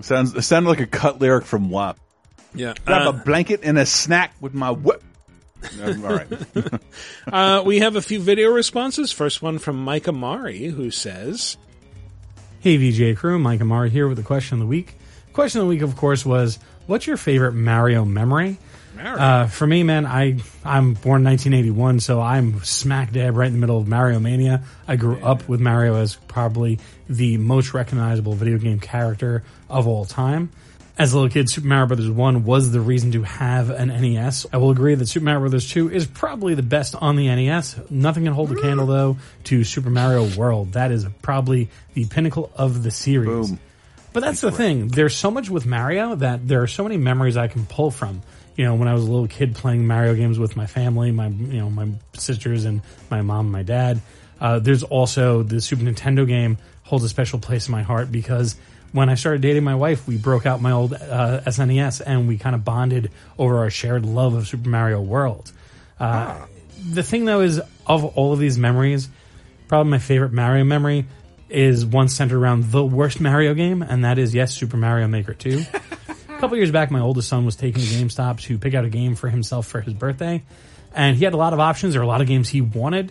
[0.00, 1.98] Sounds sounded like a cut lyric from WAP.
[2.54, 2.74] Yeah.
[2.84, 5.02] Grab Uh, a blanket and a snack with my whip.
[5.82, 6.28] Um, All right.
[7.32, 9.10] uh, we have a few video responses.
[9.12, 11.56] First one from Mike Amari, who says,
[12.60, 14.94] Hey VJ crew, Mike Amari here with the question of the week.
[15.32, 18.58] Question of the week, of course, was what's your favorite Mario memory?
[18.96, 19.18] Mario.
[19.22, 23.58] Uh, for me, man, I I'm born 1981, so I'm smack dab right in the
[23.60, 24.64] middle of Mario mania.
[24.88, 30.04] I grew up with Mario as probably the most recognizable video game character of all
[30.04, 30.50] time.
[30.98, 34.46] As a little kid, Super Mario Brothers 1 was the reason to have an NES.
[34.52, 37.78] I will agree that Super Mario Brothers 2 is probably the best on the NES.
[37.88, 40.72] Nothing can hold a candle, though, to Super Mario World.
[40.72, 43.52] That is probably the pinnacle of the series.
[44.12, 44.88] But that's the thing.
[44.88, 48.20] There's so much with Mario that there are so many memories I can pull from.
[48.56, 51.28] You know, when I was a little kid playing Mario games with my family, my
[51.28, 54.00] you know my sisters and my mom and my dad.
[54.40, 58.56] Uh, there's also the Super Nintendo game holds a special place in my heart because
[58.92, 62.38] when I started dating my wife, we broke out my old uh, SNES and we
[62.38, 65.52] kind of bonded over our shared love of Super Mario World.
[66.00, 66.46] Uh,
[66.92, 69.08] The thing though is, of all of these memories,
[69.66, 71.06] probably my favorite Mario memory
[71.48, 75.34] is one centered around the worst Mario game, and that is yes, Super Mario Maker
[75.34, 75.62] 2.
[76.28, 78.88] A couple years back, my oldest son was taken to GameStop to pick out a
[78.88, 80.42] game for himself for his birthday,
[80.94, 81.94] and he had a lot of options.
[81.94, 83.10] There were a lot of games he wanted,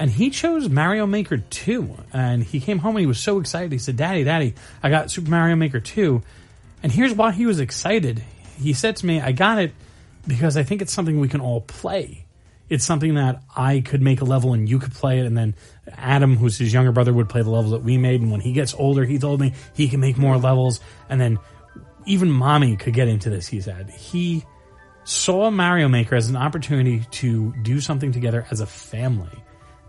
[0.00, 1.94] and he chose Mario Maker 2.
[2.14, 3.70] And he came home and he was so excited.
[3.70, 6.22] He said, Daddy, Daddy, I got Super Mario Maker 2.
[6.82, 8.24] And here's why he was excited.
[8.58, 9.74] He said to me, I got it
[10.26, 12.24] because I think it's something we can all play.
[12.70, 15.54] It's something that I could make a level and you could play it, and then
[15.98, 18.22] Adam, who's his younger brother, would play the levels that we made.
[18.22, 21.38] And when he gets older, he told me he can make more levels, and then
[22.06, 23.48] even mommy could get into this.
[23.48, 24.44] He said he
[25.02, 29.42] saw Mario Maker as an opportunity to do something together as a family.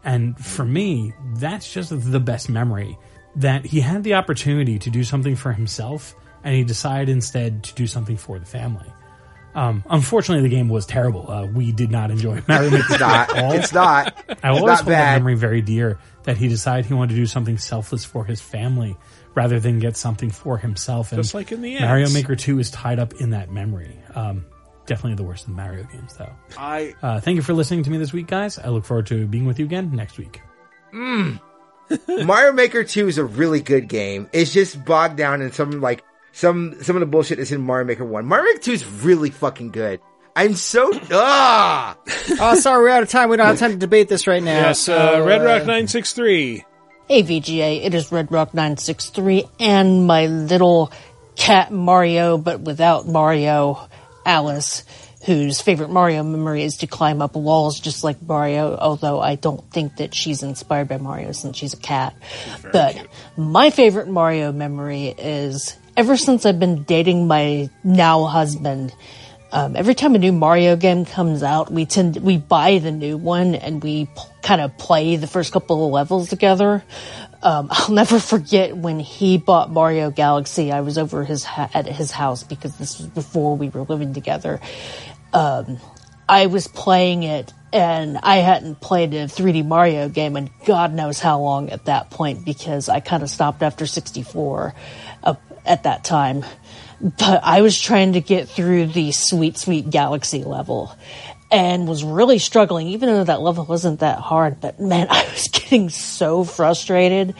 [0.03, 2.97] And for me, that's just the best memory
[3.35, 7.75] that he had the opportunity to do something for himself and he decided instead to
[7.75, 8.91] do something for the family.
[9.53, 11.29] Um, unfortunately, the game was terrible.
[11.29, 13.29] Uh, we did not enjoy Mario Maker It's not.
[13.35, 13.51] at all.
[13.51, 14.23] It's not.
[14.43, 17.25] I always not hold that memory very dear that he decided he wanted to do
[17.25, 18.95] something selfless for his family
[19.35, 21.09] rather than get something for himself.
[21.11, 22.09] Just like in the Mario.
[22.09, 23.99] Maker 2 is tied up in that memory.
[24.15, 24.45] Um,
[24.85, 26.31] definitely the worst of the Mario games, though.
[26.57, 28.57] I Uh, thank you for listening to me this week, guys.
[28.59, 30.41] I look forward to being with you again next week.
[30.93, 31.39] Mm.
[32.25, 34.29] Mario Maker 2 is a really good game.
[34.33, 37.85] It's just bogged down in some like some some of the bullshit that's in Mario
[37.85, 38.25] Maker 1.
[38.25, 39.99] Mario Maker 2 is really fucking good.
[40.35, 41.97] I'm so ah.
[42.39, 43.29] oh, sorry, we're out of time.
[43.29, 44.67] We don't have time to debate this right now.
[44.67, 46.65] Yes, so, uh, Red Rock uh, 963.
[47.07, 50.93] Hey VGA, it is Red Rock 963 and my little
[51.35, 53.89] cat Mario, but without Mario,
[54.25, 54.83] Alice,
[55.25, 59.69] whose favorite Mario memory is to climb up walls just like Mario, although I don't
[59.71, 62.15] think that she's inspired by Mario since she's a cat.
[62.71, 68.93] But my favorite Mario memory is ever since I've been dating my now husband,
[69.51, 73.17] um, every time a new Mario game comes out, we tend we buy the new
[73.17, 76.83] one and we p- kind of play the first couple of levels together.
[77.43, 80.71] Um, I'll never forget when he bought Mario Galaxy.
[80.71, 84.13] I was over his ha- at his house because this was before we were living
[84.13, 84.59] together.
[85.33, 85.79] Um,
[86.27, 91.19] I was playing it and I hadn't played a 3D Mario game in God knows
[91.19, 94.73] how long at that point because I kind of stopped after 64
[95.23, 96.45] uh, at that time.
[97.01, 100.95] But I was trying to get through the Sweet Sweet Galaxy level
[101.51, 104.61] and was really struggling, even though that level wasn't that hard.
[104.61, 107.35] But man, I was getting so frustrated.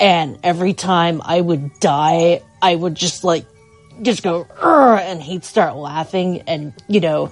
[0.00, 3.46] And every time I would die, I would just like,
[4.00, 6.42] just go, and he'd start laughing.
[6.42, 7.30] And, you know,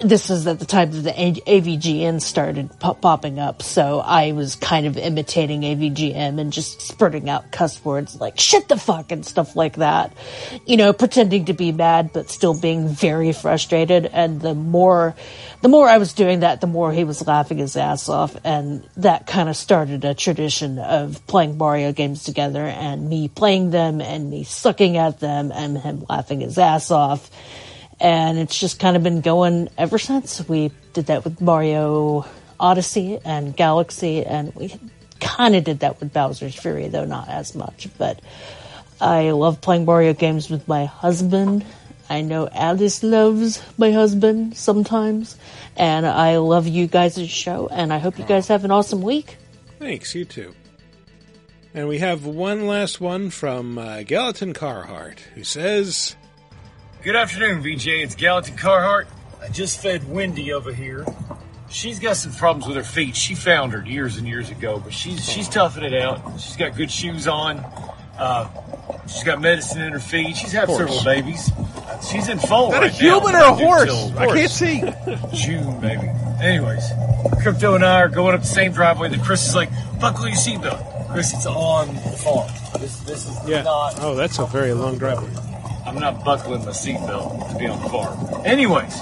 [0.00, 4.54] this is at the time that the AVGN started pop- popping up, so I was
[4.56, 9.24] kind of imitating AVGN and just spurting out cuss words like shit the fuck and
[9.24, 10.12] stuff like that.
[10.66, 14.06] You know, pretending to be mad but still being very frustrated.
[14.06, 15.14] And the more,
[15.60, 18.36] the more I was doing that, the more he was laughing his ass off.
[18.42, 23.70] And that kind of started a tradition of playing Mario games together and me playing
[23.70, 27.30] them and me sucking at them and him laughing his ass off
[28.00, 30.46] and it's just kind of been going ever since.
[30.48, 32.26] We did that with Mario
[32.58, 34.74] Odyssey and Galaxy, and we
[35.20, 37.88] kind of did that with Bowser's Fury, though not as much.
[37.98, 38.20] But
[39.00, 41.64] I love playing Mario games with my husband.
[42.08, 45.36] I know Alice loves my husband sometimes,
[45.76, 49.36] and I love you guys' show, and I hope you guys have an awesome week.
[49.78, 50.54] Thanks, you too.
[51.72, 56.16] And we have one last one from uh, Gallatin Carhart, who says,
[57.02, 57.86] Good afternoon, VJ.
[57.88, 59.08] It's Gallatin Carhart.
[59.42, 61.06] I just fed Wendy over here.
[61.70, 63.16] She's got some problems with her feet.
[63.16, 66.38] She found her years and years ago, but she's she's toughing it out.
[66.40, 67.58] She's got good shoes on.
[68.18, 68.48] Uh,
[69.06, 70.36] she's got medicine in her feet.
[70.36, 71.50] She's had several babies.
[72.10, 73.50] She's in fall That a human now.
[73.50, 74.12] or a horse?
[74.16, 74.80] I can't see.
[75.32, 76.08] June, baby.
[76.42, 76.84] Anyways,
[77.42, 79.70] Crypto and I are going up the same driveway that Chris is like,
[80.00, 81.12] buckle your seatbelt.
[81.12, 82.50] Chris, it's on the farm.
[82.78, 83.62] This, this is Yeah.
[83.62, 85.30] not Oh, that's a very long driveway.
[85.90, 88.46] I'm not buckling my seatbelt to be on the farm.
[88.46, 88.96] Anyways,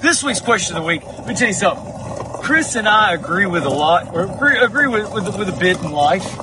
[0.00, 1.04] this week's question of the week.
[1.04, 1.84] Let me tell you something.
[2.40, 5.90] Chris and I agree with a lot, or agree, with, with with a bit in
[5.90, 6.38] life.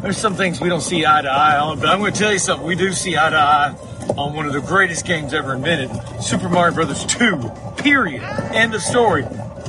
[0.00, 2.32] There's some things we don't see eye to eye on, but I'm going to tell
[2.32, 2.64] you something.
[2.64, 3.74] We do see eye to eye
[4.16, 5.90] on one of the greatest games ever invented,
[6.22, 7.50] Super Mario Brothers 2.
[7.78, 8.22] Period.
[8.22, 9.26] End of story.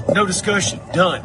[0.07, 0.79] No discussion.
[0.93, 1.23] Done.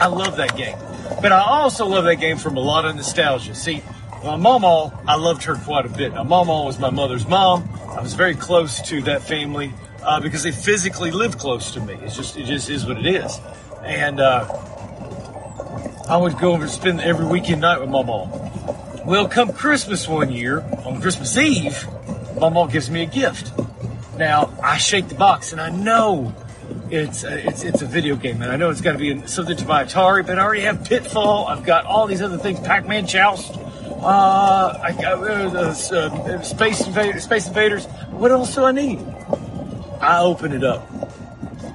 [0.00, 0.76] I love that game.
[1.22, 3.54] But I also love that game from a lot of nostalgia.
[3.54, 3.84] See,
[4.24, 6.14] my mama, I loved her quite a bit.
[6.14, 7.68] My mama was my mother's mom.
[7.90, 9.72] I was very close to that family
[10.02, 11.94] uh, because they physically live close to me.
[12.00, 13.38] It's just, it just is what it is.
[13.84, 14.46] And uh,
[16.08, 18.30] I would go over and spend every weekend night with my mom.
[19.04, 21.86] Well, come Christmas one year, on Christmas Eve,
[22.40, 23.52] my mom gives me a gift.
[24.16, 26.34] Now, I shake the box and I know
[26.90, 29.56] it's a, it's it's a video game, and I know it's got to be something
[29.56, 31.46] to my Atari, but I already have Pitfall.
[31.46, 33.58] I've got all these other things, Pac-Man Joust,
[34.04, 37.24] Uh, I got uh, uh, Space Invaders.
[37.24, 37.86] Space Invaders.
[38.10, 39.00] What else do I need?
[39.98, 40.86] I open it up,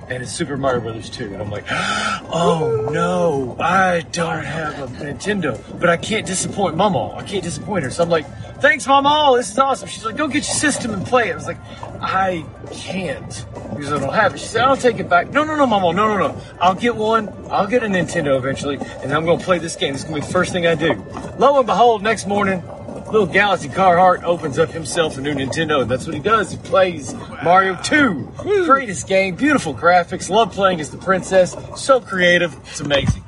[0.10, 5.04] and it's Super Mario Brothers 2, and I'm like, oh no, I don't have a
[5.04, 7.16] Nintendo, but I can't disappoint Mama.
[7.16, 7.90] I can't disappoint her.
[7.90, 8.28] So I'm like,
[8.62, 9.36] thanks, Mama.
[9.36, 9.88] This is awesome.
[9.88, 11.32] She's like, go get your system and play it.
[11.32, 11.58] I was like,
[12.02, 13.46] I can't
[13.76, 14.40] because I don't have it.
[14.40, 15.32] She said, I'll take it back.
[15.32, 15.94] No, no, no, Mama.
[15.94, 16.42] No, no, no.
[16.62, 17.30] I'll get one.
[17.50, 19.94] I'll get a Nintendo eventually, and I'm going to play this game.
[19.94, 20.94] This is going to be the first thing I do.
[21.38, 22.64] Lo and behold, next morning,
[23.12, 26.52] little Gallatin Carhart opens up himself a new Nintendo, and that's what he does.
[26.52, 27.14] He plays
[27.44, 28.32] Mario 2.
[28.66, 33.24] Greatest game, beautiful graphics, love playing as the princess, so creative, it's amazing.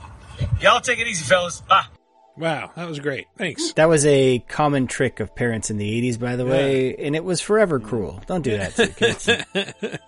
[0.59, 1.61] Y'all take it easy, fellas.
[1.61, 1.85] Bye.
[2.41, 3.27] Wow, that was great.
[3.37, 3.73] Thanks.
[3.73, 7.23] That was a common trick of parents in the 80s, by the way, and it
[7.23, 8.19] was forever cruel.
[8.25, 9.29] Don't do that to kids.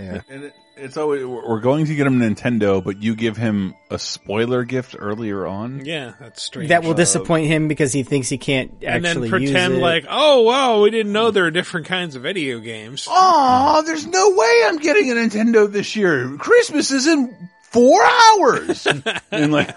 [0.00, 0.20] Yeah.
[0.30, 3.74] And it, it's always, we're going to get him a Nintendo, but you give him
[3.90, 5.84] a spoiler gift earlier on.
[5.84, 6.70] Yeah, that's strange.
[6.70, 10.06] that will uh, disappoint him because he thinks he can't actually and then pretend like,
[10.08, 13.06] oh wow, we didn't know there are different kinds of video games.
[13.10, 16.34] Oh, there's no way I'm getting a Nintendo this year.
[16.38, 18.86] Christmas is in four hours.
[19.30, 19.76] and like,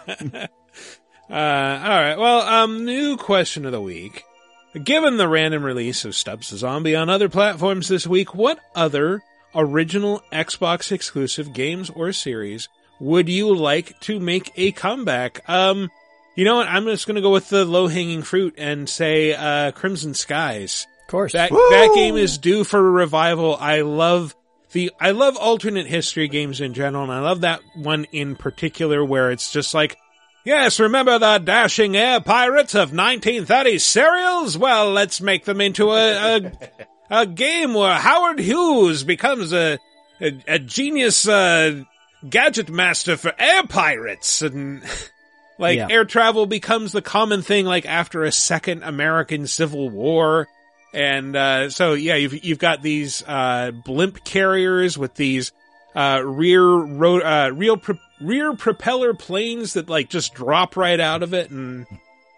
[1.29, 2.15] Uh, all right.
[2.17, 4.23] Well, um, new question of the week.
[4.83, 9.21] Given the random release of Stubbs the Zombie on other platforms this week, what other
[9.53, 12.69] original Xbox exclusive games or series
[12.99, 15.47] would you like to make a comeback?
[15.47, 15.91] Um,
[16.35, 16.67] you know what?
[16.67, 20.87] I'm just going to go with the low hanging fruit and say uh, Crimson Skies.
[21.03, 23.55] Of course, that that game is due for a revival.
[23.55, 24.35] I love
[24.71, 29.03] the I love alternate history games in general, and I love that one in particular
[29.05, 29.97] where it's just like.
[30.45, 34.57] Yes, remember the dashing air pirates of 1930 serials?
[34.57, 36.51] Well, let's make them into a, a,
[37.09, 39.79] a game where Howard Hughes becomes a,
[40.19, 41.83] a, a genius, uh,
[42.29, 44.83] gadget master for air pirates and
[45.59, 45.87] like Yeah.
[45.89, 50.49] air travel becomes the common thing like after a second American Civil War.
[50.93, 55.53] And, uh, so yeah, you've, you've got these, uh, blimp carriers with these,
[55.95, 61.23] uh, rear ro- uh, real pro- rear propeller planes that like just drop right out
[61.23, 61.85] of it and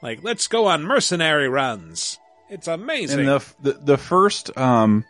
[0.01, 2.19] like, let's go on mercenary runs.
[2.49, 3.22] It's amazing.
[3.22, 5.03] and the, the the first um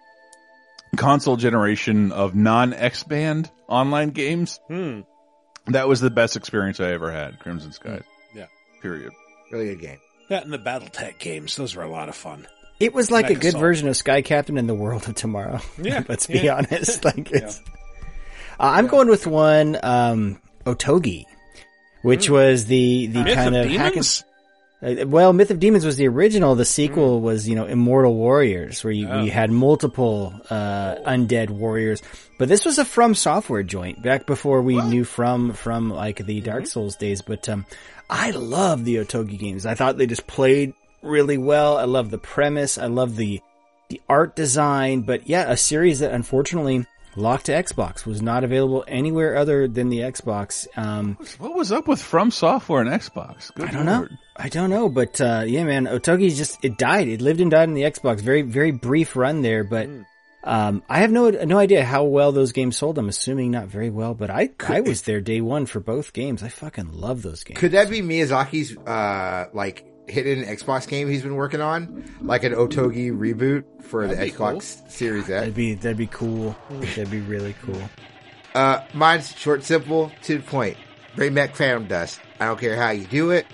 [0.95, 4.59] console generation of non XBAND online games.
[4.67, 5.01] Hmm.
[5.67, 7.39] That was the best experience I ever had.
[7.39, 8.03] Crimson Skies.
[8.35, 8.45] Yeah.
[8.81, 9.11] Period.
[9.51, 9.99] Really good game.
[10.29, 12.47] That and the BattleTech games, those were a lot of fun.
[12.79, 13.61] It was like a good Assault.
[13.61, 15.59] version of Sky Captain in the World of Tomorrow.
[15.81, 16.55] Yeah, let's be yeah.
[16.57, 17.03] honest.
[17.05, 17.59] Like it's.
[18.59, 21.25] Uh, I'm going with one, um, Otogi,
[22.01, 23.23] which was the the.
[23.23, 24.23] Myth kind of of hack and-
[24.83, 26.53] Uh, well, Myth of Demons was the original.
[26.53, 29.07] The sequel was, you know, Immortal Warriors, where you.
[29.07, 29.23] Oh.
[29.23, 32.03] you had multiple uh, undead warriors.
[32.37, 36.37] But this was a From Software joint back before we knew From from like the
[36.41, 36.45] Mm-hmm.
[36.45, 37.21] Dark Souls days.
[37.21, 37.65] But um,
[38.09, 39.65] I love the Otogi games.
[39.65, 41.77] I thought they just played really well.
[41.77, 42.77] I love the premise.
[42.77, 43.39] I love the
[43.89, 45.01] the art design.
[45.01, 46.85] But yeah, a series that unfortunately
[47.15, 50.67] locked to Xbox was not available anywhere other than the Xbox.
[50.77, 53.53] Um, What was up with From Software and Xbox?
[53.53, 54.07] Good I don't know.
[54.35, 57.07] I don't know, but uh, yeah, man, Otogi just it died.
[57.07, 58.19] It lived and died in the Xbox.
[58.19, 59.87] Very very brief run there, but
[60.43, 62.97] um, I have no no idea how well those games sold.
[62.97, 66.43] I'm assuming not very well, but I I was there day one for both games.
[66.43, 67.59] I fucking love those games.
[67.59, 72.53] Could that be Miyazaki's uh like hidden Xbox game he's been working on, like an
[72.53, 75.29] Otogi reboot for the That'd be Xbox Series X?
[75.29, 76.55] That'd be that'd be cool.
[76.69, 77.81] That'd be really cool.
[78.53, 80.77] Uh, mine's short, simple, to the point.
[81.15, 82.19] Bring back Phantom Dust.
[82.39, 83.45] I don't care how you do it.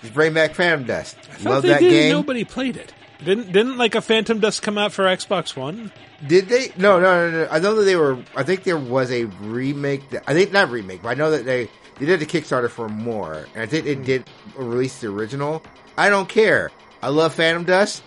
[0.00, 1.16] Just bring back Phantom Dust.
[1.44, 1.90] I Love that did.
[1.90, 2.12] game.
[2.12, 2.92] Nobody played it.
[3.24, 5.90] Didn't didn't like a Phantom Dust come out for Xbox One?
[6.26, 6.72] Did they?
[6.76, 7.48] No, no, no, no.
[7.50, 8.18] I know that they were.
[8.34, 10.10] I think there was a remake.
[10.10, 11.68] That, I think not remake, but I know that they
[11.98, 14.24] they did a Kickstarter for more, and I think they did
[14.56, 15.62] release the original.
[15.96, 16.70] I don't care.
[17.02, 18.02] I love Phantom Dust.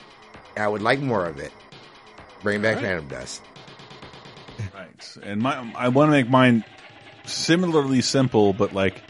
[0.58, 1.52] I would like more of it.
[2.42, 3.42] Bring back Phantom Dust.
[4.74, 5.18] Right.
[5.24, 6.64] And my, I want to make mine
[7.26, 9.02] similarly simple, but like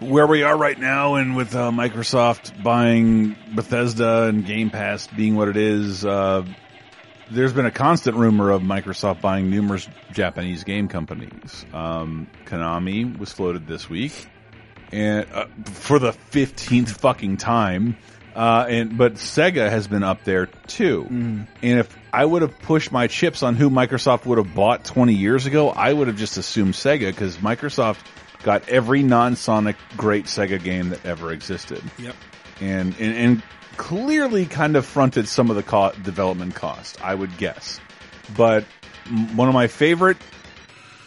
[0.00, 5.36] where we are right now, and with uh, Microsoft buying Bethesda and Game Pass being
[5.36, 6.44] what it is, uh,
[7.30, 11.64] there's been a constant rumor of Microsoft buying numerous Japanese game companies.
[11.72, 14.28] Um, Konami was floated this week,
[14.92, 17.96] and uh, for the fifteenth fucking time.
[18.34, 21.06] Uh, and but Sega has been up there too.
[21.62, 25.14] And if I would have pushed my chips on who Microsoft would have bought 20
[25.14, 27.98] years ago, I would have just assumed Sega because Microsoft
[28.42, 31.82] got every non-Sonic great Sega game that ever existed.
[31.98, 32.14] Yep.
[32.60, 33.42] And and, and
[33.76, 37.80] clearly kind of fronted some of the co- development cost, I would guess.
[38.36, 38.64] But
[39.34, 40.18] one of my favorite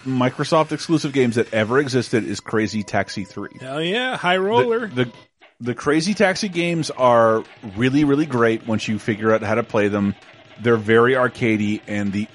[0.03, 4.87] Microsoft exclusive games that ever existed is Crazy Taxi 3 Hell yeah, High Roller.
[4.87, 5.11] the
[5.59, 7.43] the Crazy Taxi games are
[7.77, 10.13] really, really great once you figure out how to play them.
[10.61, 12.27] They're very arcadey, and the,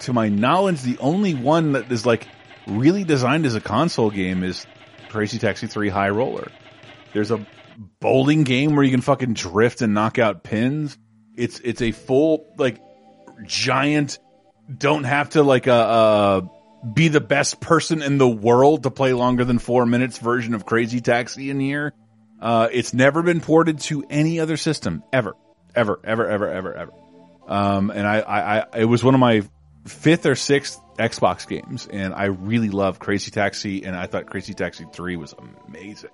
[0.00, 2.26] to my knowledge, the only one that is like
[2.66, 4.66] really designed as a console game is
[5.10, 6.50] Crazy Taxi 3 High Roller.
[7.12, 7.46] There's a
[8.00, 10.96] bowling game where you can fucking drift and knock out pins.
[11.36, 12.80] It's it's a full like
[13.44, 14.18] giant.
[14.74, 16.40] Don't have to like uh, uh
[16.94, 20.66] be the best person in the world to play longer than four minutes version of
[20.66, 21.92] Crazy Taxi in here.
[22.40, 25.34] Uh, it's never been ported to any other system ever,
[25.74, 26.92] ever, ever, ever, ever, ever.
[27.48, 29.42] Um, and I, I, I, it was one of my
[29.86, 34.54] fifth or sixth Xbox games, and I really love Crazy Taxi, and I thought Crazy
[34.54, 35.34] Taxi Three was
[35.66, 36.10] amazing.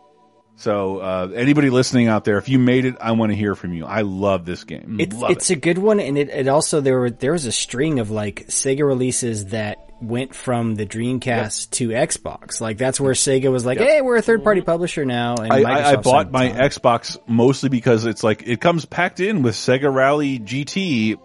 [0.56, 3.72] So, uh, anybody listening out there, if you made it, I want to hear from
[3.72, 3.86] you.
[3.86, 4.98] I love this game.
[5.00, 7.52] It's love it's a good one, and it, it also there were there was a
[7.52, 12.60] string of like Sega releases that went from the Dreamcast to Xbox.
[12.60, 13.88] Like that's where Sega was like, Yep.
[13.88, 14.70] "Hey, we're a third party mm-hmm.
[14.70, 18.60] publisher now." And I, I, I bought said, my Xbox mostly because it's like it
[18.60, 21.18] comes packed in with Sega Rally GT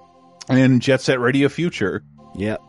[0.50, 2.04] and Jet Set Radio Future.
[2.36, 2.62] Yep.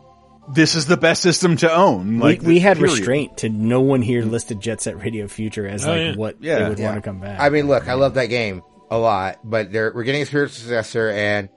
[0.51, 2.17] This is the best system to own.
[2.19, 2.93] Like we, we had period.
[2.93, 4.31] restraint to no one here mm-hmm.
[4.31, 6.15] listed Jet Set Radio Future as Oh, like yeah.
[6.15, 6.59] what Yeah.
[6.59, 6.85] they would Yeah.
[6.85, 7.39] want to come back.
[7.39, 10.55] I mean, look, I love that game a lot, but they're, we're getting a spiritual
[10.55, 11.49] successor, and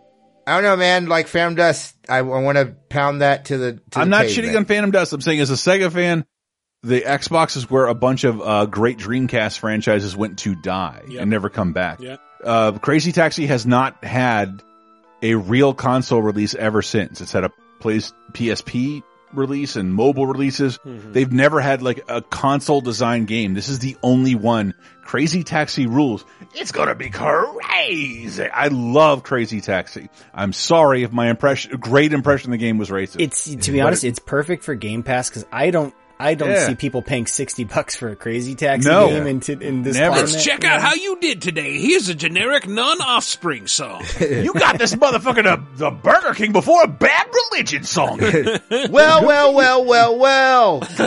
[0.47, 1.07] I don't know, man.
[1.07, 3.73] Like Phantom Dust, I, want to pound that to the.
[3.93, 4.49] To I'm the not pavement.
[4.49, 5.13] shitting on Phantom Dust.
[5.13, 6.25] I'm saying as a Sega fan,
[6.83, 11.21] the Xbox is where a bunch of uh, great Dreamcast franchises went to die Yep.
[11.23, 12.01] and never come back.
[12.01, 12.21] Yep.
[12.43, 14.63] Uh, Crazy Taxi has not had
[15.23, 17.21] a real console release ever since.
[17.21, 20.79] It's had a place PSP release and mobile releases.
[20.79, 21.13] Mm-hmm.
[21.13, 23.55] They've never had like a console design game.
[23.55, 24.75] This is the only one.
[25.05, 26.25] Crazy Taxi rules.
[26.55, 28.45] It's gonna be crazy.
[28.49, 30.09] I love Crazy Taxi.
[30.33, 33.17] I'm sorry if my impression, great impression of the game was racist.
[33.21, 35.93] It's to be But honest, it- it's perfect for Game Pass because I don't.
[36.23, 36.67] I don't Yeah.
[36.69, 39.09] see people paying sixty bucks for a Crazy Taxi No.
[39.09, 40.11] game in, t- in this Never.
[40.15, 40.31] climate.
[40.31, 41.79] Let's check out how you did today.
[41.79, 44.05] Here's a generic non-offspring song.
[44.21, 48.19] you got this motherfucker to the Burger King before a bad religion song.
[48.91, 50.81] well, well, well, well, well.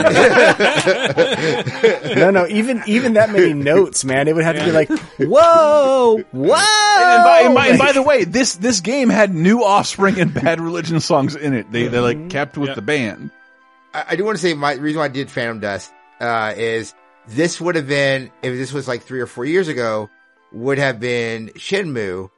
[2.16, 4.88] no, no, even even that many notes, man, it would have to be like,
[5.18, 6.54] whoa, whoa.
[6.54, 10.32] And by, and, by, and by the way, this this game had new Offspring and
[10.32, 11.70] Bad Religion songs in it.
[11.70, 13.30] They they like kept with the band.
[13.96, 16.52] I, I do want to say my the reason why I did Phantom Dust uh,
[16.56, 16.94] is
[17.28, 20.10] this would have been if this was like three or four years ago
[20.52, 22.30] would have been Shenmue.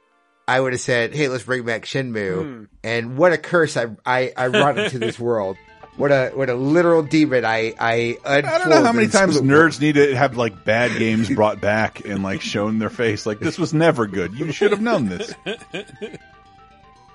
[0.47, 2.63] I would have said, "Hey, let's bring back Shenmue." Hmm.
[2.83, 5.57] And what a curse I I, I brought into this world.
[5.97, 9.81] What a what a literal demon I I I don't know how many times nerds
[9.81, 13.25] need to have like bad games brought back and like shown their face.
[13.25, 14.33] Like this was never good.
[14.33, 15.33] You should have known this.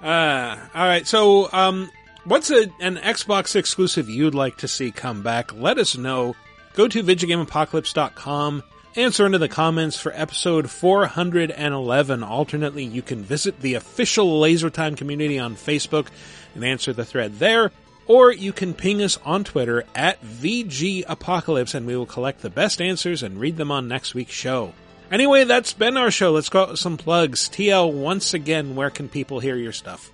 [0.03, 1.07] Uh, all right.
[1.07, 1.91] So, um,
[2.25, 5.55] what's a, an Xbox exclusive you'd like to see come back?
[5.55, 6.35] Let us know.
[6.75, 8.63] Go to VidjagameApocalypse.com.
[8.97, 12.23] Answer into the comments for episode 411.
[12.23, 16.07] Alternately, you can visit the official LaserTime community on Facebook
[16.55, 17.73] and answer the thread there.
[18.07, 22.51] Or you can ping us on Twitter at VG Apocalypse and we will collect the
[22.51, 24.75] best answers and read them on next week's show.
[25.11, 26.33] Anyway, that's been our show.
[26.33, 27.49] Let's go out with some plugs.
[27.49, 30.11] TL, once again, where can people hear your stuff?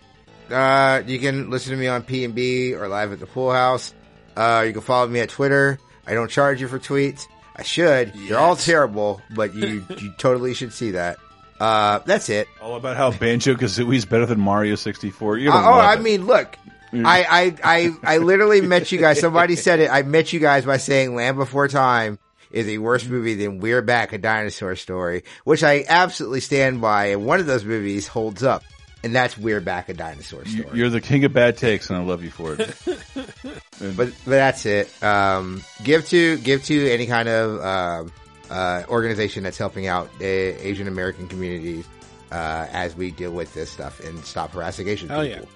[0.53, 3.95] Uh, you can listen to me on PNB or live at the Pool House.
[4.37, 5.79] Uh, you can follow me at Twitter.
[6.07, 7.27] I don't charge you for tweets.
[7.57, 8.13] I should.
[8.15, 11.19] They're all terrible, but you you totally should see that.
[11.59, 12.49] Uh, that's it.
[12.63, 15.37] All about how Banjo Kazooie is better than Mario 64.
[15.39, 16.01] You Uh, don't oh, I it.
[16.01, 16.57] mean, look,
[16.93, 19.21] I, I, I, I literally met you guys.
[19.21, 19.91] Somebody said it.
[19.91, 22.19] I met you guys by saying Land Before Time
[22.51, 27.07] is a worse movie than We're Back, a dinosaur story, which I absolutely stand by.
[27.09, 28.65] And one of those movies holds up,
[29.03, 30.79] and that's We're Back, a dinosaur story.
[30.79, 32.77] You're the king of bad takes, and I love you for it.
[33.81, 34.91] but but that's it.
[35.03, 38.13] Um, give to give to any kind of um
[38.51, 41.87] uh, organization that's helping out uh, Asian American communities
[42.33, 45.49] uh, as we deal with this stuff and stop harassing Asian Hell people.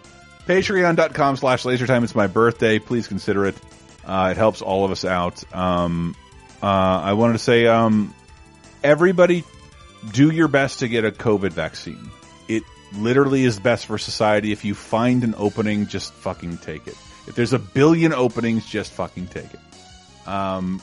[0.46, 2.04] Patreon.com slash lasertime.
[2.04, 2.78] It's my birthday.
[2.78, 3.56] Please consider it.
[4.04, 5.42] Uh, it helps all of us out.
[5.54, 6.14] Um,
[6.62, 8.14] uh, I wanted to say, um,
[8.82, 9.44] everybody
[10.12, 12.10] do your best to get a COVID vaccine.
[12.46, 12.62] It
[12.98, 14.52] literally is best for society.
[14.52, 16.96] If you find an opening, just fucking take it.
[17.26, 19.60] If there's a billion openings, just fucking take it.
[20.28, 20.80] Um,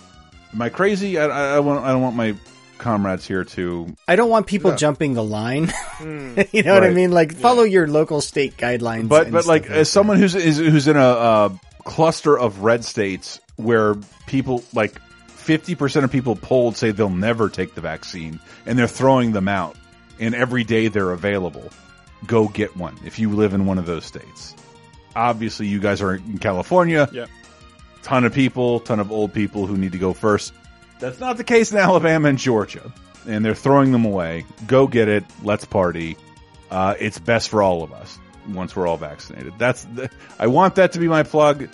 [0.53, 1.19] am I crazy?
[1.19, 2.35] I, I, I want, I don't want my
[2.77, 3.95] comrades here to.
[4.07, 4.77] I don't want people No.
[4.77, 5.71] jumping the line.
[6.01, 7.11] you know what I mean?
[7.11, 9.07] Like follow your local state guidelines.
[9.07, 11.49] But but like stuff as someone who's is, who's in a, uh
[11.83, 13.95] cluster of red states where
[14.27, 18.87] people like fifty percent of people polled say they'll never take the vaccine and they're
[18.87, 19.75] throwing them out,
[20.19, 21.69] and every day they're available.
[22.25, 24.55] Go get one if you live in one of those states.
[25.15, 27.09] Obviously, you guys are in California.
[27.11, 27.29] Yep.
[28.03, 30.53] Ton of people, ton of old people who need to go first.
[30.99, 32.91] That's not the case in Alabama and Georgia.
[33.27, 34.45] and they're throwing them away.
[34.67, 35.23] Go get it.
[35.43, 36.17] Let's party.
[36.69, 38.17] Uh, it's best for all of us
[38.49, 39.53] once we're all vaccinated.
[39.57, 40.09] That's the,
[40.39, 41.67] I want that to be my plug.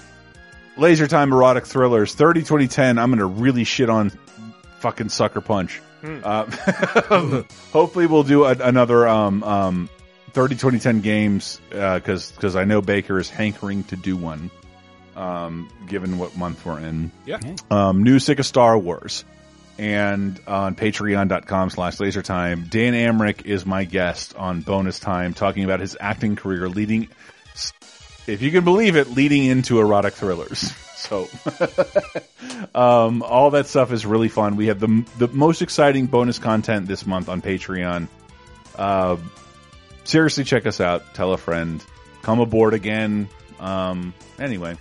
[0.78, 2.98] Laser Time Erotic Thrillers 30 2010.
[2.98, 4.12] I'm going to really shit on
[4.80, 5.80] fucking Sucker Punch.
[6.02, 6.20] Hmm.
[6.24, 6.46] Uh,
[7.72, 9.90] hopefully we'll do a, another um, um,
[10.38, 14.52] 30 2010 games because because I know Baker is hankering to do one.
[15.16, 17.40] Um, given what month we're in, Yeah.
[17.72, 19.26] um, new sick of Star Wars.
[19.80, 25.80] And on patreon.com slash lasertime, Dan Amrich is my guest on bonus time talking about
[25.80, 27.08] his acting career leading,
[28.28, 30.72] if you can believe it, leading into erotic thrillers.
[30.98, 31.30] So,
[32.76, 34.56] um, all that stuff is really fun.
[34.56, 38.08] We have the, the most exciting bonus content this month on Patreon.
[38.76, 39.18] Uh,
[40.08, 41.14] seriously, check us out.
[41.14, 41.84] Tell a friend.
[42.24, 43.30] Come aboard again.
[43.60, 44.76] Um, anyway,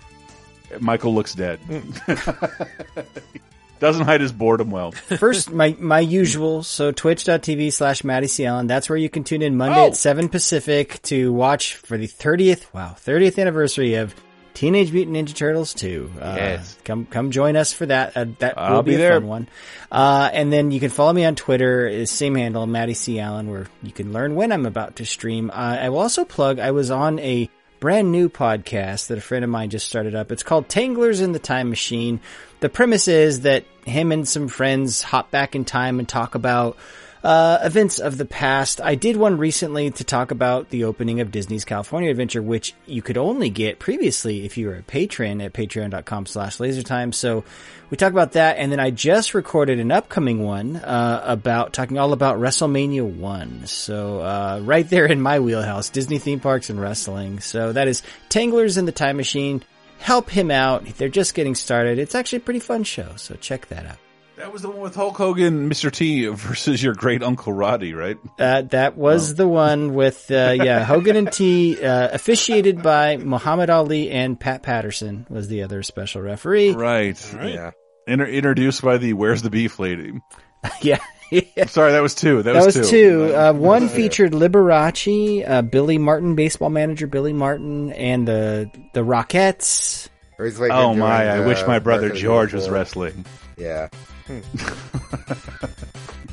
[0.81, 1.61] Michael looks dead.
[3.79, 4.93] Doesn't hide his boredom well.
[4.93, 8.47] First, my, my usual, so twitch.tv slash Matty C.
[8.47, 8.67] Allen.
[8.67, 9.87] That's where you can tune in Monday Oh.
[9.89, 14.15] at 7 Pacific to watch for the 30th, wow, 30th anniversary of
[14.57, 16.13] Teenage Mutant Ninja Turtles 2.
[16.19, 16.79] Uh, Yes.
[16.83, 18.17] Come, come join us for that.
[18.17, 19.49] Uh, that I'll will be, be a fun one.
[19.93, 23.21] Uh, and then you can follow me on Twitter, same handle, Matty C.
[23.21, 25.51] Allen, where you can learn when I'm about to stream.
[25.51, 29.45] Uh, I will also plug, I was on a brand new podcast that a friend
[29.45, 30.33] of mine just started up.
[30.33, 32.21] It's called Tanglers in the Time Machine.
[32.61, 36.79] The premise is that him and some friends hop back in time and talk about
[37.27, 38.81] uh, events of the past.
[38.81, 43.03] I did one recently to talk about the opening of Disney's California Adventure, which you
[43.03, 47.13] could only get previously if you were a patron at patreon.com slash lasertime.
[47.13, 47.43] So
[47.91, 48.59] we talk about that.
[48.59, 53.67] And then I just recorded an upcoming one, uh, about talking all about WrestleMania 1.
[53.67, 57.41] So, uh, right there in my wheelhouse, Disney theme parks and wrestling.
[57.41, 59.65] So that is Tanglers in the Time Machine.
[59.99, 60.85] Help him out.
[60.97, 61.99] They're just getting started.
[61.99, 63.15] It's actually a pretty fun show.
[63.17, 63.99] So check that out.
[64.37, 65.91] That was the one with Hulk Hogan, Mr.
[65.91, 68.19] T versus your great uncle Roddy, right?
[68.39, 73.71] Uh, that was the one with, uh, yeah, Hogan and T, uh, officiated by Muhammad
[73.71, 76.73] Ali and Pat Patterson was the other special referee.
[76.73, 77.19] Right.
[77.35, 77.71] Yeah.
[78.07, 80.21] Inter- introduced by the Where's the Beef lady.
[80.83, 80.99] yeah.
[81.67, 82.43] Sorry, that was two.
[82.43, 83.29] That, That, was, was, two.
[83.29, 83.35] two.
[83.35, 90.09] Uh, one featured Liberace, uh, Billy Martin, baseball manager Billy Martin, and the the Rockettes.
[90.39, 91.27] oh my!
[91.29, 93.25] I wish my brother George was wrestling.
[93.57, 93.89] Yeah.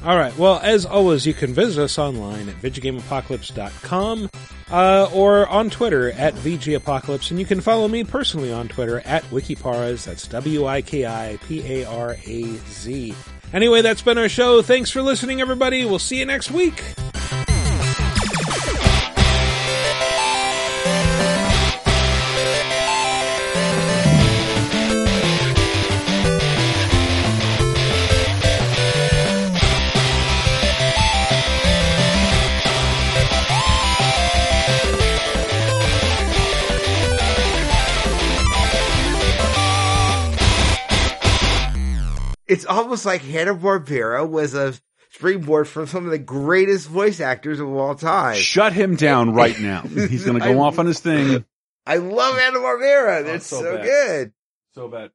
[0.04, 0.38] All right.
[0.38, 4.30] Well, as always, you can visit us online at VidjagameApocalypse.com
[4.70, 7.32] uh, or on Twitter at VGApocalypse.
[7.32, 10.04] And you can follow me personally on Twitter at Wikiparaz.
[10.06, 13.14] That's W I K I P A R A Z.
[13.54, 14.62] Anyway, that's been our show.
[14.62, 15.86] Thanks for listening, everybody.
[15.86, 16.84] We'll see you next week.
[42.48, 44.74] It's almost like Hanna Barbera was a
[45.12, 48.36] springboard from some of the greatest voice actors of all time.
[48.36, 49.82] Shut him down right now.
[49.82, 51.46] He's going to go I- off on his thing.
[51.86, 53.26] I love Hanna Barbera.
[53.26, 54.34] They're oh, so so, good.
[54.74, 55.12] So bad.